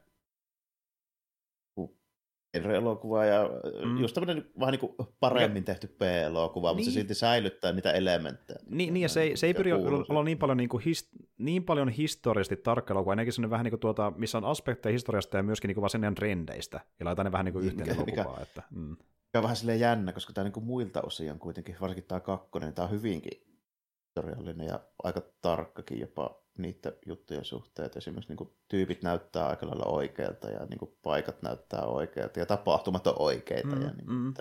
elokuva 2.74 3.24
ja 3.24 3.50
Mm. 3.84 3.98
just 4.00 4.14
tämmöinen 4.14 4.50
vähän 4.60 4.72
niin 4.72 4.80
kuin 4.80 4.94
paremmin 5.20 5.64
tehty 5.64 5.86
B-elokuva, 5.98 6.68
niin. 6.68 6.76
mutta 6.76 6.84
se 6.84 6.90
Niin. 6.90 7.00
silti 7.00 7.14
säilyttää 7.14 7.72
niitä 7.72 7.92
elementtejä. 7.92 8.58
Niin, 8.68 8.94
niin 8.94 9.02
ja 9.02 9.08
se 9.08 9.22
ei, 9.22 9.36
se 9.36 9.46
ei 9.46 9.52
mikä 9.52 9.58
pyri 9.58 9.72
olla 9.72 10.24
niin 10.24 10.38
paljon, 10.38 10.56
niin, 10.56 10.68
kuin 10.68 10.82
his, 10.84 11.10
niin 11.38 11.64
paljon 11.64 11.88
historiallisesti 11.88 12.56
tarkka 12.56 12.94
elokuva, 12.94 13.12
ainakin 13.12 13.32
sellainen 13.32 13.50
vähän 13.50 13.64
niin 13.64 13.70
kuin 13.72 13.80
tuota, 13.80 14.12
missä 14.16 14.38
on 14.38 14.44
aspekteja 14.44 14.92
historiasta 14.92 15.36
ja 15.36 15.42
myöskin 15.42 15.68
niin 15.68 15.74
kuin 15.74 15.82
vaan 15.82 15.90
sen 15.90 16.14
trendeistä, 16.14 16.80
ja 17.00 17.04
laitetaan 17.06 17.24
ne 17.26 17.32
vähän 17.32 17.44
niin 17.44 17.52
kuin 17.52 17.64
yhteen 17.66 17.88
mikä- 17.88 18.12
elokuvaan. 18.20 18.42
Että, 18.42 18.62
mm. 18.70 18.96
On 19.34 19.42
vähän 19.42 19.56
silleen 19.56 19.80
jännä, 19.80 20.12
koska 20.12 20.32
tämä 20.32 20.48
niin 20.48 20.64
muilta 20.64 21.02
osin 21.02 21.30
on 21.32 21.38
kuitenkin, 21.38 21.76
varsinkin 21.80 22.04
tämä 22.04 22.20
kakkonen, 22.20 22.74
tämä 22.74 22.86
on 22.86 22.92
hyvinkin 22.92 23.44
historiallinen 24.16 24.66
ja 24.66 24.80
aika 25.02 25.22
tarkkakin 25.42 26.00
jopa 26.00 26.44
niiden 26.58 26.92
juttujen 27.06 27.44
suhteen. 27.44 27.86
Että 27.86 27.98
esimerkiksi 27.98 28.30
niin 28.30 28.36
kuin, 28.36 28.50
tyypit 28.68 29.02
näyttää 29.02 29.48
aika 29.48 29.66
lailla 29.66 29.86
oikealta 29.86 30.50
ja 30.50 30.66
niin 30.66 30.78
kuin, 30.78 30.96
paikat 31.02 31.42
näyttää 31.42 31.86
oikealta 31.86 32.38
ja 32.38 32.46
tapahtumat 32.46 33.06
on 33.06 33.14
oikeita 33.18 33.76
mm, 33.76 33.82
ja 33.82 33.90
niin, 33.90 34.10
mm. 34.10 34.34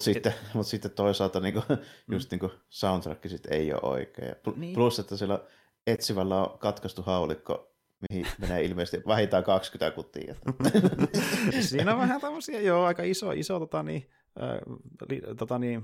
Sitten, 0.00 0.32
Et... 0.32 0.54
mutta 0.54 0.70
sitten 0.70 0.90
toisaalta 0.90 1.40
niin 1.40 1.54
kuin, 1.54 1.64
mm. 1.68 2.14
just 2.14 2.30
niin 2.30 2.38
kuin 2.38 2.52
soundtrack 2.68 3.28
sit 3.28 3.46
ei 3.46 3.72
ole 3.72 3.80
oikea. 3.82 4.34
Niin. 4.56 4.74
Plus, 4.74 4.98
että 4.98 5.16
sillä 5.16 5.44
etsivällä 5.86 6.42
on 6.44 6.58
katkaistu 6.58 7.02
haulikko, 7.02 7.69
mihin 8.10 8.26
menee 8.38 8.64
ilmeisesti 8.64 9.06
vähintään 9.06 9.44
20 9.44 9.94
kuttia. 9.94 10.34
Siinä 11.60 11.92
on 11.92 11.98
vähän 11.98 12.20
tämmöisiä, 12.20 12.60
joo, 12.60 12.84
aika 12.84 13.02
iso, 13.02 13.32
iso 13.32 13.58
tota, 13.58 13.82
niin, 13.82 14.06
tota 15.38 15.58
niin. 15.58 15.82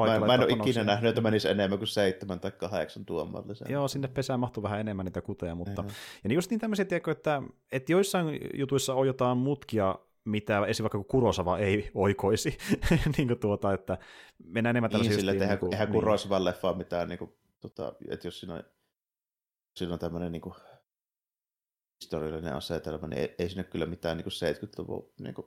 Mä, 0.00 0.26
mä 0.26 0.34
en 0.34 0.40
ole 0.40 0.52
ikinä 0.52 0.84
nähnyt, 0.84 1.08
että 1.08 1.20
menisi 1.20 1.48
enemmän 1.48 1.78
kuin 1.78 1.88
seitsemän 1.88 2.40
tai 2.40 2.50
kahdeksan 2.50 3.04
tuomalle. 3.04 3.54
Joo, 3.68 3.88
sinne 3.88 4.08
pesään 4.08 4.40
mahtuu 4.40 4.62
vähän 4.62 4.80
enemmän 4.80 5.06
niitä 5.06 5.20
kuteja, 5.20 5.54
mutta... 5.54 5.82
Ja, 5.82 5.92
ja 6.24 6.28
niin 6.28 6.34
just 6.34 6.50
niin 6.50 6.60
tämmöisiä, 6.60 6.84
tiedätkö, 6.84 7.10
että, 7.10 7.42
että 7.72 7.92
joissain 7.92 8.40
jutuissa 8.54 8.94
on 8.94 9.06
jotain 9.06 9.38
mutkia, 9.38 9.98
mitä 10.24 10.54
esimerkiksi 10.56 10.82
vaikka 10.82 11.04
Kurosava 11.04 11.58
ei 11.58 11.90
oikoisi, 11.94 12.58
niin 13.16 13.28
kuin 13.28 13.40
tuota, 13.40 13.72
että 13.72 13.98
mennään 14.44 14.72
enemmän 14.72 14.90
tällaisia... 14.90 15.10
Niin, 15.10 15.20
sille, 15.20 15.32
että 15.32 15.44
eihän, 15.44 15.58
niin 15.62 15.72
eihän 15.72 15.88
Kurosavan 15.88 16.44
leffaa 16.44 16.74
mitään, 16.74 17.08
niin 17.08 17.18
kuin, 17.18 17.32
tota, 17.60 17.92
että 18.08 18.26
jos 18.26 18.40
siinä 18.40 18.54
on, 18.54 18.62
siinä 19.76 19.92
on 19.92 19.98
tämmöinen 19.98 20.32
niin 20.32 20.42
kuin, 20.42 20.54
historiallinen 22.00 22.54
asetelma, 22.54 23.08
niin 23.08 23.20
ei, 23.20 23.34
ei 23.38 23.48
sinne 23.48 23.64
kyllä 23.64 23.86
mitään 23.86 24.16
niin 24.16 24.24
kuin 24.24 24.32
70-luvun 24.32 25.12
niin 25.20 25.34
kuin, 25.34 25.46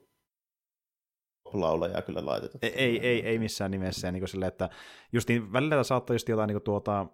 laulajaa 1.52 2.02
kyllä 2.02 2.26
laiteta. 2.26 2.58
Ei, 2.62 2.72
ei, 2.74 3.00
ei, 3.00 3.26
ei 3.26 3.38
missään 3.38 3.70
nimessä. 3.70 4.08
Ja 4.08 4.12
niin 4.12 4.28
sille, 4.28 4.46
että 4.46 4.70
just 5.12 5.28
niin, 5.28 5.52
välillä 5.52 5.82
saattaa 5.82 6.14
just 6.14 6.28
jotain 6.28 6.48
niin 6.48 6.62
tuota, 6.62 7.06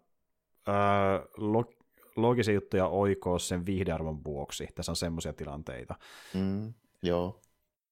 ää, 0.66 1.22
log, 1.36 1.70
logisia 2.16 2.54
juttuja 2.54 2.86
oikoa 2.86 3.38
sen 3.38 3.66
viihdearvon 3.66 4.24
vuoksi. 4.24 4.68
Tässä 4.74 4.92
on 4.92 4.96
semmoisia 4.96 5.32
tilanteita. 5.32 5.94
Mm, 6.34 6.74
joo. 7.02 7.40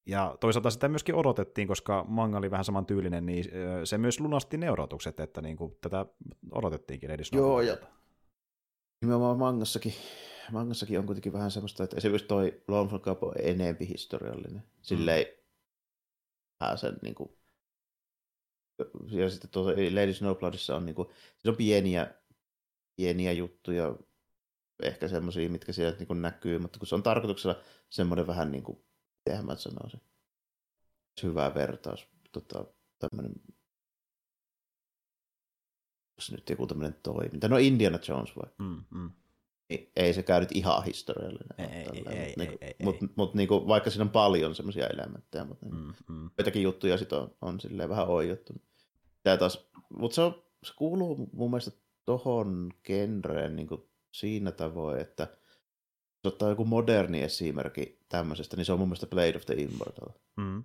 Ja 0.06 0.36
toisaalta 0.40 0.70
sitä 0.70 0.88
myöskin 0.88 1.14
odotettiin, 1.14 1.68
koska 1.68 2.04
manga 2.08 2.38
oli 2.38 2.50
vähän 2.50 2.64
saman 2.64 2.86
tyylinen, 2.86 3.26
niin 3.26 3.44
se 3.84 3.98
myös 3.98 4.20
lunasti 4.20 4.58
ne 4.58 4.70
odotukset, 4.70 5.20
että 5.20 5.42
niin 5.42 5.56
kuin 5.56 5.76
tätä 5.80 6.06
odotettiinkin 6.50 7.10
Lady 7.10 7.22
Joo, 7.32 7.60
ja 7.60 7.76
nimenomaan 9.00 9.38
mangassakin, 9.38 9.94
mangassakin 10.52 10.98
on 10.98 11.06
kuitenkin 11.06 11.32
vähän 11.32 11.50
semmoista, 11.50 11.84
että 11.84 11.96
esimerkiksi 11.96 12.28
toi 12.28 12.62
Lone 12.68 12.98
Cup 12.98 13.22
on 13.22 13.34
enempi 13.42 13.88
historiallinen. 13.88 14.62
Silleen, 14.82 15.26
mm 15.26 15.36
sen 16.76 16.98
niin 17.02 17.14
kuin, 17.14 17.30
ja 19.10 19.30
sitten 19.30 19.50
tuossa 19.50 19.72
Lady 19.72 20.14
Snowbloodissa 20.14 20.76
on, 20.76 20.86
niin 20.86 20.94
kuin, 20.94 21.08
siis 21.08 21.46
on 21.46 21.56
pieniä, 21.56 22.14
pieniä 22.96 23.32
juttuja, 23.32 23.96
ehkä 24.82 25.08
semmoisia, 25.08 25.50
mitkä 25.50 25.72
siellä 25.72 25.96
niin 25.98 26.06
kuin 26.06 26.22
näkyy, 26.22 26.58
mutta 26.58 26.78
kun 26.78 26.88
se 26.88 26.94
on 26.94 27.02
tarkoituksella 27.02 27.60
semmoinen 27.90 28.26
vähän 28.26 28.52
niin 28.52 28.64
kuin, 28.64 28.84
miten 29.26 29.46
mä 29.46 29.56
sanoisin, 29.56 30.00
hyvä 31.22 31.54
vertaus, 31.54 32.08
tota, 32.32 32.64
tämmöinen 32.98 33.32
jos 36.18 36.32
nyt 36.32 36.50
joku 36.50 36.66
tämmöinen 36.66 37.00
toiminta. 37.02 37.48
No 37.48 37.56
Indiana 37.56 37.98
Jones 38.08 38.36
vaikka. 38.36 38.62
Mm, 38.62 38.84
mm 38.90 39.10
niin 39.68 39.90
ei 39.96 40.14
se 40.14 40.22
käy 40.22 40.40
nyt 40.40 40.52
ihan 40.52 40.84
historiallinen. 40.84 41.48
Ei, 41.58 41.66
ei, 41.66 42.04
ei, 42.08 42.18
ei, 42.18 42.34
niin, 42.36 42.58
ei, 42.60 42.74
Mutta 42.82 43.06
mut, 43.16 43.34
niinku, 43.34 43.68
vaikka 43.68 43.90
siinä 43.90 44.04
on 44.04 44.10
paljon 44.10 44.54
semmoisia 44.54 44.86
elementtejä, 44.86 45.44
mutta 45.44 45.66
niin, 45.66 45.76
mm, 45.76 45.92
mm. 46.08 46.30
joitakin 46.38 46.62
juttuja 46.62 46.98
sit 46.98 47.12
on, 47.12 47.34
on 47.40 47.60
silleen 47.60 47.88
vähän 47.88 48.08
oijottu. 48.08 48.52
Mutta 49.98 50.14
se, 50.14 50.20
on, 50.20 50.42
se 50.62 50.72
kuuluu 50.76 51.28
mun 51.32 51.50
mielestä 51.50 51.70
tohon 52.04 52.72
genreen 52.84 53.56
niin 53.56 53.68
siinä 54.12 54.52
tavoin, 54.52 55.00
että 55.00 55.28
jos 56.24 56.32
ottaa 56.32 56.48
joku 56.48 56.64
moderni 56.64 57.22
esimerkki 57.22 58.00
tämmöisestä, 58.08 58.56
niin 58.56 58.64
se 58.64 58.72
on 58.72 58.78
mun 58.78 58.88
mielestä 58.88 59.06
Blade 59.06 59.36
of 59.36 59.46
the 59.46 59.54
Immortal. 59.54 60.08
Mm. 60.36 60.64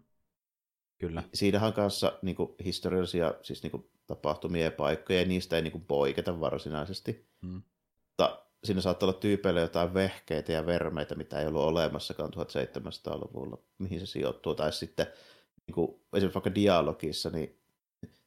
Kyllä. 0.98 1.24
Siinähän 1.34 1.68
on 1.68 1.74
kanssa 1.74 2.20
niin 2.22 2.36
kuin, 2.36 2.56
historiallisia 2.66 3.34
siis, 3.42 3.64
niin 3.64 3.72
kuin, 3.72 3.90
tapahtumia 4.08 4.64
ja 4.64 4.72
paikkoja, 4.72 5.20
ja 5.20 5.28
niistä 5.28 5.56
ei 5.56 5.62
niin 5.62 5.72
kuin, 5.72 5.86
poiketa 5.86 6.40
varsinaisesti. 6.40 7.30
Mm. 7.42 7.62
Mutta 8.08 8.46
siinä 8.64 8.82
saattaa 8.82 9.10
olla 9.10 9.20
tyypeillä 9.20 9.62
jotain 9.62 9.94
vehkeitä 9.94 10.52
ja 10.52 10.66
vermeitä, 10.66 11.16
mitä 11.16 11.40
ei 11.40 11.48
ollut 11.48 11.64
olemassakaan 11.64 12.32
1700-luvulla, 12.34 13.58
mihin 13.80 14.00
se 14.00 14.06
sijoittuu. 14.06 14.56
Tai 14.56 14.74
sitten 14.74 15.08
niin 15.68 15.76
kuin, 15.76 16.02
esimerkiksi 16.14 16.36
vaikka 16.36 16.56
dialogissa, 16.56 17.30
niin 17.30 17.62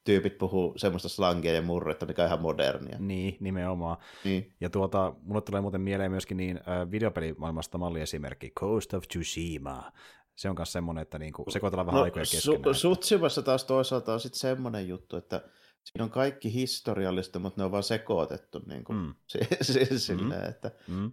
tyypit 0.05 0.39
puhuu 0.39 0.75
semmoista 0.77 1.09
slangia 1.09 1.53
ja 1.53 1.63
murretta, 1.63 2.07
mikä 2.07 2.23
on 2.23 2.27
ihan 2.27 2.41
modernia. 2.41 2.97
Niin, 2.99 3.37
nimenomaan. 3.41 3.97
Niin. 4.25 4.53
Ja 4.61 4.71
tuota, 4.71 5.15
mulle 5.23 5.41
tulee 5.41 5.61
muuten 5.61 5.81
mieleen 5.81 6.11
myöskin 6.11 6.37
niin 6.37 6.57
äh, 6.57 6.91
videopelimaailmasta 6.91 7.79
malliesimerkki 7.79 8.53
Coast 8.61 8.95
of 8.95 9.09
Tsushima. 9.09 9.93
Se 10.35 10.49
on 10.49 10.57
myös 10.59 10.73
semmoinen, 10.73 11.03
että 11.03 11.19
niinku 11.19 11.45
sekoitellaan 11.49 11.87
vähän 11.87 11.99
no, 11.99 12.05
aikoja 12.05 12.25
keskenään. 12.31 12.61
Su- 12.65 12.75
Sutsimassa 12.75 13.43
taas 13.43 13.65
toisaalta 13.65 14.13
on 14.13 14.21
sitten 14.21 14.41
semmoinen 14.41 14.89
juttu, 14.89 15.17
että 15.17 15.43
siinä 15.85 16.05
on 16.05 16.11
kaikki 16.11 16.53
historiallista, 16.53 17.39
mutta 17.39 17.61
ne 17.61 17.65
on 17.65 17.73
vaan 17.73 17.83
sekoitettu 17.83 18.63
niin 18.67 18.85
kuin, 18.85 18.99
mm. 18.99 19.15
silleen, 19.99 20.25
mm. 20.25 20.49
että 20.49 20.71
mm. 20.89 21.13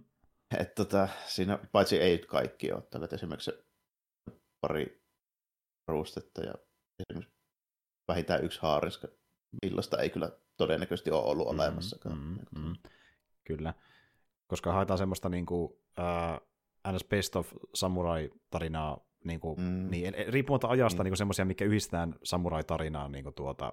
Et, 0.58 0.74
tota, 0.74 1.08
siinä, 1.26 1.58
paitsi 1.72 2.00
ei 2.00 2.18
kaikki 2.18 2.72
ole 2.72 2.82
tällä, 2.82 3.08
esimerkiksi 3.12 3.52
pari 4.60 5.02
ruustetta 5.88 6.42
ja 6.44 6.54
esimerkiksi 7.00 7.34
vähintään 8.08 8.44
yksi 8.44 8.58
haariska, 8.62 9.08
millaista 9.62 9.98
ei 9.98 10.10
kyllä 10.10 10.32
todennäköisesti 10.56 11.10
ole 11.10 11.24
ollut 11.24 11.46
mm, 11.46 11.50
olemassakaan. 11.50 12.18
Mm, 12.18 12.38
mm, 12.60 12.66
mm. 12.66 12.76
Kyllä, 13.44 13.74
koska 14.46 14.72
haetaan 14.72 14.98
semmoista 14.98 15.28
niin 15.28 15.46
kuin, 15.46 15.64
uh, 15.72 16.92
NS 16.92 17.04
Best 17.04 17.36
of 17.36 17.52
Samurai-tarinaa 17.74 19.06
niin 19.24 19.40
kuin, 19.40 19.60
mm. 19.60 19.90
niin, 19.90 20.14
riippumatta 20.28 20.68
ajasta 20.68 21.02
mm. 21.02 21.04
niin 21.04 21.16
semmoisia, 21.16 21.44
mikä 21.44 21.64
yhdistetään 21.64 22.14
samurai-tarinaan 22.22 23.12
niin 23.12 23.24
kuin 23.24 23.34
tuota, 23.34 23.72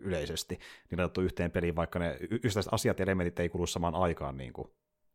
yleisesti, 0.00 0.58
niin 0.90 0.98
laitettu 0.98 1.20
yhteen 1.20 1.50
peliin, 1.50 1.76
vaikka 1.76 1.98
ne 1.98 2.16
yksittäiset 2.20 2.72
asiat 2.74 2.98
ja 2.98 3.02
elementit 3.02 3.40
ei 3.40 3.48
kulu 3.48 3.66
samaan 3.66 3.94
aikaan 3.94 4.36
niin 4.36 4.52
kuin 4.52 4.68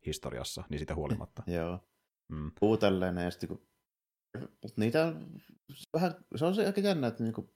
historiassa, 0.06 0.64
niin 0.68 0.78
sitä 0.78 0.94
huolimatta. 0.94 1.42
Joo. 1.56 1.78
Mm. 2.28 2.52
Puu 2.60 2.76
tällainen, 2.76 3.24
ja 3.24 3.30
sitten 3.30 3.48
kun... 3.48 3.66
Mutta 4.40 4.80
niitä 4.80 5.12
vähän, 5.92 6.14
se 6.36 6.44
on 6.44 6.54
se 6.54 6.66
aika 6.66 6.80
jännä, 6.80 7.06
että 7.06 7.22
niinku, 7.22 7.54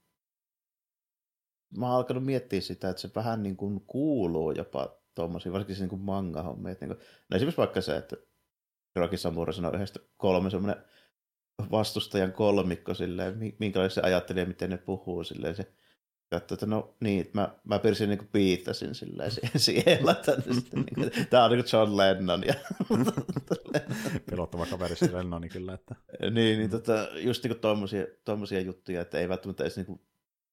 mä 1.78 1.86
oon 1.86 1.96
alkanut 1.96 2.24
miettiä 2.24 2.60
sitä, 2.60 2.90
että 2.90 3.02
se 3.02 3.10
vähän 3.14 3.42
niin 3.42 3.56
kuin 3.56 3.80
kuuluu 3.86 4.52
jopa 4.52 4.96
tuommoisiin, 5.14 5.52
varsinkin 5.52 5.76
se 5.76 5.86
niin 5.86 6.00
manga-hommia. 6.00 6.76
Niin 6.80 6.88
kuin, 6.88 6.98
no 7.30 7.36
esimerkiksi 7.36 7.58
vaikka 7.58 7.80
se, 7.80 7.96
että 7.96 8.16
Rocky 8.96 9.16
Samura 9.16 9.52
sanoi 9.52 9.74
yhdestä 9.74 10.00
kolme 10.16 10.50
semmoinen 10.50 10.84
vastustajan 11.70 12.32
kolmikko 12.32 12.94
silleen, 12.94 13.54
minkälaisia 13.58 14.02
se 14.02 14.06
ajattelee, 14.06 14.44
miten 14.44 14.70
ne 14.70 14.76
puhuu 14.76 15.24
silleen, 15.24 15.56
se 15.56 15.72
katsoi, 16.30 16.54
että 16.54 16.66
no 16.66 16.96
niin, 17.00 17.30
mä, 17.32 17.54
mä 17.64 17.78
pirsin 17.78 18.08
niin 18.08 18.28
piittasin 18.32 18.94
silleen 18.94 19.30
siellä, 19.56 20.16
sitten, 20.54 20.84
niin 20.96 21.26
tää 21.30 21.44
on 21.44 21.50
niin 21.50 21.64
John 21.72 21.96
Lennon. 21.96 22.42
Ja, 22.46 22.54
Pelottava 24.30 24.66
kaveri 24.66 24.96
se 24.96 25.12
Lennon, 25.12 25.40
niin 25.40 25.52
kyllä. 25.52 25.74
Että... 25.74 25.94
niin, 26.30 26.58
niin 26.58 26.70
tota, 26.70 27.08
just 27.14 27.44
niin 27.44 27.58
tommosia, 27.58 28.06
tommosia 28.24 28.60
juttuja, 28.60 29.00
että 29.00 29.18
ei 29.18 29.28
välttämättä 29.28 29.64
edes 29.64 29.76
niin 29.76 29.86
kuin, 29.86 30.00
ei 30.00 30.04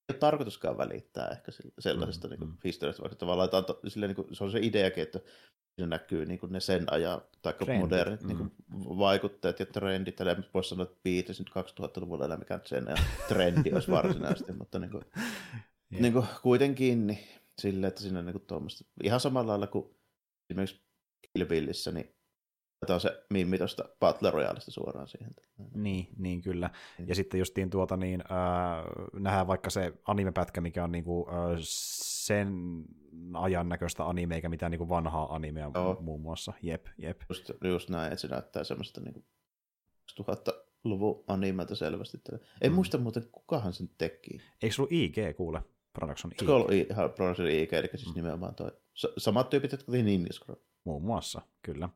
ole 0.09 0.17
tarkoituskaan 0.17 0.77
välittää 0.77 1.27
ehkä 1.27 1.51
sellaisesta 1.79 2.27
mm, 2.27 2.31
niin 2.31 2.49
mm. 2.49 2.57
historiasta, 2.63 3.01
vaikka 3.01 3.15
tavallaan 3.15 3.45
että 3.45 3.73
on, 3.73 3.91
silleen, 3.91 4.09
niin 4.09 4.15
kuin, 4.15 4.35
se 4.35 4.43
on 4.43 4.51
se 4.51 4.59
ideakin, 4.61 5.03
että 5.03 5.19
siinä 5.75 5.88
näkyy 5.88 6.25
niin 6.25 6.39
kuin 6.39 6.51
ne 6.51 6.59
sen 6.59 6.93
ajan 6.93 7.21
tai 7.41 7.53
modernit 7.79 8.21
mm. 8.21 8.27
niin 8.27 8.38
kuin, 8.38 8.51
vaikutteet 8.97 9.59
ja 9.59 9.65
trendit. 9.65 10.21
Eli 10.21 10.29
voisi 10.53 10.69
sanoa, 10.69 10.84
että 10.84 10.99
Beatles 11.03 11.39
nyt 11.39 11.49
2000-luvulla 11.49 12.25
ei 12.25 12.38
mikään 12.38 12.61
sen 12.65 12.88
ajan 12.88 13.05
trendi 13.27 13.73
olisi 13.73 13.91
varsinaisesti, 13.91 14.51
mutta 14.59 14.79
niin 14.79 14.91
kuin, 14.91 15.03
yeah. 15.91 16.01
niin 16.01 16.13
kuin, 16.13 16.25
kuitenkin 16.41 17.07
niin, 17.07 17.19
silleen, 17.61 17.88
että 17.88 18.01
siinä 18.01 18.19
on 18.19 18.25
niin 18.25 18.41
kuin, 18.47 18.69
ihan 19.03 19.19
samalla 19.19 19.51
lailla 19.51 19.67
kuin 19.67 19.95
esimerkiksi 20.49 20.81
Kill 21.21 21.45
Billissä, 21.45 21.91
niin 21.91 22.16
Tämä 22.85 22.99
se 22.99 23.23
mimmi 23.29 23.57
tuosta 23.57 23.83
Battle 23.99 24.31
Royaleista 24.31 24.71
suoraan 24.71 25.07
siihen. 25.07 25.35
Niin, 25.73 26.07
niin 26.17 26.41
kyllä. 26.41 26.69
Niin. 26.97 27.07
Ja 27.07 27.15
sitten 27.15 27.39
justiin 27.39 27.69
tuota 27.69 27.97
niin, 27.97 28.23
äh, 28.31 28.85
nähdään 29.13 29.47
vaikka 29.47 29.69
se 29.69 29.93
animepätkä, 30.05 30.61
mikä 30.61 30.83
on 30.83 30.91
niinku, 30.91 31.27
äh, 31.29 31.57
sen 31.61 32.83
ajan 33.33 33.69
näköistä 33.69 34.05
anime, 34.05 34.35
eikä 34.35 34.49
mitään 34.49 34.71
niinku 34.71 34.89
vanhaa 34.89 35.35
animea 35.35 35.71
Joo. 35.75 35.97
muun 36.01 36.21
muassa. 36.21 36.53
Jep, 36.61 36.85
jep. 36.97 37.21
Just, 37.29 37.51
just 37.63 37.89
näin, 37.89 38.13
että 38.13 38.21
se 38.21 38.27
näyttää 38.27 38.63
semmoista 38.63 39.01
niinku 39.01 39.23
2000-luvun 40.21 41.23
animeta 41.27 41.75
selvästi. 41.75 42.17
En 42.61 42.71
mm. 42.71 42.75
muista 42.75 42.97
muuten, 42.97 43.23
kukahan 43.31 43.73
sen 43.73 43.89
teki. 43.97 44.41
Eikö 44.61 44.75
se 44.75 44.81
ollut 44.81 44.91
IG, 44.91 45.17
kuule? 45.37 45.61
Production 45.93 46.31
IG. 46.31 46.39
Se 46.39 46.51
ollut 46.51 47.15
Production 47.15 47.49
IG, 47.49 47.73
eli 47.73 47.87
siis 47.87 48.07
mm. 48.07 48.13
nimenomaan 48.15 48.55
toi. 48.55 48.71
Samat 49.17 49.49
tyypit, 49.49 49.71
jotka 49.71 49.91
teki 49.91 50.03
Ninja. 50.03 50.29
Muun 50.83 51.03
muassa, 51.03 51.41
kyllä 51.61 51.89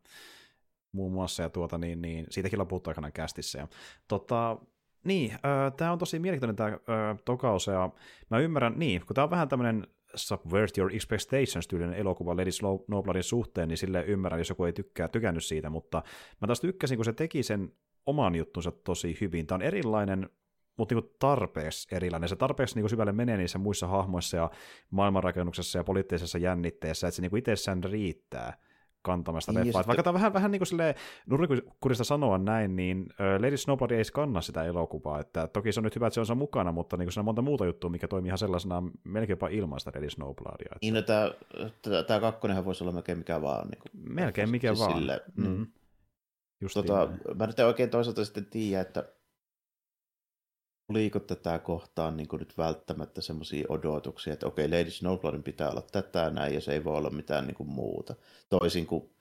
muun 0.91 1.11
muassa, 1.13 1.43
ja 1.43 1.49
tuota, 1.49 1.77
niin, 1.77 2.01
niin, 2.01 2.25
siitäkin 2.29 2.61
on 2.61 2.67
puhuttu 2.67 2.89
aikanaan 2.89 3.13
kästissä. 3.13 3.59
Ja, 3.59 3.67
tota, 4.07 4.57
niin, 5.03 5.31
äh, 5.31 5.73
tämä 5.77 5.91
on 5.91 5.99
tosi 5.99 6.19
mielenkiintoinen 6.19 6.55
tämä 6.55 6.69
äh, 7.09 7.17
tokaus, 7.25 7.67
ja 7.67 7.89
mä 8.29 8.39
ymmärrän, 8.39 8.73
niin, 8.77 9.05
kun 9.05 9.13
tämä 9.13 9.23
on 9.23 9.29
vähän 9.29 9.49
tämmöinen 9.49 9.87
Subvert 10.15 10.77
Your 10.77 10.95
Expectations 10.95 11.67
tyylinen 11.67 11.93
elokuva 11.93 12.37
Lady 12.37 12.51
Snowbloodin 12.51 13.23
suhteen, 13.23 13.67
niin 13.67 13.77
sille 13.77 14.03
ymmärrän, 14.03 14.39
jos 14.39 14.49
joku 14.49 14.63
ei 14.63 14.73
tykkää, 14.73 15.07
tykännyt 15.07 15.43
siitä, 15.43 15.69
mutta 15.69 16.03
mä 16.41 16.47
taas 16.47 16.59
tykkäsin, 16.59 16.97
kun 16.97 17.05
se 17.05 17.13
teki 17.13 17.43
sen 17.43 17.73
oman 18.05 18.35
juttunsa 18.35 18.71
tosi 18.71 19.17
hyvin. 19.21 19.47
Tämä 19.47 19.55
on 19.55 19.61
erilainen 19.61 20.29
mutta 20.77 20.95
niin 20.95 21.15
tarpeeksi 21.19 21.95
erilainen. 21.95 22.29
Se 22.29 22.35
tarpeeksi 22.35 22.75
niin 22.75 22.89
syvälle 22.89 23.11
menee 23.11 23.37
niissä 23.37 23.57
muissa 23.57 23.87
hahmoissa 23.87 24.37
ja 24.37 24.51
maailmanrakennuksessa 24.89 25.79
ja 25.79 25.83
poliittisessa 25.83 26.37
jännitteessä, 26.37 27.07
että 27.07 27.15
se 27.15 27.21
niin 27.21 27.37
itsessään 27.37 27.83
riittää 27.83 28.57
kantamasta 29.01 29.51
niin, 29.51 29.67
leffaa. 29.67 29.83
Vaikka 29.87 30.03
tämä 30.03 30.11
on 30.11 30.13
vähän, 30.13 30.33
vähän 30.33 30.51
niin 30.51 30.59
kuin 30.59 30.67
silleen, 30.67 30.95
nurrikurista 31.25 32.03
sanoa 32.03 32.37
näin, 32.37 32.75
niin 32.75 33.05
Lady 33.39 33.57
Snowbody 33.57 33.95
ei 33.95 34.03
kanna 34.13 34.41
sitä 34.41 34.63
elokuvaa. 34.63 35.19
Että 35.19 35.47
toki 35.47 35.71
se 35.71 35.79
on 35.79 35.83
nyt 35.83 35.95
hyvä, 35.95 36.07
että 36.07 36.25
se 36.25 36.31
on 36.31 36.37
mukana, 36.37 36.71
mutta 36.71 36.97
niin 36.97 37.07
kuin 37.07 37.19
on 37.19 37.25
monta 37.25 37.41
muuta 37.41 37.65
juttua, 37.65 37.89
mikä 37.89 38.07
toimii 38.07 38.27
ihan 38.29 38.37
sellaisena 38.37 38.83
melkeinpä 39.03 39.47
ilman 39.49 39.79
sitä 39.79 39.91
Lady 39.95 40.09
Snowblodia. 40.09 40.65
Että... 40.65 40.77
Niin, 40.81 40.93
no, 40.93 41.01
tämä, 41.01 42.03
tämä 42.03 42.19
kakkonenhan 42.19 42.65
voisi 42.65 42.83
olla 42.83 42.93
melkein 42.93 43.17
mikä 43.17 43.41
vaan. 43.41 43.67
Niin 43.67 43.79
kuin, 43.79 44.13
melkein 44.13 44.49
mikä 44.49 44.75
siis 44.75 44.79
vaan. 44.79 44.99
Sille, 44.99 45.21
mm. 45.35 45.47
mm. 45.47 45.67
Tota, 46.73 47.09
mä 47.35 47.47
nyt 47.47 47.59
en 47.59 47.65
oikein 47.65 47.89
toisaalta 47.89 48.25
sitten 48.25 48.45
tiedä, 48.45 48.81
että 48.81 49.03
oliko 50.91 51.19
tätä 51.19 51.59
kohtaan 51.59 52.17
niin 52.17 52.27
nyt 52.39 52.57
välttämättä 52.57 53.21
semmoisia 53.21 53.65
odotuksia, 53.69 54.33
että 54.33 54.47
okei, 54.47 54.69
Lady 54.69 54.91
Snowbloodin 54.91 55.43
pitää 55.43 55.69
olla 55.69 55.81
tätä 55.81 56.29
näin, 56.29 56.53
ja 56.53 56.61
se 56.61 56.73
ei 56.73 56.83
voi 56.83 56.97
olla 56.97 57.09
mitään 57.09 57.47
niin 57.47 57.55
kuin 57.55 57.69
muuta. 57.69 58.15
Toisin 58.49 58.87
kuin, 58.87 59.15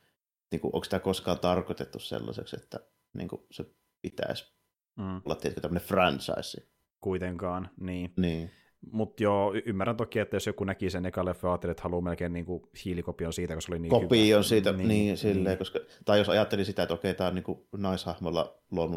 niin 0.50 0.60
kuin, 0.60 0.74
onko 0.74 0.86
tämä 0.90 1.00
koskaan 1.00 1.38
tarkoitettu 1.38 1.98
sellaiseksi, 1.98 2.56
että 2.56 2.80
niin 3.12 3.28
kuin 3.28 3.42
se 3.50 3.64
pitäisi 4.02 4.52
mm. 4.96 5.20
olla 5.24 5.34
tietysti 5.34 5.60
tämmöinen 5.60 5.88
franchise. 5.88 6.66
Kuitenkaan, 7.00 7.70
niin. 7.80 8.12
niin. 8.16 8.50
Mutta 8.92 9.22
joo, 9.22 9.54
ymmärrän 9.66 9.96
toki, 9.96 10.18
että 10.18 10.36
jos 10.36 10.46
joku 10.46 10.64
näki 10.64 10.90
sen 10.90 11.06
eka 11.06 11.24
leffa, 11.24 11.48
ajattelee, 11.48 11.70
että 11.70 11.82
haluaa 11.82 12.00
melkein 12.00 12.32
niinku 12.32 12.70
hiilikopion 12.84 13.32
siitä, 13.32 13.54
koska 13.54 13.70
se 13.70 13.72
oli 13.72 13.80
niin 13.80 13.90
Kopion 13.90 14.28
hyvä. 14.28 14.42
siitä, 14.42 14.72
niin, 14.72 14.88
niin, 14.88 15.16
silleen, 15.16 15.44
niin. 15.44 15.58
Koska, 15.58 15.78
tai 16.04 16.18
jos 16.18 16.28
ajatteli 16.28 16.64
sitä, 16.64 16.82
että 16.82 16.94
okei, 16.94 17.14
tämä 17.14 17.28
on 17.28 17.34
niinku 17.34 17.68
naishahmolla 17.76 18.58
Lord 18.70 18.92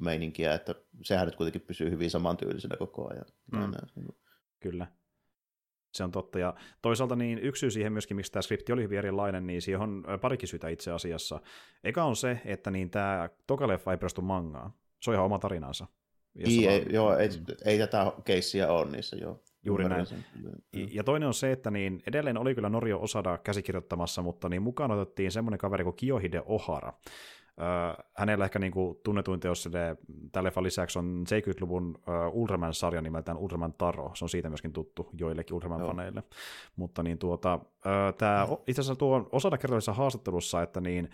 meininkiä, 0.00 0.54
että 0.54 0.74
sehän 1.02 1.26
nyt 1.26 1.36
kuitenkin 1.36 1.60
pysyy 1.60 1.90
hyvin 1.90 2.10
samantyylisenä 2.10 2.76
koko 2.76 3.08
ajan. 3.10 3.24
Mm. 3.52 3.72
Niinku. 3.96 4.18
Kyllä. 4.60 4.86
Se 5.94 6.04
on 6.04 6.10
totta. 6.10 6.38
Ja 6.38 6.54
toisaalta 6.82 7.16
niin 7.16 7.38
yksi 7.38 7.60
syy 7.60 7.70
siihen 7.70 7.92
myöskin, 7.92 8.16
miksi 8.16 8.32
tämä 8.32 8.42
skripti 8.42 8.72
oli 8.72 8.82
hyvin 8.82 8.98
erilainen, 8.98 9.46
niin 9.46 9.62
siihen 9.62 9.80
on 9.80 10.04
parikin 10.20 10.48
syytä 10.48 10.68
itse 10.68 10.90
asiassa. 10.90 11.40
Eka 11.84 12.04
on 12.04 12.16
se, 12.16 12.40
että 12.44 12.70
niin 12.70 12.90
tämä 12.90 13.28
toka 13.46 13.68
leffa 13.68 13.90
ei 13.90 13.98
perustu 13.98 14.22
mangaan. 14.22 14.72
Se 15.02 15.10
on 15.10 15.14
ihan 15.14 15.26
oma 15.26 15.38
tarinansa. 15.38 15.86
Niin, 16.34 16.70
ei, 16.70 16.86
joo, 16.90 17.16
ei, 17.16 17.28
mm. 17.28 17.44
ei 17.64 17.78
tätä 17.78 18.12
keissiä 18.24 18.72
ole 18.72 18.90
niissä, 18.90 19.16
joo. 19.16 19.40
Juuri 19.64 19.88
näin. 19.88 20.06
Ja 20.92 21.04
toinen 21.04 21.26
on 21.26 21.34
se, 21.34 21.52
että 21.52 21.70
niin 21.70 22.02
edelleen 22.06 22.38
oli 22.38 22.54
kyllä 22.54 22.68
Norio 22.68 23.00
Osada 23.00 23.38
käsikirjoittamassa, 23.38 24.22
mutta 24.22 24.48
niin 24.48 24.62
mukaan 24.62 24.90
otettiin 24.90 25.32
semmoinen 25.32 25.58
kaveri 25.58 25.84
kuin 25.84 25.96
Kiyohide 25.96 26.42
Ohara. 26.46 26.92
Öö, 27.60 28.04
hänellä 28.16 28.44
ehkä 28.44 28.58
niin 28.58 28.72
kuin 28.72 28.98
tunnetuin 29.02 29.40
teos 29.40 29.62
sille, 29.62 29.96
leffan 30.40 30.64
lisäksi 30.64 30.98
on 30.98 31.24
70-luvun 31.28 31.94
uh, 31.98 32.40
Ultraman-sarja 32.40 33.00
nimeltään 33.00 33.38
Ultraman 33.38 33.72
Taro. 33.72 34.10
Se 34.14 34.24
on 34.24 34.28
siitä 34.28 34.48
myöskin 34.48 34.72
tuttu 34.72 35.10
joillekin 35.18 35.56
Ultraman-faneille. 35.56 36.22
Mutta 36.76 37.02
niin 37.02 37.18
tuota, 37.18 37.60
tämä, 38.18 38.48
itse 38.66 38.80
asiassa 38.80 38.96
tuo 38.98 39.28
Osada 39.32 39.58
kertoi 39.58 39.80
haastattelussa, 39.92 40.62
että 40.62 40.80
niin, 40.80 41.10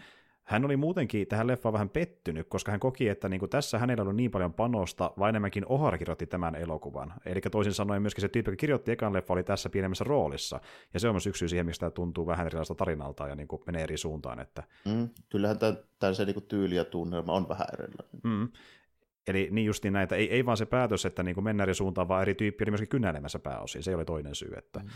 hän 0.50 0.64
oli 0.64 0.76
muutenkin 0.76 1.26
tähän 1.26 1.46
leffaan 1.46 1.72
vähän 1.72 1.88
pettynyt, 1.88 2.46
koska 2.48 2.70
hän 2.70 2.80
koki, 2.80 3.08
että 3.08 3.28
niin 3.28 3.40
kuin 3.40 3.50
tässä 3.50 3.78
hänellä 3.78 4.04
oli 4.04 4.14
niin 4.14 4.30
paljon 4.30 4.52
panosta, 4.52 5.12
vaan 5.18 5.28
enemmänkin 5.28 5.66
Ohar 5.68 5.98
kirjoitti 5.98 6.26
tämän 6.26 6.54
elokuvan. 6.54 7.12
Eli 7.26 7.40
toisin 7.40 7.72
sanoen 7.72 8.02
myöskin 8.02 8.22
se 8.22 8.28
tyyppi, 8.28 8.50
joka 8.50 8.56
kirjoitti 8.56 8.92
ekan 8.92 9.12
leffa, 9.12 9.34
oli 9.34 9.42
tässä 9.42 9.70
pienemmässä 9.70 10.04
roolissa. 10.04 10.60
Ja 10.94 11.00
se 11.00 11.08
on 11.08 11.14
myös 11.14 11.26
yksi 11.26 11.38
syy 11.38 11.48
siihen, 11.48 11.66
mistä 11.66 11.80
tämä 11.80 11.90
tuntuu 11.90 12.26
vähän 12.26 12.46
erilaista 12.46 12.74
tarinalta 12.74 13.28
ja 13.28 13.34
niin 13.34 13.48
kuin 13.48 13.62
menee 13.66 13.82
eri 13.82 13.96
suuntaan. 13.96 14.40
Että... 14.40 14.62
Mm, 14.84 15.08
kyllähän 15.28 15.58
tämä 15.98 16.12
se 16.12 16.24
niin 16.24 16.42
tyyli 16.48 16.76
ja 16.76 16.84
tunnelma 16.84 17.32
on 17.32 17.48
vähän 17.48 17.66
erilainen. 17.72 18.20
Mm. 18.24 18.48
Eli 19.26 19.48
niin 19.50 19.66
justiin 19.66 19.92
näitä, 19.92 20.16
ei, 20.16 20.30
ei 20.30 20.46
vaan 20.46 20.56
se 20.56 20.66
päätös, 20.66 21.04
että 21.04 21.22
niin 21.22 21.44
mennään 21.44 21.68
eri 21.68 21.74
suuntaan, 21.74 22.08
vaan 22.08 22.22
eri 22.22 22.34
tyyppi 22.34 22.64
oli 22.64 22.70
myöskin 22.70 22.88
kynnäilemässä 22.88 23.38
pääosin. 23.38 23.82
Se 23.82 23.96
oli 23.96 24.04
toinen 24.04 24.34
syy. 24.34 24.52
Että... 24.56 24.80
Mm. 24.80 24.88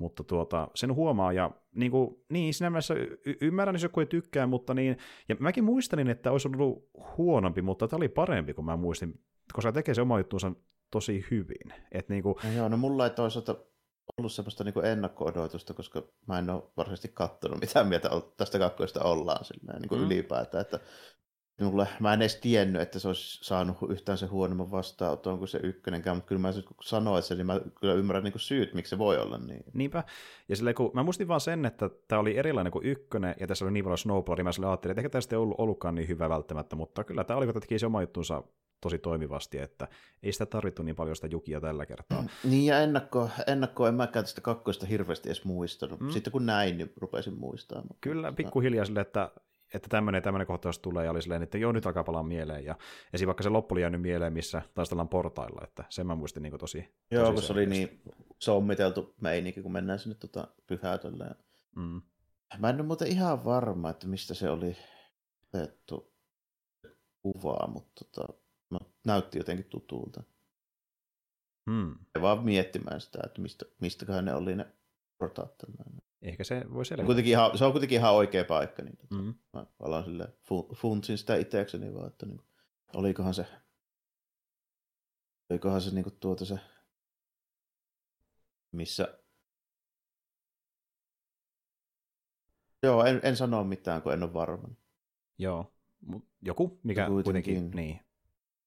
Mutta 0.00 0.24
tuota, 0.24 0.68
sen 0.74 0.94
huomaa, 0.94 1.32
ja 1.32 1.50
niin, 1.74 1.90
kuin, 1.90 2.16
niin 2.28 2.54
siinä 2.54 2.70
mielessä 2.70 2.94
y- 2.94 3.36
ymmärrän, 3.40 3.74
jos 3.74 3.82
joku 3.82 4.00
ei 4.00 4.06
tykkää, 4.06 4.46
mutta 4.46 4.74
niin, 4.74 4.98
ja 5.28 5.36
mäkin 5.38 5.64
muistelin, 5.64 6.10
että 6.10 6.32
olisi 6.32 6.48
ollut 6.48 6.88
huonompi, 7.18 7.62
mutta 7.62 7.88
tämä 7.88 7.98
oli 7.98 8.08
parempi 8.08 8.54
kuin 8.54 8.64
mä 8.64 8.76
muistin, 8.76 9.20
koska 9.52 9.72
tekee 9.72 9.94
se 9.94 10.02
oma 10.02 10.18
juttuunsa 10.18 10.52
tosi 10.90 11.24
hyvin. 11.30 11.74
Et 11.92 12.08
niin 12.08 12.22
kuin... 12.22 12.34
no 12.44 12.52
joo, 12.52 12.68
no 12.68 12.76
mulla 12.76 13.04
ei 13.04 13.10
toisaalta 13.10 13.56
ollut 14.18 14.32
semmoista 14.32 14.64
niin 14.64 14.84
ennakko-odotusta, 14.84 15.74
koska 15.74 16.02
mä 16.26 16.38
en 16.38 16.50
ole 16.50 16.62
varsinaisesti 16.76 17.10
katsonut, 17.14 17.60
mitä 17.60 17.84
mieltä 17.84 18.10
tästä 18.36 18.58
kakkoista 18.58 19.04
ollaan 19.04 19.44
silleen, 19.44 19.82
niin 19.82 19.88
kuin 19.88 20.00
mm. 20.00 20.06
ylipäätään, 20.06 20.62
että 20.62 20.80
Minulle, 21.60 21.88
mä 22.00 22.12
en 22.12 22.22
edes 22.22 22.36
tiennyt, 22.36 22.82
että 22.82 22.98
se 22.98 23.08
olisi 23.08 23.44
saanut 23.44 23.76
yhtään 23.88 24.18
se 24.18 24.26
huonomman 24.26 24.70
vastaanoton 24.70 25.38
kuin 25.38 25.48
se 25.48 25.60
ykkönenkään, 25.62 26.16
mutta 26.16 26.28
kyllä 26.28 26.40
mä 26.40 26.52
kun 26.52 26.76
sanoin 26.82 27.22
sen, 27.22 27.36
niin 27.36 27.46
mä 27.46 27.60
kyllä 27.80 27.94
ymmärrän 27.94 28.24
niin 28.24 28.32
syyt, 28.36 28.74
miksi 28.74 28.90
se 28.90 28.98
voi 28.98 29.18
olla 29.18 29.38
niin. 29.38 29.64
Niinpä. 29.72 30.04
Ja 30.48 30.56
silleen, 30.56 30.76
kun 30.76 30.90
mä 30.94 31.02
muistin 31.02 31.28
vaan 31.28 31.40
sen, 31.40 31.66
että 31.66 31.90
tämä 32.08 32.20
oli 32.20 32.36
erilainen 32.36 32.72
kuin 32.72 32.86
ykkönen, 32.86 33.34
ja 33.40 33.46
tässä 33.46 33.64
oli 33.64 33.72
niin 33.72 33.84
paljon 33.84 33.98
snowboardia, 33.98 34.44
mä 34.44 34.52
sille 34.52 34.66
ajattelin, 34.66 34.92
että 34.92 35.00
ehkä 35.00 35.10
tästä 35.10 35.36
ei 35.36 35.40
ollut, 35.40 35.60
ollutkaan 35.60 35.94
niin 35.94 36.08
hyvä 36.08 36.28
välttämättä, 36.28 36.76
mutta 36.76 37.04
kyllä 37.04 37.24
tämä 37.24 37.36
oli, 37.36 37.48
että 37.48 37.60
teki 37.60 37.78
se 37.78 37.86
oma 37.86 38.00
juttunsa 38.00 38.42
tosi 38.80 38.98
toimivasti, 38.98 39.58
että 39.58 39.88
ei 40.22 40.32
sitä 40.32 40.46
tarvittu 40.46 40.82
niin 40.82 40.96
paljon 40.96 41.16
sitä 41.16 41.28
jukia 41.28 41.60
tällä 41.60 41.86
kertaa. 41.86 42.24
Niin 42.44 42.66
ja 42.66 42.80
ennakko, 42.80 43.30
ennakko 43.46 43.88
en 43.88 43.94
mäkään 43.94 44.24
tästä 44.24 44.40
kakkoista 44.40 44.86
hirveästi 44.86 45.28
edes 45.28 45.44
muistanut. 45.44 46.00
Mm. 46.00 46.10
Sitten 46.10 46.32
kun 46.32 46.46
näin, 46.46 46.78
niin 46.78 46.92
rupesin 46.96 47.38
muistamaan. 47.38 47.88
Kyllä, 48.00 48.32
pikkuhiljaa 48.32 48.84
sille, 48.84 49.00
että 49.00 49.30
että 49.74 49.88
tämmöinen 49.88 50.22
tämmöinen 50.22 50.46
kohtaus 50.46 50.78
tulee, 50.78 51.04
ja 51.04 51.10
oli 51.10 51.22
silleen, 51.22 51.42
että 51.42 51.58
joo, 51.58 51.72
nyt 51.72 51.86
alkaa 51.86 52.04
palaa 52.04 52.22
mieleen, 52.22 52.64
ja 52.64 52.76
esim. 53.12 53.26
vaikka 53.26 53.42
se 53.42 53.48
loppu 53.48 53.74
oli 53.74 53.80
jäänyt 53.80 54.02
mieleen, 54.02 54.32
missä 54.32 54.62
taistellaan 54.74 55.08
portailla, 55.08 55.60
että 55.64 55.84
sen 55.88 56.06
mä 56.06 56.14
muistin 56.14 56.42
niin 56.42 56.58
tosi 56.58 56.94
Joo, 57.10 57.24
tosi 57.24 57.34
kun 57.34 57.42
se 57.42 57.52
oli 57.52 57.66
niin 57.66 58.02
sommiteltu 58.38 59.14
meininki, 59.20 59.62
kun 59.62 59.72
mennään 59.72 59.98
sinne 59.98 60.14
tota 60.14 60.48
pyhätölle. 60.66 61.30
Mm. 61.76 62.02
Mä 62.58 62.68
en 62.68 62.76
ole 62.76 62.82
muuten 62.82 63.08
ihan 63.08 63.44
varma, 63.44 63.90
että 63.90 64.06
mistä 64.06 64.34
se 64.34 64.50
oli 64.50 64.76
otettu 65.54 66.12
kuvaa, 67.22 67.66
mutta 67.66 68.04
tota, 68.04 68.32
näytti 69.06 69.38
jotenkin 69.38 69.66
tutulta. 69.66 70.22
Hmm. 71.70 71.94
Ja 72.14 72.22
vaan 72.22 72.44
miettimään 72.44 73.00
sitä, 73.00 73.18
että 73.26 73.40
mistä, 73.40 73.64
mistäköhän 73.80 74.24
ne 74.24 74.34
oli 74.34 74.56
ne 74.56 74.66
portaat. 75.18 75.54
Ehkä 76.22 76.44
se 76.44 76.64
voi 76.74 76.84
selvitä. 76.84 77.06
Kuitenkin 77.06 77.30
ihan, 77.30 77.58
se 77.58 77.64
on 77.64 77.72
kuitenkin 77.72 77.98
ihan 77.98 78.14
oikea 78.14 78.44
paikka. 78.44 78.82
Niin 78.82 78.98
mm-hmm. 79.10 79.34
Mä 79.52 79.66
alan 79.80 80.04
sille 80.04 80.28
funtsin 80.74 81.18
sitä 81.18 81.36
itsekseni 81.36 81.94
vaan, 81.94 82.06
että 82.06 82.26
niin, 82.26 82.40
olikohan 82.94 83.34
se, 83.34 83.46
olikohan 85.50 85.80
se 85.80 85.90
niin 85.90 86.04
kuin 86.04 86.16
tuota 86.20 86.44
se, 86.44 86.58
missä 88.72 89.20
Joo, 92.82 93.04
en, 93.04 93.20
en 93.22 93.36
sano 93.36 93.64
mitään, 93.64 94.02
kun 94.02 94.12
en 94.12 94.22
ole 94.22 94.32
varma. 94.32 94.68
Joo, 95.38 95.72
joku, 96.42 96.80
mikä 96.82 97.06
kuitenkin, 97.06 97.54
kuitenkin 97.54 97.76
niin. 97.76 98.00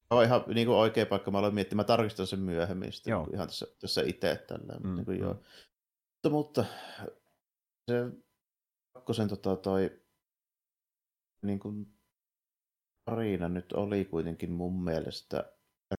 On 0.10 0.24
ihan 0.24 0.44
niin 0.54 0.68
kuin 0.68 0.78
oikea 0.78 1.06
paikka, 1.06 1.32
mä 1.32 1.38
aloin 1.38 1.56
miettimään, 1.56 1.84
mä 1.84 1.88
tarkistan 1.88 2.28
sen 2.28 2.40
myöhemmin 2.40 2.94
sitten, 2.94 3.12
joo. 3.12 3.28
ihan 3.34 3.48
tässä, 3.48 3.68
tässä 3.80 4.02
itse 4.02 4.46
tällä. 4.48 4.80
Mm, 4.84 4.96
niin 4.96 5.06
kuin, 5.06 5.18
mm. 5.18 5.24
joo. 5.24 5.34
Mutta, 6.14 6.30
mutta 6.30 6.66
se 7.92 8.12
kakkosen 8.94 9.28
tota, 9.28 9.56
toi 9.56 10.02
niin 11.46 11.60
kuin, 11.60 11.94
tarina 13.06 13.50
nyt 13.50 13.74
oli 13.74 14.06
kuitenkin 14.06 14.52
mun 14.52 14.84
mielestä 14.84 15.54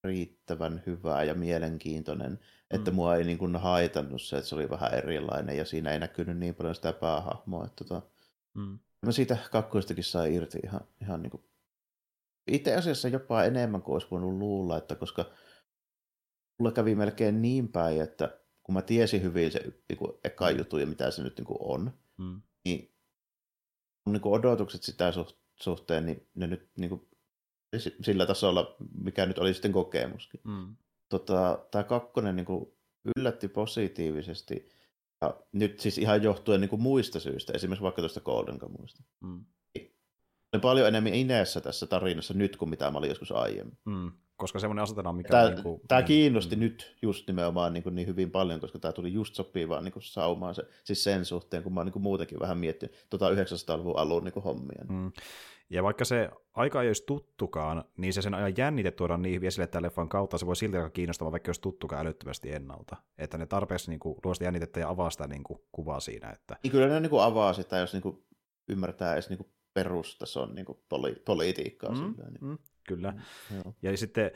riittävän 0.05 0.82
hyvä 0.86 1.23
ja 1.23 1.35
mielenkiintoinen, 1.35 2.40
että 2.70 2.90
mm. 2.90 2.94
mua 2.94 3.16
ei 3.16 3.24
niin 3.24 3.39
kuin 3.39 3.56
haitannut 3.56 4.23
se, 4.23 4.36
että 4.36 4.48
se 4.48 4.55
oli 4.55 4.70
vähän 4.70 4.94
erilainen 4.94 5.56
ja 5.56 5.65
siinä 5.65 5.93
ei 5.93 5.98
näkynyt 5.98 6.39
niin 6.39 6.55
paljon 6.55 6.74
sitä 6.74 6.93
päähahmoa. 6.93 7.65
Että 7.65 7.85
tota, 7.85 8.02
mm. 8.55 8.78
Mä 9.06 9.12
siitä 9.12 9.36
kakkoistakin 9.51 10.05
sai 10.05 10.35
irti 10.35 10.59
ihan, 10.65 10.81
ihan 11.02 11.23
niin 11.23 11.31
kuin, 11.31 11.44
itse 12.47 12.77
asiassa 12.77 13.09
jopa 13.09 13.44
enemmän 13.44 13.82
kuin 13.82 13.93
olisi 13.93 14.11
voinut 14.11 14.32
luulla, 14.32 14.78
että 14.78 14.94
koska 14.94 15.24
mulla 16.59 16.73
kävi 16.73 16.94
melkein 16.94 17.43
niin 17.43 17.69
päin, 17.69 18.01
että 18.01 18.39
kun 18.65 18.74
mä 18.74 18.82
tiesin 18.82 19.23
hyvin 19.23 19.53
se 19.53 19.61
niin 19.89 19.99
kuin, 19.99 20.12
eka 20.24 20.51
juttu 20.51 20.78
ja 20.78 20.86
mitä 20.86 21.11
se 21.11 21.23
nyt 21.23 21.36
niin 21.36 21.47
kuin 21.47 21.59
on, 21.61 21.93
mm. 22.19 22.43
niin, 22.65 22.95
niin 24.07 24.20
kuin 24.20 24.32
odotukset 24.41 24.82
sitä 24.82 25.12
suhteen, 25.57 26.07
niin 26.07 26.28
ne 26.35 26.47
nyt 26.47 26.70
niin 26.78 26.89
kuin, 26.89 27.09
sillä 28.03 28.27
tasolla, 28.27 28.77
mikä 28.99 29.27
nyt 29.27 29.39
oli 29.39 29.55
sitten 29.55 29.73
kokemuskin. 29.73 30.41
Mm. 30.45 30.77
Tota, 31.09 31.66
tämä 31.70 31.85
kakkonen 31.85 32.36
niin 32.36 32.47
kuin, 32.47 32.73
yllätti 33.16 33.49
positiivisesti, 33.49 34.69
ja 35.20 35.41
nyt 35.53 35.81
siis 35.81 35.99
ihan 35.99 36.23
johtuen 36.23 36.61
niin 36.61 36.69
kuin 36.69 36.82
muista 36.82 37.20
syistä, 37.20 37.53
esimerkiksi 37.53 37.82
vaikka 37.82 38.03
tuosta 38.03 38.20
Golden 38.20 38.59
Kamuista. 38.59 39.03
Mm. 39.20 39.45
Olen 40.53 40.61
paljon 40.61 40.89
enemmän 40.89 41.15
ineessä 41.15 41.61
tässä 41.61 41.86
tarinassa 41.86 42.35
nyt 42.35 42.57
kuin 42.57 42.69
mitä 42.69 42.91
mä 42.91 42.99
olin 42.99 43.09
joskus 43.09 43.32
aiemmin. 43.32 43.78
Mm. 43.85 44.12
Koska 44.36 44.59
semmoinen 44.59 44.82
asetelma, 44.82 45.12
mikä 45.12 45.31
Tämä, 45.31 45.43
on... 45.43 45.52
Niin 45.52 45.62
kuin, 45.62 45.81
tämä 45.89 46.02
kiinnosti 46.02 46.56
mm. 46.56 46.61
nyt 46.61 46.97
just 47.02 47.27
nimenomaan 47.27 47.73
niin, 47.73 47.82
kuin 47.82 47.94
niin 47.94 48.09
hyvin 48.09 48.31
paljon, 48.31 48.61
koska 48.61 48.78
tämä 48.78 48.93
tuli 48.93 49.12
just 49.12 49.35
sopivaan 49.35 49.85
niin 49.85 49.93
kuin 49.93 50.02
saumaan 50.02 50.55
se, 50.55 50.62
siis 50.85 51.05
sen 51.05 51.24
suhteen, 51.24 51.62
kun 51.62 51.74
mä 51.74 51.81
oon 51.81 51.86
niin 51.86 51.93
kuin 51.93 52.02
muutenkin 52.02 52.40
vähän 52.40 52.59
miettinyt 52.59 53.06
tota 53.11 53.31
900-luvun 53.31 53.98
alun 53.98 54.24
niin 54.24 54.32
kuin 54.32 54.44
hommia. 54.44 54.85
Mm. 54.89 55.12
Ja 55.70 55.82
vaikka 55.82 56.05
se 56.05 56.31
aika 56.55 56.82
ei 56.82 56.89
olisi 56.89 57.05
tuttukaan, 57.06 57.85
niin 57.97 58.12
se 58.12 58.23
sen 58.23 58.35
ajan 58.35 58.55
jännite 58.56 58.90
tuoda 58.90 59.16
niin 59.16 59.44
esille 59.44 59.66
tämän 59.66 59.82
leffan 59.82 60.09
kautta, 60.09 60.39
se 60.39 60.47
voi 60.47 60.56
silti 60.56 60.78
olla 60.78 60.90
kiinnostavaa, 60.90 61.32
vaikka 61.32 61.48
olisi 61.48 61.61
tuttukaan 61.61 62.06
älyttömästi 62.06 62.52
ennalta. 62.52 62.97
Että 63.19 63.39
ne 63.39 63.47
tarpeeksi 63.47 63.90
niin 63.90 64.01
kuin, 64.01 64.19
luo 64.24 64.35
sitä 64.35 64.44
jännitettä 64.44 64.81
ja 64.81 64.89
avaa 64.89 65.11
sitä 65.11 65.27
niin 65.27 65.43
kuin, 65.44 65.59
kuvaa 65.73 66.01
siinä. 66.01 66.31
Että... 66.31 66.56
Niin 66.62 66.70
kyllä 66.70 66.89
ne 66.89 67.01
niin 67.01 67.11
kuin 67.11 67.23
avaa 67.23 67.52
sitä, 67.52 67.77
jos 67.78 67.93
niin 67.93 68.02
kuin 68.02 68.24
ymmärtää 68.69 69.12
edes 69.12 69.28
niin 69.28 69.39
kuin 69.39 69.48
perustason 69.74 70.55
niin 70.55 70.66
kuin 70.66 70.78
poli- 70.89 71.23
politiikkaa. 71.24 71.90
Mm, 71.90 72.01
niin. 72.01 72.39
mm, 72.40 72.59
kyllä. 72.89 73.15
Mm, 73.51 73.73
ja 73.82 73.97
sitten 73.97 74.31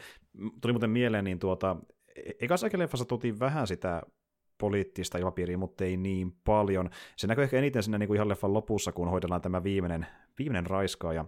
tuli 0.60 0.72
muuten 0.72 0.90
mieleen, 0.90 1.24
niin 1.24 1.38
tuota, 1.38 1.76
e-, 2.16 2.32
ekassa 2.40 2.68
leffassa 2.76 3.04
tuotiin 3.04 3.40
vähän 3.40 3.66
sitä 3.66 4.02
poliittista 4.58 5.18
ilmapiiriä, 5.18 5.56
mutta 5.56 5.84
ei 5.84 5.96
niin 5.96 6.32
paljon. 6.44 6.90
Se 7.16 7.26
näkyy 7.26 7.44
ehkä 7.44 7.58
eniten 7.58 7.82
siinä 7.82 7.98
niin 7.98 8.06
kuin 8.06 8.16
ihan 8.16 8.28
leffan 8.28 8.54
lopussa, 8.54 8.92
kun 8.92 9.10
hoidellaan 9.10 9.42
tämä 9.42 9.62
viimeinen, 9.62 10.06
viimeinen 10.38 10.66
raiskaaja. 10.66 11.18
Ja, 11.18 11.24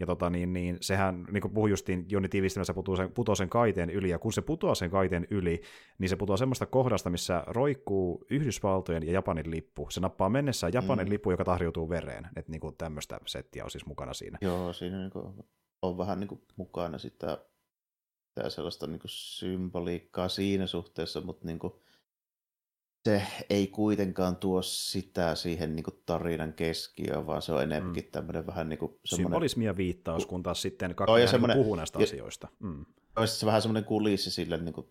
ja 0.00 0.06
tota, 0.06 0.30
niin, 0.30 0.52
niin, 0.52 0.76
sehän, 0.80 1.26
niin 1.30 1.40
kuin 1.40 1.54
puhui 1.54 1.70
justiin 1.70 2.06
Joni 2.08 2.28
tiivistelmässä, 2.28 2.74
putoaa 2.74 2.96
sen, 2.96 3.12
putoaa 3.12 3.36
sen 3.36 3.48
kaiteen 3.48 3.90
yli, 3.90 4.10
ja 4.10 4.18
kun 4.18 4.32
se 4.32 4.42
putoaa 4.42 4.74
sen 4.74 4.90
kaiteen 4.90 5.26
yli, 5.30 5.62
niin 5.98 6.08
se 6.08 6.16
putoaa 6.16 6.36
semmoista 6.36 6.66
kohdasta, 6.66 7.10
missä 7.10 7.44
roikkuu 7.46 8.24
Yhdysvaltojen 8.30 9.06
ja 9.06 9.12
Japanin 9.12 9.50
lippu. 9.50 9.86
Se 9.90 10.00
nappaa 10.00 10.28
mennessään 10.28 10.72
Japanin 10.72 11.06
mm. 11.06 11.10
lippu, 11.10 11.30
joka 11.30 11.44
tahriutuu 11.44 11.88
vereen. 11.88 12.28
Että 12.36 12.52
niin 12.52 12.60
kuin 12.60 12.76
tämmöistä 12.76 13.20
settiä 13.26 13.64
on 13.64 13.70
siis 13.70 13.86
mukana 13.86 14.14
siinä. 14.14 14.38
Joo, 14.40 14.72
siinä 14.72 14.98
niin 14.98 15.10
kuin, 15.10 15.34
on 15.82 15.98
vähän 15.98 16.20
niin 16.20 16.28
kuin 16.28 16.40
mukana 16.56 16.98
sitä, 16.98 17.38
sitä 18.28 18.50
sellaista 18.50 18.86
niin 18.86 19.00
kuin 19.00 19.10
symboliikkaa 19.10 20.28
siinä 20.28 20.66
suhteessa, 20.66 21.20
mutta 21.20 21.46
niin 21.46 21.58
kuin, 21.58 21.72
se 23.04 23.22
ei 23.50 23.66
kuitenkaan 23.66 24.36
tuo 24.36 24.62
sitä 24.62 25.34
siihen 25.34 25.76
niin 25.76 25.84
kuin 25.84 26.02
tarinan 26.06 26.52
keskiöön, 26.52 27.26
vaan 27.26 27.42
se 27.42 27.52
on 27.52 27.62
enemmänkin 27.62 28.04
mm. 28.04 28.10
tämmöinen 28.10 28.46
vähän 28.46 28.68
niin 28.68 28.78
kuin... 28.78 28.98
Symbolismi 29.04 29.64
ja 29.64 29.76
viittaus, 29.76 30.26
kun 30.26 30.42
taas 30.42 30.62
sitten 30.62 30.94
kaksi 30.94 31.14
niin 31.38 31.56
puhuu 31.56 31.74
näistä 31.74 31.98
ja, 31.98 32.04
asioista. 32.04 32.48
Mm. 32.58 32.84
se 33.24 33.46
vähän 33.46 33.62
semmoinen 33.62 33.84
kulissi 33.84 34.30
sille, 34.30 34.56
niin 34.56 34.72
kuin, 34.72 34.86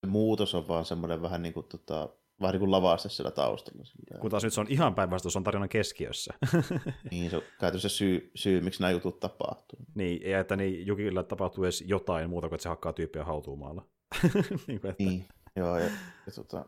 se 0.00 0.06
muutos 0.06 0.54
on 0.54 0.68
vaan 0.68 0.84
semmoinen 0.84 1.22
vähän 1.22 1.42
niin 1.42 1.54
kuin, 1.54 1.66
tota, 1.66 2.08
vähän 2.40 2.52
niin 2.52 2.60
kuin 2.60 2.70
lavaste 2.70 3.08
siellä 3.08 3.30
taustalla. 3.30 3.84
Sillä. 3.84 4.20
Kun 4.20 4.30
taas 4.30 4.44
nyt 4.44 4.52
se 4.52 4.60
on 4.60 4.66
ihan 4.68 4.94
päinvastoin, 4.94 5.32
se 5.32 5.38
on 5.38 5.44
tarinan 5.44 5.68
keskiössä. 5.68 6.34
niin, 7.10 7.30
se 7.30 7.36
on 7.36 7.42
käytännössä 7.60 7.88
syy, 7.88 8.30
syy, 8.34 8.60
miksi 8.60 8.80
nämä 8.80 8.90
jutut 8.90 9.20
tapahtuu. 9.20 9.78
Niin, 9.94 10.30
ja 10.30 10.40
että 10.40 10.56
niin 10.56 10.86
Jukilla 10.86 11.22
tapahtuu 11.22 11.64
edes 11.64 11.84
jotain 11.86 12.30
muuta 12.30 12.48
kuin, 12.48 12.56
että 12.56 12.62
se 12.62 12.68
hakkaa 12.68 12.92
tyyppiä 12.92 13.24
hautuumaalla. 13.24 13.86
niin, 14.66 14.80
kuin, 14.80 14.90
että... 14.90 15.04
niin, 15.04 15.24
joo, 15.56 15.78
ja, 15.78 15.84
ja 16.26 16.32
tota, 16.34 16.66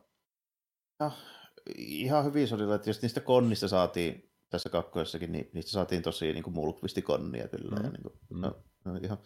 No, 1.00 1.12
ihan 1.76 2.24
hyvin 2.24 2.48
oli, 2.54 2.74
että 2.74 2.90
jos 2.90 3.02
niistä 3.02 3.20
konnista 3.20 3.68
saatiin 3.68 4.30
tässä 4.50 4.68
kakkoisessakin, 4.68 5.32
niin 5.32 5.50
niistä 5.52 5.70
saatiin 5.70 6.02
tosi 6.02 6.32
niin 6.32 6.52
mulkvisti 6.52 7.02
konnia 7.02 7.48
kyllä. 7.48 7.76
Mm. 7.76 7.84
Ja 7.84 7.90
niin 7.90 8.02
kuin, 8.02 8.14
no, 8.30 8.56
no, 8.84 8.96
ihan, 9.02 9.18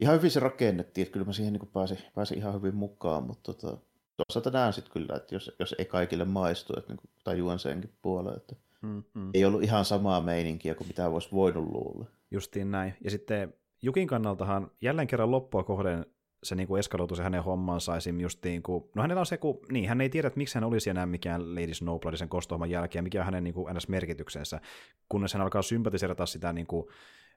ihan 0.00 0.16
hyvin 0.16 0.30
se 0.30 0.40
rakennettiin, 0.40 1.02
että 1.02 1.12
kyllä 1.12 1.26
mä 1.26 1.32
siihen 1.32 1.52
niin 1.52 1.68
pääsin, 1.72 1.98
pääsin 2.14 2.38
ihan 2.38 2.54
hyvin 2.54 2.74
mukaan, 2.74 3.22
mutta 3.22 3.52
tota, 3.54 3.78
toisaalta 4.16 4.58
näen 4.58 4.72
sitten 4.72 4.92
kyllä, 4.92 5.16
että 5.16 5.34
jos, 5.34 5.52
jos 5.58 5.74
ei 5.78 5.84
kaikille 5.84 6.24
maistu, 6.24 6.72
että 6.78 6.92
niin 6.92 7.10
tajuan 7.24 7.58
senkin 7.58 7.92
puoleen, 8.02 8.36
että 8.36 8.56
mm, 8.82 9.02
mm. 9.14 9.30
ei 9.34 9.44
ollut 9.44 9.62
ihan 9.62 9.84
samaa 9.84 10.20
meininkiä 10.20 10.74
kuin 10.74 10.88
mitä 10.88 11.08
olisi 11.08 11.28
voinut 11.32 11.64
luulla. 11.64 12.06
Justiin 12.30 12.70
näin. 12.70 12.94
Ja 13.04 13.10
sitten 13.10 13.54
Jukin 13.82 14.08
kannaltahan 14.08 14.70
jälleen 14.80 15.08
kerran 15.08 15.30
loppua 15.30 15.62
kohden 15.64 16.06
se 16.44 16.54
niin 16.54 16.68
kuin 16.68 16.78
eskaloitu 16.78 17.16
se 17.16 17.22
hänen 17.22 17.42
hommansa 17.42 17.96
esim. 17.96 18.20
just 18.20 18.44
niin 18.44 18.62
kuin, 18.62 18.84
no 18.94 19.02
hänellä 19.02 19.20
on 19.20 19.26
se, 19.26 19.36
kun, 19.36 19.58
niin, 19.72 19.88
hän 19.88 20.00
ei 20.00 20.10
tiedä, 20.10 20.28
että 20.28 20.38
miksi 20.38 20.54
hän 20.54 20.64
olisi 20.64 20.90
enää 20.90 21.06
mikään 21.06 21.54
Lady 21.54 21.74
Snowblood 21.74 22.16
sen 22.16 22.28
kostohomman 22.28 22.70
jälkeen, 22.70 23.04
mikä 23.04 23.18
on 23.20 23.24
hänen 23.24 23.44
niin 23.44 23.54
kuin, 23.54 23.76
NS-merkityksensä, 23.76 24.60
kunnes 25.08 25.34
hän 25.34 25.42
alkaa 25.42 25.62
sympatiserata 25.62 26.26
sitä 26.26 26.52
niin 26.52 26.66
kuin, 26.66 26.86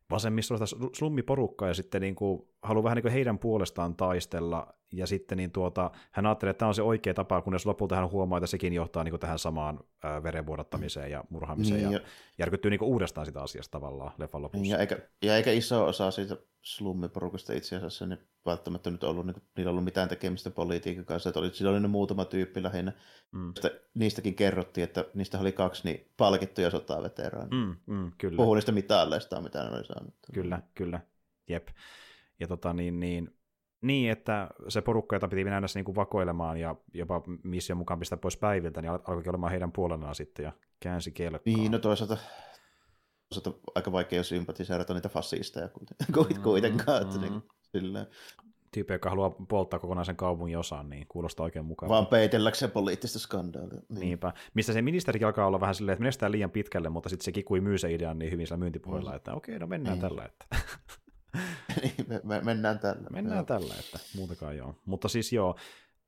vasemmistolaista 0.10 0.78
slummiporukkaa 0.94 1.68
ja 1.68 1.74
sitten 1.74 2.02
niin 2.02 2.16
kuin, 2.16 2.48
haluaa 2.64 2.84
vähän 2.84 2.96
niin 2.96 3.04
kuin 3.04 3.14
heidän 3.14 3.40
puolestaan 3.40 3.96
taistella 3.96 4.74
ja 4.92 5.08
sitten 5.08 5.38
niin 5.38 5.52
tuota, 5.52 5.92
hän 6.12 6.26
ajattelee, 6.26 6.50
että 6.50 6.60
tämä 6.60 6.68
on 6.68 6.76
se 6.76 6.82
oikea 6.82 7.14
tapa, 7.14 7.42
kunnes 7.42 7.66
lopulta 7.66 7.96
hän 7.96 8.12
huomaa, 8.12 8.38
että 8.38 8.48
sekin 8.48 8.74
johtaa 8.74 9.04
niin 9.04 9.12
kuin 9.12 9.20
tähän 9.20 9.40
samaan 9.40 9.80
verenvuodattamiseen 10.24 11.12
ja 11.12 11.24
murhaamiseen 11.30 11.80
niin, 11.80 11.92
ja, 11.92 12.00
ja 12.00 12.06
järkyttyy 12.38 12.72
niin 12.72 12.80
kuin 12.80 12.90
uudestaan 12.90 13.26
sitä 13.26 13.42
asiasta 13.42 13.72
tavallaan 13.72 14.12
leffan 14.18 14.42
lopussa. 14.42 14.62
Niin, 14.62 14.72
ja, 14.72 14.78
eikä, 14.78 14.98
ja 15.22 15.38
eikä 15.38 15.52
iso 15.52 15.86
osa 15.86 16.12
siitä 16.12 16.38
slummiporukasta 16.62 17.54
itse 17.54 17.76
asiassa 17.76 18.06
niin 18.06 18.20
välttämättä 18.46 18.92
nyt 18.92 19.04
ollut, 19.04 19.26
niin 19.26 19.34
kuin, 19.34 19.44
niillä 19.58 19.70
ollut 19.70 19.84
mitään 19.84 20.10
tekemistä 20.10 20.52
politiikan 20.52 21.06
kanssa, 21.06 21.30
että 21.30 21.40
oli, 21.40 21.50
siinä 21.54 21.70
oli 21.70 21.80
ne 21.80 21.88
muutama 21.88 22.26
tyyppi 22.26 22.64
lähinnä. 22.64 22.94
Mm. 23.32 23.54
niistäkin 23.94 24.36
kerrottiin, 24.36 24.84
että 24.84 25.06
niistä 25.14 25.40
oli 25.40 25.52
kaksi 25.52 25.82
niin 25.84 26.12
palkittuja 26.18 26.72
sotaveteraania. 26.72 27.66
Mm, 27.66 27.76
mm, 27.86 28.12
kyllä. 28.18 28.38
Puhuu 28.38 28.56
niistä 28.56 28.72
mitalleista, 28.72 29.42
mitä 29.42 29.64
ne 29.64 29.70
oli 29.70 29.86
saanut. 29.86 30.14
Kyllä, 30.34 30.62
kyllä, 30.76 31.00
jep. 31.50 31.68
Ja 32.40 32.48
tota 32.48 32.74
niin, 32.74 33.00
niin 33.00 33.37
niin, 33.82 34.12
että 34.12 34.50
se 34.68 34.82
porukka, 34.82 35.16
jota 35.16 35.28
piti 35.28 35.44
mennä 35.44 35.62
niin 35.76 35.86
kuin 35.86 35.96
vakoilemaan 35.96 36.58
ja 36.58 36.76
jopa 36.94 37.22
mission 37.44 37.78
mukaan 37.78 38.00
pistää 38.00 38.18
pois 38.18 38.38
päiviltä, 38.38 38.82
niin 38.82 38.92
alkoi 38.92 39.24
olemaan 39.28 39.52
heidän 39.52 39.72
puolellaan 39.72 40.16
sitten 40.16 40.44
ja 40.44 40.52
käänsi 40.80 41.12
kelkkaa. 41.12 41.54
Niin, 41.54 41.72
no 41.72 41.80
toisaalta, 41.80 42.18
toisaalta 43.30 43.60
aika 43.76 43.92
vaikea 43.92 44.24
sympatiseerata 44.24 44.94
niitä 44.94 45.10
fasisteja 45.10 45.70
kuitenkaan. 46.44 47.04
Mm, 47.04 47.08
että 47.08 47.22
niin, 47.22 47.42
silleen. 47.72 48.08
Tyyppi, 48.72 48.94
joka 48.94 49.10
haluaa 49.10 49.30
polttaa 49.30 49.80
kokonaisen 49.80 50.16
kaupungin 50.16 50.58
osan, 50.58 50.90
niin 50.90 51.06
kuulostaa 51.08 51.44
oikein 51.44 51.66
mukavaa. 51.66 51.96
Vaan 51.96 52.08
peitelläkseen 52.08 52.72
poliittista 52.72 53.20
skandaalia. 53.20 53.82
Niin. 53.90 54.00
Niinpä. 54.00 54.34
Mistä 54.54 54.74
se 54.74 54.82
ministerikin 54.82 55.28
alkaa 55.28 55.48
olla 55.48 55.60
vähän 55.60 55.76
silleen, 55.76 55.94
että 55.94 56.02
menestään 56.02 56.32
liian 56.32 56.52
pitkälle, 56.52 56.90
mutta 56.90 57.10
sitten 57.10 57.26
se 57.26 57.32
kikui 57.32 57.62
myy 57.62 57.78
se 57.78 57.94
idean 57.94 58.20
niin 58.20 58.32
hyvin 58.32 58.48
sillä 58.48 58.58
myyntipuolella, 58.58 59.10
mm. 59.10 59.16
että 59.16 59.34
okei, 59.34 59.56
okay, 59.56 59.60
no 59.60 59.68
mennään 59.68 60.00
niin. 60.00 60.02
tällä. 60.02 60.26
Että. 60.26 60.46
niin, 61.82 61.94
me, 62.08 62.22
me, 62.24 62.42
mennään 62.42 62.80
tällä. 62.80 63.10
Mennään 63.10 63.38
joo. 63.38 63.46
tällä, 63.46 63.74
että 63.80 64.00
muutakaan 64.16 64.58
joo. 64.58 64.76
Mutta 64.86 65.08
siis 65.08 65.34
joo, 65.34 65.56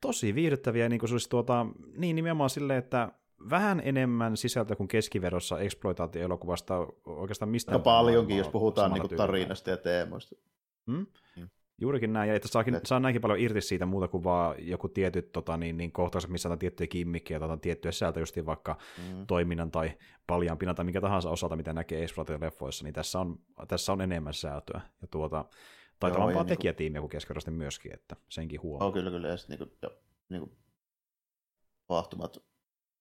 tosi 0.02 0.36
viihdyttäviä, 0.36 0.90
niin 0.90 1.00
kuin 1.00 1.10
siis 1.10 1.28
tuota, 1.28 1.66
niin 1.98 2.16
nimenomaan 2.16 2.50
silleen, 2.50 2.80
että 2.80 3.12
vähän 3.50 3.82
enemmän 3.84 4.38
sisältöä 4.38 4.76
kuin 4.76 4.88
keskiverossa 4.88 5.60
eksploitaatioelokuvasta 5.60 6.88
oikeastaan 7.06 7.50
mistään. 7.50 7.74
No 7.74 7.80
paljonkin, 7.80 8.38
jos 8.38 8.50
puhutaan 8.50 8.92
niin 8.94 9.18
tarinasta 9.18 9.70
ja 9.70 9.78
teemoista. 9.78 10.36
Hmm? 10.92 11.06
Hmm. 11.36 11.50
Juurikin 11.82 12.14
näin, 12.14 12.30
ja 12.30 12.36
että 12.36 12.48
saakin, 12.48 12.76
Et... 12.76 12.86
saa 12.86 13.00
näinkin 13.00 13.22
paljon 13.22 13.40
irti 13.40 13.62
siitä 13.62 13.86
muuta 13.86 14.08
kuin 14.08 14.24
vaan 14.24 14.56
joku 14.68 14.90
tietyt 14.90 15.32
tota, 15.32 15.58
niin, 15.58 15.78
niin 15.78 15.92
kohtaukset, 15.92 16.32
missä 16.32 16.50
on 16.50 16.60
tiettyjä 16.60 16.88
kimmikkiä 16.88 17.40
tai 17.40 17.58
tiettyjä 17.58 17.92
sisältöjä, 17.92 18.22
just 18.22 18.46
vaikka 18.46 18.78
mm. 18.98 19.28
toiminnan 19.28 19.72
tai 19.72 19.92
paljaanpinnan 20.28 20.76
tai 20.76 20.86
mikä 20.86 21.02
tahansa 21.02 21.30
osalta, 21.30 21.56
mitä 21.56 21.74
näkee 21.74 22.04
exploitaatio-leffoissa, 22.04 22.84
niin 22.84 22.94
tässä 22.94 23.20
on, 23.20 23.40
tässä 23.68 23.94
on 23.94 24.02
enemmän 24.02 24.34
sisältöä. 24.34 24.82
Ja 25.02 25.08
tuota, 25.08 25.46
taitavampaa 26.00 26.44
niin 26.44 26.50
tekijätiimiä 26.50 27.02
kuin 27.02 27.10
keskiverrosti 27.10 27.52
myöskin, 27.52 27.94
että 27.94 28.16
senkin 28.30 28.62
huomaa. 28.62 28.88
Oh, 28.88 28.94
kyllä, 28.94 29.12
kyllä, 29.12 29.28
ja 29.28 29.38
sitten 29.38 29.60
niin 29.60 29.70
kuin, 29.70 29.78
jo, 29.82 29.98
niin 30.30 30.40
kuin, 30.40 30.58
tapahtumat 31.88 32.38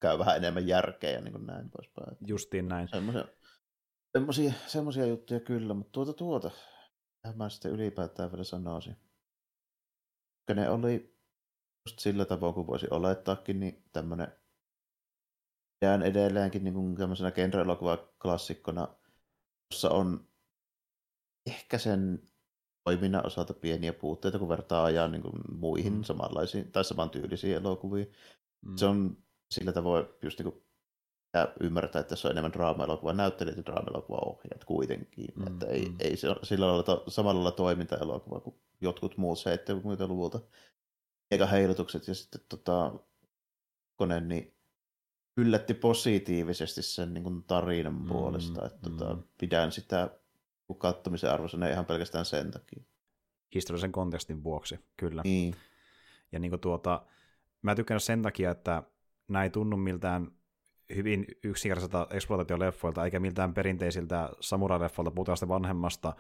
käy 0.00 0.18
vähän 0.18 0.36
enemmän 0.36 0.66
järkeä 0.66 1.10
ja 1.10 1.20
niin 1.20 1.32
kuin 1.32 1.46
näin 1.46 1.70
poispäin. 1.70 2.16
Justiin 2.26 2.68
näin. 2.68 2.88
Semmoisia, 4.12 4.52
semmoisia 4.66 5.06
juttuja 5.06 5.40
kyllä, 5.40 5.74
mutta 5.74 5.92
tuota 5.92 6.12
tuota, 6.12 6.50
mä 7.34 7.48
sitten 7.48 7.72
ylipäätään 7.72 8.30
vielä 8.32 8.44
sanoisin. 8.44 8.96
Ne 10.54 10.70
oli 10.70 11.18
just 11.86 11.98
sillä 11.98 12.24
tavoin, 12.24 12.54
kuin 12.54 12.66
voisi 12.66 12.86
olettaakin, 12.90 13.60
niin 13.60 13.84
tämmöinen 13.92 14.32
jään 15.82 16.02
edelleenkin 16.02 16.64
niin 16.64 16.74
kuin 16.74 16.96
tämmöisenä 16.96 17.30
genre-elokuva-klassikkona, 17.30 18.88
jossa 19.70 19.90
on 19.90 20.28
ehkä 21.46 21.78
sen 21.78 22.22
toiminnan 22.84 23.26
osalta 23.26 23.54
pieniä 23.54 23.92
puutteita, 23.92 24.38
kun 24.38 24.48
vertaa 24.48 24.84
ajan 24.84 25.12
niin 25.12 25.22
kuin 25.22 25.34
muihin 25.52 25.92
mm. 25.92 26.02
samanlaisiin 26.02 26.72
tai 26.72 26.84
samantyylisiin 26.84 27.56
elokuviin. 27.56 28.12
Mm. 28.66 28.76
Se 28.76 28.86
on 28.86 29.16
sillä 29.54 29.72
tavoin 29.72 30.06
just 30.22 30.38
niin 30.38 30.52
kuin 30.52 30.67
ja 31.34 31.48
ymmärtää, 31.60 32.00
että 32.00 32.16
se 32.16 32.28
on 32.28 32.32
enemmän 32.32 32.52
draama-elokuva, 32.52 33.12
näyttelijät 33.12 33.56
ja 33.56 33.64
draama-elokuva 33.64 34.18
ohjaat 34.18 34.64
kuitenkin. 34.64 35.28
Mm, 35.36 35.46
että 35.46 35.66
ei, 35.66 35.88
mm. 35.88 35.96
ei 36.00 36.16
se 36.16 36.28
ole 36.28 36.38
sillä 36.42 36.66
lailla 36.66 36.82
to, 36.82 37.04
samalla 37.08 37.38
lailla 37.38 37.56
toiminta-elokuva 37.56 38.40
kuin 38.40 38.56
jotkut 38.80 39.16
muut 39.16 39.38
70-luvulta. 39.38 40.40
Eikä 41.30 41.46
heilutukset 41.46 42.08
ja 42.08 42.14
sitten 42.14 42.40
tota, 42.48 42.92
Kone, 43.96 44.20
niin 44.20 44.54
yllätti 45.36 45.74
positiivisesti 45.74 46.82
sen 46.82 47.14
niin 47.14 47.24
kuin 47.24 47.44
tarinan 47.44 47.94
mm, 47.94 48.06
puolesta. 48.08 48.66
Että 48.66 48.78
tota, 48.90 49.04
mm. 49.04 49.10
tota, 49.10 49.28
pidän 49.38 49.72
sitä 49.72 50.10
katsomisen 50.78 51.30
arvoisena 51.30 51.68
ihan 51.68 51.86
pelkästään 51.86 52.24
sen 52.24 52.50
takia. 52.50 52.82
Historiallisen 53.54 53.92
kontekstin 53.92 54.44
vuoksi, 54.44 54.80
kyllä. 54.96 55.22
Niin. 55.24 55.54
Ja 56.32 56.38
niin 56.38 56.50
kuin 56.50 56.60
tuota, 56.60 57.06
mä 57.62 57.74
tykkään 57.74 58.00
sen 58.00 58.22
takia, 58.22 58.50
että 58.50 58.82
nämä 59.28 59.42
ei 59.42 59.50
tunnu 59.50 59.76
miltään 59.76 60.37
hyvin 60.96 61.26
yksinkertaiselta 61.44 62.06
exploitaatioleffoilta, 62.10 63.04
eikä 63.04 63.20
miltään 63.20 63.54
perinteisiltä 63.54 64.30
samurai-leffoilta, 64.40 65.10
puhutaan 65.10 65.48
vanhemmasta 65.48 66.12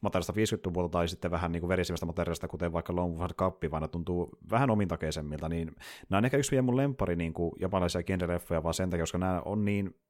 materiaalista 0.00 0.32
50-luvulta 0.32 0.92
tai 0.92 1.08
sitten 1.08 1.30
vähän 1.30 1.52
niin 1.52 1.60
kuin 1.60 1.68
verisimmästä 1.68 2.06
materiaalista, 2.06 2.48
kuten 2.48 2.72
vaikka 2.72 2.96
Long 2.96 3.18
War 3.18 3.34
Cup, 3.34 3.62
vaan 3.70 3.82
ne 3.82 3.88
tuntuu 3.88 4.38
vähän 4.50 4.70
omintakeisemmilta, 4.70 5.48
niin 5.48 5.76
nämä 6.08 6.18
on 6.18 6.24
ehkä 6.24 6.36
yksi 6.36 6.50
vielä 6.50 6.62
mun 6.62 6.76
lempari 6.76 7.16
niin 7.16 7.32
kuin 7.32 7.52
japanilaisia 7.60 8.02
genre 8.02 8.40
vaan 8.62 8.74
sen 8.74 8.90
takia, 8.90 9.02
koska 9.02 9.18
nämä 9.18 9.42
on 9.44 9.64
niin, 9.64 10.00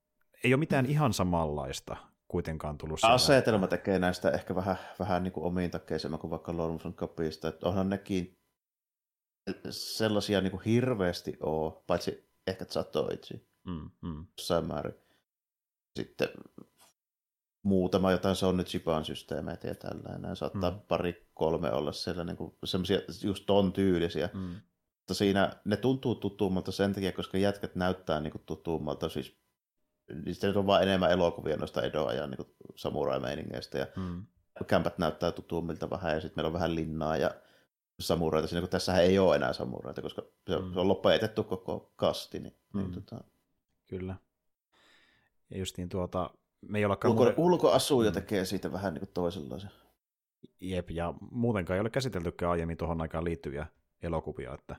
ei 0.44 0.54
ole 0.54 0.60
mitään 0.60 0.86
ihan 0.86 1.12
samanlaista 1.12 1.96
kuitenkaan 2.28 2.78
tullut 2.78 3.00
siellä. 3.00 3.14
Asetelma 3.14 3.66
tekee 3.66 3.98
näistä 3.98 4.30
ehkä 4.30 4.54
vähän, 4.54 4.76
vähän 4.98 5.22
niin 5.22 5.32
kuin 5.32 5.44
omintakeisemmin 5.44 6.20
kuin 6.20 6.30
vaikka 6.30 6.56
Long 6.56 6.78
War 6.84 6.92
Cupista, 6.94 7.48
että 7.48 7.68
onhan 7.68 7.88
nekin 7.88 8.38
sellaisia 9.70 10.40
niin 10.40 10.50
kuin 10.50 10.62
hirveästi 10.64 11.36
ole, 11.40 11.82
paitsi 11.86 12.30
ehkä 12.46 12.64
Zatoichi 12.64 13.49
mm, 13.66 13.90
mm. 14.00 14.26
jossain 14.38 14.66
määrin. 14.66 14.94
Sitten 15.96 16.28
muutama 17.62 18.12
jotain 18.12 18.36
Sony 18.36 18.64
Chipan 18.64 19.04
systeemeitä 19.04 19.68
ja 19.68 19.74
tällainen. 19.74 20.36
Saattaa 20.36 20.70
mm. 20.70 20.80
pari 20.88 21.28
kolme 21.34 21.72
olla 21.72 21.92
siellä 21.92 22.24
niin 22.24 22.36
kuin, 22.36 22.54
semmoisia 22.64 23.00
just 23.22 23.46
ton 23.46 23.72
tyylisiä. 23.72 24.30
Mm. 24.34 24.60
Mutta 24.96 25.14
siinä 25.14 25.60
ne 25.64 25.76
tuntuu 25.76 26.14
tutummalta 26.14 26.72
sen 26.72 26.92
takia, 26.94 27.12
koska 27.12 27.38
jätkät 27.38 27.74
näyttää 27.74 28.20
niin 28.20 28.32
kuin 28.32 28.42
tutummalta. 28.46 29.08
Siis 29.08 29.40
niistä 30.24 30.52
on 30.56 30.66
vaan 30.66 30.82
enemmän 30.82 31.10
elokuvia 31.10 31.56
noista 31.56 31.82
Edoa 31.82 32.12
ja 32.12 32.26
niin 32.26 32.54
samurai-meiningeistä. 32.76 33.78
Ja 33.78 33.86
mm. 33.96 34.26
kämpät 34.66 34.98
näyttää 34.98 35.32
tutummilta 35.32 35.90
vähän 35.90 36.14
ja 36.14 36.20
sitten 36.20 36.36
meillä 36.36 36.48
on 36.48 36.52
vähän 36.52 36.74
linnaa 36.74 37.16
ja 37.16 37.30
samuraita 38.00 38.48
siinä, 38.48 38.60
kun 38.60 38.70
tässä 38.70 38.96
ei 38.96 39.18
ole 39.18 39.36
enää 39.36 39.52
samuraita, 39.52 40.02
koska 40.02 40.22
se, 40.48 40.58
mm. 40.58 40.72
se 40.72 40.80
on 40.80 40.88
lopetettu 40.88 41.44
koko 41.44 41.92
kasti. 41.96 42.38
Niin, 42.38 42.56
niin 42.74 42.86
mm. 42.86 42.90
niin, 42.90 43.04
tota... 43.04 43.24
Kyllä. 43.90 44.16
Ja 45.50 45.58
justiin 45.58 45.88
tuota, 45.88 46.30
me 46.60 46.78
ei 46.78 46.86
Ulko, 46.86 47.14
muuten... 47.14 47.34
Ulkoasuja 47.36 48.10
mm. 48.10 48.14
tekee 48.14 48.44
siitä 48.44 48.72
vähän 48.72 48.94
niin 48.94 49.00
kuin 49.00 49.10
toisenlaisen. 49.14 49.70
Jep, 50.60 50.90
ja 50.90 51.14
muutenkaan 51.30 51.74
ei 51.74 51.80
ole 51.80 51.90
käsiteltykään 51.90 52.52
aiemmin 52.52 52.76
tuohon 52.76 53.00
aikaan 53.00 53.24
liittyviä 53.24 53.66
elokuvia, 54.02 54.54
että 54.54 54.76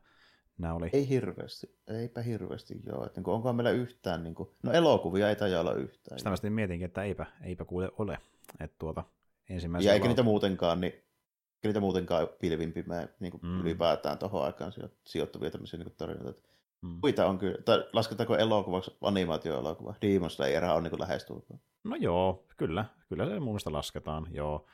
nämä 0.57 0.73
oli... 0.73 0.89
Ei 0.93 1.09
hirveästi, 1.09 1.75
eipä 1.87 2.21
hirveästi 2.21 2.81
joo. 2.85 3.05
Että 3.05 3.19
niin 3.19 3.23
kuin, 3.23 3.35
onko 3.35 3.53
meillä 3.53 3.71
yhtään, 3.71 4.23
niin 4.23 4.35
kuin... 4.35 4.49
no 4.63 4.71
elokuvia 4.71 5.29
ei 5.29 5.35
tajaa 5.35 5.61
olla 5.61 5.73
yhtään. 5.73 6.19
Sitä 6.19 6.29
mä 6.29 6.35
sitten 6.35 6.53
mietinkin, 6.53 6.85
että 6.85 7.03
eipä, 7.03 7.25
eipä 7.43 7.65
kuule 7.65 7.91
ole. 7.97 8.17
Että 8.59 8.75
tuota, 8.79 9.03
ensimmäisen 9.49 9.89
ja 9.89 9.93
eikä 9.93 10.07
niitä 10.07 10.23
muutenkaan, 10.23 10.81
niin 10.81 10.93
niitä 11.63 11.79
muutenkaan 11.79 12.27
pilvimpimään 12.39 13.09
niin 13.19 13.31
kuin 13.31 13.41
mm. 13.43 13.61
ylipäätään 13.61 14.17
tuohon 14.17 14.43
aikaan 14.43 14.73
sijoittuvia 15.05 15.51
tämmöisiä 15.51 15.79
niin 15.79 15.95
tarinoita. 15.97 16.41
Mm. 16.81 16.99
Muita 17.01 17.27
on 17.27 17.37
kyllä, 17.37 17.57
tai 17.65 17.83
lasketaanko 17.93 18.35
elokuvaksi 18.35 18.97
animaatioelokuva? 19.01 19.95
Demon 20.01 20.29
Slayer 20.29 20.65
on 20.65 20.83
niin 20.83 20.99
lähestulkoon. 20.99 21.59
No 21.83 21.95
joo, 21.95 22.45
kyllä, 22.57 22.85
kyllä 23.09 23.25
se 23.25 23.39
mun 23.39 23.43
mielestä 23.43 23.71
lasketaan, 23.71 24.27
joo. 24.31 24.65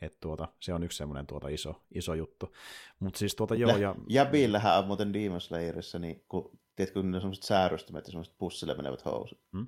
Et 0.00 0.20
tuota, 0.20 0.48
se 0.60 0.74
on 0.74 0.82
yksi 0.82 0.98
semmoinen 0.98 1.26
tuota 1.26 1.48
iso, 1.48 1.82
iso 1.94 2.14
juttu. 2.14 2.52
Mutta 3.00 3.18
siis 3.18 3.34
tuota 3.34 3.54
joo. 3.54 3.76
Ja... 3.76 3.94
Jäbillähän 4.08 4.78
on 4.78 4.86
muuten 4.86 5.12
Demon 5.12 5.40
Slayerissa, 5.40 5.98
niin 5.98 6.24
kun, 6.28 6.58
tiedätkö, 6.76 7.00
kun 7.00 7.10
ne 7.10 7.16
on 7.16 7.20
semmoiset 7.20 7.44
säärystymät 7.44 8.06
ja 8.06 8.10
semmoiset 8.10 8.34
pussille 8.38 8.74
menevät 8.74 9.04
housut. 9.04 9.38
Hmm? 9.52 9.66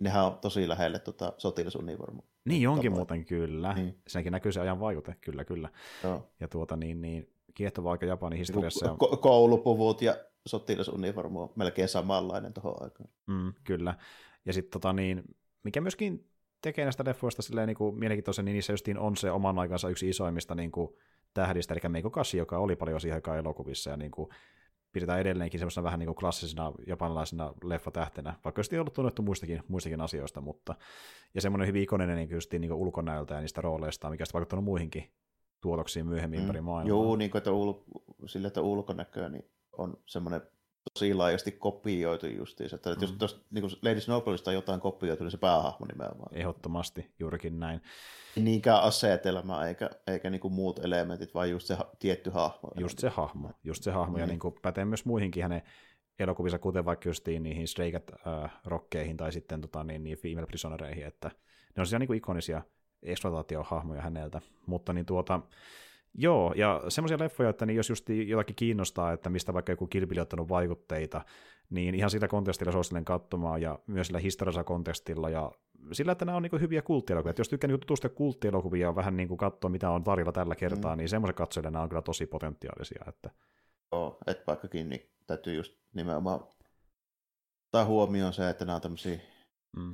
Nehän 0.00 0.24
on 0.24 0.38
tosi 0.38 0.68
lähelle 0.68 0.98
tota, 0.98 1.32
sotilasunivormua. 1.38 2.26
Niin 2.44 2.68
onkin 2.68 2.92
Tapoin. 2.92 2.98
muuten 2.98 3.24
kyllä. 3.24 3.74
Niin. 3.74 3.98
Senkin 4.06 4.32
näkyy 4.32 4.52
se 4.52 4.60
ajan 4.60 4.80
vaikute, 4.80 5.16
kyllä, 5.20 5.44
kyllä. 5.44 5.68
Joo. 6.04 6.28
Ja 6.40 6.48
tuota 6.48 6.76
niin, 6.76 7.00
niin 7.00 7.32
kiehtova 7.54 7.90
aika 7.90 8.06
Japanin 8.06 8.38
historiassa. 8.38 8.96
Ko- 9.04 9.16
koulupuvut 9.16 10.02
ja 10.02 10.16
sotilasunivormu 10.46 11.42
on 11.42 11.52
melkein 11.56 11.88
samanlainen 11.88 12.52
tuohon 12.52 12.82
aikaan. 12.82 13.10
Mm, 13.26 13.52
kyllä. 13.64 13.94
Ja 14.44 14.52
sitten 14.52 14.70
tota 14.70 14.92
niin, 14.92 15.22
mikä 15.62 15.80
myöskin 15.80 16.30
tekee 16.62 16.84
näistä 16.84 17.04
leffoista 17.06 17.42
silleen 17.42 17.66
niin 17.66 17.76
kuin 17.76 17.98
mielenkiintoisen, 17.98 18.44
niin 18.44 18.54
niissä 18.54 18.72
justiin 18.72 18.98
on 18.98 19.16
se 19.16 19.30
oman 19.30 19.58
aikansa 19.58 19.88
yksi 19.88 20.08
isoimmista 20.08 20.54
niin 20.54 20.72
kuin 20.72 20.88
tähdistä, 21.34 21.74
eli 21.74 21.88
Meiko 21.88 22.10
Kasi, 22.10 22.38
joka 22.38 22.58
oli 22.58 22.76
paljon 22.76 23.00
siihen 23.00 23.14
aikaan 23.14 23.38
elokuvissa, 23.38 23.90
ja 23.90 23.96
niin 23.96 24.10
kuin 24.10 24.28
pidetään 24.92 25.20
edelleenkin 25.20 25.60
semmoisena 25.60 25.84
vähän 25.84 25.98
niin 25.98 26.06
kuin 26.06 26.16
klassisena 26.16 26.72
japanilaisena 26.86 27.54
leffatähtenä, 27.64 28.34
vaikka 28.44 28.58
olisi 28.58 28.78
ollut 28.78 28.92
tunnettu 28.92 29.22
muistakin, 29.22 29.62
muistakin 29.68 30.00
asioista, 30.00 30.40
mutta 30.40 30.74
ja 31.34 31.40
semmoinen 31.40 31.68
hyvin 31.68 31.82
ikoninen 31.82 32.16
niin 32.16 32.30
justiin 32.30 32.60
niin 32.60 32.72
ulkonäöltä 32.72 33.34
ja 33.34 33.40
niistä 33.40 33.60
rooleista, 33.60 34.10
mikä 34.10 34.22
on 34.22 34.32
vaikuttanut 34.34 34.64
muihinkin 34.64 35.10
tuotoksiin 35.60 36.06
myöhemmin 36.06 36.38
mm. 36.38 36.42
ympäri 36.42 36.60
maailmaa. 36.60 36.88
Joo, 36.88 37.16
niin 37.16 37.30
kuin, 37.30 37.38
että 37.38 37.50
ul- 37.50 38.02
sille, 38.26 38.48
että 38.48 38.62
ulkonäköä 38.62 39.28
niin 39.28 39.50
on 39.78 39.96
semmoinen 40.06 40.42
tosi 40.94 41.14
laajasti 41.14 41.52
kopioitu 41.52 42.26
justiinsa. 42.26 42.76
Että 42.76 42.94
mm. 42.94 43.00
jos 43.00 43.12
tuosta 43.12 43.40
niin 43.50 43.64
Lady 43.82 44.00
Snowballista 44.00 44.50
on 44.50 44.54
jotain 44.54 44.80
kopioitu, 44.80 45.24
niin 45.24 45.30
se 45.30 45.38
päähahmo 45.38 45.86
nimenomaan. 45.86 46.34
Ehdottomasti, 46.34 47.14
juurikin 47.18 47.60
näin. 47.60 47.80
Ei 48.36 48.42
niinkään 48.42 48.82
asetelma 48.82 49.66
eikä, 49.66 49.90
eikä 50.06 50.30
niin 50.30 50.40
kuin 50.40 50.54
muut 50.54 50.84
elementit, 50.84 51.34
vaan 51.34 51.50
just 51.50 51.66
se 51.66 51.74
ha- 51.74 51.90
tietty 51.98 52.30
hahmo. 52.30 52.70
Just 52.80 52.98
se 52.98 53.08
hahmo, 53.08 53.50
just 53.64 53.82
se 53.82 53.90
hahmo. 53.90 54.16
Mm. 54.16 54.20
Ja 54.20 54.26
niin 54.26 54.40
kuin 54.40 54.54
pätee 54.62 54.84
myös 54.84 55.04
muihinkin 55.04 55.42
hänen 55.42 55.62
elokuvissa, 56.18 56.58
kuten 56.58 56.84
vaikka 56.84 57.08
justiin 57.08 57.42
niihin 57.42 57.68
Stray 57.68 57.92
äh, 57.94 58.60
rokkeihin 58.64 59.16
tai 59.16 59.32
sitten 59.32 59.60
tota, 59.60 59.84
niin, 59.84 60.04
niin 60.04 60.18
female 60.18 60.46
prisonereihin, 60.46 61.06
että 61.06 61.30
ne 61.76 61.80
on 61.80 61.86
siellä 61.86 61.98
niin 61.98 62.06
kuin 62.06 62.16
ikonisia 62.16 62.62
eksploitaatiohahmoja 63.02 64.02
häneltä. 64.02 64.40
Mutta 64.66 64.92
niin 64.92 65.06
tuota, 65.06 65.40
Joo, 66.20 66.52
ja 66.56 66.82
semmoisia 66.88 67.18
leffoja, 67.18 67.50
että 67.50 67.66
niin 67.66 67.76
jos 67.76 67.90
just 67.90 68.08
jotakin 68.26 68.56
kiinnostaa, 68.56 69.12
että 69.12 69.30
mistä 69.30 69.54
vaikka 69.54 69.72
joku 69.72 69.86
kilpili 69.86 70.20
ottanut 70.20 70.48
vaikutteita, 70.48 71.24
niin 71.70 71.94
ihan 71.94 72.10
sillä 72.10 72.28
kontekstilla 72.28 72.72
suosittelen 72.72 73.04
katsomaan, 73.04 73.62
ja 73.62 73.78
myös 73.86 74.06
sillä 74.06 74.20
historiallisella 74.20 74.64
kontekstilla, 74.64 75.30
ja 75.30 75.52
sillä, 75.92 76.12
että 76.12 76.24
nämä 76.24 76.36
on 76.36 76.42
niin 76.42 76.60
hyviä 76.60 76.82
kulttielokuvia. 76.82 77.30
Että 77.30 77.40
jos 77.40 77.48
tykkää 77.48 77.68
niin 77.68 77.80
tutustua 77.80 78.10
kulttielokuvia 78.10 78.86
ja 78.86 78.94
vähän 78.94 79.16
niin 79.16 79.28
kuin 79.28 79.38
katsoa, 79.38 79.70
mitä 79.70 79.90
on 79.90 80.04
tarjolla 80.04 80.32
tällä 80.32 80.54
kertaa, 80.54 80.94
mm. 80.94 80.98
niin 80.98 81.08
semmoisen 81.08 81.34
katsojille 81.34 81.70
nämä 81.70 81.82
on 81.82 81.88
kyllä 81.88 82.02
tosi 82.02 82.26
potentiaalisia. 82.26 83.04
Että... 83.08 83.30
Joo, 83.92 84.18
että 84.26 84.44
vaikkakin 84.46 84.88
niin 84.88 85.10
täytyy 85.26 85.54
just 85.54 85.74
nimenomaan 85.94 86.40
ottaa 87.66 87.84
huomioon 87.84 88.32
se, 88.32 88.50
että 88.50 88.64
nämä 88.64 88.76
on 88.76 88.82
tämmöisiä 88.82 89.18
mm 89.76 89.92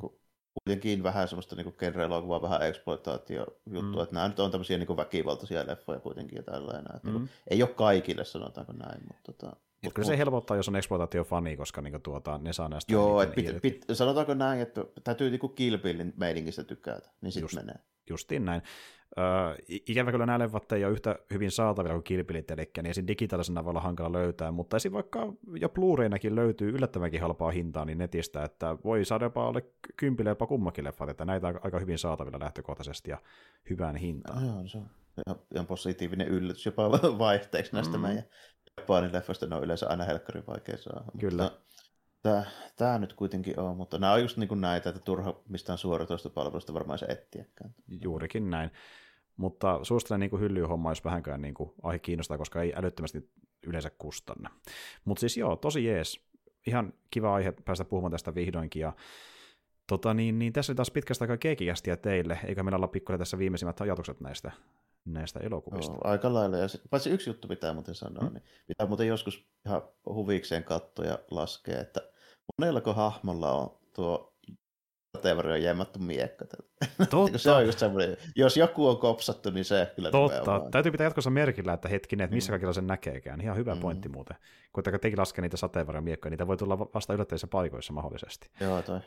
kuitenkin 0.55 1.03
vähän 1.03 1.29
semmoista 1.29 1.57
niin 1.57 1.75
genre-elokuvaa, 1.79 2.43
vähän 2.43 2.63
exploitaatio 2.63 3.47
juttu, 3.67 3.97
mm. 3.97 4.03
että 4.03 4.15
nämä 4.15 4.29
nyt 4.29 4.41
on 4.41 4.51
tämmöisiä 4.51 4.79
niin 4.79 4.97
väkivaltaisia 4.97 5.67
leffoja 5.67 6.01
kuitenkin 6.01 6.37
ja 6.37 6.43
tällainen. 6.43 6.97
Että 6.97 7.01
niinku 7.09 7.19
mm. 7.19 7.25
niin 7.25 7.35
ei 7.51 7.63
ole 7.63 7.71
kaikille, 7.71 8.25
sanotaanko 8.25 8.73
näin, 8.73 9.01
mutta 9.09 9.33
tota, 9.33 9.57
Mut, 9.85 9.95
kyllä 9.95 10.07
se 10.07 10.19
helpottaa, 10.19 10.57
jos 10.57 10.69
on 10.69 10.77
exploitaatio-fani, 10.77 11.57
koska 11.57 11.83
niinku 11.83 11.99
tuota, 11.99 12.39
ne 12.39 12.53
saa 12.53 12.69
näistä... 12.69 12.93
Joo, 12.93 13.23
että 13.23 13.35
pit, 13.35 13.63
pit, 13.63 13.85
sanotaanko 13.93 14.35
näin, 14.35 14.61
että 14.61 14.85
täytyy 15.05 15.31
niinku 15.31 15.49
Kill 15.49 15.77
meiningistä 16.17 16.65
tykätä, 16.65 17.11
niin 17.21 17.33
sitten 17.33 17.59
menee. 17.61 17.77
Justiin 18.11 18.45
näin. 18.45 18.63
Öö, 19.19 19.57
ikävä 19.69 20.11
kyllä 20.11 20.27
nämä 20.27 20.39
leffat 20.39 20.73
ei 20.73 20.85
ole 20.85 20.93
yhtä 20.93 21.19
hyvin 21.33 21.51
saatavilla 21.51 21.95
kuin 21.95 22.05
kilpilit, 22.05 22.51
eli 22.51 22.71
niin 22.77 22.87
esim. 22.87 23.07
digitaalisena 23.07 23.65
voi 23.65 23.71
olla 23.71 23.81
hankala 23.81 24.13
löytää, 24.13 24.53
mutta 24.53 24.77
esim. 24.77 24.93
vaikka 24.93 25.33
jo 25.61 25.69
Blu-raynakin 25.69 26.35
löytyy 26.35 26.71
yllättävänkin 26.71 27.21
halpaa 27.21 27.51
hintaa 27.51 27.85
niin 27.85 27.99
netistä, 27.99 28.45
että 28.45 28.77
voi 28.85 29.05
saada 29.05 29.25
jopa 29.25 29.49
alle 29.49 29.65
kympille 29.97 30.31
jopa 30.31 30.47
kummakin 30.47 30.85
leffat, 30.85 31.09
että 31.09 31.25
näitä 31.25 31.49
on 31.49 31.61
aika 31.63 31.79
hyvin 31.79 31.99
saatavilla 31.99 32.41
lähtökohtaisesti 32.41 33.11
ja 33.11 33.19
hyvään 33.71 33.97
hintaan. 33.97 34.47
Joo, 34.47 34.67
se 34.67 34.79
on 34.79 34.91
ihan 35.55 35.67
positiivinen 35.67 36.29
yllätys 36.29 36.67
jopa 36.67 36.91
vaihteeksi 37.19 37.75
näistä 37.75 37.97
mm. 37.97 38.03
meidän 38.03 38.25
Japanin 38.77 39.13
leffoista, 39.13 39.47
ne 39.47 39.57
on 39.57 39.65
yleensä 39.65 39.89
aina 39.89 40.05
helkkarin 40.05 40.47
vaikea 40.47 40.77
saada. 40.77 41.05
Kyllä. 41.21 41.43
Mutta 41.43 41.65
Tämä, 42.25 42.45
tämä 42.77 42.99
nyt 42.99 43.13
kuitenkin 43.13 43.61
on, 43.61 43.77
mutta 43.77 43.99
nämä 43.99 44.13
on 44.13 44.21
just 44.21 44.37
niin 44.37 44.49
kuin 44.49 44.61
näitä, 44.61 44.89
että 44.89 45.01
turha 45.01 45.41
mistään 45.49 45.79
suoratoista 45.79 46.31
palvelusta 46.31 46.75
varmaan 46.75 46.99
se 46.99 47.07
etsiäkään. 47.07 47.75
Juurikin 48.03 48.51
näin. 48.51 48.71
Mutta 49.37 49.81
suosittelen 49.83 50.21
niin 50.21 50.41
hyllyy 50.41 50.65
homma, 50.65 50.91
jos 50.91 51.05
vähänkään 51.05 51.43
niin 51.43 51.55
kuin 51.55 51.73
aihe 51.83 51.99
kiinnostaa, 51.99 52.39
koska 52.39 52.63
ei 52.63 52.73
älyttömästi 52.77 53.31
yleensä 53.67 53.91
kustanna. 53.99 54.51
Mutta 55.05 55.21
siis 55.21 55.37
joo, 55.37 55.57
tosi 55.57 55.85
jees. 55.85 56.21
Ihan 56.67 56.93
kiva 57.11 57.35
aihe 57.35 57.53
päästä 57.65 57.85
puhumaan 57.85 58.13
tästä 58.13 58.35
vihdoinkin. 58.35 58.81
Ja 58.81 58.93
tota, 59.87 60.15
niin, 60.15 60.39
niin 60.39 60.53
tässä 60.53 60.73
oli 60.73 60.77
taas 60.77 60.91
pitkästä 60.91 61.23
aikaa 61.25 61.37
keekikästiä 61.37 61.97
teille, 61.97 62.39
eikä 62.47 62.63
meillä 62.63 62.77
olla 62.77 62.89
pikkuinen 62.89 63.19
tässä 63.19 63.39
viimeisimmät 63.39 63.81
ajatukset 63.81 64.21
näistä, 64.21 64.53
näistä 65.05 65.41
elokuvista. 65.41 65.93
Joo, 65.93 66.01
aika 66.05 66.35
lailla. 66.35 66.57
Ja 66.57 66.69
se, 66.69 66.81
paitsi 66.91 67.11
yksi 67.11 67.31
juttu 67.31 67.49
pitää 67.49 67.75
muuten 67.75 67.95
sanoa, 67.95 68.25
hmm? 68.25 68.35
niin 68.35 68.43
pitää 68.67 68.87
muuten 68.87 69.07
joskus 69.07 69.47
ihan 69.67 69.83
huvikseen 70.07 70.65
katsoa 70.65 71.05
ja 71.05 71.19
laskea, 71.31 71.81
että 71.81 72.01
monellako 72.59 72.93
hahmolla 72.93 73.53
on 73.53 73.79
tuo 73.95 74.34
sateenvarjon 75.15 75.63
jäämättä 75.63 75.99
miekka. 75.99 76.45
Totta. 77.11 77.39
se 77.39 77.51
on 77.51 77.67
just 77.67 77.79
semmoinen, 77.79 78.17
jos 78.37 78.57
joku 78.57 78.89
on 78.89 78.99
kopsattu, 78.99 79.51
niin 79.51 79.65
se 79.65 79.93
kyllä 79.97 80.11
Totta. 80.11 80.63
Täytyy 80.71 80.93
pitää 80.93 81.05
jatkossa 81.05 81.31
merkillä, 81.31 81.73
että 81.73 81.89
hetkinen, 81.89 82.25
että 82.25 82.35
missä 82.35 82.51
mm. 82.51 82.53
kaikilla 82.53 82.73
sen 82.73 82.87
näkeekään. 82.87 83.41
Ihan 83.41 83.57
hyvä 83.57 83.75
mm. 83.75 83.81
pointti 83.81 84.09
muuten. 84.09 84.37
Kun 84.73 84.85
tekin 84.85 85.19
laskee 85.19 85.43
niitä 85.43 85.57
sateenvarjon 85.57 86.05
miekkoja, 86.05 86.31
niitä 86.31 86.47
voi 86.47 86.57
tulla 86.57 86.79
vasta 86.79 87.15
yllättävissä 87.15 87.47
paikoissa 87.47 87.93
mahdollisesti. 87.93 88.51
Joo, 88.61 88.83
toi 88.83 89.01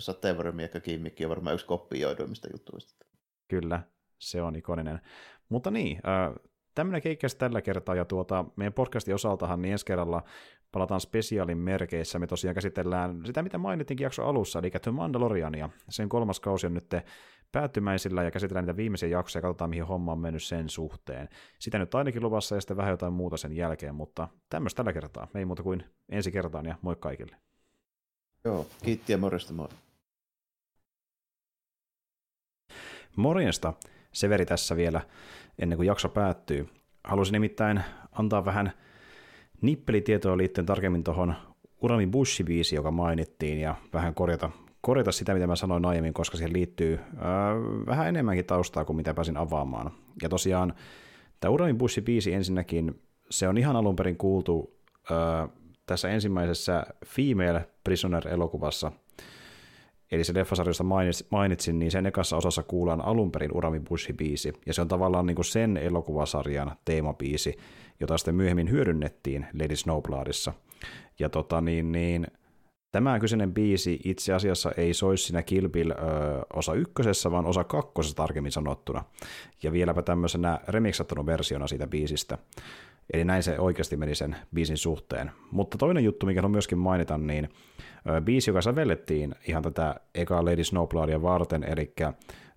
sateenvarjon 0.00 0.56
miekka 0.56 0.80
kimmikki 0.80 1.24
on 1.24 1.28
varmaan 1.30 1.54
yksi 1.54 1.66
kopioiduimmista 1.66 2.48
jutuista. 2.52 3.06
Kyllä, 3.48 3.82
se 4.18 4.42
on 4.42 4.56
ikoninen. 4.56 5.00
Mutta 5.48 5.70
niin, 5.70 5.96
äh, 5.96 6.34
tämmöinen 6.74 7.02
keikkäs 7.02 7.34
tällä 7.34 7.62
kertaa, 7.62 7.94
ja 7.94 8.04
tuota, 8.04 8.44
meidän 8.56 8.72
podcastin 8.72 9.14
osaltahan 9.14 9.62
niin 9.62 9.72
ensi 9.72 9.86
kerralla 9.86 10.22
palataan 10.72 11.00
spesiaalin 11.00 11.58
merkeissä. 11.58 12.18
Me 12.18 12.26
tosiaan 12.26 12.54
käsitellään 12.54 13.26
sitä, 13.26 13.42
mitä 13.42 13.58
mainittiinkin 13.58 14.04
jakso 14.04 14.26
alussa, 14.26 14.58
eli 14.58 14.70
The 14.70 14.90
Mandaloriania. 14.90 15.68
Sen 15.88 16.08
kolmas 16.08 16.40
kausi 16.40 16.66
on 16.66 16.74
nyt 16.74 16.94
päättymäisillä 17.52 18.22
ja 18.22 18.30
käsitellään 18.30 18.64
niitä 18.64 18.76
viimeisiä 18.76 19.08
jaksoja 19.08 19.40
ja 19.40 19.42
katsotaan, 19.42 19.70
mihin 19.70 19.86
homma 19.86 20.12
on 20.12 20.18
mennyt 20.18 20.42
sen 20.42 20.68
suhteen. 20.68 21.28
Sitä 21.58 21.78
nyt 21.78 21.94
ainakin 21.94 22.22
luvassa 22.22 22.54
ja 22.54 22.60
sitten 22.60 22.76
vähän 22.76 22.90
jotain 22.90 23.12
muuta 23.12 23.36
sen 23.36 23.52
jälkeen, 23.52 23.94
mutta 23.94 24.28
tämmöistä 24.48 24.76
tällä 24.76 24.92
kertaa. 24.92 25.28
Ei 25.34 25.44
muuta 25.44 25.62
kuin 25.62 25.84
ensi 26.08 26.32
kertaan 26.32 26.66
ja 26.66 26.76
moi 26.82 26.96
kaikille. 26.96 27.36
Joo, 28.44 28.66
kiitti 28.84 29.12
ja 29.12 29.18
morjesta 29.18 29.52
moi. 29.52 29.68
Morjesta. 33.16 33.72
Severi 34.12 34.46
tässä 34.46 34.76
vielä 34.76 35.00
ennen 35.58 35.76
kuin 35.76 35.86
jakso 35.86 36.08
päättyy. 36.08 36.68
Haluaisin 37.04 37.32
nimittäin 37.32 37.80
antaa 38.12 38.44
vähän 38.44 38.72
nippelitietoa 39.60 40.36
liittyen 40.36 40.66
tarkemmin 40.66 41.04
tuohon 41.04 41.34
Urami 41.82 42.06
Bushi-biisi, 42.06 42.74
joka 42.74 42.90
mainittiin, 42.90 43.60
ja 43.60 43.74
vähän 43.92 44.14
korjata, 44.14 44.50
korjata 44.80 45.12
sitä, 45.12 45.34
mitä 45.34 45.46
mä 45.46 45.56
sanoin 45.56 45.84
aiemmin, 45.84 46.14
koska 46.14 46.36
siihen 46.36 46.52
liittyy 46.52 47.00
ää, 47.16 47.54
vähän 47.86 48.08
enemmänkin 48.08 48.44
taustaa 48.44 48.84
kuin 48.84 48.96
mitä 48.96 49.14
pääsin 49.14 49.36
avaamaan. 49.36 49.90
Ja 50.22 50.28
tosiaan 50.28 50.74
tämä 51.40 51.52
Urami 51.52 51.72
Bushi-biisi 51.72 52.32
ensinnäkin, 52.32 53.00
se 53.30 53.48
on 53.48 53.58
ihan 53.58 53.76
alun 53.76 53.96
perin 53.96 54.16
kuultu 54.16 54.76
ää, 55.10 55.48
tässä 55.86 56.10
ensimmäisessä 56.10 56.86
Female 57.06 57.68
Prisoner-elokuvassa, 57.84 58.92
Eli 60.12 60.24
se 60.24 60.34
leffasarjosta 60.34 60.84
mainitsin, 61.30 61.78
niin 61.78 61.90
sen 61.90 62.06
ekassa 62.06 62.36
osassa 62.36 62.62
kuullaan 62.62 63.04
alun 63.04 63.32
perin 63.32 63.56
Urami 63.56 63.78
Bushi-biisi, 63.78 64.52
ja 64.66 64.74
se 64.74 64.80
on 64.80 64.88
tavallaan 64.88 65.26
niin 65.26 65.34
kuin 65.34 65.44
sen 65.44 65.76
elokuvasarjan 65.76 66.76
teemabiisi, 66.84 67.56
jota 68.00 68.18
sitten 68.18 68.34
myöhemmin 68.34 68.70
hyödynnettiin 68.70 69.46
Lady 69.62 69.76
Snowbloodissa. 69.76 70.52
Ja 71.18 71.28
tota, 71.28 71.60
niin, 71.60 71.92
niin, 71.92 72.26
tämä 72.90 73.18
kyseinen 73.18 73.54
biisi 73.54 74.00
itse 74.04 74.32
asiassa 74.32 74.72
ei 74.76 74.94
soisi 74.94 75.24
siinä 75.24 75.42
Kill 75.42 75.68
Bill 75.68 75.90
ö, 75.90 75.94
osa 76.52 76.74
ykkösessä, 76.74 77.30
vaan 77.30 77.46
osa 77.46 77.64
kakkosessa 77.64 78.16
tarkemmin 78.16 78.52
sanottuna. 78.52 79.04
Ja 79.62 79.72
vieläpä 79.72 80.02
tämmöisenä 80.02 80.60
remixattunut 80.68 81.26
versiona 81.26 81.66
siitä 81.66 81.86
biisistä. 81.86 82.38
Eli 83.12 83.24
näin 83.24 83.42
se 83.42 83.58
oikeasti 83.58 83.96
meni 83.96 84.14
sen 84.14 84.36
biisin 84.54 84.76
suhteen. 84.76 85.30
Mutta 85.50 85.78
toinen 85.78 86.04
juttu, 86.04 86.26
mikä 86.26 86.42
on 86.44 86.50
myöskin 86.50 86.78
mainita, 86.78 87.18
niin 87.18 87.48
biisi, 88.24 88.50
joka 88.50 88.62
sävellettiin 88.62 89.34
ihan 89.48 89.62
tätä 89.62 90.00
eka 90.14 90.44
Lady 90.44 90.64
Snowbloodia 90.64 91.22
varten, 91.22 91.64
eli 91.64 91.94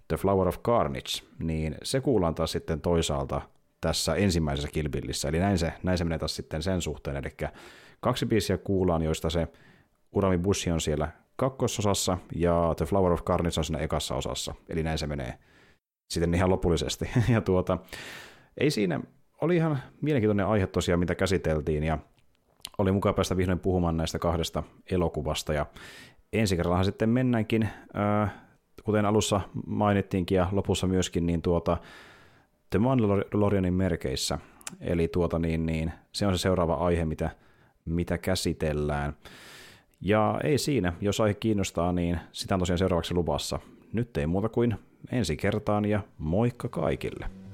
The 0.07 0.17
Flower 0.17 0.47
of 0.47 0.59
Carnage, 0.63 1.25
niin 1.39 1.75
se 1.83 2.01
kuullaan 2.01 2.35
taas 2.35 2.51
sitten 2.51 2.81
toisaalta 2.81 3.41
tässä 3.81 4.15
ensimmäisessä 4.15 4.69
kilpillissä, 4.71 5.29
eli 5.29 5.39
näin 5.39 5.57
se, 5.57 5.73
näin 5.83 5.97
se 5.97 6.03
menee 6.03 6.19
taas 6.19 6.35
sitten 6.35 6.63
sen 6.63 6.81
suhteen, 6.81 7.17
eli 7.17 7.49
kaksi 7.99 8.25
biisiä 8.25 8.57
kuullaan, 8.57 9.01
joista 9.01 9.29
se 9.29 9.47
Urami 10.11 10.37
Bushi 10.37 10.71
on 10.71 10.81
siellä 10.81 11.11
kakkososassa 11.35 12.17
ja 12.35 12.73
The 12.77 12.85
Flower 12.85 13.11
of 13.11 13.23
Carnage 13.23 13.59
on 13.59 13.63
siinä 13.63 13.79
ekassa 13.79 14.15
osassa, 14.15 14.55
eli 14.69 14.83
näin 14.83 14.97
se 14.97 15.07
menee 15.07 15.33
sitten 16.09 16.33
ihan 16.33 16.49
lopullisesti. 16.49 17.09
ja 17.33 17.41
tuota, 17.41 17.77
ei 18.57 18.71
siinä, 18.71 18.99
oli 19.45 19.55
ihan 19.55 19.79
mielenkiintoinen 20.01 20.47
aihe 20.47 20.67
tosiaan, 20.67 20.99
mitä 20.99 21.15
käsiteltiin, 21.15 21.83
ja 21.83 21.97
oli 22.77 22.91
mukava 22.91 23.13
päästä 23.13 23.37
vihdoin 23.37 23.59
puhumaan 23.59 23.97
näistä 23.97 24.19
kahdesta 24.19 24.63
elokuvasta, 24.91 25.53
ja 25.53 25.65
ensi 26.33 26.55
kerrallahan 26.55 26.85
sitten 26.85 27.09
mennäänkin, 27.09 27.69
äh, 27.97 28.33
kuten 28.83 29.05
alussa 29.05 29.41
mainittiinkin 29.67 30.35
ja 30.35 30.47
lopussa 30.51 30.87
myöskin, 30.87 31.25
niin 31.25 31.41
tuota 31.41 31.77
The 32.69 32.79
Mandalorianin 32.79 33.73
merkeissä, 33.73 34.39
eli 34.81 35.07
tuota 35.07 35.39
niin, 35.39 35.65
niin 35.65 35.91
se 36.11 36.27
on 36.27 36.37
se 36.37 36.41
seuraava 36.41 36.73
aihe, 36.73 37.05
mitä, 37.05 37.29
mitä 37.85 38.17
käsitellään. 38.17 39.13
Ja 40.01 40.39
ei 40.43 40.57
siinä, 40.57 40.93
jos 41.01 41.21
aihe 41.21 41.33
kiinnostaa, 41.33 41.91
niin 41.91 42.19
sitä 42.31 42.55
on 42.55 42.59
tosiaan 42.59 42.77
seuraavaksi 42.77 43.13
luvassa. 43.13 43.59
Nyt 43.93 44.17
ei 44.17 44.27
muuta 44.27 44.49
kuin 44.49 44.75
ensi 45.11 45.37
kertaan 45.37 45.85
ja 45.85 46.01
moikka 46.17 46.69
kaikille! 46.69 47.44